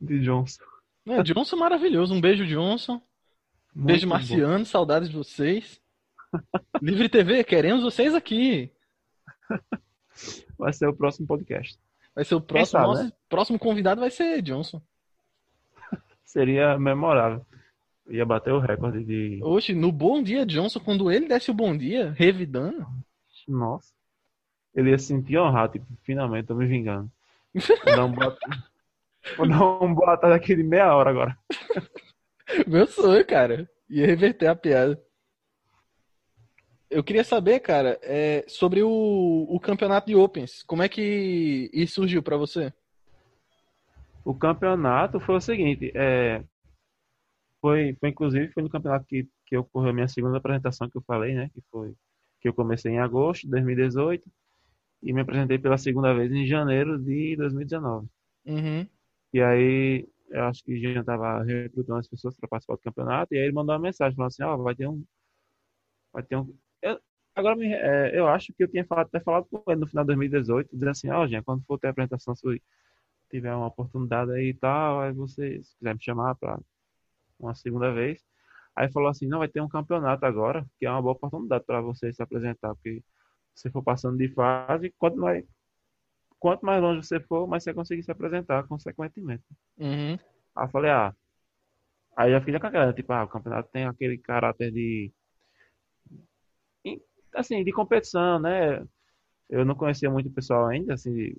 de 0.00 0.20
Johnson. 0.20 0.64
É, 1.10 1.22
Johnson 1.22 1.56
maravilhoso. 1.56 2.14
Um 2.14 2.20
beijo, 2.20 2.46
Johnson. 2.46 3.00
Beijo, 3.74 4.06
Marciano. 4.06 4.58
Bom. 4.58 4.64
Saudades 4.64 5.08
de 5.08 5.16
vocês. 5.16 5.80
Livre 6.80 7.08
TV, 7.08 7.42
queremos 7.44 7.82
vocês 7.82 8.14
aqui. 8.14 8.70
Vai 10.58 10.72
ser 10.72 10.86
o 10.88 10.94
próximo 10.94 11.26
podcast. 11.26 11.78
Vai 12.14 12.24
ser 12.24 12.34
o 12.34 12.40
próximo. 12.40 12.66
Sabe, 12.66 12.86
nosso 12.86 13.04
né? 13.04 13.12
próximo 13.28 13.58
convidado 13.58 14.00
vai 14.00 14.10
ser 14.10 14.42
Johnson. 14.42 14.80
Seria 16.24 16.78
memorável. 16.78 17.44
Ia 18.08 18.26
bater 18.26 18.52
o 18.52 18.58
recorde 18.58 19.04
de. 19.04 19.40
Oxe, 19.42 19.74
no 19.74 19.92
Bom 19.92 20.22
Dia 20.22 20.44
Johnson, 20.44 20.80
quando 20.80 21.10
ele 21.10 21.28
desse 21.28 21.50
o 21.50 21.54
Bom 21.54 21.76
Dia, 21.76 22.12
revidando. 22.16 22.86
Nossa. 23.46 23.92
Ele 24.74 24.90
ia 24.90 24.98
se 24.98 25.06
sentir 25.06 25.38
honrado, 25.38 25.74
tipo, 25.74 25.86
finalmente 26.02 26.46
tô 26.46 26.54
me 26.54 26.66
vingando. 26.66 27.10
Boa, 28.14 28.36
Vou 29.36 29.48
dar 29.48 29.82
um 29.82 29.94
boa 29.94 30.16
tarde 30.16 30.36
aqui 30.36 30.56
de 30.56 30.62
meia 30.62 30.94
hora 30.94 31.10
agora. 31.10 31.38
Meu 32.66 32.86
sonho, 32.86 33.24
cara. 33.26 33.68
Ia 33.88 34.06
reverter 34.06 34.46
a 34.46 34.56
piada. 34.56 35.00
Eu 36.88 37.04
queria 37.04 37.22
saber, 37.22 37.60
cara, 37.60 37.98
é, 38.02 38.44
sobre 38.48 38.82
o, 38.82 39.46
o 39.48 39.60
campeonato 39.60 40.08
de 40.08 40.16
Opens. 40.16 40.62
Como 40.64 40.82
é 40.82 40.88
que 40.88 41.70
isso 41.72 41.94
surgiu 41.96 42.22
para 42.22 42.36
você? 42.36 42.72
O 44.24 44.34
campeonato 44.34 45.20
foi 45.20 45.36
o 45.36 45.40
seguinte, 45.40 45.92
é, 45.94 46.42
foi, 47.60 47.96
foi 47.98 48.08
inclusive 48.08 48.52
foi 48.52 48.62
no 48.62 48.70
campeonato 48.70 49.06
que, 49.06 49.28
que 49.46 49.56
ocorreu 49.56 49.90
a 49.90 49.92
minha 49.92 50.08
segunda 50.08 50.38
apresentação 50.38 50.90
que 50.90 50.96
eu 50.96 51.02
falei, 51.02 51.34
né? 51.34 51.48
Que 51.54 51.62
foi 51.70 51.94
que 52.40 52.48
eu 52.48 52.54
comecei 52.54 52.92
em 52.92 52.98
agosto 52.98 53.42
de 53.42 53.50
2018 53.50 54.28
e 55.02 55.12
me 55.12 55.20
apresentei 55.20 55.58
pela 55.58 55.76
segunda 55.76 56.14
vez 56.14 56.32
em 56.32 56.46
janeiro 56.46 56.98
de 56.98 57.36
2019. 57.36 58.08
Uhum. 58.46 58.86
E 59.32 59.40
aí 59.40 60.08
eu 60.30 60.44
acho 60.44 60.64
que 60.64 60.72
a 60.72 60.76
gente 60.76 60.98
estava 61.00 61.42
recrutando 61.42 61.98
as 61.98 62.08
pessoas 62.08 62.36
para 62.36 62.48
participar 62.48 62.76
do 62.76 62.82
campeonato 62.82 63.34
e 63.34 63.38
aí 63.38 63.44
ele 63.44 63.52
mandou 63.52 63.74
uma 63.74 63.80
mensagem 63.82 64.16
falando 64.16 64.28
assim, 64.30 64.42
ó, 64.44 64.56
vai 64.56 64.74
ter 64.74 64.88
um 64.88 65.04
vai 66.12 66.22
ter 66.22 66.36
um 66.36 66.54
eu, 66.82 67.00
agora, 67.34 67.56
é, 67.64 68.18
eu 68.18 68.28
acho 68.28 68.52
que 68.52 68.62
eu 68.64 68.68
tinha 68.68 68.84
falado, 68.86 69.06
até 69.08 69.20
falado 69.20 69.46
com 69.50 69.62
ele 69.70 69.80
no 69.80 69.86
final 69.86 70.04
de 70.04 70.08
2018, 70.08 70.70
dizendo 70.72 70.90
assim, 70.90 71.10
ó, 71.10 71.24
oh, 71.24 71.44
quando 71.44 71.64
for 71.64 71.78
ter 71.78 71.88
a 71.88 71.90
apresentação, 71.90 72.34
se 72.34 72.62
tiver 73.30 73.54
uma 73.54 73.68
oportunidade 73.68 74.32
aí 74.32 74.50
e 74.50 74.54
tal, 74.54 75.00
aí 75.00 75.12
você, 75.12 75.62
se 75.62 75.76
me 75.82 76.02
chamar 76.02 76.34
para 76.36 76.58
uma 77.38 77.54
segunda 77.54 77.92
vez. 77.92 78.22
Aí 78.76 78.90
falou 78.92 79.08
assim, 79.10 79.26
não, 79.26 79.38
vai 79.40 79.48
ter 79.48 79.60
um 79.60 79.68
campeonato 79.68 80.24
agora, 80.26 80.66
que 80.78 80.86
é 80.86 80.90
uma 80.90 81.02
boa 81.02 81.12
oportunidade 81.14 81.64
para 81.64 81.80
você 81.80 82.12
se 82.12 82.22
apresentar, 82.22 82.74
porque 82.74 83.02
você 83.54 83.70
for 83.70 83.82
passando 83.82 84.18
de 84.18 84.28
fase, 84.34 84.90
quanto 84.98 85.18
mais, 85.18 85.44
quanto 86.40 86.66
mais 86.66 86.82
longe 86.82 87.06
você 87.06 87.20
for, 87.20 87.46
mais 87.46 87.62
você 87.62 87.72
conseguir 87.72 88.02
se 88.02 88.10
apresentar, 88.10 88.66
consequentemente. 88.66 89.44
Uhum. 89.78 90.18
Aí 90.56 90.66
eu 90.66 90.70
falei, 90.70 90.90
ah, 90.90 91.14
aí 92.16 92.32
eu 92.32 92.40
fiquei 92.40 92.58
com 92.58 92.66
aquela, 92.66 92.92
tipo, 92.92 93.12
ah, 93.12 93.24
o 93.24 93.28
campeonato 93.28 93.68
tem 93.70 93.84
aquele 93.84 94.18
caráter 94.18 94.72
de 94.72 95.12
assim, 97.34 97.62
de 97.62 97.72
competição, 97.72 98.40
né? 98.40 98.84
Eu 99.48 99.64
não 99.64 99.74
conhecia 99.74 100.10
muito 100.10 100.28
o 100.28 100.32
pessoal 100.32 100.66
ainda, 100.66 100.94
assim, 100.94 101.34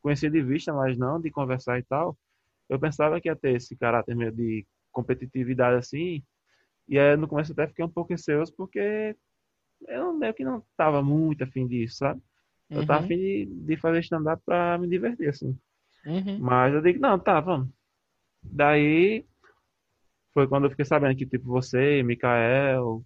conhecia 0.00 0.30
de 0.30 0.42
vista, 0.42 0.72
mas 0.72 0.96
não 0.96 1.20
de 1.20 1.30
conversar 1.30 1.78
e 1.78 1.82
tal. 1.82 2.16
Eu 2.68 2.78
pensava 2.78 3.20
que 3.20 3.28
ia 3.28 3.36
ter 3.36 3.56
esse 3.56 3.76
caráter 3.76 4.16
meio 4.16 4.32
de 4.32 4.66
competitividade 4.92 5.76
assim, 5.76 6.22
e 6.88 6.98
aí 6.98 7.16
no 7.16 7.28
começo 7.28 7.52
até 7.52 7.66
fiquei 7.66 7.84
um 7.84 7.90
pouco 7.90 8.12
receoso 8.12 8.52
porque 8.56 9.14
eu 9.86 10.12
meio 10.12 10.34
que 10.34 10.44
não 10.44 10.62
tava 10.76 11.02
muito 11.02 11.44
afim 11.44 11.66
disso, 11.66 11.98
sabe? 11.98 12.20
Eu 12.70 12.86
tava 12.86 13.00
uhum. 13.00 13.04
afim 13.06 13.16
de, 13.16 13.46
de 13.46 13.76
fazer 13.76 14.00
stand-up 14.00 14.42
pra 14.44 14.76
me 14.78 14.88
divertir, 14.88 15.28
assim. 15.28 15.58
Uhum. 16.04 16.38
Mas 16.38 16.74
eu 16.74 16.82
digo, 16.82 17.00
não, 17.00 17.18
tá, 17.18 17.40
vamos. 17.40 17.68
Daí 18.42 19.24
foi 20.34 20.46
quando 20.46 20.64
eu 20.64 20.70
fiquei 20.70 20.84
sabendo 20.84 21.16
que, 21.16 21.26
tipo, 21.26 21.46
você, 21.46 22.02
Mikael, 22.02 23.02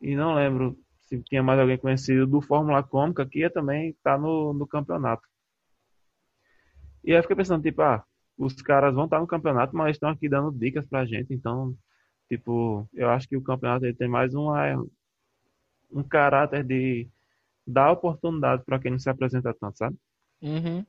e 0.00 0.16
não 0.16 0.34
lembro 0.34 0.76
se 1.02 1.22
tinha 1.22 1.42
mais 1.42 1.60
alguém 1.60 1.78
conhecido 1.78 2.26
do 2.26 2.40
Fórmula 2.40 2.82
Cômica 2.82 3.24
que 3.26 3.40
ia 3.40 3.50
também 3.50 3.90
estar 3.90 4.16
tá 4.16 4.18
no, 4.18 4.52
no 4.52 4.66
campeonato. 4.66 5.22
E 7.04 7.12
aí 7.12 7.18
eu 7.18 7.22
fiquei 7.22 7.36
pensando, 7.36 7.62
tipo, 7.62 7.82
ah, 7.82 8.04
os 8.36 8.54
caras 8.62 8.94
vão 8.94 9.04
estar 9.04 9.16
tá 9.16 9.20
no 9.20 9.26
campeonato, 9.26 9.76
mas 9.76 9.96
estão 9.96 10.08
aqui 10.08 10.28
dando 10.28 10.56
dicas 10.56 10.86
pra 10.86 11.04
gente, 11.04 11.32
então, 11.32 11.76
tipo, 12.28 12.88
eu 12.92 13.10
acho 13.10 13.28
que 13.28 13.36
o 13.36 13.42
campeonato 13.42 13.84
ele 13.84 13.94
tem 13.94 14.08
mais 14.08 14.34
uma, 14.34 14.74
um 15.90 16.02
caráter 16.02 16.64
de 16.64 17.08
dar 17.66 17.92
oportunidade 17.92 18.64
para 18.64 18.78
quem 18.78 18.90
não 18.90 18.98
se 18.98 19.08
apresenta 19.10 19.54
tanto, 19.54 19.78
sabe? 19.78 19.96
Uhum. 20.40 20.84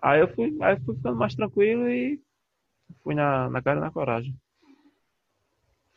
Aí 0.00 0.20
eu 0.20 0.28
fui, 0.28 0.56
aí 0.60 0.74
eu 0.74 0.80
fui 0.80 0.94
ficando 0.94 1.16
mais 1.16 1.34
tranquilo 1.34 1.88
e 1.88 2.20
fui 3.02 3.14
na, 3.14 3.50
na 3.50 3.62
cara 3.62 3.78
e 3.78 3.82
na 3.82 3.90
coragem. 3.90 4.36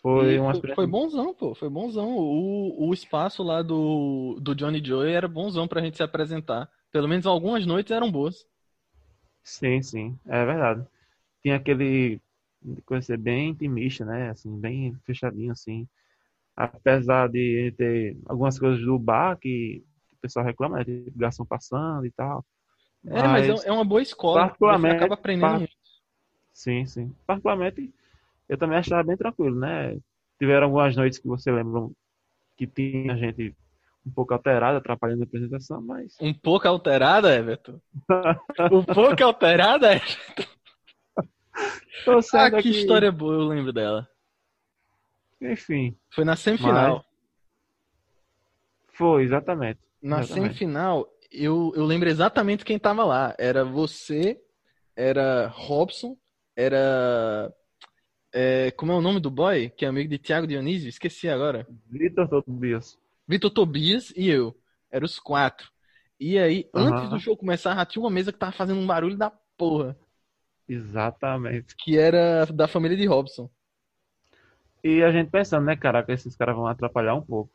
Foi 0.02 0.40
uma 0.40 0.54
experiência... 0.54 0.76
Foi 0.76 0.88
bonzão, 0.88 1.34
pô. 1.34 1.54
Foi 1.54 1.70
bonzão. 1.70 2.18
O, 2.18 2.88
o 2.88 2.94
espaço 2.94 3.44
lá 3.44 3.62
do, 3.62 4.40
do 4.42 4.56
Johnny 4.56 4.82
Joy 4.84 5.12
era 5.12 5.28
bonzão 5.28 5.68
pra 5.68 5.82
gente 5.82 5.98
se 5.98 6.04
apresentar. 6.04 6.70
Pelo 6.92 7.08
menos 7.08 7.26
algumas 7.26 7.66
noites 7.66 7.92
eram 7.92 8.10
boas. 8.10 8.48
Sim, 9.44 9.82
sim. 9.82 10.18
É 10.26 10.46
verdade. 10.46 10.88
Tinha 11.42 11.58
aquele 11.58 12.22
coisa 12.86 13.06
ser 13.06 13.18
bem 13.18 13.50
intimista, 13.50 14.06
né? 14.06 14.30
Assim, 14.30 14.58
bem 14.58 14.96
fechadinho, 15.06 15.52
assim. 15.52 15.88
Apesar 16.56 17.28
de 17.30 17.74
ter 17.78 18.18
algumas 18.26 18.58
coisas 18.58 18.82
do 18.84 18.98
bar 18.98 19.38
que 19.38 19.84
o 20.20 20.22
pessoal 20.22 20.46
reclama, 20.46 20.78
né? 20.78 20.84
De 20.84 21.12
garçom 21.16 21.46
passando 21.46 22.06
e 22.06 22.12
tal. 22.12 22.46
É, 23.06 23.28
mas, 23.28 23.48
mas 23.48 23.66
é 23.66 23.72
uma 23.72 23.86
boa 23.86 24.02
escola. 24.02 24.42
Particularmente, 24.42 24.92
você 24.92 24.98
acaba 24.98 25.14
aprendendo 25.14 25.60
part... 25.60 25.78
Sim, 26.54 26.86
sim. 26.86 27.16
Particularmente 27.26 27.94
eu 28.50 28.58
também 28.58 28.78
achava 28.78 29.04
bem 29.04 29.16
tranquilo, 29.16 29.58
né? 29.58 29.98
Tiveram 30.38 30.66
algumas 30.66 30.96
noites 30.96 31.20
que 31.20 31.28
você 31.28 31.52
lembra 31.52 31.88
que 32.58 32.68
tinha 32.68 33.16
gente 33.16 33.56
um 34.06 34.12
pouco 34.12 34.34
alterada, 34.34 34.78
atrapalhando 34.80 35.22
a 35.22 35.26
apresentação, 35.26 35.82
mas. 35.82 36.18
Um 36.20 36.34
pouco 36.34 36.68
alterada, 36.68 37.34
Everton? 37.34 37.80
um 38.72 38.84
pouco 38.84 39.24
alterada, 39.24 39.96
Everton? 39.96 40.44
ah, 42.34 42.52
que 42.62 42.70
história 42.70 43.12
boa, 43.12 43.34
eu 43.34 43.48
lembro 43.48 43.72
dela. 43.72 44.10
Enfim. 45.40 45.96
Foi 46.10 46.26
na 46.26 46.36
semifinal. 46.36 47.06
Foi, 48.88 49.24
exatamente. 49.24 49.80
Na 50.02 50.22
Exatamente. 50.22 50.56
semifinal, 50.56 51.08
eu, 51.32 51.74
eu 51.76 51.86
lembro 51.86 52.10
exatamente 52.10 52.66
quem 52.66 52.80
tava 52.80 53.04
lá. 53.04 53.36
Era 53.38 53.64
você, 53.66 54.40
era 54.96 55.48
Robson, 55.48 56.18
era. 56.56 57.54
é, 58.34 58.72
como 58.72 58.92
é 58.92 58.96
o 58.96 59.02
nome 59.02 59.20
do 59.20 59.32
boy? 59.32 59.70
Que 59.72 59.86
é 59.86 59.88
amigo 59.90 60.10
de 60.10 60.18
Thiago 60.20 60.48
Dionísio? 60.48 60.90
Esqueci 60.90 61.30
agora. 61.30 61.68
Vitor 61.90 62.28
Tobias. 62.30 62.98
Vitor 63.28 63.52
Tobias 63.52 64.12
e 64.16 64.28
eu. 64.30 64.56
Eram 64.92 65.06
os 65.06 65.20
quatro. 65.20 65.72
E 66.20 66.38
aí, 66.38 66.70
Aham. 66.74 66.86
antes 66.88 67.10
do 67.10 67.20
show 67.20 67.38
começar, 67.38 67.76
já 67.76 67.86
tinha 67.86 68.02
uma 68.04 68.10
mesa 68.10 68.32
que 68.34 68.40
tava 68.40 68.52
fazendo 68.52 68.80
um 68.80 68.88
barulho 68.88 69.18
da 69.18 69.30
porra. 69.58 69.98
Exatamente. 70.70 71.76
Que 71.76 71.98
era 71.98 72.46
da 72.46 72.68
família 72.68 72.96
de 72.96 73.06
Robson. 73.06 73.50
E 74.84 75.02
a 75.04 75.12
gente 75.12 75.30
pensando, 75.32 75.66
né, 75.66 75.76
caraca, 75.76 76.12
esses 76.14 76.36
caras 76.36 76.56
vão 76.56 76.68
atrapalhar 76.68 77.16
um 77.16 77.22
pouco. 77.22 77.52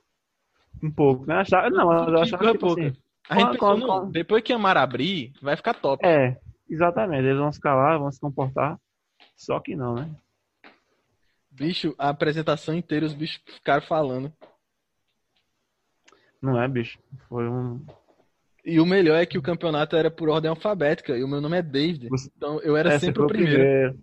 Um 0.82 0.90
pouco, 0.90 1.24
né? 1.26 1.36
Achava, 1.36 1.70
não, 1.70 2.08
eu 2.08 2.18
achava 2.20 2.44
que, 2.44 2.52
tipo 2.52 2.66
pouca. 2.66 2.82
assim, 2.88 2.96
A 3.28 3.34
gente 3.36 3.42
Quando- 3.44 3.52
pensou, 3.52 3.68
quando- 3.68 3.80
não, 3.80 3.86
quando- 4.00 4.12
depois 4.12 4.42
que 4.42 4.52
a 4.52 4.58
Mar 4.58 4.76
abrir, 4.76 5.32
vai 5.40 5.56
ficar 5.56 5.72
top. 5.74 6.04
é, 6.04 6.36
exatamente, 6.68 7.24
eles 7.24 7.38
vão 7.38 7.50
se 7.50 7.58
calar, 7.60 7.98
vão 7.98 8.12
se 8.12 8.20
comportar. 8.20 8.78
Só 9.36 9.58
que 9.60 9.74
não, 9.74 9.94
né? 9.94 10.10
Bicho, 11.50 11.94
a 11.98 12.08
apresentação 12.10 12.74
inteira 12.74 13.06
os 13.06 13.14
bichos 13.14 13.40
ficaram 13.46 13.82
falando. 13.86 14.30
Não 16.42 16.60
é, 16.60 16.68
bicho? 16.68 16.98
Foi 17.28 17.48
um. 17.48 17.84
E 18.64 18.80
o 18.80 18.86
melhor 18.86 19.16
é 19.16 19.24
que 19.26 19.38
o 19.38 19.42
campeonato 19.42 19.94
era 19.96 20.10
por 20.10 20.28
ordem 20.28 20.48
alfabética 20.50 21.16
e 21.16 21.22
o 21.24 21.28
meu 21.28 21.40
nome 21.40 21.56
é 21.58 21.62
David. 21.62 22.08
Você- 22.08 22.30
Então 22.36 22.60
eu 22.60 22.76
era 22.76 22.94
É, 22.94 22.98
sempre 22.98 23.22
o 23.22 23.28
foi 23.28 23.36
primeiro. 23.36 23.98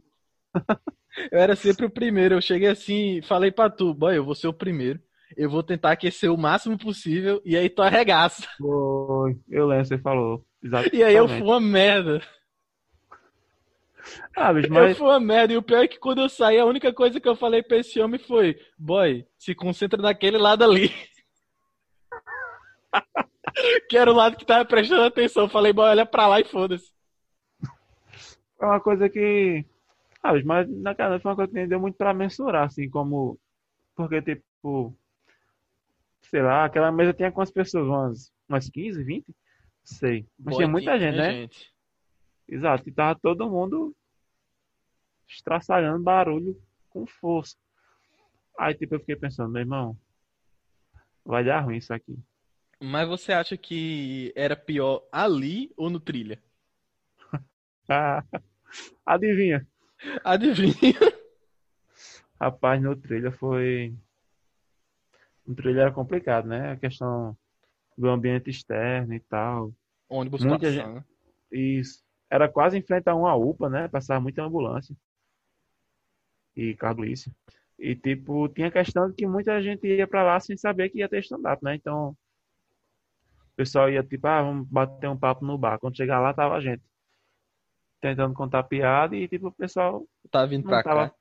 Eu 1.32 1.40
era 1.40 1.56
sempre 1.58 1.86
o 1.86 1.90
primeiro. 1.90 2.36
Eu 2.36 2.42
cheguei 2.42 2.70
assim 2.70 3.18
e 3.18 3.22
falei 3.22 3.52
pra 3.52 3.70
tu, 3.70 3.94
boy, 3.94 4.16
eu 4.16 4.24
vou 4.24 4.34
ser 4.34 4.48
o 4.48 4.54
primeiro. 4.54 4.98
Eu 5.36 5.50
vou 5.50 5.64
tentar 5.64 5.92
aquecer 5.92 6.32
o 6.32 6.38
máximo 6.38 6.78
possível 6.78 7.42
e 7.46 7.56
aí 7.58 7.70
tu 7.70 7.82
arregaça. 7.82 8.48
Foi. 8.58 9.38
Eu 9.50 9.68
lembro, 9.68 9.86
você 9.86 9.98
falou. 9.98 10.46
Exatamente. 10.64 10.96
E 10.96 11.04
aí 11.04 11.16
eu 11.16 11.28
fui 11.28 11.42
uma 11.42 11.60
merda. 11.60 12.22
Ah, 14.36 14.52
bicho, 14.54 14.68
Eu 14.68 14.74
mas. 14.74 14.98
fui 14.98 15.08
uma 15.08 15.20
merda. 15.20 15.54
E 15.54 15.58
o 15.58 15.62
pior 15.62 15.84
é 15.84 15.88
que 15.88 16.00
quando 16.00 16.22
eu 16.22 16.30
saí, 16.30 16.60
a 16.60 16.66
única 16.66 16.92
coisa 16.94 17.20
que 17.20 17.28
eu 17.28 17.36
falei 17.36 17.62
pra 17.62 17.78
esse 17.78 18.00
homem 18.00 18.20
foi: 18.20 18.58
Boy, 18.78 19.26
se 19.38 19.54
concentra 19.56 20.02
naquele 20.02 20.38
lado 20.38 20.64
ali. 20.64 20.92
que 23.90 23.98
era 23.98 24.12
o 24.12 24.16
lado 24.16 24.38
que 24.38 24.46
tava 24.46 24.66
prestando 24.66 25.04
atenção. 25.04 25.44
Eu 25.44 25.50
falei, 25.50 25.74
boy, 25.74 25.86
olha 25.86 26.06
pra 26.06 26.28
lá 26.28 26.40
e 26.40 26.46
foda-se. 26.46 26.92
É 28.62 28.66
uma 28.66 28.80
coisa 28.80 29.10
que. 29.10 29.66
Ah, 30.22 30.34
mas 30.46 30.70
naquela 30.70 31.10
noite 31.10 31.22
foi 31.24 31.32
uma 31.32 31.36
coisa 31.36 31.50
que 31.52 31.58
nem 31.58 31.68
deu 31.68 31.80
muito 31.80 31.96
pra 31.96 32.14
mensurar, 32.14 32.66
assim, 32.66 32.90
como. 32.90 33.40
Porque, 33.96 34.22
tipo. 34.22 34.96
Sei 36.32 36.42
lá, 36.42 36.64
aquela 36.66 36.92
mesa 36.92 37.14
tinha 37.14 37.32
quantas 37.32 37.54
pessoas? 37.54 37.86
Umas, 37.86 38.34
umas 38.48 38.70
15, 38.70 39.04
20? 39.04 39.36
Sei. 39.84 40.26
Mas 40.40 40.56
tinha 40.56 40.68
muita 40.68 40.98
gente, 40.98 41.16
tinha 41.16 41.28
né? 41.28 41.32
gente. 41.42 41.74
Exato. 42.48 42.88
E 42.88 42.92
tava 42.92 43.20
todo 43.20 43.50
mundo 43.50 43.94
estraçalhando 45.28 46.02
barulho 46.02 46.58
com 46.90 47.06
força. 47.06 47.58
Aí, 48.58 48.74
tipo, 48.74 48.96
eu 48.96 49.00
fiquei 49.02 49.18
pensando, 49.18 49.52
meu 49.52 49.62
irmão, 49.62 49.98
vai 51.26 51.44
dar 51.44 51.60
ruim 51.60 51.78
isso 51.78 51.94
aqui. 51.94 52.18
Mas 52.80 53.08
você 53.08 53.34
acha 53.34 53.58
que 53.58 54.32
era 54.36 54.56
pior 54.56 55.06
ali 55.12 55.72
ou 55.76 55.90
no 55.90 56.00
trilha? 56.00 56.42
Ah, 57.90 58.24
adivinha? 59.06 59.68
Adivinha? 60.24 61.00
Rapaz, 62.40 62.82
no 62.82 62.96
trilha 62.96 63.32
foi. 63.34 63.94
No 65.46 65.56
trilha 65.56 65.82
era 65.82 65.92
complicado, 65.92 66.48
né? 66.48 66.72
A 66.72 66.78
questão 66.78 67.36
do 67.98 68.10
ambiente 68.10 68.50
externo 68.50 69.14
e 69.14 69.20
tal. 69.20 69.74
Ônibus 70.10 70.44
Muita 70.44 70.68
passando. 70.68 71.04
Isso. 71.52 72.04
Era 72.30 72.48
quase 72.48 72.78
em 72.78 72.82
frente 72.82 73.08
a 73.10 73.16
uma 73.16 73.36
UPA, 73.36 73.70
né? 73.70 73.88
Passava 73.88 74.22
muita 74.22 74.44
ambulância. 74.44 74.96
E 76.56 76.74
carro. 76.76 77.04
E, 77.80 77.96
tipo, 77.96 78.48
tinha 78.50 78.68
a 78.68 78.72
questão 78.72 79.10
de 79.10 79.16
que 79.16 79.26
muita 79.26 79.62
gente 79.62 79.88
ia 79.88 80.08
pra 80.08 80.24
lá 80.24 80.40
sem 80.40 80.56
saber 80.56 80.90
que 80.90 81.00
ia 81.00 81.10
ter 81.10 81.20
stand-up, 81.20 81.64
né? 81.64 81.76
Então, 81.76 82.10
o 82.10 83.56
pessoal 83.56 83.90
ia, 83.90 84.04
tipo, 84.04 84.28
ah, 84.28 84.44
vamos 84.44 84.68
bater 84.68 85.10
um 85.10 85.18
papo 85.18 85.46
no 85.46 85.58
bar. 85.58 85.80
Quando 85.80 85.98
chegar 85.98 86.20
lá, 86.20 86.34
tava 86.34 86.56
a 86.56 86.62
gente 86.62 86.84
tentando 88.00 88.34
contar 88.34 88.64
piada 88.64 89.16
e, 89.16 89.28
tipo, 89.28 89.48
o 89.48 89.52
pessoal 89.52 90.06
Tá 90.30 90.46
vindo 90.46 90.64
pra 90.64 90.84
tava, 90.84 91.10
cá. 91.10 91.16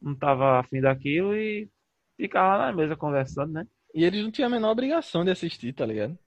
não 0.00 0.14
tava 0.14 0.60
afim 0.60 0.80
daquilo 0.80 1.34
e 1.34 1.68
ficava 2.16 2.56
lá 2.56 2.66
na 2.68 2.72
mesa 2.76 2.96
conversando, 2.96 3.52
né? 3.52 3.66
E 3.94 4.04
eles 4.04 4.22
não 4.22 4.30
tinham 4.30 4.46
a 4.48 4.50
menor 4.50 4.72
obrigação 4.72 5.24
de 5.24 5.30
assistir, 5.30 5.72
tá 5.72 5.86
ligado? 5.86 6.18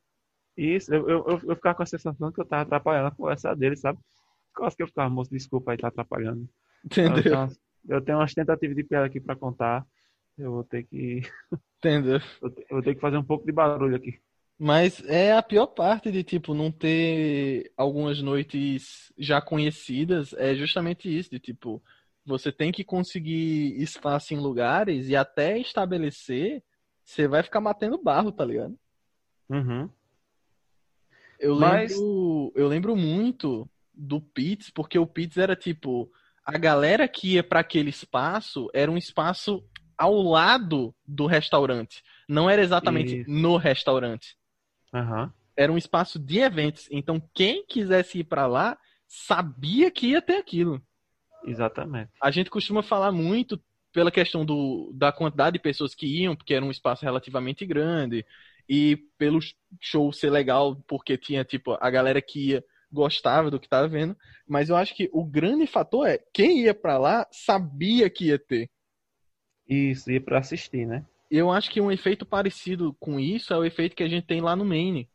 Isso, 0.58 0.94
eu, 0.94 1.08
eu, 1.10 1.26
eu, 1.28 1.40
eu 1.50 1.56
ficava 1.56 1.76
com 1.76 1.84
a 1.84 1.86
sensação 1.86 2.32
que 2.32 2.42
eu 2.42 2.46
tava 2.46 2.64
atrapalhando 2.64 3.08
a 3.08 3.12
conversa 3.12 3.56
deles, 3.56 3.80
sabe? 3.82 4.00
Quase 4.56 4.76
que 4.78 4.84
eu 4.84 4.88
ficava, 4.88 5.10
moço, 5.10 5.32
desculpa 5.32 5.72
aí, 5.72 5.78
tá 5.78 5.90
atrapalhando. 5.90 6.50
Eu 7.02 7.24
tenho, 7.24 7.24
Entendeu? 7.24 7.40
umas, 7.42 7.60
eu 7.90 8.02
tenho 8.04 8.20
umas 8.20 8.34
tentativas 8.34 8.76
de 8.76 8.84
piada 8.84 9.08
aqui 9.08 9.20
pra 9.22 9.36
contar. 9.36 9.86
Eu 10.38 10.52
vou 10.54 10.64
ter 10.66 10.84
que, 10.86 11.22
Entendeu? 11.84 12.20
eu 12.42 12.50
te- 12.52 12.62
eu 12.70 12.76
vou 12.78 12.84
ter 12.84 12.96
que 12.96 13.02
fazer 13.02 13.18
um 13.18 13.24
pouco 13.24 13.46
de 13.46 13.52
barulho 13.52 13.96
aqui. 13.96 14.20
Mas 14.60 15.04
é 15.06 15.34
a 15.34 15.44
pior 15.44 15.68
parte 15.68 16.12
de, 16.12 16.24
tipo, 16.24 16.54
não 16.56 16.72
ter 16.72 17.72
algumas 17.78 18.22
noites 18.22 19.14
já 19.18 19.40
conhecidas, 19.42 20.34
é 20.34 20.56
justamente 20.56 21.08
isso, 21.16 21.30
de, 21.30 21.40
tipo, 21.40 21.82
você 22.28 22.52
tem 22.52 22.72
que 22.72 22.84
conseguir 22.84 23.82
espaço 23.82 24.34
em 24.34 24.38
lugares 24.38 25.08
e 25.08 25.16
até 25.16 25.58
estabelecer, 25.58 26.62
você 27.04 27.28
vai 27.28 27.42
ficar 27.42 27.62
matando 27.62 27.98
barro, 28.02 28.32
tá 28.32 28.44
ligado? 28.44 28.78
Uhum. 29.50 29.90
Eu 31.40 31.56
Mas- 31.56 31.92
lembro, 31.92 32.52
eu 32.56 32.68
lembro 32.68 32.96
muito 32.96 33.70
do 33.94 34.20
Pits, 34.20 34.70
porque 34.70 35.00
o 35.00 35.08
Pits 35.08 35.38
era, 35.38 35.56
tipo, 35.56 36.12
a 36.44 36.58
galera 36.58 37.08
que 37.08 37.34
ia 37.34 37.44
pra 37.44 37.62
aquele 37.62 37.90
espaço 37.90 38.70
era 38.74 38.92
um 38.92 38.98
espaço 38.98 39.64
ao 39.98 40.22
lado 40.22 40.94
do 41.08 41.26
restaurante, 41.26 42.04
não 42.30 42.50
era 42.50 42.62
exatamente 42.62 43.22
Isso. 43.22 43.30
no 43.32 43.58
restaurante. 43.58 44.38
Aham. 44.94 45.34
era 45.60 45.72
um 45.74 45.78
espaço 45.78 46.20
de 46.20 46.38
eventos. 46.38 46.88
Então, 46.92 47.20
quem 47.34 47.66
quisesse 47.66 48.20
ir 48.20 48.24
pra 48.26 48.46
lá 48.46 48.78
sabia 49.08 49.90
que 49.90 50.10
ia 50.10 50.22
ter 50.22 50.36
aquilo. 50.36 50.80
Exatamente. 51.46 52.12
A 52.22 52.32
gente 52.32 52.50
costuma 52.50 52.82
falar 52.84 53.12
muito 53.12 53.62
pela 53.94 54.12
questão 54.12 54.46
do, 54.46 54.92
da 54.94 55.12
quantidade 55.12 55.54
de 55.54 55.64
pessoas 55.64 55.96
que 55.96 56.06
iam, 56.06 56.36
porque 56.36 56.54
era 56.54 56.64
um 56.64 56.72
espaço 56.72 57.04
relativamente 57.04 57.66
grande, 57.66 58.26
e 58.70 58.98
pelo 59.18 59.40
show 59.80 60.12
ser 60.12 60.30
legal, 60.30 60.76
porque 60.88 61.18
tinha, 61.18 61.44
tipo, 61.44 61.78
a 61.80 61.90
galera 61.90 62.22
que 62.22 62.50
ia 62.50 62.64
gostava 62.92 63.52
do 63.52 63.60
que 63.60 63.68
tava 63.68 63.88
vendo. 63.88 64.16
Mas 64.48 64.70
eu 64.70 64.76
acho 64.76 64.96
que 64.96 65.10
o 65.12 65.24
grande 65.24 65.68
fator 65.68 66.08
é 66.08 66.20
quem 66.34 66.62
ia 66.62 66.74
pra 66.74 66.98
lá 66.98 67.28
sabia 67.32 68.10
que 68.10 68.28
ia 68.28 68.40
ter. 68.40 68.70
Isso, 69.68 70.12
ia 70.12 70.22
pra 70.22 70.40
assistir, 70.40 70.86
né? 70.86 71.06
Eu 71.30 71.52
acho 71.52 71.70
que 71.70 71.82
um 71.82 71.92
efeito 71.92 72.26
parecido 72.26 72.96
com 73.00 73.20
isso 73.20 73.54
é 73.54 73.58
o 73.58 73.66
efeito 73.66 73.96
que 73.96 74.04
a 74.04 74.08
gente 74.08 74.26
tem 74.26 74.40
lá 74.40 74.56
no 74.56 74.64
Maine. 74.64 75.10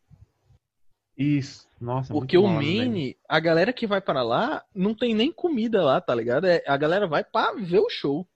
Isso. 1.16 1.68
Nossa, 1.80 2.12
Porque 2.12 2.38
muito 2.38 2.48
o 2.48 2.52
né? 2.52 2.56
Maine, 2.56 3.16
a 3.28 3.38
galera 3.40 3.72
que 3.72 3.86
vai 3.86 4.00
pra 4.00 4.22
lá, 4.22 4.64
não 4.74 4.94
tem 4.94 5.14
nem 5.14 5.32
comida 5.32 5.82
lá, 5.82 6.00
tá 6.00 6.14
ligado? 6.14 6.46
É, 6.46 6.62
a 6.66 6.76
galera 6.76 7.06
vai 7.06 7.22
pra 7.24 7.52
ver 7.52 7.80
o 7.80 7.90
show. 7.90 8.26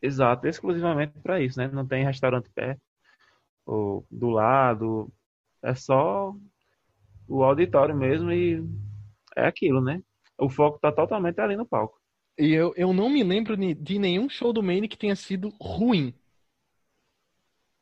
Exato, 0.00 0.46
exclusivamente 0.46 1.12
pra 1.22 1.40
isso, 1.40 1.58
né? 1.58 1.68
Não 1.68 1.86
tem 1.86 2.04
restaurante 2.04 2.50
perto 2.50 2.80
ou 3.64 4.04
do 4.10 4.30
lado. 4.30 5.12
É 5.62 5.74
só 5.74 6.34
o 7.28 7.42
auditório 7.42 7.96
mesmo 7.96 8.32
e 8.32 8.62
é 9.36 9.46
aquilo, 9.46 9.80
né? 9.80 10.02
O 10.38 10.48
foco 10.48 10.78
tá 10.78 10.90
totalmente 10.90 11.40
ali 11.40 11.56
no 11.56 11.66
palco. 11.66 12.00
E 12.38 12.50
eu, 12.52 12.72
eu 12.76 12.92
não 12.92 13.08
me 13.08 13.22
lembro 13.22 13.56
de 13.56 13.98
nenhum 13.98 14.28
show 14.28 14.52
do 14.52 14.62
Maine 14.62 14.88
que 14.88 14.98
tenha 14.98 15.14
sido 15.14 15.50
ruim. 15.60 16.14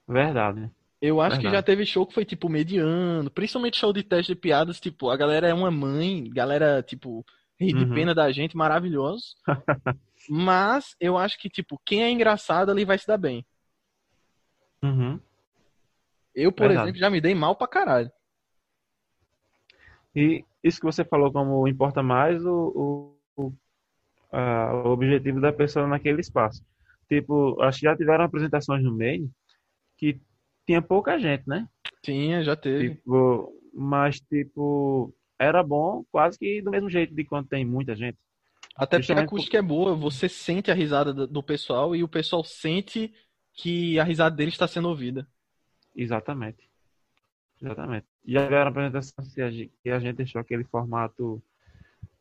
Verdade. 0.06 0.70
Eu 1.00 1.20
acho 1.20 1.40
que 1.40 1.50
já 1.50 1.62
teve 1.62 1.86
show 1.86 2.06
que 2.06 2.12
foi, 2.12 2.24
tipo, 2.26 2.48
mediano. 2.48 3.30
Principalmente 3.30 3.78
show 3.78 3.92
de 3.92 4.02
teste 4.02 4.34
de 4.34 4.38
piadas, 4.40 4.78
tipo, 4.78 5.08
a 5.08 5.16
galera 5.16 5.48
é 5.48 5.54
uma 5.54 5.70
mãe, 5.70 6.24
galera, 6.30 6.82
tipo, 6.82 7.24
ri 7.58 7.72
de 7.72 7.84
Uhum. 7.84 7.94
pena 7.94 8.14
da 8.14 8.30
gente, 8.30 8.54
maravilhoso. 8.56 9.34
Mas 10.28 10.94
eu 11.00 11.16
acho 11.16 11.38
que, 11.38 11.48
tipo, 11.48 11.80
quem 11.86 12.02
é 12.02 12.10
engraçado 12.10 12.70
ali 12.70 12.84
vai 12.84 12.98
se 12.98 13.06
dar 13.06 13.16
bem. 13.16 13.44
Uhum. 14.82 15.18
Eu, 16.34 16.52
por 16.52 16.66
Verdade. 16.68 16.82
exemplo, 16.88 17.00
já 17.00 17.10
me 17.10 17.20
dei 17.20 17.34
mal 17.34 17.56
pra 17.56 17.66
caralho. 17.66 18.10
E 20.14 20.44
isso 20.62 20.80
que 20.80 20.86
você 20.86 21.04
falou 21.04 21.32
como 21.32 21.66
importa 21.66 22.02
mais 22.02 22.44
o, 22.44 23.16
o, 23.36 23.42
o, 23.44 23.52
a- 24.32 24.82
o 24.84 24.88
objetivo 24.90 25.40
da 25.40 25.52
pessoa 25.52 25.86
naquele 25.86 26.20
espaço. 26.20 26.62
Tipo, 27.08 27.60
acho 27.62 27.80
que 27.80 27.86
já 27.86 27.96
tiveram 27.96 28.24
apresentações 28.24 28.82
no 28.84 28.92
meio 28.92 29.30
que 29.96 30.20
tinha 30.70 30.80
pouca 30.80 31.18
gente, 31.18 31.48
né? 31.48 31.68
Tinha, 32.00 32.44
já 32.44 32.54
teve. 32.54 32.90
Tipo, 32.90 33.52
mas 33.74 34.20
tipo, 34.20 35.12
era 35.36 35.64
bom 35.64 36.04
quase 36.12 36.38
que 36.38 36.62
do 36.62 36.70
mesmo 36.70 36.88
jeito 36.88 37.12
de 37.12 37.24
quando 37.24 37.48
tem 37.48 37.64
muita 37.64 37.96
gente. 37.96 38.16
Até 38.76 38.98
porque 38.98 39.12
a 39.12 39.20
acústica 39.20 39.58
é 39.58 39.62
boa, 39.62 39.96
você 39.96 40.28
sente 40.28 40.70
a 40.70 40.74
risada 40.74 41.12
do 41.12 41.42
pessoal 41.42 41.96
e 41.96 42.04
o 42.04 42.08
pessoal 42.08 42.44
sente 42.44 43.12
que 43.52 43.98
a 43.98 44.04
risada 44.04 44.36
dele 44.36 44.50
está 44.50 44.68
sendo 44.68 44.88
ouvida. 44.88 45.26
Exatamente. 45.94 46.70
Exatamente. 47.60 48.06
E 48.24 48.38
agora 48.38 48.66
a 48.66 48.68
apresentação 48.68 49.24
que 49.34 49.42
a 49.42 49.50
gente, 49.98 50.16
deixou 50.16 50.40
aquele 50.40 50.62
formato 50.62 51.42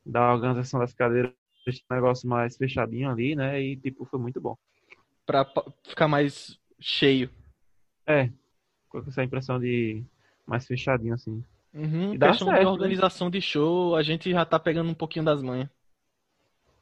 da 0.03 0.33
organização 0.33 0.79
das 0.79 0.91
cadeiras, 0.91 1.31
um 1.67 1.93
negócio 1.93 2.27
mais 2.27 2.57
fechadinho 2.57 3.11
ali, 3.11 3.35
né? 3.35 3.61
E 3.61 3.77
tipo, 3.77 4.05
foi 4.05 4.19
muito 4.19 4.41
bom. 4.41 4.57
Pra 5.23 5.45
ficar 5.87 6.07
mais 6.07 6.59
cheio. 6.79 7.29
É, 8.09 8.29
com 8.89 8.99
essa 8.99 9.23
impressão 9.23 9.59
de 9.59 10.03
mais 10.47 10.65
fechadinho, 10.65 11.13
assim. 11.13 11.43
Uhum, 11.73 12.13
E 12.13 12.17
dá 12.17 12.29
questão 12.31 12.47
de 12.47 12.53
certo, 12.53 12.65
né? 12.65 12.71
organização 12.71 13.29
de 13.29 13.41
show, 13.41 13.95
a 13.95 14.01
gente 14.03 14.31
já 14.31 14.45
tá 14.45 14.59
pegando 14.59 14.89
um 14.89 14.95
pouquinho 14.95 15.25
das 15.25 15.41
manhas. 15.41 15.69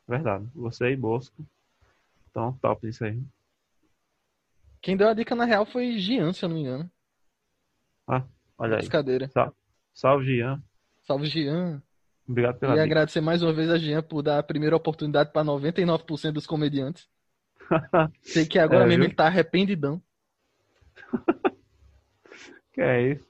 Verdade. 0.07 0.47
Você 0.55 0.91
e 0.91 0.95
Bosco. 0.95 1.45
Então, 2.31 2.53
top 2.61 2.87
isso 2.87 3.03
aí. 3.05 3.21
Quem 4.81 4.97
deu 4.97 5.07
a 5.09 5.13
dica 5.13 5.35
na 5.35 5.45
real 5.45 5.65
foi 5.67 5.97
Gian, 5.99 6.33
se 6.33 6.43
eu 6.45 6.49
não 6.49 6.55
me 6.55 6.61
engano. 6.63 6.89
Olha 8.57 8.77
aí. 8.77 8.89
Cadeiras. 8.89 9.31
Salve, 9.93 10.25
Gian. 10.25 10.61
Salve, 11.03 11.27
Gian. 11.27 11.81
Obrigado 12.27 12.59
pela 12.59 12.73
E 12.73 12.79
dica. 12.79 12.85
agradecer 12.85 13.21
mais 13.21 13.41
uma 13.43 13.53
vez 13.53 13.69
a 13.69 13.77
Gian 13.77 14.01
por 14.03 14.21
dar 14.21 14.39
a 14.39 14.43
primeira 14.43 14.75
oportunidade 14.75 15.31
para 15.31 15.43
99% 15.43 16.33
dos 16.35 16.47
comediantes. 16.47 17.07
Sei 18.21 18.45
que 18.45 18.59
agora 18.59 18.85
É, 18.85 18.87
mesmo 18.87 19.03
viu? 19.03 19.09
ele 19.09 19.15
tá 19.15 19.25
arrependidão. 19.27 20.01
Que 22.73 22.81
é 22.81 23.11
isso? 23.13 23.25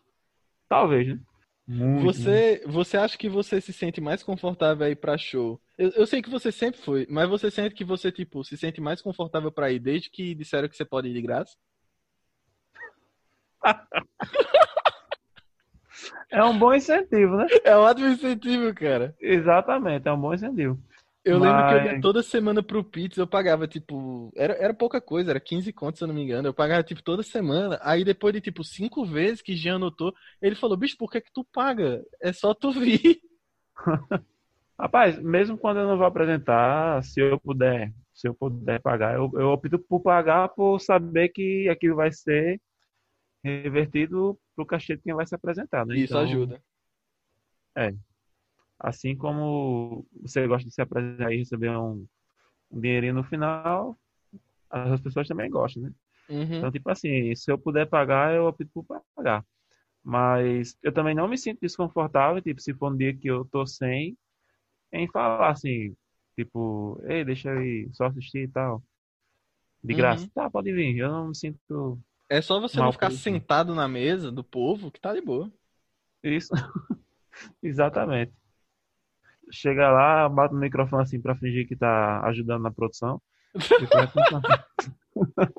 Talvez, 0.67 1.07
né? 1.07 1.19
Muito, 1.65 2.03
muito. 2.03 2.13
Você, 2.13 2.63
você 2.65 2.97
acha 2.97 3.17
que 3.17 3.29
você 3.29 3.61
se 3.61 3.71
sente 3.71 4.01
mais 4.01 4.21
confortável 4.21 4.85
aí 4.85 4.95
pra 4.95 5.17
show? 5.17 5.61
Eu, 5.77 5.89
eu 5.91 6.05
sei 6.05 6.21
que 6.21 6.29
você 6.29 6.51
sempre 6.51 6.81
foi, 6.81 7.07
mas 7.09 7.29
você 7.29 7.49
sente 7.49 7.73
que 7.73 7.85
você, 7.85 8.11
tipo, 8.11 8.43
se 8.43 8.57
sente 8.57 8.81
mais 8.81 9.01
confortável 9.01 9.51
pra 9.51 9.71
ir 9.71 9.79
desde 9.79 10.09
que 10.09 10.35
disseram 10.35 10.67
que 10.67 10.75
você 10.75 10.83
pode 10.83 11.07
ir 11.07 11.13
de 11.13 11.21
graça? 11.21 11.55
É 16.29 16.43
um 16.43 16.57
bom 16.57 16.73
incentivo, 16.73 17.37
né? 17.37 17.47
É 17.63 17.75
um 17.75 17.81
ótimo 17.81 18.09
incentivo, 18.09 18.73
cara. 18.73 19.15
Exatamente, 19.19 20.07
é 20.07 20.11
um 20.11 20.19
bom 20.19 20.33
incentivo. 20.33 20.77
Eu 21.27 21.39
lembro 21.39 21.67
que 21.67 21.73
eu 21.73 21.83
ia 21.85 21.91
Mas- 21.93 22.01
toda 22.01 22.23
semana 22.23 22.63
pro 22.63 22.83
Pits, 22.83 23.17
eu 23.17 23.27
pagava, 23.27 23.67
tipo, 23.67 24.31
era, 24.35 24.53
era 24.53 24.73
pouca 24.73 25.01
coisa, 25.01 25.31
era 25.31 25.39
15 25.39 25.73
contos, 25.73 25.99
se 25.99 26.03
eu 26.03 26.07
não 26.07 26.15
me 26.15 26.21
engano. 26.23 26.47
Eu 26.47 26.53
pagava, 26.53 26.83
tipo, 26.83 27.03
toda 27.03 27.21
semana. 27.21 27.77
Aí 27.81 28.03
depois 28.03 28.33
de, 28.33 28.41
tipo, 28.41 28.63
cinco 28.63 29.05
vezes 29.05 29.41
que 29.41 29.55
Jean 29.55 29.75
anotou, 29.75 30.13
ele 30.41 30.55
falou, 30.55 30.77
bicho, 30.77 30.95
por 30.97 31.11
que 31.11 31.19
que 31.21 31.31
tu 31.33 31.43
paga? 31.43 32.03
É 32.21 32.31
só 32.31 32.53
tu 32.53 32.71
vir. 32.71 33.19
Rapaz, 34.79 35.19
mesmo 35.19 35.57
quando 35.57 35.79
eu 35.79 35.87
não 35.87 35.97
vou 35.97 36.05
apresentar, 36.05 37.03
se 37.03 37.19
eu 37.19 37.39
puder, 37.39 37.91
se 38.13 38.27
eu 38.27 38.33
puder 38.35 38.79
pagar, 38.79 39.15
eu, 39.15 39.29
eu 39.33 39.47
opto 39.49 39.79
por 39.79 40.01
pagar 40.01 40.49
por 40.49 40.79
saber 40.79 41.29
que 41.29 41.67
aquilo 41.67 41.95
vai 41.95 42.11
ser 42.11 42.61
revertido 43.43 44.39
pro 44.55 44.65
cachê 44.65 44.95
de 44.95 45.01
quem 45.01 45.13
vai 45.15 45.25
se 45.25 45.33
apresentar, 45.35 45.85
né? 45.85 45.97
Isso 45.97 46.13
Então, 46.13 46.21
ajuda. 46.21 46.61
Assim 48.79 49.15
como 49.15 50.05
você 50.21 50.47
gosta 50.47 50.67
de 50.67 50.73
se 50.73 50.81
apresentar 50.81 51.31
e 51.33 51.37
receber 51.39 51.71
um, 51.77 52.07
um 52.71 52.81
dinheirinho 52.81 53.15
no 53.15 53.23
final, 53.25 53.97
as 54.69 55.01
pessoas 55.01 55.27
também 55.27 55.49
gostam, 55.49 55.83
né? 55.83 55.91
Uhum. 56.29 56.57
Então, 56.57 56.71
tipo 56.71 56.89
assim, 56.89 57.35
se 57.35 57.51
eu 57.51 57.57
puder 57.59 57.87
pagar, 57.89 58.35
eu 58.35 58.45
opto 58.47 58.67
por 58.73 58.85
pagar. 59.15 59.45
Mas 60.03 60.77
eu 60.83 60.93
também 60.93 61.15
não 61.15 61.27
me 61.27 61.37
sinto 61.37 61.59
desconfortável, 61.61 62.41
tipo, 62.41 62.61
se 62.61 62.73
for 62.75 62.93
um 62.93 62.97
dia 62.97 63.15
que 63.17 63.27
eu 63.29 63.45
tô 63.45 63.65
sem, 63.67 64.17
em 64.93 65.07
falar 65.11 65.51
assim, 65.51 65.95
tipo, 66.37 67.01
ei, 67.07 67.25
deixa 67.25 67.49
eu 67.51 67.61
ir 67.63 67.89
só 67.95 68.05
assistir 68.07 68.43
e 68.43 68.47
tal. 68.49 68.83
De 69.83 69.93
Uhum. 69.93 69.95
graça. 69.95 70.29
Tá, 70.35 70.49
pode 70.51 70.71
vir. 70.73 70.97
Eu 70.97 71.09
não 71.11 71.27
me 71.29 71.35
sinto 71.35 71.99
É 72.29 72.41
só 72.41 72.57
você 72.59 72.81
não 72.81 72.89
ficar 72.93 73.11
isso. 73.11 73.11
sentado 73.11 73.75
na 73.75 73.85
mesa 73.85 74.31
do 74.31 74.41
povo 74.43 74.89
que 74.91 74.99
tá 74.99 75.13
de 75.13 75.19
boa. 75.21 75.51
isso. 76.23 76.53
Exatamente. 77.61 78.33
Chega 79.51 79.89
lá, 79.89 80.27
bate 80.29 80.53
no 80.53 80.59
microfone 80.59 81.03
assim 81.03 81.21
pra 81.21 81.35
fingir 81.35 81.67
que 81.67 81.75
tá 81.75 82.21
ajudando 82.25 82.63
na 82.63 82.71
produção. 82.71 83.21
E 83.55 83.87
começa 83.87 84.19
a 84.21 84.29
cantar. 84.29 84.67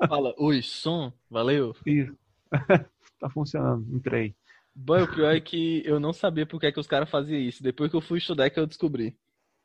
Fala, 0.07 0.33
oi, 0.37 0.61
som, 0.61 1.11
valeu. 1.29 1.75
Isso. 1.85 2.15
Tá 3.19 3.29
funcionando. 3.29 3.85
Entrei. 3.93 4.33
Boy, 4.73 5.01
o 5.03 5.07
pior 5.13 5.35
é 5.35 5.41
que 5.41 5.83
eu 5.85 5.99
não 5.99 6.13
sabia 6.13 6.45
por 6.45 6.57
que 6.57 6.67
é 6.67 6.71
que 6.71 6.79
os 6.79 6.87
caras 6.87 7.09
faziam 7.09 7.37
isso. 7.37 7.61
Depois 7.61 7.91
que 7.91 7.97
eu 7.97 8.01
fui 8.01 8.17
estudar 8.19 8.45
é 8.45 8.49
que 8.49 8.57
eu 8.57 8.65
descobri. 8.65 9.17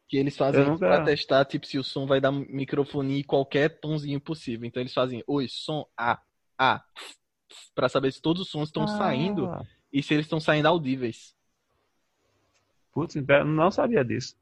Que 0.08 0.16
eles 0.16 0.36
fazem 0.36 0.64
nunca- 0.64 0.88
pra 0.88 1.04
testar, 1.04 1.44
tipo, 1.44 1.64
se 1.64 1.78
o 1.78 1.84
som 1.84 2.04
vai 2.04 2.20
dar 2.20 2.32
microfonia 2.32 3.20
em 3.20 3.22
qualquer 3.22 3.78
tomzinho 3.78 4.20
possível. 4.20 4.66
Então 4.66 4.80
eles 4.82 4.92
fazem, 4.92 5.22
oi, 5.24 5.46
som, 5.48 5.86
A, 5.96 6.20
A, 6.58 6.82
pra 7.76 7.88
saber 7.88 8.12
se 8.12 8.20
todos 8.20 8.42
os 8.42 8.48
sons 8.50 8.68
estão 8.70 8.88
saindo 8.88 9.46
Ah, 9.46 9.62
e 9.92 10.02
se 10.02 10.12
eles 10.12 10.26
estão 10.26 10.40
saindo 10.40 10.66
audíveis. 10.66 11.32
Putz, 12.94 13.16
não 13.44 13.70
sabia 13.70 14.04
disso. 14.04 14.36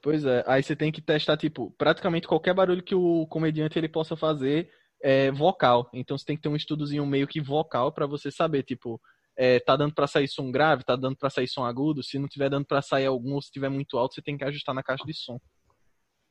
Pois 0.00 0.24
é, 0.24 0.42
aí 0.48 0.62
você 0.62 0.74
tem 0.74 0.90
que 0.90 1.00
testar, 1.00 1.36
tipo, 1.36 1.70
praticamente 1.78 2.26
qualquer 2.26 2.54
barulho 2.54 2.82
que 2.82 2.94
o 2.94 3.26
comediante 3.28 3.78
ele 3.78 3.88
possa 3.88 4.16
fazer 4.16 4.68
é 5.00 5.30
vocal. 5.30 5.88
Então 5.92 6.18
você 6.18 6.24
tem 6.24 6.36
que 6.36 6.42
ter 6.42 6.48
um 6.48 6.56
estudozinho 6.56 7.06
meio 7.06 7.28
que 7.28 7.40
vocal 7.40 7.92
pra 7.92 8.06
você 8.06 8.30
saber, 8.30 8.64
tipo, 8.64 9.00
é, 9.36 9.60
tá 9.60 9.76
dando 9.76 9.94
pra 9.94 10.06
sair 10.06 10.26
som 10.26 10.50
grave, 10.50 10.84
tá 10.84 10.96
dando 10.96 11.16
pra 11.16 11.30
sair 11.30 11.46
som 11.46 11.64
agudo. 11.64 12.02
Se 12.02 12.18
não 12.18 12.26
tiver 12.26 12.48
dando 12.50 12.66
pra 12.66 12.82
sair 12.82 13.06
algum, 13.06 13.34
ou 13.34 13.42
se 13.42 13.52
tiver 13.52 13.68
muito 13.68 13.96
alto, 13.96 14.14
você 14.14 14.22
tem 14.22 14.36
que 14.36 14.44
ajustar 14.44 14.74
na 14.74 14.82
caixa 14.82 15.04
de 15.04 15.14
som. 15.14 15.38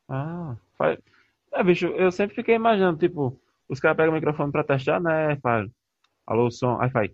Ah, 0.10 0.58
faz... 0.78 1.00
É, 1.54 1.64
bicho, 1.64 1.88
eu 1.88 2.12
sempre 2.12 2.36
fiquei 2.36 2.56
imaginando, 2.56 2.98
tipo, 2.98 3.40
os 3.70 3.80
caras 3.80 3.98
pegam 3.98 4.12
o 4.12 4.16
microfone 4.16 4.52
pra 4.52 4.64
testar, 4.64 5.00
né? 5.02 5.38
Faz, 5.42 5.70
alô, 6.26 6.50
som, 6.50 6.78
aí 6.82 6.90
faz. 6.90 7.12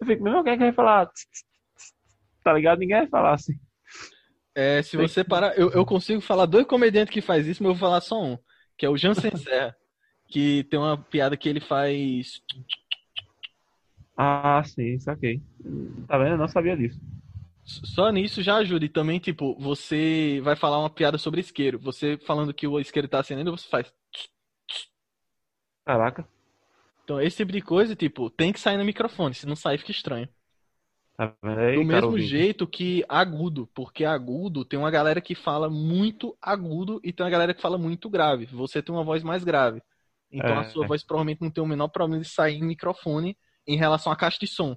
Eu 0.00 0.06
fico, 0.06 0.22
meu, 0.22 0.42
quem 0.42 0.54
é 0.54 0.56
que 0.56 0.62
vai 0.64 0.72
falar? 0.72 1.06
tss, 1.06 1.26
tss? 1.30 1.51
Tá 2.42 2.52
ligado? 2.52 2.78
Ninguém 2.80 2.98
vai 2.98 3.08
falar 3.08 3.34
assim. 3.34 3.54
É, 4.54 4.82
se 4.82 4.96
você 4.96 5.24
parar, 5.24 5.56
eu, 5.58 5.70
eu 5.72 5.84
consigo 5.84 6.20
falar 6.20 6.46
dois 6.46 6.66
comediantes 6.66 7.12
que 7.12 7.22
faz 7.22 7.46
isso, 7.46 7.62
mas 7.62 7.70
eu 7.70 7.74
vou 7.74 7.80
falar 7.88 8.00
só 8.00 8.22
um, 8.22 8.38
que 8.76 8.84
é 8.84 8.88
o 8.88 8.96
Jansen 8.96 9.30
Serra, 9.36 9.74
que 10.28 10.64
tem 10.64 10.78
uma 10.78 10.98
piada 10.98 11.36
que 11.36 11.48
ele 11.48 11.60
faz 11.60 12.42
Ah, 14.16 14.62
sim, 14.64 14.98
saquei. 14.98 15.42
Tá 16.06 16.18
vendo? 16.18 16.32
Eu 16.32 16.38
não 16.38 16.48
sabia 16.48 16.76
disso. 16.76 17.00
Só 17.64 18.10
nisso 18.10 18.42
já 18.42 18.56
ajuda. 18.56 18.84
E 18.84 18.88
também, 18.88 19.18
tipo, 19.20 19.56
você 19.58 20.40
vai 20.42 20.56
falar 20.56 20.78
uma 20.78 20.90
piada 20.90 21.16
sobre 21.18 21.40
isqueiro. 21.40 21.78
Você 21.80 22.18
falando 22.26 22.52
que 22.54 22.66
o 22.66 22.78
isqueiro 22.80 23.08
tá 23.08 23.20
acendendo, 23.20 23.50
você 23.56 23.68
faz. 23.68 23.92
Caraca, 25.84 26.28
Então, 27.04 27.20
esse 27.20 27.36
tipo 27.36 27.52
de 27.52 27.60
coisa, 27.62 27.94
tipo, 27.96 28.30
tem 28.30 28.52
que 28.52 28.60
sair 28.60 28.76
no 28.76 28.84
microfone. 28.84 29.34
Se 29.34 29.46
não 29.46 29.56
sair, 29.56 29.78
fica 29.78 29.90
estranho. 29.92 30.28
Tá 31.28 31.36
Do 31.74 31.84
mesmo 31.84 32.06
ouvinte? 32.08 32.26
jeito 32.28 32.66
que 32.66 33.04
agudo, 33.08 33.68
porque 33.74 34.04
agudo 34.04 34.64
tem 34.64 34.78
uma 34.78 34.90
galera 34.90 35.20
que 35.20 35.34
fala 35.34 35.68
muito 35.70 36.36
agudo 36.40 37.00
e 37.02 37.12
tem 37.12 37.24
uma 37.24 37.30
galera 37.30 37.52
que 37.54 37.60
fala 37.60 37.76
muito 37.78 38.08
grave. 38.08 38.46
Você 38.46 38.82
tem 38.82 38.94
uma 38.94 39.04
voz 39.04 39.22
mais 39.22 39.44
grave. 39.44 39.82
Então 40.30 40.58
a 40.58 40.62
É. 40.62 40.64
sua 40.64 40.86
voz 40.86 41.04
provavelmente 41.04 41.40
não 41.42 41.50
tem 41.50 41.62
o 41.62 41.66
menor 41.66 41.88
problema 41.88 42.22
de 42.22 42.28
sair 42.28 42.56
em 42.56 42.64
microfone 42.64 43.36
em 43.66 43.76
relação 43.76 44.10
à 44.12 44.16
caixa 44.16 44.38
de 44.40 44.46
som. 44.46 44.76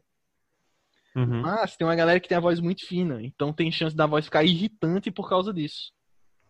Uhum. 1.15 1.41
Mas 1.41 1.77
tem 1.77 1.87
uma 1.87 1.95
galera 1.95 2.19
que 2.19 2.27
tem 2.27 2.37
a 2.37 2.41
voz 2.41 2.59
muito 2.59 2.85
fina, 2.85 3.23
então 3.23 3.53
tem 3.53 3.71
chance 3.71 3.95
da 3.95 4.05
voz 4.05 4.25
ficar 4.25 4.43
irritante 4.43 5.09
por 5.09 5.29
causa 5.29 5.53
disso. 5.53 5.93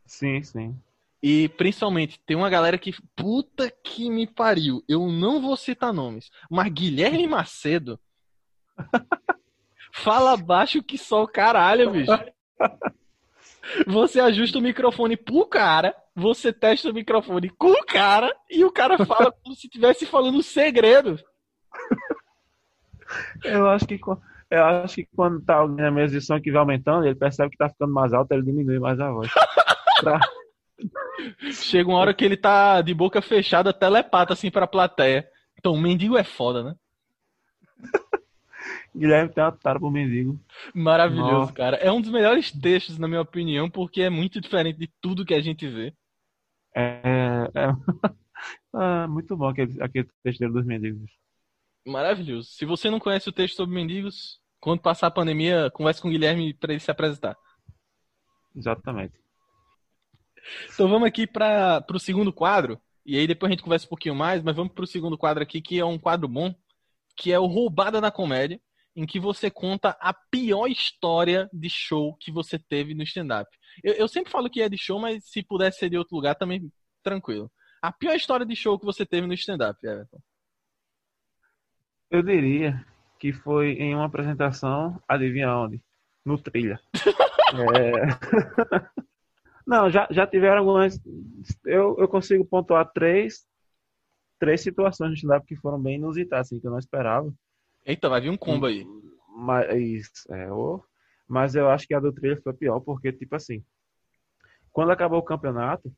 Sim, 0.05 0.41
sim. 0.41 0.75
E 1.21 1.49
principalmente, 1.49 2.19
tem 2.25 2.35
uma 2.35 2.49
galera 2.49 2.77
que. 2.77 2.93
Puta 3.15 3.71
que 3.83 4.09
me 4.09 4.27
pariu. 4.27 4.83
Eu 4.87 5.07
não 5.11 5.41
vou 5.41 5.55
citar 5.55 5.91
nomes. 5.93 6.29
Mas 6.49 6.71
Guilherme 6.71 7.25
Macedo. 7.27 7.99
fala 10.03 10.35
baixo 10.35 10.83
que 10.83 10.97
só 10.97 11.23
o 11.23 11.27
caralho, 11.27 11.91
bicho. 11.91 12.11
Você 13.87 14.19
ajusta 14.19 14.59
o 14.59 14.61
microfone 14.61 15.17
pro 15.17 15.43
cara, 15.47 15.95
você 16.15 16.53
testa 16.53 16.89
o 16.91 16.93
microfone 16.93 17.49
com 17.49 17.71
o 17.71 17.83
cara, 17.85 18.31
e 18.47 18.63
o 18.63 18.71
cara 18.71 19.03
fala 19.05 19.31
como 19.43 19.55
se 19.55 19.65
estivesse 19.65 20.05
falando 20.05 20.37
um 20.37 20.41
segredo. 20.43 21.19
Eu 23.43 23.67
acho 23.67 23.87
que, 23.87 23.99
eu 24.51 24.63
acho 24.65 24.95
que 24.95 25.07
quando 25.15 25.41
tá 25.41 25.55
alguém 25.55 25.83
na 25.83 25.89
mesa 25.89 26.13
de 26.19 26.23
som 26.23 26.39
que 26.39 26.51
vai 26.51 26.59
aumentando, 26.59 27.05
ele 27.05 27.15
percebe 27.15 27.49
que 27.49 27.57
tá 27.57 27.67
ficando 27.67 27.91
mais 27.91 28.13
alto, 28.13 28.31
ele 28.33 28.43
diminui 28.43 28.77
mais 28.79 28.99
a 28.99 29.09
voz. 29.09 29.31
Pra- 30.01 30.19
Chega 31.51 31.89
uma 31.89 31.97
hora 31.97 32.13
que 32.13 32.23
ele 32.23 32.37
tá 32.37 32.81
de 32.83 32.93
boca 32.93 33.19
fechada, 33.21 33.73
telepata 33.73 34.33
assim 34.33 34.51
pra 34.51 34.67
plateia. 34.67 35.27
Então, 35.57 35.73
o 35.73 35.81
mendigo 35.81 36.17
é 36.17 36.23
foda, 36.23 36.61
né? 36.63 36.75
Guilherme 38.95 39.33
tem 39.33 39.43
uma 39.43 39.51
tara 39.51 39.79
pro 39.79 39.91
mendigo. 39.91 40.39
Maravilhoso, 40.73 41.31
Nossa. 41.31 41.53
cara. 41.53 41.77
É 41.77 41.91
um 41.91 41.99
dos 41.99 42.11
melhores 42.11 42.51
textos, 42.51 42.97
na 42.97 43.07
minha 43.07 43.21
opinião, 43.21 43.69
porque 43.69 44.01
é 44.01 44.09
muito 44.09 44.39
diferente 44.39 44.79
de 44.79 44.89
tudo 45.01 45.25
que 45.25 45.33
a 45.33 45.41
gente 45.41 45.67
vê. 45.67 45.93
É, 46.75 47.01
é... 47.53 47.67
Ah, 48.73 49.07
muito 49.07 49.35
bom 49.37 49.47
aquele, 49.47 49.81
aquele 49.81 50.09
texto 50.21 50.39
dele 50.39 50.51
dos 50.51 50.65
mendigos. 50.65 51.09
Maravilhoso. 51.87 52.49
Se 52.49 52.65
você 52.65 52.89
não 52.89 52.99
conhece 52.99 53.29
o 53.29 53.31
texto 53.31 53.55
sobre 53.55 53.73
mendigos, 53.73 54.39
quando 54.59 54.81
passar 54.81 55.07
a 55.07 55.11
pandemia, 55.11 55.71
converse 55.71 56.01
com 56.01 56.09
o 56.09 56.11
Guilherme 56.11 56.53
para 56.53 56.73
ele 56.73 56.81
se 56.81 56.91
apresentar. 56.91 57.37
Exatamente. 58.53 59.13
Então 60.73 60.89
vamos 60.89 61.07
aqui 61.07 61.25
para 61.25 61.85
o 61.89 61.99
segundo 61.99 62.33
quadro. 62.33 62.79
E 63.05 63.17
aí 63.17 63.27
depois 63.27 63.49
a 63.49 63.53
gente 63.53 63.63
conversa 63.63 63.85
um 63.85 63.89
pouquinho 63.89 64.15
mais, 64.15 64.43
mas 64.43 64.55
vamos 64.55 64.73
para 64.73 64.83
o 64.83 64.87
segundo 64.87 65.17
quadro 65.17 65.41
aqui, 65.43 65.61
que 65.61 65.79
é 65.79 65.85
um 65.85 65.97
quadro 65.97 66.27
bom, 66.27 66.53
que 67.15 67.31
é 67.31 67.39
o 67.39 67.45
Roubada 67.45 68.01
na 68.01 68.11
Comédia, 68.11 68.59
em 68.95 69.05
que 69.05 69.19
você 69.19 69.51
conta 69.51 69.97
a 69.99 70.13
pior 70.13 70.67
história 70.67 71.49
de 71.51 71.69
show 71.69 72.15
que 72.15 72.31
você 72.31 72.57
teve 72.57 72.93
no 72.93 73.03
stand-up. 73.03 73.49
Eu, 73.83 73.93
eu 73.93 74.07
sempre 74.07 74.31
falo 74.31 74.49
que 74.49 74.61
é 74.61 74.69
de 74.69 74.77
show, 74.77 74.99
mas 74.99 75.25
se 75.25 75.43
pudesse 75.43 75.79
ser 75.79 75.89
de 75.89 75.97
outro 75.97 76.15
lugar 76.15 76.35
também, 76.35 76.71
tranquilo. 77.03 77.51
A 77.81 77.91
pior 77.91 78.15
história 78.15 78.45
de 78.45 78.55
show 78.55 78.79
que 78.79 78.85
você 78.85 79.05
teve 79.05 79.27
no 79.27 79.33
stand-up, 79.33 79.77
Everton. 79.85 80.19
Eu 82.09 82.23
diria 82.23 82.85
que 83.19 83.33
foi 83.33 83.73
em 83.73 83.93
uma 83.93 84.05
apresentação, 84.05 85.01
adivinha 85.07 85.53
onde? 85.53 85.81
No 86.25 86.37
trilha. 86.37 86.79
é... 87.75 88.95
Não, 89.67 89.89
já, 89.89 90.07
já 90.11 90.27
tiveram 90.27 90.59
algumas. 90.59 90.99
Eu, 91.65 91.95
eu 91.97 92.07
consigo 92.07 92.45
pontuar 92.45 92.91
três, 92.93 93.45
três 94.39 94.61
situações 94.61 95.09
no 95.09 95.15
stand-up 95.15 95.45
que 95.45 95.55
foram 95.55 95.81
bem 95.81 95.95
inusitadas, 95.95 96.47
assim, 96.47 96.59
que 96.59 96.67
eu 96.67 96.71
não 96.71 96.77
esperava. 96.77 97.33
Eita, 97.85 98.09
vai 98.09 98.21
vir 98.21 98.29
um 98.29 98.37
combo 98.37 98.65
aí. 98.65 98.85
Mas, 99.37 100.09
é, 100.29 100.51
oh, 100.51 100.81
mas 101.27 101.55
eu 101.55 101.69
acho 101.69 101.87
que 101.87 101.93
a 101.93 101.99
do 101.99 102.11
trilha 102.11 102.39
foi 102.41 102.53
pior, 102.53 102.79
porque, 102.79 103.11
tipo 103.11 103.35
assim, 103.35 103.63
quando 104.71 104.91
acabou 104.91 105.19
o 105.19 105.23
campeonato, 105.23 105.91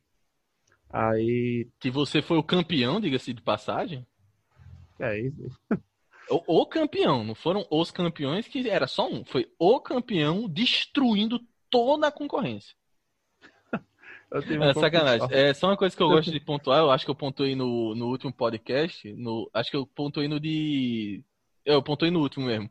aí. 0.90 1.68
Que 1.80 1.90
você 1.90 2.22
foi 2.22 2.38
o 2.38 2.42
campeão, 2.42 3.00
diga-se 3.00 3.32
de 3.32 3.42
passagem? 3.42 4.06
É 5.00 5.18
isso. 5.18 5.50
O, 6.30 6.60
o, 6.62 6.66
campeão, 6.66 7.24
não 7.24 7.34
foram 7.34 7.66
os 7.70 7.90
campeões 7.90 8.46
que 8.46 8.68
era 8.68 8.86
só 8.86 9.08
um, 9.08 9.24
foi 9.24 9.50
o 9.58 9.80
campeão 9.80 10.48
destruindo 10.48 11.40
toda 11.70 12.08
a 12.08 12.12
concorrência. 12.12 12.76
É 14.30 14.74
sacanagem. 14.74 15.26
É 15.30 15.54
só 15.54 15.68
uma 15.68 15.76
coisa 15.76 15.96
que 15.96 16.02
eu 16.02 16.08
gosto 16.08 16.30
de 16.30 16.38
pontuar, 16.38 16.80
eu 16.80 16.90
acho 16.90 17.06
que 17.06 17.10
eu 17.10 17.14
pontuei 17.14 17.56
no, 17.56 17.94
no 17.94 18.08
último 18.08 18.30
podcast, 18.30 19.10
no, 19.14 19.48
acho 19.54 19.70
que 19.70 19.76
eu 19.76 19.86
pontuei 19.86 20.28
no 20.28 20.38
de. 20.38 21.24
Eu 21.68 21.82
pontuei 21.82 22.10
no 22.10 22.20
último 22.20 22.46
mesmo. 22.46 22.70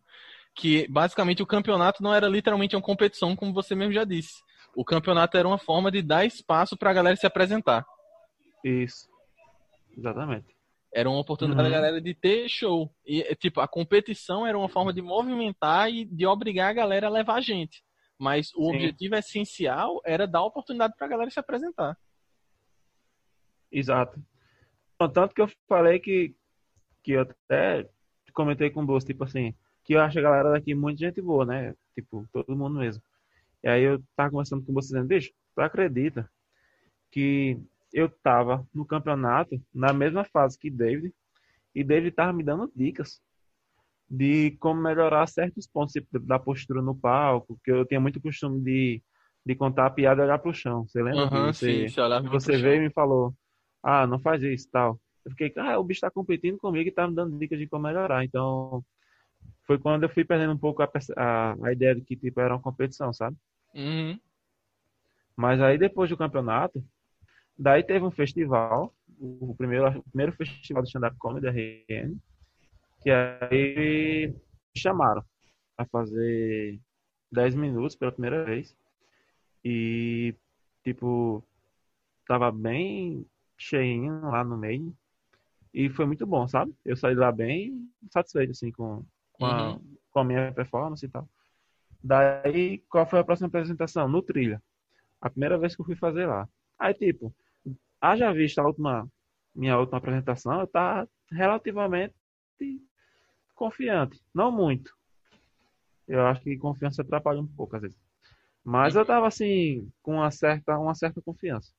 Que 0.55 0.87
basicamente 0.87 1.43
o 1.43 1.45
campeonato 1.45 2.01
não 2.01 2.11
era 2.11 2.27
literalmente 2.27 2.75
uma 2.75 2.81
competição, 2.81 3.35
como 3.35 3.53
você 3.53 3.75
mesmo 3.75 3.93
já 3.93 4.03
disse. 4.03 4.41
O 4.75 4.83
campeonato 4.83 5.37
era 5.37 5.47
uma 5.47 5.59
forma 5.59 5.91
de 5.91 6.01
dar 6.01 6.25
espaço 6.25 6.75
pra 6.75 6.93
galera 6.93 7.15
se 7.15 7.27
apresentar. 7.27 7.85
Isso. 8.63 9.07
Exatamente. 9.95 10.47
Era 10.91 11.09
uma 11.09 11.19
oportunidade 11.19 11.67
uhum. 11.67 11.71
da 11.71 11.77
galera 11.77 12.01
de 12.01 12.15
ter 12.15 12.49
show. 12.49 12.91
E, 13.05 13.21
é, 13.21 13.35
tipo, 13.35 13.61
a 13.61 13.67
competição 13.67 14.47
era 14.47 14.57
uma 14.57 14.67
forma 14.67 14.91
de 14.91 15.01
movimentar 15.01 15.91
e 15.91 16.05
de 16.05 16.25
obrigar 16.25 16.71
a 16.71 16.73
galera 16.73 17.05
a 17.05 17.11
levar 17.11 17.35
a 17.35 17.41
gente. 17.41 17.83
Mas 18.19 18.51
o 18.55 18.63
Sim. 18.63 18.75
objetivo 18.75 19.15
essencial 19.15 20.01
era 20.03 20.25
dar 20.25 20.43
oportunidade 20.43 20.95
pra 20.97 21.07
galera 21.07 21.29
se 21.29 21.39
apresentar. 21.39 21.95
Exato. 23.71 24.19
Tanto 25.13 25.35
que 25.35 25.41
eu 25.41 25.49
falei 25.67 25.99
que, 25.99 26.35
que 27.03 27.11
eu 27.11 27.21
até 27.21 27.87
comentei 28.37 28.69
com 28.69 28.85
você, 28.85 29.07
tipo 29.07 29.23
assim, 29.23 29.55
que 29.83 29.93
eu 29.93 29.99
acho 29.99 30.19
a 30.19 30.21
galera 30.21 30.51
daqui 30.51 30.75
muito 30.75 30.99
gente 30.99 31.19
boa, 31.19 31.43
né? 31.43 31.73
Tipo, 31.95 32.23
todo 32.31 32.55
mundo 32.55 32.77
mesmo. 32.77 33.01
E 33.63 33.67
aí 33.67 33.81
eu 33.81 33.99
tava 34.15 34.29
conversando 34.29 34.63
com 34.63 34.73
você 34.73 34.89
dizendo, 34.89 35.07
bicho, 35.07 35.31
tu 35.55 35.61
acredita 35.61 36.29
que 37.09 37.59
eu 37.91 38.07
tava 38.07 38.63
no 38.71 38.85
campeonato 38.85 39.59
na 39.73 39.91
mesma 39.91 40.23
fase 40.23 40.59
que 40.59 40.69
David 40.69 41.11
e 41.73 41.83
David 41.83 42.11
tava 42.11 42.31
me 42.31 42.43
dando 42.43 42.71
dicas 42.75 43.19
de 44.07 44.51
como 44.59 44.81
melhorar 44.81 45.27
certos 45.27 45.65
pontos 45.65 45.93
tipo, 45.93 46.19
da 46.19 46.37
postura 46.37 46.81
no 46.81 46.95
palco, 46.95 47.59
que 47.63 47.71
eu 47.71 47.85
tinha 47.85 47.99
muito 47.99 48.21
costume 48.21 48.61
de, 48.61 49.01
de 49.43 49.55
contar 49.55 49.87
a 49.87 49.89
piada 49.89 50.21
e 50.21 50.25
olhar 50.25 50.37
pro 50.37 50.53
chão. 50.53 50.87
Você 50.87 51.01
lembra? 51.01 51.25
Uhum, 51.25 51.51
você, 51.51 51.87
sim, 51.87 51.95
você 52.29 52.57
veio 52.57 52.83
e 52.83 52.87
me 52.87 52.93
falou, 52.93 53.33
ah, 53.81 54.05
não 54.05 54.19
faz 54.19 54.43
isso 54.43 54.69
tal. 54.71 54.99
Eu 55.27 55.31
fiquei, 55.31 55.53
ah, 55.57 55.77
o 55.77 55.83
bicho 55.83 56.01
tá 56.01 56.09
competindo 56.09 56.57
comigo 56.57 56.87
e 56.87 56.91
tá 56.91 57.07
me 57.07 57.13
dando 57.13 57.37
dicas 57.37 57.59
de 57.59 57.67
como 57.67 57.83
melhorar. 57.83 58.23
Então, 58.23 58.83
foi 59.65 59.77
quando 59.77 60.03
eu 60.03 60.09
fui 60.09 60.23
perdendo 60.23 60.53
um 60.53 60.57
pouco 60.57 60.81
a, 60.81 60.89
a, 61.17 61.67
a 61.67 61.73
ideia 61.73 61.93
de 61.93 62.01
que 62.01 62.15
tipo, 62.15 62.39
era 62.39 62.55
uma 62.55 62.61
competição, 62.61 63.11
sabe? 63.13 63.35
Uhum. 63.75 64.19
Mas 65.35 65.61
aí 65.61 65.77
depois 65.77 66.09
do 66.09 66.17
campeonato, 66.17 66.83
Daí 67.57 67.83
teve 67.83 68.05
um 68.05 68.11
festival, 68.11 68.93
o 69.19 69.55
primeiro, 69.55 69.87
o 69.97 70.03
primeiro 70.03 70.31
festival 70.33 70.83
de 70.83 70.89
stand-up 70.89 71.17
comedy 71.17 71.45
da 71.45 71.51
RN, 71.51 72.15
que 73.01 73.09
aí 73.09 74.27
me 74.27 74.79
chamaram 74.79 75.25
a 75.75 75.83
fazer 75.85 76.79
10 77.31 77.55
minutos 77.55 77.95
pela 77.95 78.11
primeira 78.11 78.45
vez. 78.45 78.77
E, 79.65 80.35
tipo, 80.83 81.43
tava 82.27 82.51
bem 82.51 83.25
cheinho 83.57 84.21
lá 84.29 84.43
no 84.43 84.55
meio. 84.55 84.95
E 85.77 85.91
foi 85.91 86.07
muito 86.07 86.25
bom, 86.25 86.47
sabe? 86.47 86.73
Eu 86.83 86.97
saí 86.97 87.13
lá 87.13 87.31
bem 87.31 87.87
satisfeito, 88.09 88.49
assim, 88.49 88.71
com, 88.71 89.05
com, 89.33 89.45
a, 89.45 89.73
uhum. 89.73 89.97
com 90.09 90.19
a 90.21 90.23
minha 90.23 90.51
performance 90.51 91.05
e 91.05 91.07
tal. 91.07 91.29
Daí, 92.03 92.79
qual 92.89 93.05
foi 93.05 93.19
a 93.19 93.23
próxima 93.23 93.47
apresentação? 93.47 94.09
No 94.09 94.23
Trilha. 94.23 94.59
A 95.21 95.29
primeira 95.29 95.55
vez 95.55 95.75
que 95.75 95.81
eu 95.83 95.85
fui 95.85 95.95
fazer 95.95 96.25
lá. 96.25 96.49
Aí, 96.79 96.95
tipo, 96.95 97.31
haja 98.01 98.33
visto 98.33 98.57
a 98.57 98.65
última, 98.65 99.07
minha 99.53 99.77
última 99.77 99.99
apresentação, 99.99 100.57
eu 100.57 100.63
estava 100.63 101.07
relativamente 101.31 102.15
confiante. 103.53 104.19
Não 104.33 104.51
muito. 104.51 104.97
Eu 106.07 106.25
acho 106.25 106.41
que 106.41 106.57
confiança 106.57 107.03
atrapalha 107.03 107.39
um 107.39 107.45
pouco 107.45 107.75
às 107.75 107.83
vezes. 107.83 107.99
Mas 108.63 108.95
eu 108.95 109.03
estava 109.03 109.27
assim, 109.27 109.87
com 110.01 110.15
uma 110.15 110.31
certa, 110.31 110.75
uma 110.79 110.95
certa 110.95 111.21
confiança. 111.21 111.71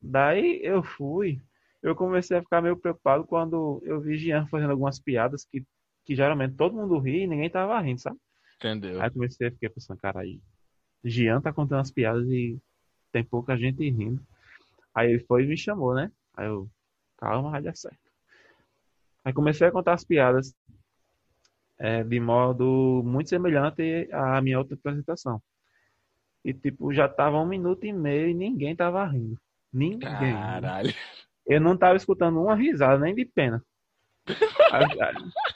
Daí 0.00 0.60
eu 0.62 0.84
fui, 0.84 1.42
eu 1.82 1.94
comecei 1.94 2.36
a 2.36 2.42
ficar 2.42 2.60
meio 2.60 2.76
preocupado 2.76 3.24
quando 3.24 3.80
eu 3.84 4.00
vi 4.00 4.16
Jean 4.16 4.46
fazendo 4.46 4.70
algumas 4.70 4.98
piadas 4.98 5.44
que, 5.44 5.64
que 6.04 6.14
geralmente 6.14 6.56
todo 6.56 6.76
mundo 6.76 6.98
ri 6.98 7.22
e 7.22 7.26
ninguém 7.26 7.48
tava 7.48 7.78
rindo, 7.80 8.00
sabe? 8.00 8.18
Entendeu? 8.56 9.00
Aí 9.00 9.10
comecei 9.10 9.48
a 9.48 9.52
ficar 9.52 9.70
pensando, 9.70 9.98
cara, 10.00 10.20
aí, 10.20 10.40
Jean 11.04 11.40
tá 11.40 11.52
contando 11.52 11.80
as 11.80 11.90
piadas 11.90 12.28
e 12.28 12.58
tem 13.12 13.22
pouca 13.22 13.56
gente 13.56 13.88
rindo. 13.88 14.20
Aí 14.94 15.12
ele 15.12 15.24
foi 15.24 15.44
e 15.44 15.46
me 15.46 15.56
chamou, 15.56 15.94
né? 15.94 16.10
Aí 16.36 16.46
eu, 16.46 16.68
calma, 17.16 17.50
vai 17.50 17.62
dar 17.62 17.76
certo. 17.76 17.98
Aí 19.24 19.32
comecei 19.32 19.66
a 19.66 19.72
contar 19.72 19.94
as 19.94 20.04
piadas 20.04 20.54
é, 21.78 22.02
de 22.02 22.18
modo 22.18 23.02
muito 23.04 23.28
semelhante 23.28 24.08
à 24.12 24.40
minha 24.40 24.58
outra 24.58 24.74
apresentação. 24.74 25.40
E, 26.44 26.52
tipo, 26.52 26.92
já 26.92 27.08
tava 27.08 27.38
um 27.38 27.46
minuto 27.46 27.84
e 27.84 27.92
meio 27.92 28.28
e 28.28 28.34
ninguém 28.34 28.74
tava 28.74 29.04
rindo. 29.06 29.38
Ninguém. 29.72 30.08
Caralho. 30.08 30.94
Eu 31.48 31.60
não 31.60 31.76
tava 31.76 31.96
escutando 31.96 32.40
uma 32.40 32.54
risada, 32.54 32.98
nem 32.98 33.14
de 33.14 33.24
pena. 33.24 33.64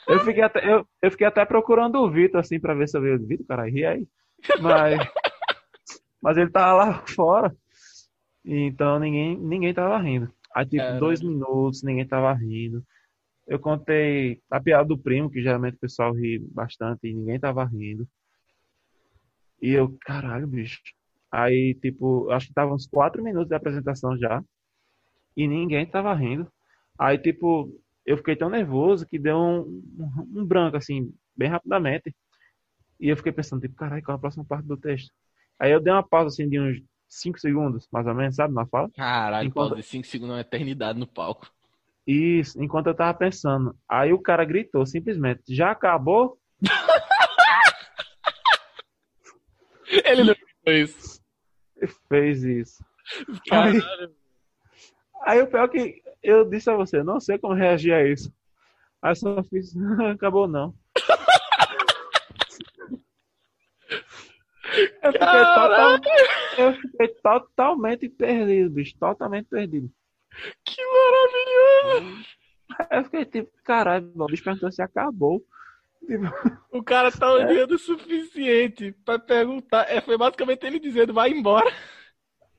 eu, 0.07 0.19
fiquei 0.21 0.41
até, 0.41 0.73
eu, 0.73 0.87
eu 1.01 1.11
fiquei 1.11 1.27
até 1.27 1.45
procurando 1.45 1.99
o 1.99 2.09
Vitor, 2.09 2.39
assim, 2.39 2.59
pra 2.59 2.73
ver 2.73 2.89
se 2.89 2.97
eu 2.97 3.01
vi 3.01 3.11
o 3.11 3.27
Vitor, 3.27 3.45
cara, 3.45 3.69
ri 3.69 3.85
aí. 3.85 4.07
Mas, 4.59 4.99
mas 6.19 6.37
ele 6.37 6.49
tava 6.49 6.73
lá 6.73 7.05
fora. 7.07 7.55
Então 8.43 8.99
ninguém, 8.99 9.37
ninguém 9.37 9.73
tava 9.73 9.97
rindo. 9.99 10.33
Aí, 10.53 10.65
tipo, 10.65 10.99
dois 10.99 11.21
minutos, 11.21 11.83
ninguém 11.83 12.07
tava 12.07 12.33
rindo. 12.33 12.83
Eu 13.47 13.59
contei 13.59 14.41
a 14.49 14.59
piada 14.59 14.85
do 14.85 14.97
primo, 14.97 15.29
que 15.29 15.41
geralmente 15.41 15.75
o 15.75 15.79
pessoal 15.79 16.13
ri 16.13 16.39
bastante, 16.39 17.07
e 17.07 17.13
ninguém 17.13 17.39
tava 17.39 17.63
rindo. 17.65 18.07
E 19.61 19.71
eu, 19.71 19.95
caralho, 20.01 20.47
bicho. 20.47 20.81
Aí, 21.31 21.73
tipo, 21.75 22.29
acho 22.31 22.47
que 22.47 22.53
tava 22.53 22.73
uns 22.73 22.87
quatro 22.87 23.23
minutos 23.23 23.49
de 23.49 23.55
apresentação 23.55 24.17
já. 24.17 24.43
E 25.35 25.47
ninguém 25.47 25.85
tava 25.85 26.13
rindo. 26.13 26.47
Aí, 26.97 27.17
tipo, 27.17 27.69
eu 28.05 28.17
fiquei 28.17 28.35
tão 28.35 28.49
nervoso 28.49 29.07
que 29.07 29.17
deu 29.17 29.37
um, 29.37 29.59
um, 29.97 30.41
um 30.41 30.45
branco, 30.45 30.77
assim, 30.77 31.13
bem 31.35 31.49
rapidamente. 31.49 32.15
E 32.99 33.09
eu 33.09 33.17
fiquei 33.17 33.31
pensando, 33.31 33.61
tipo, 33.61 33.75
caralho, 33.75 34.03
qual 34.03 34.15
é 34.15 34.17
a 34.17 34.21
próxima 34.21 34.45
parte 34.45 34.67
do 34.67 34.77
texto? 34.77 35.11
Aí 35.59 35.71
eu 35.71 35.79
dei 35.79 35.91
uma 35.91 36.07
pausa, 36.07 36.27
assim, 36.27 36.47
de 36.49 36.59
uns 36.59 36.81
5 37.09 37.39
segundos, 37.39 37.87
mais 37.91 38.07
ou 38.07 38.13
menos, 38.13 38.35
sabe? 38.35 38.53
Na 38.53 38.65
fala. 38.65 38.89
Caralho, 38.95 39.47
enquanto... 39.47 39.69
pausa 39.69 39.81
de 39.81 39.87
5 39.87 40.07
segundos 40.07 40.33
é 40.33 40.35
uma 40.35 40.41
eternidade 40.41 40.99
no 40.99 41.07
palco. 41.07 41.49
Isso, 42.05 42.61
enquanto 42.61 42.87
eu 42.87 42.95
tava 42.95 43.17
pensando. 43.17 43.75
Aí 43.87 44.11
o 44.11 44.19
cara 44.19 44.43
gritou 44.43 44.85
simplesmente: 44.85 45.41
Já 45.47 45.71
acabou? 45.71 46.37
Ele 50.05 50.23
não 50.23 50.35
fez. 50.63 51.21
Ele 51.77 51.91
fez 52.09 52.43
isso. 52.43 52.83
Caralho. 53.47 53.81
Aí, 53.81 54.09
aí 55.23 55.41
o 55.41 55.47
pior 55.47 55.65
é 55.65 55.67
que 55.67 56.03
eu 56.21 56.45
disse 56.45 56.69
a 56.69 56.75
você: 56.75 57.03
Não 57.03 57.19
sei 57.19 57.37
como 57.37 57.53
reagir 57.53 57.93
a 57.93 58.05
isso. 58.07 58.33
Aí 59.01 59.15
só 59.15 59.43
fiz: 59.43 59.73
Acabou 60.13 60.47
não. 60.47 60.73
Eu 65.03 65.11
fiquei, 65.11 65.27
total, 65.27 65.99
eu 66.57 66.73
fiquei, 66.73 67.07
totalmente 67.21 68.09
perdido, 68.09 68.71
bicho. 68.71 68.97
Totalmente 68.97 69.47
perdido. 69.47 69.91
Que 70.65 70.81
maravilhoso! 70.81 72.25
Eu 72.89 73.03
fiquei 73.03 73.25
tipo, 73.25 73.51
caralho, 73.63 74.11
o 74.15 74.25
bicho 74.25 74.43
perguntou 74.43 74.71
se 74.71 74.81
acabou. 74.81 75.43
Tipo... 76.07 76.23
O 76.71 76.83
cara 76.83 77.11
tá 77.11 77.27
é. 77.39 77.45
olhando 77.45 77.73
é. 77.73 77.75
o 77.75 77.79
suficiente 77.79 78.93
pra 79.05 79.19
perguntar. 79.19 79.83
É, 79.89 80.01
foi 80.01 80.17
basicamente 80.17 80.65
ele 80.65 80.79
dizendo, 80.79 81.13
vai 81.13 81.29
embora. 81.29 81.71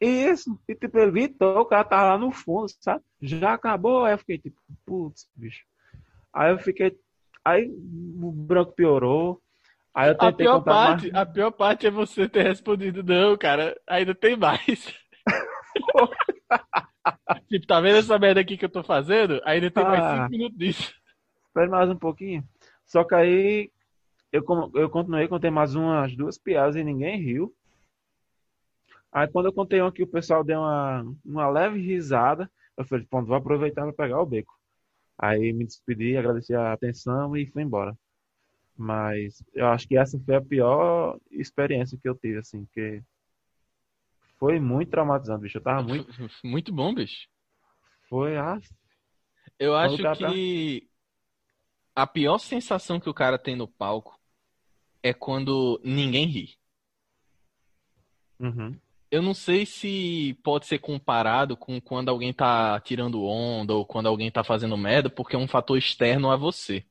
Isso. 0.00 0.58
E 0.68 0.74
tipo, 0.74 0.98
ele 0.98 1.12
gritou, 1.12 1.60
o 1.60 1.64
cara 1.66 1.84
tava 1.84 2.08
lá 2.10 2.18
no 2.18 2.30
fundo, 2.30 2.66
sabe? 2.80 3.02
Já 3.22 3.54
acabou? 3.54 4.04
Aí 4.04 4.14
eu 4.14 4.18
fiquei 4.18 4.38
tipo, 4.38 4.60
putz, 4.84 5.28
bicho. 5.36 5.64
Aí 6.32 6.50
eu 6.50 6.58
fiquei 6.58 6.96
Aí 7.44 7.70
o 7.70 8.32
branco 8.32 8.72
piorou. 8.72 9.40
Aí 9.94 10.08
eu 10.08 10.14
A 10.14 10.18
tentei 10.18 10.46
pior, 10.46 10.58
contar 10.58 10.74
mais. 10.74 10.90
parte, 11.02 11.16
a 11.16 11.26
pior 11.26 11.50
parte 11.52 11.86
é 11.86 11.90
você 11.90 12.28
ter 12.28 12.42
respondido, 12.42 13.02
não, 13.02 13.36
cara, 13.36 13.78
ainda 13.86 14.14
tem 14.14 14.36
mais. 14.36 14.92
tipo, 17.48 17.66
tá 17.66 17.80
vendo 17.80 17.98
essa 17.98 18.18
merda 18.18 18.40
aqui 18.40 18.56
que 18.56 18.64
eu 18.64 18.68
tô 18.70 18.82
fazendo? 18.82 19.40
Ainda 19.44 19.70
tem 19.70 19.84
mais 19.84 20.02
Ah. 20.02 20.16
cinco 20.16 20.30
minutos 20.30 20.58
disso. 20.58 20.94
Espera 21.46 21.68
mais 21.70 21.90
um 21.90 21.96
pouquinho. 21.96 22.42
Só 22.86 23.04
que 23.04 23.14
aí 23.14 23.70
eu, 24.32 24.42
eu 24.74 24.90
continuei, 24.90 25.28
contei 25.28 25.50
mais 25.50 25.74
umas 25.74 26.16
duas 26.16 26.38
piadas 26.38 26.76
e 26.76 26.82
ninguém 26.82 27.20
riu. 27.20 27.54
Aí 29.14 29.28
quando 29.28 29.46
eu 29.46 29.52
contei 29.52 29.80
uma 29.80 29.92
que 29.92 30.02
o 30.02 30.08
pessoal 30.08 30.42
deu 30.42 30.58
uma, 30.58 31.14
uma 31.24 31.48
leve 31.48 31.78
risada, 31.80 32.50
eu 32.76 32.84
falei, 32.84 33.06
pronto, 33.08 33.28
vou 33.28 33.36
aproveitar 33.36 33.82
para 33.82 33.92
pegar 33.92 34.20
o 34.20 34.26
beco. 34.26 34.52
Aí 35.16 35.52
me 35.52 35.64
despedi, 35.64 36.16
agradeci 36.16 36.52
a 36.52 36.72
atenção 36.72 37.36
e 37.36 37.46
fui 37.46 37.62
embora. 37.62 37.96
Mas 38.76 39.40
eu 39.54 39.66
acho 39.66 39.86
que 39.86 39.96
essa 39.96 40.18
foi 40.18 40.34
a 40.34 40.42
pior 40.42 41.16
experiência 41.30 41.96
que 41.96 42.08
eu 42.08 42.16
tive, 42.16 42.38
assim, 42.38 42.64
porque 42.64 43.04
foi 44.36 44.58
muito 44.58 44.90
traumatizante, 44.90 45.42
bicho. 45.42 45.58
Eu 45.58 45.62
tava 45.62 45.82
muito. 45.84 46.12
Muito 46.42 46.72
bom, 46.72 46.92
bicho. 46.92 47.28
Foi, 48.08 48.36
ah, 48.36 48.58
Eu 49.60 49.76
acho 49.76 49.96
que 50.18 50.88
a 51.94 52.04
pior 52.04 52.38
sensação 52.38 52.98
que 52.98 53.08
o 53.08 53.14
cara 53.14 53.38
tem 53.38 53.54
no 53.54 53.68
palco 53.68 54.18
é 55.04 55.14
quando 55.14 55.80
ninguém 55.84 56.26
ri. 56.26 56.58
uhum. 58.40 58.76
Eu 59.14 59.22
não 59.22 59.32
sei 59.32 59.64
se 59.64 60.36
pode 60.42 60.66
ser 60.66 60.80
comparado 60.80 61.56
com 61.56 61.80
quando 61.80 62.08
alguém 62.08 62.32
tá 62.32 62.80
tirando 62.80 63.22
onda 63.22 63.72
ou 63.72 63.86
quando 63.86 64.06
alguém 64.08 64.28
tá 64.28 64.42
fazendo 64.42 64.76
merda, 64.76 65.08
porque 65.08 65.36
é 65.36 65.38
um 65.38 65.46
fator 65.46 65.78
externo 65.78 66.32
a 66.32 66.36
você. 66.36 66.84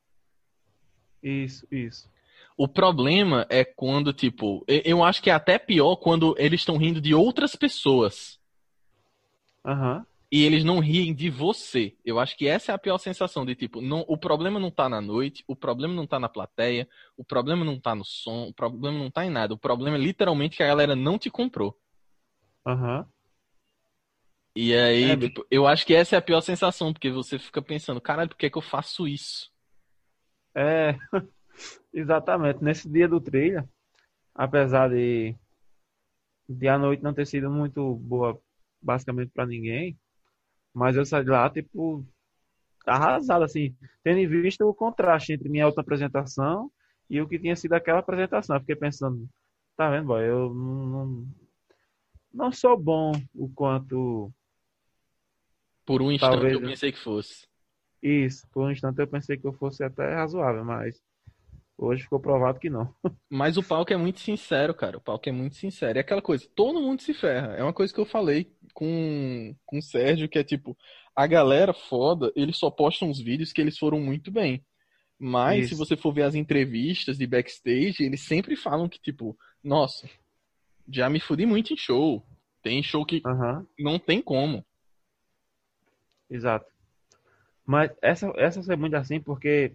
Isso, 1.22 1.68
isso. 1.70 2.10
O 2.56 2.66
problema 2.66 3.46
é 3.50 3.66
quando, 3.66 4.14
tipo, 4.14 4.64
eu- 4.70 5.04
acho 5.04 5.22
que 5.22 5.30
é 5.30 5.34
até 5.34 5.60
pior 5.60 5.98
quando 5.98 6.34
eles 6.38 6.62
estão 6.62 6.78
rindo 6.78 7.02
de 7.02 7.14
outras 7.14 7.58
pessoas 7.58 8.40
Aham. 9.66 10.06
e 10.32 10.46
eles 10.46 10.64
não 10.64 10.80
riem 10.80 11.14
de 11.14 11.30
você. 11.30 11.94
Eu 12.06 12.22
acho 12.22 12.38
que 12.38 12.48
essa 12.48 12.72
é 12.72 12.76
a 12.76 12.78
pior 12.78 13.00
sensação 13.00 13.46
de 13.46 13.54
tipo, 13.54 13.82
não, 13.82 14.06
o 14.08 14.18
problema 14.18 14.62
não 14.62 14.72
tá 14.72 14.88
na 14.88 15.02
noite, 15.02 15.44
o 15.46 15.58
problema 15.58 15.94
não 15.94 16.08
tá 16.08 16.22
na 16.22 16.30
plateia, 16.30 16.88
o 17.18 17.24
problema 17.26 17.66
não 17.66 17.78
tá 17.78 17.94
no 17.94 18.06
som, 18.06 18.48
o 18.48 18.54
problema 18.54 18.98
não 18.98 19.12
tá 19.12 19.26
em 19.26 19.30
nada. 19.30 19.54
O 19.54 19.58
problema 19.58 19.98
é 19.98 20.00
literalmente 20.00 20.56
que 20.56 20.64
a 20.64 20.68
galera 20.68 20.96
não 20.96 21.20
te 21.20 21.30
comprou. 21.30 21.78
Aham. 22.66 23.08
E 24.56 24.74
aí, 24.76 25.12
É, 25.12 25.18
tipo, 25.18 25.46
eu 25.50 25.66
acho 25.68 25.86
que 25.86 25.94
essa 25.96 26.16
é 26.16 26.20
a 26.20 26.22
pior 26.22 26.42
sensação, 26.42 26.94
porque 26.94 27.10
você 27.12 27.40
fica 27.40 27.62
pensando, 27.62 28.00
caralho, 28.02 28.30
por 28.30 28.38
que 28.38 28.50
que 28.50 28.58
eu 28.58 28.62
faço 28.62 29.08
isso? 29.08 29.52
É, 30.56 30.98
exatamente. 31.94 32.64
Nesse 32.64 32.90
dia 32.90 33.08
do 33.08 33.22
trilha, 33.22 33.70
apesar 34.36 34.90
de, 34.90 35.36
de 36.48 36.68
a 36.68 36.78
noite 36.78 37.04
não 37.04 37.14
ter 37.14 37.26
sido 37.26 37.50
muito 37.50 37.96
boa, 37.96 38.40
basicamente 38.82 39.32
para 39.32 39.46
ninguém, 39.46 39.98
mas 40.74 40.96
eu 40.96 41.06
saí 41.06 41.24
de 41.26 41.32
lá, 41.32 41.50
tipo, 41.50 42.06
arrasado, 42.88 43.46
assim, 43.46 43.76
tendo 44.04 44.20
em 44.20 44.28
vista 44.28 44.66
o 44.66 44.74
contraste 44.76 45.34
entre 45.34 45.50
minha 45.50 45.68
outra 45.68 45.82
apresentação 45.82 46.72
e 47.10 47.22
o 47.22 47.28
que 47.28 47.40
tinha 47.40 47.56
sido 47.56 47.74
aquela 47.74 48.00
apresentação. 48.00 48.56
Eu 48.58 48.62
fiquei 48.62 48.76
pensando, 48.78 49.28
tá 49.78 49.90
vendo, 49.92 50.08
boy, 50.08 50.24
eu 50.28 50.54
não, 50.54 50.88
não, 51.08 51.28
não 52.34 52.52
sou 52.52 52.78
bom 52.78 53.12
o 53.34 53.48
quanto 53.50 54.34
Por 55.86 56.02
um 56.02 56.12
instante 56.12 56.32
Talvez, 56.32 56.54
eu 56.54 56.62
pensei 56.62 56.92
que 56.92 57.00
fosse. 57.00 57.48
isso. 58.02 58.48
Por 58.52 58.64
um 58.66 58.72
instante 58.72 59.00
eu 59.00 59.08
pensei 59.08 59.38
que 59.38 59.46
eu 59.46 59.54
fosse 59.54 59.84
até 59.84 60.16
razoável, 60.16 60.66
mas 60.66 61.02
hoje 61.78 62.04
ficou 62.04 62.20
provado 62.20 62.60
que 62.60 62.70
não. 62.70 62.94
Mas 63.30 63.58
o 63.58 63.64
palco 63.64 63.92
é 63.92 63.98
muito 63.98 64.20
sincero, 64.20 64.74
cara. 64.76 64.98
O 64.98 65.02
palco 65.02 65.28
é 65.28 65.32
muito 65.32 65.56
sincero. 65.56 65.98
É 65.98 66.02
aquela 66.02 66.22
coisa, 66.22 66.48
todo 66.56 66.82
mundo 66.82 67.02
se 67.02 67.14
ferra. 67.14 67.54
É 67.54 67.64
uma 67.64 67.74
coisa 67.74 67.92
que 67.92 68.00
eu 68.00 68.06
falei 68.06 68.56
com, 68.74 69.56
com 69.66 69.80
o 69.80 69.82
Sérgio, 69.82 70.30
que 70.30 70.38
é 70.38 70.44
tipo, 70.44 70.78
a 71.16 71.26
galera 71.26 71.74
foda, 71.74 72.32
eles 72.36 72.58
só 72.58 72.70
postam 72.70 73.10
os 73.10 73.20
vídeos 73.20 73.52
que 73.52 73.60
eles 73.60 73.78
foram 73.78 74.00
muito 74.00 74.32
bem. 74.32 74.64
Mas 75.18 75.68
se 75.68 75.74
Isso. 75.74 75.78
você 75.78 75.96
for 75.96 76.14
ver 76.14 76.24
as 76.24 76.36
entrevistas 76.36 77.18
de 77.18 77.26
backstage, 77.26 78.04
eles 78.04 78.22
sempre 78.22 78.56
falam 78.56 78.90
que, 78.90 79.00
tipo, 79.00 79.38
nossa, 79.64 80.08
já 80.88 81.10
me 81.10 81.20
fudi 81.20 81.46
muito 81.46 81.74
em 81.74 81.78
show. 81.78 82.24
Tem 82.62 82.82
show 82.84 83.06
que 83.06 83.22
Aham. 83.26 83.66
não 83.80 84.00
tem 84.00 84.22
como. 84.22 84.66
Exato. 86.30 86.66
Mas 87.66 87.92
essa, 88.02 88.32
essa 88.36 88.62
foi 88.64 88.76
muito 88.76 88.96
assim 88.96 89.22
porque 89.22 89.74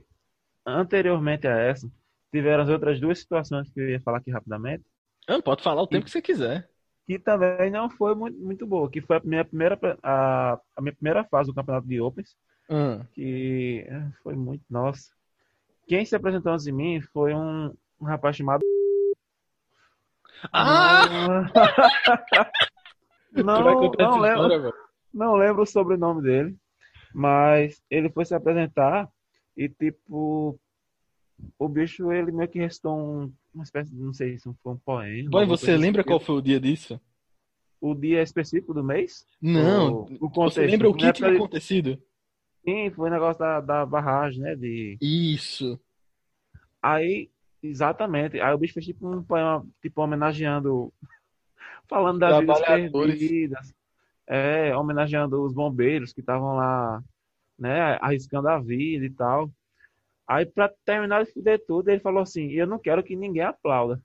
anteriormente 0.66 1.46
a 1.46 1.56
essa, 1.56 1.90
tiveram 2.32 2.62
as 2.64 2.68
outras 2.68 3.00
duas 3.00 3.18
situações 3.18 3.70
que 3.70 3.80
eu 3.80 3.90
ia 3.90 4.00
falar 4.00 4.18
aqui 4.18 4.30
rapidamente, 4.30 4.84
Ah, 5.26 5.40
pode 5.42 5.62
falar 5.62 5.82
o 5.82 5.86
tempo 5.86 6.04
que 6.04 6.10
você 6.10 6.22
quiser. 6.22 6.68
que 7.06 7.18
também 7.18 7.70
não 7.70 7.88
foi 7.88 8.14
muito, 8.14 8.38
muito 8.38 8.66
boa, 8.66 8.90
que 8.90 9.00
foi 9.00 9.16
a 9.16 9.20
minha 9.24 9.44
primeira, 9.44 9.78
a, 10.02 10.60
a 10.76 10.82
minha 10.82 10.94
primeira 10.94 11.24
fase 11.24 11.48
do 11.48 11.54
campeonato 11.54 11.86
de 11.86 12.00
Opens, 12.00 12.36
Ah, 12.70 13.00
que 13.14 13.84
eh, 13.88 14.10
foi 14.22 14.34
muito, 14.36 14.62
nossa. 14.68 15.10
Quem 15.86 16.04
se 16.04 16.14
apresentou 16.14 16.52
antes 16.52 16.64
de 16.66 16.72
mim 16.72 17.00
foi 17.00 17.34
um, 17.34 17.74
um 18.00 18.04
rapaz 18.04 18.36
chamado. 18.36 18.62
Ah! 20.52 21.04
Não, 23.30 23.44
não 23.44 23.62
lembro, 23.62 23.84
história, 23.86 24.72
não 25.12 25.36
lembro 25.36 25.62
o 25.62 25.66
sobrenome 25.66 26.22
dele, 26.22 26.56
mas 27.14 27.80
ele 27.90 28.08
foi 28.08 28.24
se 28.24 28.34
apresentar 28.34 29.08
e, 29.56 29.68
tipo, 29.68 30.58
o 31.58 31.68
bicho, 31.68 32.10
ele 32.10 32.32
meio 32.32 32.48
que 32.48 32.58
restou 32.58 32.98
um, 32.98 33.32
uma 33.54 33.64
espécie 33.64 33.94
de, 33.94 34.00
não 34.00 34.12
sei 34.12 34.38
se 34.38 34.50
foi 34.62 34.72
um 34.72 34.78
poema. 34.78 35.30
Boy, 35.30 35.46
você 35.46 35.76
lembra 35.76 36.00
assim. 36.00 36.08
qual 36.08 36.20
foi 36.20 36.36
o 36.36 36.42
dia 36.42 36.58
disso? 36.58 37.00
O 37.80 37.94
dia 37.94 38.22
específico 38.22 38.74
do 38.74 38.82
mês? 38.82 39.24
Não. 39.40 39.92
O, 39.92 40.02
o 40.02 40.06
Você 40.06 40.34
contexto. 40.34 40.60
lembra 40.60 40.88
o 40.88 40.94
que 40.94 41.04
época 41.04 41.26
tinha 41.26 41.36
acontecido? 41.36 42.02
Sim, 42.64 42.90
foi 42.90 43.08
o 43.08 43.12
negócio 43.12 43.38
da, 43.38 43.60
da 43.60 43.86
barragem, 43.86 44.40
né? 44.40 44.56
De... 44.56 44.98
Isso. 45.00 45.78
Aí, 46.82 47.30
exatamente. 47.62 48.40
Aí 48.40 48.54
o 48.54 48.58
bicho 48.58 48.74
fez 48.74 48.86
tipo 48.86 49.08
um 49.08 49.22
poema, 49.22 49.66
tipo, 49.82 50.00
homenageando, 50.02 50.92
falando 51.88 52.18
das 52.20 52.38
vidas 52.38 52.60
perdidas, 52.60 53.74
é, 54.26 54.76
homenageando 54.76 55.42
os 55.42 55.52
bombeiros 55.52 56.12
que 56.12 56.20
estavam 56.20 56.56
lá, 56.56 57.02
né, 57.58 57.98
arriscando 58.00 58.48
a 58.48 58.58
vida 58.58 59.04
e 59.04 59.10
tal. 59.10 59.50
Aí, 60.28 60.44
pra 60.44 60.70
terminar 60.84 61.24
de 61.24 61.32
fuder 61.32 61.64
tudo, 61.66 61.88
ele 61.88 62.00
falou 62.00 62.22
assim: 62.22 62.50
Eu 62.50 62.66
não 62.66 62.78
quero 62.78 63.02
que 63.02 63.16
ninguém 63.16 63.42
aplauda. 63.42 64.00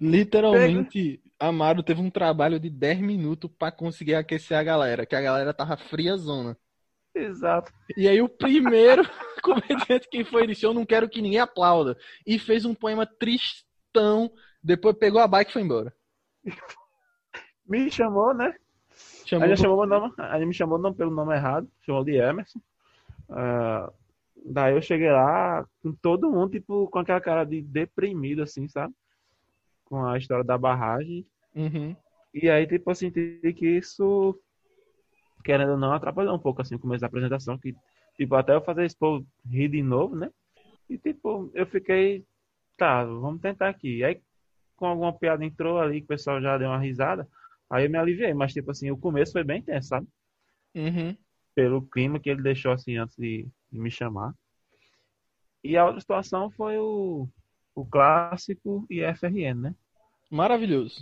Literalmente, 0.00 1.20
Amaro 1.38 1.82
teve 1.82 2.00
um 2.00 2.10
trabalho 2.10 2.60
de 2.60 2.70
10 2.70 3.00
minutos 3.00 3.50
pra 3.58 3.72
conseguir 3.72 4.14
aquecer 4.14 4.56
a 4.56 4.62
galera, 4.62 5.04
que 5.04 5.16
a 5.16 5.20
galera 5.20 5.52
tava 5.52 5.76
friazona. 5.76 6.56
Exato. 7.14 7.72
E 7.96 8.08
aí 8.08 8.20
o 8.22 8.28
primeiro 8.28 9.02
comediante 9.42 10.08
que 10.08 10.24
foi 10.24 10.46
eu 10.62 10.74
não 10.74 10.86
quero 10.86 11.08
que 11.08 11.20
ninguém 11.22 11.40
aplauda. 11.40 11.96
E 12.26 12.38
fez 12.38 12.64
um 12.64 12.74
poema 12.74 13.06
tristão, 13.06 14.30
depois 14.62 14.96
pegou 14.96 15.20
a 15.20 15.26
bike 15.26 15.50
e 15.50 15.52
foi 15.52 15.62
embora. 15.62 15.94
Me 17.66 17.90
chamou, 17.90 18.34
né? 18.34 18.54
Chamou 19.24 19.44
Aí 19.44 19.50
ele 19.50 19.56
chamou 19.56 19.86
nome, 19.86 20.12
ele 20.34 20.46
me 20.46 20.52
chamou 20.52 20.78
não 20.78 20.92
pelo 20.92 21.10
nome 21.10 21.34
errado, 21.34 21.66
chamou 21.80 22.04
de 22.04 22.16
Emerson. 22.16 22.60
Ah, 23.30 23.90
daí 24.44 24.74
eu 24.74 24.82
cheguei 24.82 25.10
lá 25.10 25.66
com 25.82 25.92
todo 25.92 26.30
mundo, 26.30 26.50
tipo, 26.50 26.88
com 26.88 26.98
aquela 26.98 27.20
cara 27.20 27.44
de 27.44 27.62
deprimido, 27.62 28.42
assim, 28.42 28.68
sabe? 28.68 28.92
Com 29.84 30.04
a 30.04 30.18
história 30.18 30.44
da 30.44 30.58
barragem. 30.58 31.26
Uhum. 31.54 31.96
E 32.34 32.50
aí, 32.50 32.66
tipo, 32.66 32.90
eu 32.90 32.94
senti 32.94 33.40
que 33.56 33.66
isso, 33.66 34.38
querendo 35.42 35.72
ou 35.72 35.78
não, 35.78 35.92
atrapalhou 35.92 36.34
um 36.34 36.38
pouco, 36.38 36.62
assim, 36.62 36.74
o 36.74 36.78
começo 36.78 37.00
da 37.00 37.06
apresentação, 37.06 37.58
que, 37.58 37.74
tipo, 38.16 38.34
até 38.34 38.54
eu 38.54 38.62
fazer 38.62 38.84
esse 38.84 38.96
povo 38.96 39.26
rir 39.46 39.68
de 39.68 39.82
novo, 39.82 40.16
né? 40.16 40.30
E, 40.88 40.98
tipo, 40.98 41.50
eu 41.54 41.66
fiquei, 41.66 42.24
tá, 42.76 43.04
vamos 43.04 43.40
tentar 43.40 43.68
aqui. 43.68 44.02
Aí, 44.04 44.20
com 44.76 44.86
alguma 44.86 45.12
piada 45.12 45.44
entrou 45.44 45.78
ali, 45.78 46.00
que 46.00 46.04
o 46.04 46.08
pessoal 46.08 46.40
já 46.40 46.58
deu 46.58 46.68
uma 46.68 46.78
risada, 46.78 47.28
aí 47.70 47.84
eu 47.84 47.90
me 47.90 47.98
aliviei, 47.98 48.34
mas, 48.34 48.52
tipo, 48.52 48.70
assim, 48.70 48.90
o 48.90 48.96
começo 48.96 49.32
foi 49.32 49.44
bem 49.44 49.62
tenso, 49.62 49.88
sabe? 49.88 50.06
Uhum. 50.74 51.16
Pelo 51.54 51.82
clima 51.82 52.18
que 52.18 52.30
ele 52.30 52.42
deixou, 52.42 52.72
assim, 52.72 52.96
antes 52.96 53.16
de, 53.16 53.46
de 53.70 53.78
me 53.78 53.90
chamar. 53.90 54.34
E 55.62 55.76
a 55.76 55.84
outra 55.84 56.00
situação 56.00 56.50
foi 56.50 56.78
o, 56.78 57.28
o 57.74 57.86
clássico 57.86 58.86
e 58.90 59.00
FRN, 59.14 59.54
né? 59.54 59.74
Maravilhoso. 60.30 61.00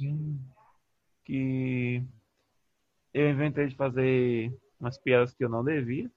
que 1.25 2.03
eu 3.13 3.29
inventei 3.29 3.67
de 3.67 3.77
fazer 3.77 4.53
umas 4.79 4.99
piadas 4.99 5.35
que 5.35 5.45
eu 5.45 5.49
não 5.49 5.65
devia. 5.65 6.11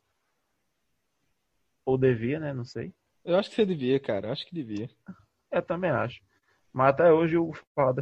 Ou 1.86 1.98
devia, 1.98 2.40
né? 2.40 2.54
Não 2.54 2.64
sei. 2.64 2.94
Eu 3.26 3.38
acho 3.38 3.50
que 3.50 3.56
você 3.56 3.66
devia, 3.66 4.00
cara. 4.00 4.28
Eu 4.28 4.32
acho 4.32 4.46
que 4.46 4.54
devia. 4.54 4.90
Eu 5.52 5.62
também 5.62 5.90
acho. 5.90 6.22
Mas 6.72 6.90
até 6.90 7.12
hoje 7.12 7.38
o 7.38 7.44
Hugo 7.44 7.60
fala. 7.76 7.96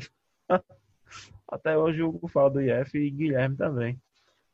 Até 1.48 1.78
hoje 1.78 2.02
o 2.02 2.10
Hugo 2.10 2.28
fala 2.28 2.50
do 2.50 2.62
IF 2.62 2.98
e 2.98 3.10
Guilherme 3.10 3.58
também. 3.58 4.02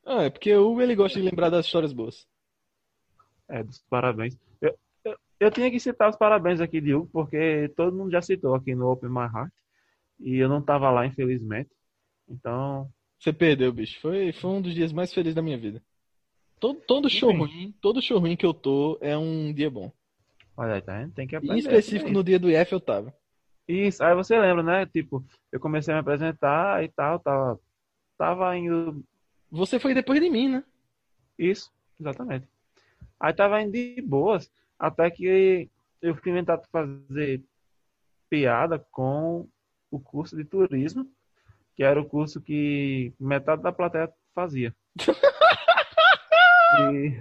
Ah, 0.04 0.24
é 0.24 0.30
porque 0.30 0.54
o 0.54 0.70
Hugo 0.70 0.82
ele 0.82 0.96
gosta 0.96 1.18
de 1.20 1.24
lembrar 1.28 1.50
das 1.50 1.66
histórias 1.66 1.92
boas. 1.92 2.26
É, 3.48 3.62
dos 3.62 3.78
parabéns. 3.88 4.36
Eu, 4.60 4.78
eu, 5.04 5.16
eu 5.38 5.50
tinha 5.50 5.70
que 5.70 5.78
citar 5.78 6.10
os 6.10 6.16
parabéns 6.16 6.60
aqui 6.60 6.80
de 6.80 6.94
Hugo, 6.94 7.08
porque 7.12 7.72
todo 7.76 7.96
mundo 7.96 8.10
já 8.10 8.20
citou 8.20 8.54
aqui 8.54 8.74
no 8.74 8.90
Open 8.90 9.10
My 9.10 9.26
Heart. 9.32 9.52
E 10.18 10.36
eu 10.36 10.48
não 10.48 10.60
tava 10.60 10.90
lá, 10.90 11.06
infelizmente. 11.06 11.70
Então. 12.28 12.90
Você 13.18 13.32
perdeu, 13.32 13.72
bicho. 13.72 14.00
Foi, 14.00 14.32
foi 14.32 14.50
um 14.50 14.62
dos 14.62 14.74
dias 14.74 14.92
mais 14.92 15.12
felizes 15.12 15.34
da 15.34 15.42
minha 15.42 15.58
vida. 15.58 15.82
Todo, 16.60 16.80
todo 16.80 17.10
show 17.10 17.30
Enfim. 17.30 17.38
ruim, 17.38 17.74
todo 17.80 18.02
show 18.02 18.18
ruim 18.18 18.36
que 18.36 18.46
eu 18.46 18.52
tô 18.52 18.98
é 19.00 19.16
um 19.16 19.52
dia 19.52 19.70
bom. 19.70 19.92
Olha 20.56 20.74
aí, 20.74 20.82
tá 20.82 20.98
vendo? 20.98 21.12
Tem 21.12 21.26
que 21.26 21.36
aprender. 21.36 21.54
em 21.54 21.58
específico 21.58 22.06
isso 22.06 22.14
no 22.14 22.24
dia 22.24 22.38
do 22.38 22.50
IF 22.50 22.72
eu 22.72 22.80
tava. 22.80 23.14
Isso, 23.66 24.02
aí 24.02 24.14
você 24.14 24.38
lembra, 24.38 24.62
né? 24.62 24.86
Tipo, 24.86 25.24
eu 25.52 25.60
comecei 25.60 25.92
a 25.92 25.96
me 25.96 26.00
apresentar 26.00 26.82
e 26.82 26.88
tal, 26.88 27.18
tava, 27.20 27.60
tava 28.16 28.56
indo. 28.56 29.04
Você 29.50 29.78
foi 29.78 29.94
depois 29.94 30.20
de 30.20 30.28
mim, 30.28 30.48
né? 30.48 30.64
Isso, 31.38 31.70
exatamente. 32.00 32.48
Aí 33.20 33.32
tava 33.32 33.60
indo 33.62 33.72
de 33.72 34.00
boas, 34.02 34.50
até 34.78 35.10
que 35.10 35.70
eu 36.02 36.16
fui 36.16 36.32
inventar 36.32 36.60
fazer 36.72 37.44
piada 38.28 38.78
com 38.90 39.48
o 39.90 40.00
curso 40.00 40.36
de 40.36 40.44
turismo, 40.44 41.08
que 41.78 41.84
era 41.84 42.00
o 42.02 42.06
curso 42.08 42.42
que 42.42 43.14
metade 43.20 43.62
da 43.62 43.72
plateia 43.72 44.12
fazia. 44.34 44.76
E, 46.70 47.18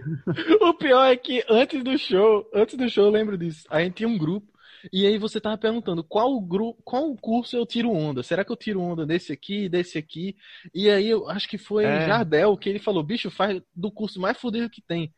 O 0.62 0.74
pior 0.74 1.06
é 1.06 1.16
que 1.18 1.44
antes 1.50 1.84
do 1.84 1.98
show, 1.98 2.50
antes 2.54 2.78
do 2.78 2.90
show 2.90 3.06
eu 3.06 3.12
lembro 3.12 3.38
disso. 3.38 3.66
A 3.70 3.82
gente 3.82 3.96
tinha 3.96 4.10
um 4.10 4.18
grupo 4.18 4.52
e 4.92 5.06
aí 5.08 5.18
você 5.18 5.40
tava 5.42 5.58
perguntando 5.58 6.04
qual 6.04 6.34
o 6.34 6.42
grupo, 6.42 6.82
qual 6.84 7.10
o 7.12 7.18
curso 7.18 7.56
eu 7.56 7.66
tiro 7.66 7.92
onda? 7.92 8.24
Será 8.24 8.44
que 8.46 8.52
eu 8.52 8.56
tiro 8.58 8.82
onda 8.82 9.06
desse 9.06 9.32
aqui, 9.34 9.70
desse 9.70 9.98
aqui? 9.98 10.36
E 10.74 10.90
aí 10.90 11.08
eu 11.10 11.30
acho 11.30 11.48
que 11.50 11.58
foi 11.58 11.86
É. 11.86 12.00
Jardel 12.00 12.58
que 12.58 12.70
ele 12.70 12.80
falou, 12.80 13.04
bicho, 13.04 13.32
faz 13.32 13.62
do 13.76 13.92
curso 13.92 14.20
mais 14.20 14.38
fudido 14.38 14.70
que 14.70 14.82
tem. 14.82 15.14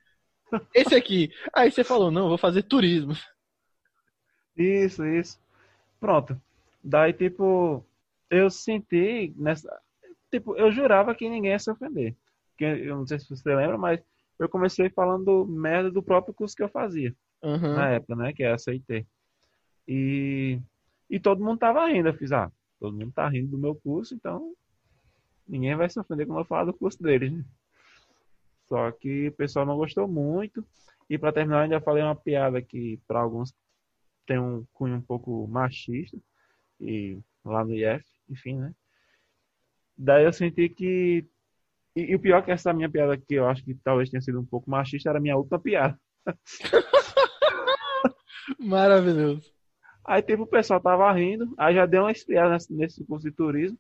Esse 0.74 0.96
aqui. 0.96 1.32
Aí 1.54 1.72
você 1.72 1.84
falou, 1.84 2.12
não, 2.12 2.24
eu 2.24 2.30
vou 2.30 2.38
fazer 2.38 2.64
turismo. 2.64 3.14
Isso, 4.56 5.06
isso. 5.06 5.40
Pronto. 6.00 6.42
Daí, 6.84 7.14
tipo, 7.14 7.86
eu 8.30 8.50
senti 8.50 9.34
nessa. 9.36 9.70
Tipo, 10.32 10.56
eu 10.56 10.72
jurava 10.72 11.16
que 11.16 11.30
ninguém 11.30 11.52
ia 11.52 11.60
se 11.60 11.72
ofender. 11.72 12.16
Porque 12.52 12.66
eu 12.66 12.98
não 12.98 13.08
sei 13.08 13.20
se 13.20 13.30
você 13.30 13.56
lembra, 13.56 13.78
mas 13.78 14.02
eu 14.38 14.48
comecei 14.48 14.90
falando 14.90 15.46
merda 15.46 15.90
do 15.90 16.04
próprio 16.04 16.34
curso 16.34 16.56
que 16.56 16.64
eu 16.64 16.70
fazia 16.70 17.16
Aham. 17.44 17.74
na 17.74 17.90
época, 17.90 18.16
né? 18.16 18.34
Que 18.34 18.44
é 18.44 18.52
a 18.52 18.58
CIT. 18.58 19.08
E, 19.88 20.60
e 21.10 21.20
todo 21.20 21.44
mundo 21.44 21.60
tava 21.60 21.88
rindo. 21.88 22.10
Eu 22.10 22.14
fiz, 22.14 22.32
ah, 22.32 22.52
todo 22.80 22.98
mundo 22.98 23.12
tá 23.12 23.28
rindo 23.28 23.52
do 23.52 23.58
meu 23.58 23.76
curso, 23.76 24.14
então 24.14 24.54
ninguém 25.48 25.76
vai 25.76 25.90
se 25.90 26.00
ofender 26.00 26.28
quando 26.28 26.40
eu 26.40 26.46
falar 26.46 26.66
do 26.66 26.74
curso 26.74 27.02
deles, 27.02 27.32
né? 27.32 27.44
Só 28.68 28.92
que 28.92 29.30
o 29.30 29.32
pessoal 29.32 29.66
não 29.66 29.78
gostou 29.78 30.08
muito. 30.08 30.64
E 31.10 31.18
para 31.18 31.34
terminar, 31.34 31.58
eu 31.58 31.64
ainda 31.64 31.82
falei 31.82 32.04
uma 32.04 32.16
piada 32.16 32.62
que 32.62 33.00
para 33.08 33.20
alguns 33.20 33.52
tem 34.28 34.38
um 34.38 34.64
cunho 34.74 34.98
um 34.98 35.02
pouco 35.02 35.48
machista. 35.48 36.18
E 36.80 37.18
lá 37.44 37.66
no 37.66 37.74
IF, 37.74 38.06
enfim, 38.30 38.60
né? 38.60 38.74
Daí 39.98 40.24
eu 40.24 40.34
senti 40.34 40.70
que. 40.70 41.26
E, 41.96 42.12
e 42.12 42.16
o 42.16 42.20
pior 42.20 42.40
é 42.40 42.42
que 42.42 42.52
essa 42.52 42.74
minha 42.74 42.90
piada 42.90 43.18
que 43.18 43.34
eu 43.34 43.48
acho 43.48 43.64
que 43.64 43.76
talvez 43.76 44.10
tenha 44.10 44.22
sido 44.22 44.40
um 44.40 44.46
pouco 44.46 44.70
machista 44.70 45.10
era 45.10 45.18
a 45.18 45.22
minha 45.22 45.36
última 45.36 45.60
piada. 45.60 46.00
Maravilhoso. 48.60 49.52
Aí 50.06 50.22
tipo, 50.22 50.44
o 50.44 50.48
pessoal 50.48 50.80
tava 50.80 51.12
rindo, 51.12 51.54
aí 51.58 51.76
já 51.76 51.86
deu 51.86 52.04
uma 52.04 52.12
esfriada 52.12 52.54
nesse, 52.54 52.74
nesse 52.74 53.06
curso 53.06 53.30
de 53.30 53.36
turismo. 53.36 53.78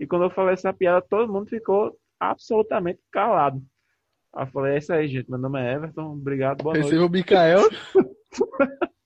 E 0.00 0.06
quando 0.06 0.24
eu 0.24 0.30
falei 0.30 0.54
essa 0.54 0.72
piada, 0.72 1.04
todo 1.08 1.32
mundo 1.32 1.48
ficou 1.48 1.96
absolutamente 2.18 3.00
calado. 3.10 3.62
Aí 4.34 4.44
eu 4.44 4.50
falei, 4.50 4.74
é 4.74 4.78
isso 4.78 4.92
aí, 4.92 5.08
gente. 5.08 5.30
Meu 5.30 5.38
nome 5.38 5.60
é 5.60 5.74
Everton, 5.74 6.12
obrigado, 6.12 6.62
boa 6.62 6.74
noite. 6.74 6.86
Receba 6.86 7.06
o 7.06 7.10
Mikael. 7.10 7.62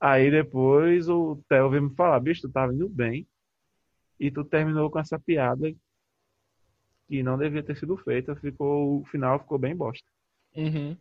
Aí 0.00 0.30
depois 0.30 1.08
o 1.08 1.42
Theo 1.48 1.70
veio 1.70 1.84
me 1.84 1.94
falar, 1.94 2.20
bicho, 2.20 2.42
tu 2.42 2.50
tava 2.50 2.72
indo 2.72 2.88
bem. 2.88 3.26
E 4.18 4.30
tu 4.30 4.44
terminou 4.44 4.90
com 4.90 4.98
essa 4.98 5.18
piada 5.18 5.72
que 7.08 7.22
não 7.22 7.38
devia 7.38 7.62
ter 7.62 7.76
sido 7.76 7.96
feita. 7.98 8.34
Ficou, 8.36 9.00
o 9.00 9.04
final 9.06 9.38
ficou 9.40 9.58
bem 9.58 9.76
bosta. 9.76 10.06
Uhum. 10.54 10.96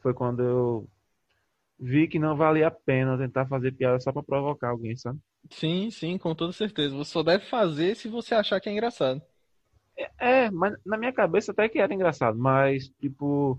Foi 0.00 0.14
quando 0.14 0.42
eu 0.42 0.88
vi 1.78 2.08
que 2.08 2.18
não 2.18 2.36
valia 2.36 2.68
a 2.68 2.70
pena 2.70 3.18
tentar 3.18 3.46
fazer 3.46 3.72
piada 3.72 4.00
só 4.00 4.12
pra 4.12 4.22
provocar 4.22 4.70
alguém, 4.70 4.96
sabe? 4.96 5.18
Sim, 5.50 5.90
sim, 5.90 6.18
com 6.18 6.34
toda 6.34 6.52
certeza. 6.52 6.96
Você 6.96 7.10
só 7.10 7.22
deve 7.22 7.44
fazer 7.46 7.94
se 7.96 8.08
você 8.08 8.34
achar 8.34 8.60
que 8.60 8.68
é 8.68 8.72
engraçado. 8.72 9.22
É, 10.18 10.50
mas 10.50 10.76
na 10.84 10.96
minha 10.96 11.12
cabeça 11.12 11.52
até 11.52 11.68
que 11.68 11.78
era 11.78 11.92
engraçado, 11.92 12.38
mas, 12.38 12.88
tipo, 13.00 13.58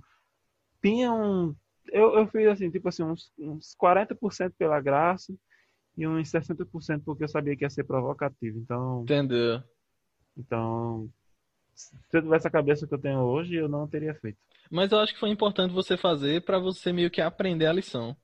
tinha 0.82 1.12
um. 1.12 1.56
Eu, 1.88 2.16
eu 2.16 2.28
fiz 2.28 2.48
assim, 2.48 2.70
tipo 2.70 2.88
assim, 2.90 3.04
uns, 3.04 3.32
uns 3.40 3.76
40% 3.76 4.54
pela 4.58 4.80
graça 4.82 5.34
e 5.98 6.08
uns 6.08 6.30
60% 6.30 7.04
porque 7.06 7.24
eu 7.26 7.28
sabia 7.30 7.56
que 7.58 7.66
ia 7.66 7.70
ser 7.70 7.84
provocativo. 7.86 8.60
Então, 8.60 9.10
Entendeu? 9.10 9.64
então, 10.38 11.12
se 11.76 11.96
eu 12.18 12.22
tivesse 12.24 12.48
a 12.48 12.52
cabeça 12.52 12.88
que 12.88 12.94
eu 12.96 13.02
tenho 13.02 13.22
hoje, 13.22 13.56
eu 13.56 13.70
não 13.70 13.88
teria 13.88 14.16
feito. 14.16 14.40
Mas 14.72 14.94
eu 14.94 15.00
acho 15.00 15.14
que 15.14 15.20
foi 15.20 15.30
importante 15.30 15.74
você 15.74 15.98
fazer 15.98 16.42
pra 16.46 16.58
você 16.58 16.94
meio 16.94 17.12
que 17.12 17.20
aprender 17.20 17.66
a 17.66 17.74
lição. 17.74 18.16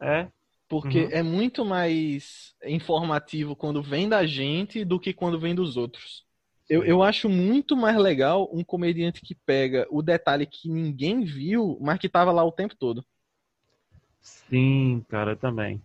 É, 0.00 0.30
Porque 0.68 1.08
Uhum. 1.08 1.08
é 1.12 1.22
muito 1.22 1.64
mais 1.64 2.54
informativo 2.64 3.54
quando 3.54 3.82
vem 3.82 4.08
da 4.08 4.26
gente 4.26 4.84
do 4.84 4.98
que 4.98 5.12
quando 5.12 5.38
vem 5.38 5.54
dos 5.54 5.76
outros. 5.76 6.24
Eu, 6.68 6.82
eu 6.84 7.02
acho 7.02 7.28
muito 7.28 7.76
mais 7.76 7.96
legal 7.96 8.48
um 8.52 8.64
comediante 8.64 9.20
que 9.20 9.34
pega 9.34 9.86
o 9.90 10.02
detalhe 10.02 10.46
que 10.46 10.68
ninguém 10.68 11.24
viu, 11.24 11.78
mas 11.80 11.98
que 11.98 12.08
tava 12.08 12.32
lá 12.32 12.42
o 12.44 12.52
tempo 12.52 12.74
todo. 12.76 13.04
sim, 14.20 15.04
cara, 15.08 15.32
eu 15.32 15.36
também. 15.36 15.80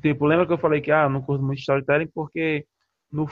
Tipo, 0.00 0.26
lembra 0.26 0.46
que 0.46 0.52
eu 0.52 0.58
falei 0.58 0.80
que, 0.80 0.90
ah, 0.90 1.08
não 1.08 1.22
curto 1.22 1.44
muito 1.44 1.58
storytelling 1.58 2.08
porque, 2.08 2.66
no 3.12 3.26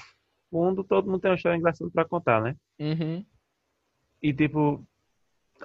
fundo, 0.50 0.84
todo 0.84 1.10
mundo 1.10 1.20
tem 1.20 1.30
uma 1.30 1.36
história 1.36 1.56
engraçada 1.56 1.90
pra 1.90 2.04
contar, 2.04 2.42
né? 2.42 2.56
Uhum. 2.78 3.24
E, 4.22 4.32
tipo, 4.32 4.86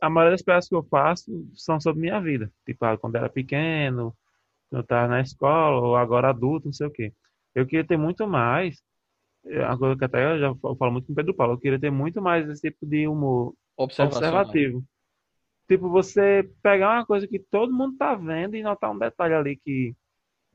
a 0.02 0.10
maioria 0.10 0.34
das 0.34 0.42
peças 0.42 0.70
que 0.70 0.76
eu 0.76 0.84
faço 0.84 1.32
são 1.56 1.80
sobre 1.80 2.02
minha 2.02 2.20
vida. 2.20 2.52
Tipo, 2.66 2.86
ah, 2.86 2.98
quando 2.98 3.16
eu 3.16 3.20
era 3.20 3.30
pequeno, 3.30 4.16
quando 4.70 4.80
eu 4.80 4.84
estava 4.84 5.08
na 5.08 5.22
escola, 5.22 5.82
ou 5.82 5.96
agora 5.96 6.30
adulto, 6.30 6.68
não 6.68 6.74
sei 6.74 6.88
o 6.88 6.92
quê. 6.92 7.14
Eu 7.54 7.66
queria 7.66 7.86
ter 7.86 7.98
muito 7.98 8.28
mais. 8.28 8.82
É 9.46 9.66
uma 9.66 9.78
coisa 9.78 9.98
que 9.98 10.06
até 10.06 10.34
eu 10.34 10.40
já 10.40 10.56
falo 10.56 10.92
muito 10.92 11.08
com 11.08 11.14
o 11.14 11.16
Pedro 11.16 11.34
Paulo. 11.34 11.54
Eu 11.54 11.60
queria 11.60 11.80
ter 11.80 11.92
muito 11.92 12.22
mais 12.22 12.48
esse 12.50 12.70
tipo 12.70 12.86
de 12.86 13.08
humor 13.08 13.54
observativo. 13.78 14.84
Tipo, 15.68 15.90
você 15.90 16.50
pegar 16.62 16.96
uma 16.96 17.06
coisa 17.06 17.28
que 17.28 17.40
todo 17.40 17.74
mundo 17.74 17.98
tá 17.98 18.16
vendo 18.16 18.56
e 18.56 18.64
notar 18.64 18.92
um 18.92 18.98
detalhe 18.98 19.34
ali 19.34 19.58
que 19.58 19.96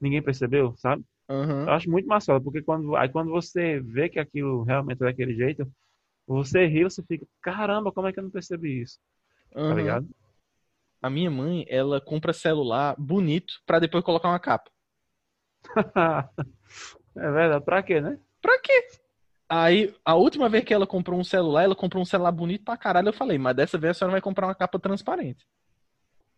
ninguém 0.02 0.22
percebeu, 0.22 0.74
sabe? 0.76 1.04
Uhum. 1.28 1.62
Eu 1.62 1.70
acho 1.70 1.90
muito 1.90 2.06
mais 2.08 2.24
foda, 2.24 2.42
porque 2.42 2.62
quando, 2.62 2.94
aí 2.96 3.08
quando 3.08 3.30
você 3.30 3.80
vê 3.80 4.08
que 4.08 4.18
aquilo 4.18 4.62
realmente 4.62 5.02
é 5.02 5.06
daquele 5.06 5.34
jeito, 5.34 5.70
você 6.26 6.66
ri, 6.66 6.84
você 6.84 7.02
fica, 7.02 7.26
caramba, 7.40 7.92
como 7.92 8.06
é 8.06 8.12
que 8.12 8.18
eu 8.18 8.24
não 8.24 8.30
percebi 8.30 8.82
isso? 8.82 8.98
Tá 9.52 9.60
Uhum. 9.60 9.74
ligado? 9.74 10.08
A 11.00 11.10
minha 11.10 11.30
mãe, 11.30 11.64
ela 11.68 12.00
compra 12.00 12.32
celular 12.32 12.94
bonito 12.98 13.54
pra 13.66 13.78
depois 13.78 14.04
colocar 14.04 14.28
uma 14.28 14.38
capa. 14.38 14.70
É 17.14 17.30
verdade, 17.30 17.62
pra 17.62 17.82
quê, 17.82 18.00
né? 18.00 18.18
Pra 18.40 18.58
quê? 18.58 18.88
Aí, 19.46 19.94
a 20.02 20.14
última 20.14 20.48
vez 20.48 20.64
que 20.64 20.72
ela 20.72 20.86
comprou 20.86 21.20
um 21.20 21.24
celular, 21.24 21.62
ela 21.64 21.76
comprou 21.76 22.02
um 22.02 22.06
celular 22.06 22.32
bonito 22.32 22.64
pra 22.64 22.74
caralho. 22.74 23.08
Eu 23.08 23.12
falei, 23.12 23.36
mas 23.36 23.54
dessa 23.54 23.76
vez 23.76 23.90
a 23.90 23.94
senhora 23.98 24.12
vai 24.12 24.20
comprar 24.22 24.46
uma 24.46 24.54
capa 24.54 24.78
transparente. 24.78 25.46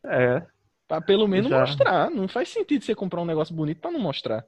É, 0.05 0.45
Pra 0.87 1.01
pelo 1.01 1.27
menos 1.27 1.49
Já. 1.51 1.61
mostrar. 1.61 2.11
Não 2.11 2.29
faz 2.29 2.49
sentido 2.51 2.85
você 2.85 2.95
comprar 2.95 3.21
um 3.23 3.25
negócio 3.27 3.55
bonito 3.55 3.81
pra 3.81 3.91
não 3.91 4.01
mostrar. 4.01 4.45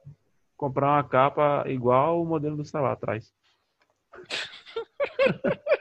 comprar 0.55 0.87
uma 0.87 1.03
capa 1.03 1.63
igual 1.67 2.21
o 2.21 2.25
modelo 2.25 2.57
do 2.57 2.65
celular 2.65 2.93
atrás. 2.93 3.33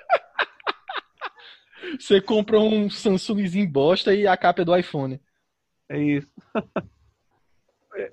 Você 1.99 2.21
compra 2.21 2.59
um 2.59 2.91
Samsungzinho 2.91 3.71
bosta 3.71 4.13
e 4.15 4.27
a 4.27 4.37
capa 4.37 4.63
é 4.63 4.65
do 4.65 4.77
iPhone. 4.77 5.21
É 5.89 5.99
isso. 5.99 6.31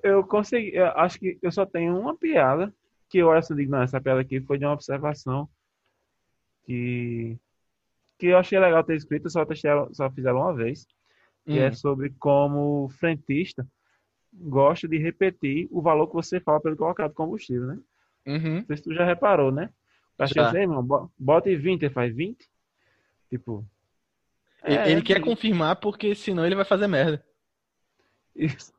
Eu 0.02 0.24
consegui, 0.26 0.74
eu 0.74 0.86
acho 0.92 1.18
que 1.18 1.38
eu 1.42 1.52
só 1.52 1.66
tenho 1.66 1.98
uma 1.98 2.16
piada 2.16 2.72
que 3.06 3.18
eu 3.18 3.26
olho 3.26 3.38
assim 3.38 3.52
e 3.52 3.56
digo, 3.58 3.70
não, 3.70 3.82
essa 3.82 4.00
piada 4.00 4.18
aqui 4.18 4.40
foi 4.40 4.56
de 4.56 4.64
uma 4.64 4.72
observação 4.72 5.46
que, 6.64 7.36
que 8.18 8.28
eu 8.28 8.38
achei 8.38 8.58
legal 8.58 8.82
ter 8.82 8.96
escrito, 8.96 9.28
só, 9.28 9.44
testei 9.44 9.70
só 9.92 10.10
fiz 10.10 10.24
ela 10.24 10.40
uma 10.40 10.54
vez, 10.54 10.86
que 11.44 11.58
é 11.58 11.68
Hum. 11.68 11.74
sobre 11.74 12.10
como 12.18 12.84
o 12.84 12.88
frentista 12.88 13.66
gosta 14.32 14.88
de 14.88 14.98
repetir 14.98 15.68
o 15.70 15.80
valor 15.80 16.08
que 16.08 16.14
você 16.14 16.40
fala 16.40 16.60
pelo 16.60 16.76
colocado 16.76 17.10
de 17.10 17.14
combustível, 17.16 17.66
né? 17.66 17.78
Uhum. 18.26 18.54
Não 18.56 18.66
sei 18.66 18.76
se 18.76 18.82
tu 18.82 18.94
já 18.94 19.04
reparou, 19.04 19.52
né? 19.52 19.70
Já. 20.20 20.48
assim, 20.48 20.58
irmão, 20.58 20.82
bo- 20.82 21.10
bota 21.18 21.54
20, 21.56 21.82
ele 21.84 21.92
faz 21.94 22.14
20. 22.14 22.48
Tipo. 23.28 23.64
Ele, 24.64 24.76
é, 24.76 24.90
ele 24.92 25.02
quer 25.02 25.16
tipo, 25.16 25.26
confirmar 25.26 25.76
porque 25.76 26.14
senão 26.14 26.46
ele 26.46 26.54
vai 26.54 26.64
fazer 26.64 26.86
merda. 26.86 27.24
isso. 28.34 28.72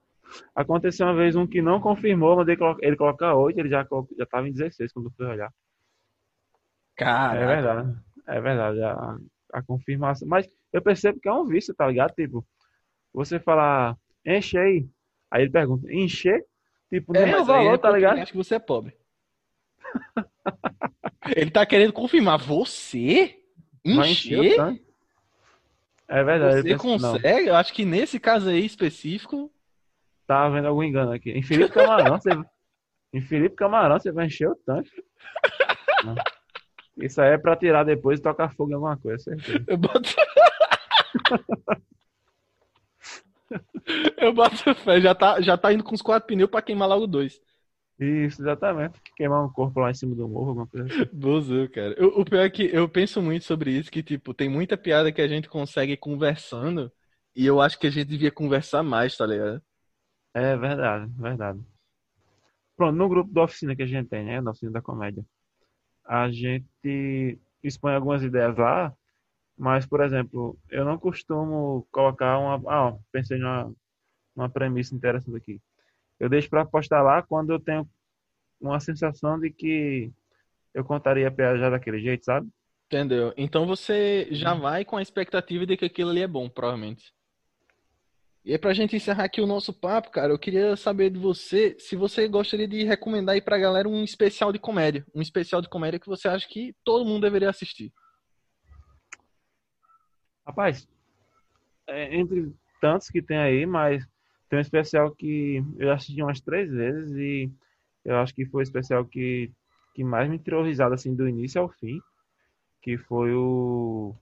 Aconteceu 0.56 1.06
uma 1.06 1.16
vez 1.16 1.36
um 1.36 1.46
que 1.46 1.62
não 1.62 1.80
confirmou, 1.80 2.36
mandei 2.36 2.58
colo- 2.58 2.80
ele 2.82 2.96
colocar 2.96 3.36
8, 3.36 3.60
ele 3.60 3.70
já, 3.70 3.88
já 4.18 4.26
tava 4.26 4.50
em 4.50 4.52
16 4.52 4.92
quando 4.92 5.06
eu 5.08 5.12
fui 5.12 5.26
olhar. 5.26 5.50
É 5.50 6.96
Caraca. 6.96 7.46
verdade. 7.46 7.98
É 8.28 8.42
verdade. 8.42 8.82
A, 8.82 9.18
a 9.54 9.62
confirmação. 9.64 10.28
Mas 10.28 10.48
eu 10.74 10.82
percebo 10.82 11.20
que 11.20 11.30
é 11.30 11.34
um 11.34 11.46
vício, 11.46 11.74
tá 11.76 11.88
ligado? 11.88 12.14
Tipo, 12.14 12.46
você 13.16 13.40
falar, 13.40 13.98
enche 14.26 14.58
aí. 14.58 14.88
Aí 15.32 15.44
ele 15.44 15.52
pergunta, 15.52 15.92
encher? 15.92 16.46
Tipo, 16.90 17.16
É, 17.18 17.26
nem 17.26 17.36
o 17.36 17.38
mas 17.40 17.48
valor, 17.48 17.74
é 17.74 17.78
tá 17.78 17.90
ligado? 17.92 18.20
acha 18.20 18.32
que 18.32 18.38
você 18.38 18.56
é 18.56 18.60
pobre. 18.60 18.96
Ele 21.36 21.50
tá 21.50 21.66
querendo 21.66 21.92
confirmar. 21.92 22.38
Você? 22.38 23.40
Encher. 23.84 24.56
É 26.08 26.24
verdade. 26.24 26.58
Você 26.58 26.64
pensa, 26.64 26.98
não, 27.00 27.14
consegue? 27.14 27.48
Eu 27.50 27.56
acho 27.56 27.74
que 27.74 27.84
nesse 27.84 28.20
caso 28.20 28.50
aí 28.50 28.64
específico. 28.64 29.52
tá 30.28 30.46
havendo 30.46 30.68
algum 30.68 30.84
engano 30.84 31.12
aqui. 31.12 31.32
Em 31.32 31.42
Felipe 31.42 31.74
Camarão, 31.74 32.20
você... 32.20 32.30
Em 33.12 33.22
Felipe 33.22 33.56
Camarão, 33.56 33.98
você 34.00 34.12
vai 34.12 34.28
encher 34.28 34.50
o 34.50 34.56
tanque. 34.56 34.92
Não. 36.04 36.16
Isso 36.98 37.20
aí 37.22 37.32
é 37.34 37.38
pra 37.38 37.56
tirar 37.56 37.84
depois 37.84 38.20
e 38.20 38.22
tocar 38.24 38.54
fogo 38.54 38.72
em 38.72 38.76
alguma 38.76 38.98
coisa, 38.98 39.24
certeza. 39.24 39.64
Eu 39.68 39.78
boto. 39.78 40.10
Eu 44.18 44.34
boto 44.34 44.74
fé, 44.76 45.00
já 45.00 45.14
tá, 45.14 45.42
já 45.42 45.58
tá 45.58 45.72
indo 45.74 45.84
com 45.84 45.94
os 45.96 46.02
quatro 46.02 46.28
pneus 46.28 46.50
pra 46.50 46.62
queimar 46.62 46.88
logo 46.88 47.08
dois. 47.08 47.40
Isso, 48.00 48.42
exatamente. 48.42 49.00
Queimar 49.16 49.46
um 49.46 49.50
corpo 49.50 49.80
lá 49.80 49.90
em 49.90 49.94
cima 49.94 50.16
do 50.16 50.28
morro, 50.28 50.50
alguma 50.50 50.68
coisa 50.68 50.88
assim. 50.88 51.10
Bozou, 51.14 51.70
cara. 51.70 51.96
O, 52.04 52.22
o 52.22 52.26
pior 52.26 52.42
é 52.42 52.50
que 52.50 52.64
eu 52.64 52.90
penso 52.90 53.22
muito 53.22 53.46
sobre 53.46 53.72
isso, 53.72 53.92
que, 53.92 54.04
tipo, 54.04 54.34
tem 54.34 54.50
muita 54.50 54.78
piada 54.78 55.12
que 55.12 55.22
a 55.22 55.28
gente 55.28 55.48
consegue 55.48 55.96
conversando, 55.96 56.92
e 57.36 57.46
eu 57.46 57.62
acho 57.62 57.80
que 57.80 57.88
a 57.88 57.90
gente 57.92 58.08
devia 58.08 58.32
conversar 58.32 58.84
mais, 58.84 59.16
tá 59.16 59.26
ligado? 59.26 59.62
É 60.34 60.58
verdade, 60.58 61.12
verdade. 61.18 61.60
Pronto, 62.76 62.96
no 62.98 63.08
grupo 63.08 63.32
da 63.34 63.44
oficina 63.44 63.76
que 63.76 63.84
a 63.84 63.88
gente 63.88 64.10
tem, 64.10 64.26
né? 64.26 64.42
Na 64.42 64.52
oficina 64.52 64.72
da 64.72 64.82
comédia, 64.82 65.24
a 66.06 66.30
gente 66.32 67.40
expõe 67.64 67.94
algumas 67.94 68.24
ideias 68.24 68.58
lá, 68.58 68.94
mas, 69.58 69.86
por 69.86 70.02
exemplo, 70.02 70.58
eu 70.70 70.84
não 70.84 70.98
costumo 70.98 71.88
colocar 71.92 72.38
uma. 72.38 72.56
Ah, 72.72 72.88
ó, 72.90 72.98
pensei 73.12 73.38
numa, 73.38 73.74
numa 74.36 74.50
premissa 74.50 74.94
interessante 74.94 75.36
aqui. 75.38 75.62
Eu 76.20 76.30
deixo 76.30 76.50
pra 76.50 76.66
postar 76.66 77.02
lá 77.02 77.22
quando 77.22 77.52
eu 77.52 77.60
tenho 77.60 77.88
uma 78.60 78.80
sensação 78.80 79.40
de 79.40 79.50
que 79.50 80.12
eu 80.74 80.84
contaria 80.84 81.28
a 81.28 81.32
piada 81.32 81.58
já 81.58 81.70
daquele 81.70 82.00
jeito, 82.00 82.26
sabe? 82.26 82.50
Entendeu? 82.88 83.34
Então 83.36 83.66
você 83.66 84.28
já 84.32 84.54
vai 84.54 84.86
com 84.86 84.98
a 84.98 85.02
expectativa 85.02 85.66
de 85.66 85.78
que 85.78 85.86
aquilo 85.86 86.12
ali 86.12 86.22
é 86.22 86.28
bom, 86.28 86.50
provavelmente. 86.50 87.14
E 88.44 88.52
aí, 88.52 88.60
pra 88.60 88.76
gente 88.76 88.96
encerrar 88.96 89.24
aqui 89.24 89.42
o 89.42 89.48
nosso 89.48 89.74
papo, 89.74 90.12
cara, 90.12 90.32
eu 90.32 90.38
queria 90.38 90.76
saber 90.76 91.10
de 91.10 91.18
você 91.18 91.76
se 91.80 91.96
você 91.96 92.28
gostaria 92.28 92.68
de 92.68 92.84
recomendar 92.84 93.34
aí 93.34 93.42
pra 93.42 93.58
galera 93.58 93.90
um 93.90 94.04
especial 94.04 94.54
de 94.54 94.60
comédia. 94.60 95.04
Um 95.16 95.22
especial 95.22 95.64
de 95.64 95.70
comédia 95.70 96.00
que 96.00 96.06
você 96.06 96.28
acha 96.28 96.48
que 96.48 96.76
todo 96.84 97.06
mundo 97.06 97.24
deveria 97.24 97.50
assistir. 97.50 97.92
Rapaz, 100.46 100.88
é, 101.88 102.16
entre 102.16 102.54
tantos 102.80 103.10
que 103.10 103.22
tem 103.22 103.38
aí, 103.38 103.66
mas 103.66 104.08
tem 104.50 104.60
um 104.60 104.62
especial 104.62 105.12
que 105.16 105.64
eu 105.78 105.92
assisti 105.92 106.22
umas 106.22 106.40
três 106.40 106.72
vezes 106.72 107.12
e 107.16 107.52
eu 108.04 108.18
acho 108.18 108.34
que 108.34 108.46
foi 108.46 108.62
o 108.62 108.64
especial 108.64 109.06
que, 109.06 109.52
que 109.94 110.04
mais 110.04 110.30
me 110.30 110.38
tirou 110.38 110.64
risada 110.64 110.94
assim 110.94 111.16
do 111.16 111.28
início 111.28 111.60
ao 111.60 111.70
fim, 111.70 112.00
que 112.82 112.98
foi 112.98 113.34
o 113.34 114.16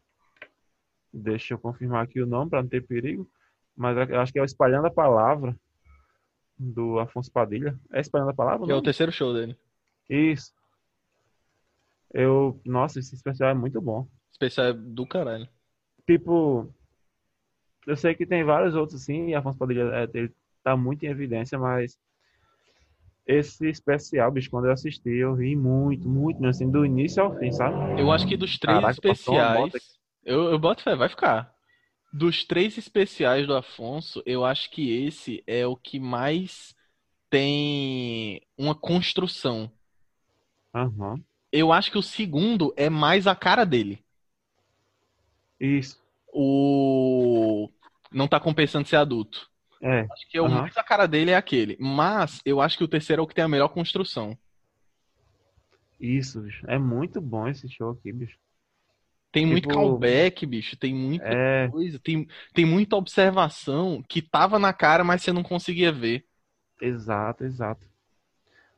deixa 1.12 1.54
eu 1.54 1.60
confirmar 1.60 2.04
aqui 2.04 2.22
o 2.22 2.26
nome 2.26 2.50
para 2.50 2.62
não 2.62 2.70
ter 2.70 2.82
perigo, 2.82 3.30
mas 3.76 3.98
eu 4.10 4.20
acho 4.20 4.32
que 4.32 4.40
é 4.40 4.42
o 4.42 4.46
Espalhando 4.46 4.88
a 4.88 4.92
Palavra 4.92 5.56
do 6.58 7.00
Afonso 7.00 7.32
Padilha. 7.32 7.78
É 7.92 8.00
Espalhando 8.00 8.32
a 8.32 8.34
Palavra? 8.34 8.66
Que 8.66 8.72
é 8.72 8.76
o 8.76 8.82
terceiro 8.82 9.12
show 9.12 9.34
dele. 9.34 9.58
Isso. 10.10 10.54
Eu, 12.14 12.60
nossa, 12.66 13.00
esse 13.00 13.16
especial 13.16 13.50
é 13.50 13.54
muito 13.54 13.82
bom. 13.82 14.08
Especial 14.32 14.68
é 14.68 14.74
do 14.74 15.06
caralho. 15.06 15.48
Tipo, 16.06 16.74
eu 17.88 17.96
sei 17.96 18.16
que 18.16 18.26
tem 18.26 18.44
vários 18.44 18.76
outros 18.76 19.02
assim, 19.02 19.30
e 19.30 19.36
Afonso 19.36 19.58
Padilha 19.58 19.84
é, 19.94 20.18
ele 20.18 20.32
tá 20.64 20.76
muito 20.76 21.04
em 21.04 21.10
evidência, 21.10 21.58
mas 21.58 21.98
esse 23.26 23.70
especial, 23.70 24.32
bicho, 24.32 24.50
quando 24.50 24.66
eu 24.66 24.72
assisti, 24.74 25.10
eu 25.10 25.34
ri 25.34 25.56
muito, 25.56 26.08
muito, 26.10 26.42
mesmo, 26.42 26.50
assim, 26.50 26.70
do 26.70 26.86
início 26.86 27.24
ao 27.24 27.34
fim, 27.38 27.52
sabe? 27.52 27.78
Eu 27.98 28.12
acho 28.12 28.28
que 28.28 28.36
dos 28.36 28.58
três 28.58 28.78
Caraca, 28.78 28.92
especiais. 28.92 29.74
Eu, 30.26 30.52
eu 30.52 30.60
boto 30.60 30.84
fé, 30.84 30.96
vai 30.96 31.08
ficar. 31.08 31.54
Dos 32.14 32.44
três 32.44 32.78
especiais 32.78 33.48
do 33.48 33.56
Afonso, 33.56 34.22
eu 34.26 34.46
acho 34.46 34.70
que 34.70 35.06
esse 35.06 35.44
é 35.48 35.66
o 35.66 35.76
que 35.76 36.00
mais 36.00 36.76
tem 37.30 38.42
uma 38.58 38.76
construção. 38.76 39.72
Aham. 40.76 41.24
Eu 41.52 41.72
acho 41.72 41.92
que 41.92 41.98
o 41.98 42.04
segundo 42.04 42.74
é 42.76 42.90
mais 42.90 43.26
a 43.26 43.36
cara 43.36 43.64
dele. 43.66 44.03
Isso. 45.64 46.00
O 46.34 47.70
não 48.12 48.28
tá 48.28 48.40
compensando 48.40 48.88
ser 48.88 48.98
adulto. 48.98 49.50
É. 49.82 50.08
Acho 50.12 50.30
que 50.30 50.40
o 50.40 50.50
mais 50.50 50.78
a 50.78 50.84
cara 50.84 51.08
dele 51.08 51.32
é 51.32 51.36
aquele. 51.36 51.78
Mas 51.80 52.42
eu 52.46 52.62
acho 52.62 52.78
que 52.78 52.84
o 52.84 52.88
terceiro 52.88 53.22
é 53.22 53.26
o 53.26 53.28
que 53.28 53.36
tem 53.36 53.44
a 53.46 53.50
melhor 53.50 53.70
construção. 53.70 54.38
Isso, 56.00 56.42
bicho. 56.42 56.66
É 56.70 56.78
muito 56.78 57.22
bom 57.22 57.48
esse 57.48 57.68
show 57.70 57.92
aqui, 57.92 58.12
bicho. 58.12 58.38
Tem 59.32 59.46
muito 59.46 59.68
Tipo, 59.68 59.76
callback, 59.76 60.46
bicho. 60.46 60.78
Tem 60.78 60.94
muita 60.94 61.26
É, 61.26 61.70
coisa. 61.70 62.00
Tem, 62.00 62.28
tem 62.54 62.66
muita 62.66 62.96
observação 62.96 64.04
que 64.08 64.22
tava 64.22 64.60
na 64.60 64.74
cara, 64.74 65.04
mas 65.04 65.24
você 65.24 65.32
não 65.34 65.44
conseguia 65.44 65.92
ver. 65.92 66.26
exato, 66.82 67.44
exato. 67.46 67.88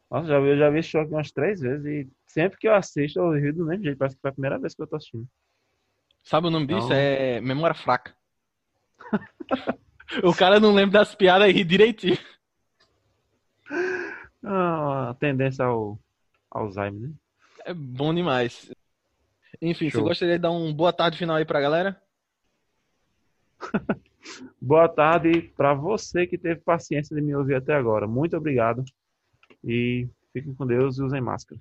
Nossa, 0.09 0.27
já 0.27 0.35
eu 0.39 0.57
já 0.57 0.69
vi 0.69 0.79
esse 0.79 0.89
show 0.89 1.01
aqui 1.01 1.11
umas 1.13 1.31
três 1.31 1.59
vezes 1.61 1.85
e 1.85 2.09
sempre 2.27 2.57
que 2.59 2.67
eu 2.67 2.73
assisto 2.75 3.19
eu 3.19 3.31
rio 3.33 3.53
do 3.53 3.65
mesmo 3.65 3.83
jeito. 3.83 3.97
Parece 3.97 4.15
que 4.15 4.21
foi 4.21 4.29
a 4.29 4.33
primeira 4.33 4.59
vez 4.59 4.73
que 4.75 4.81
eu 4.81 4.87
tô 4.87 4.95
assistindo. 4.95 5.27
Sabe 6.26 6.47
o 6.47 6.49
nome 6.49 6.65
disso? 6.68 6.88
Então- 6.88 6.97
É 6.97 7.39
memória 7.39 7.76
fraca. 7.76 8.14
O 10.23 10.35
cara 10.35 10.60
não 10.60 10.72
lembra 10.72 10.99
das 10.99 11.15
piadas 11.15 11.52
ri 11.52 11.64
direitinho. 11.64 12.18
Ah, 14.43 15.10
a 15.10 15.14
tendência 15.15 15.65
ao 15.65 15.97
Alzheimer, 16.52 17.10
né? 17.10 17.11
É 17.65 17.73
bom 17.73 18.14
demais. 18.14 18.72
Enfim, 19.60 19.89
você 19.89 19.97
Show. 19.97 20.03
gostaria 20.03 20.35
de 20.35 20.41
dar 20.43 20.52
um 20.52 20.72
boa 20.72 20.93
tarde 20.93 21.18
final 21.18 21.35
aí 21.38 21.43
pra 21.45 21.60
galera? 21.60 21.99
Boa 24.61 24.88
tarde 24.89 25.41
para 25.56 25.73
você 25.73 26.26
que 26.27 26.38
teve 26.38 26.60
paciência 26.61 27.15
de 27.15 27.22
me 27.22 27.35
ouvir 27.35 27.56
até 27.56 27.73
agora. 27.76 28.07
Muito 28.07 28.35
obrigado. 28.35 28.84
E 29.64 30.07
fiquem 30.34 30.53
com 30.53 30.65
Deus 30.65 30.97
e 30.97 31.03
usem 31.03 31.22
máscara. 31.22 31.60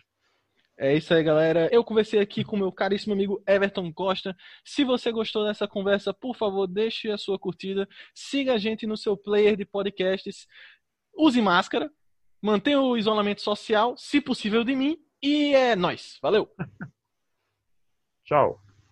É 0.76 0.96
isso 0.96 1.14
aí, 1.14 1.22
galera. 1.22 1.68
Eu 1.72 1.84
conversei 1.84 2.18
aqui 2.18 2.42
com 2.44 2.56
meu 2.56 2.72
caríssimo 2.72 3.12
amigo 3.12 3.42
Everton 3.46 3.92
Costa. 3.92 4.36
Se 4.64 4.82
você 4.82 5.12
gostou 5.12 5.44
dessa 5.46 5.68
conversa, 5.68 6.12
por 6.12 6.36
favor, 6.36 6.66
deixe 6.66 7.10
a 7.10 7.16
sua 7.16 7.38
curtida. 7.38 7.88
Siga 8.12 8.54
a 8.54 8.58
gente 8.58 8.86
no 8.86 8.96
seu 8.96 9.16
player 9.16 9.56
de 9.56 9.64
podcasts. 9.64 10.46
Use 11.16 11.40
máscara. 11.40 11.90
Mantenha 12.42 12.80
o 12.80 12.96
isolamento 12.96 13.40
social, 13.40 13.96
se 13.96 14.20
possível, 14.20 14.64
de 14.64 14.74
mim. 14.74 14.98
E 15.22 15.54
é 15.54 15.76
nóis. 15.76 16.18
Valeu! 16.20 16.50
Tchau. 18.26 18.60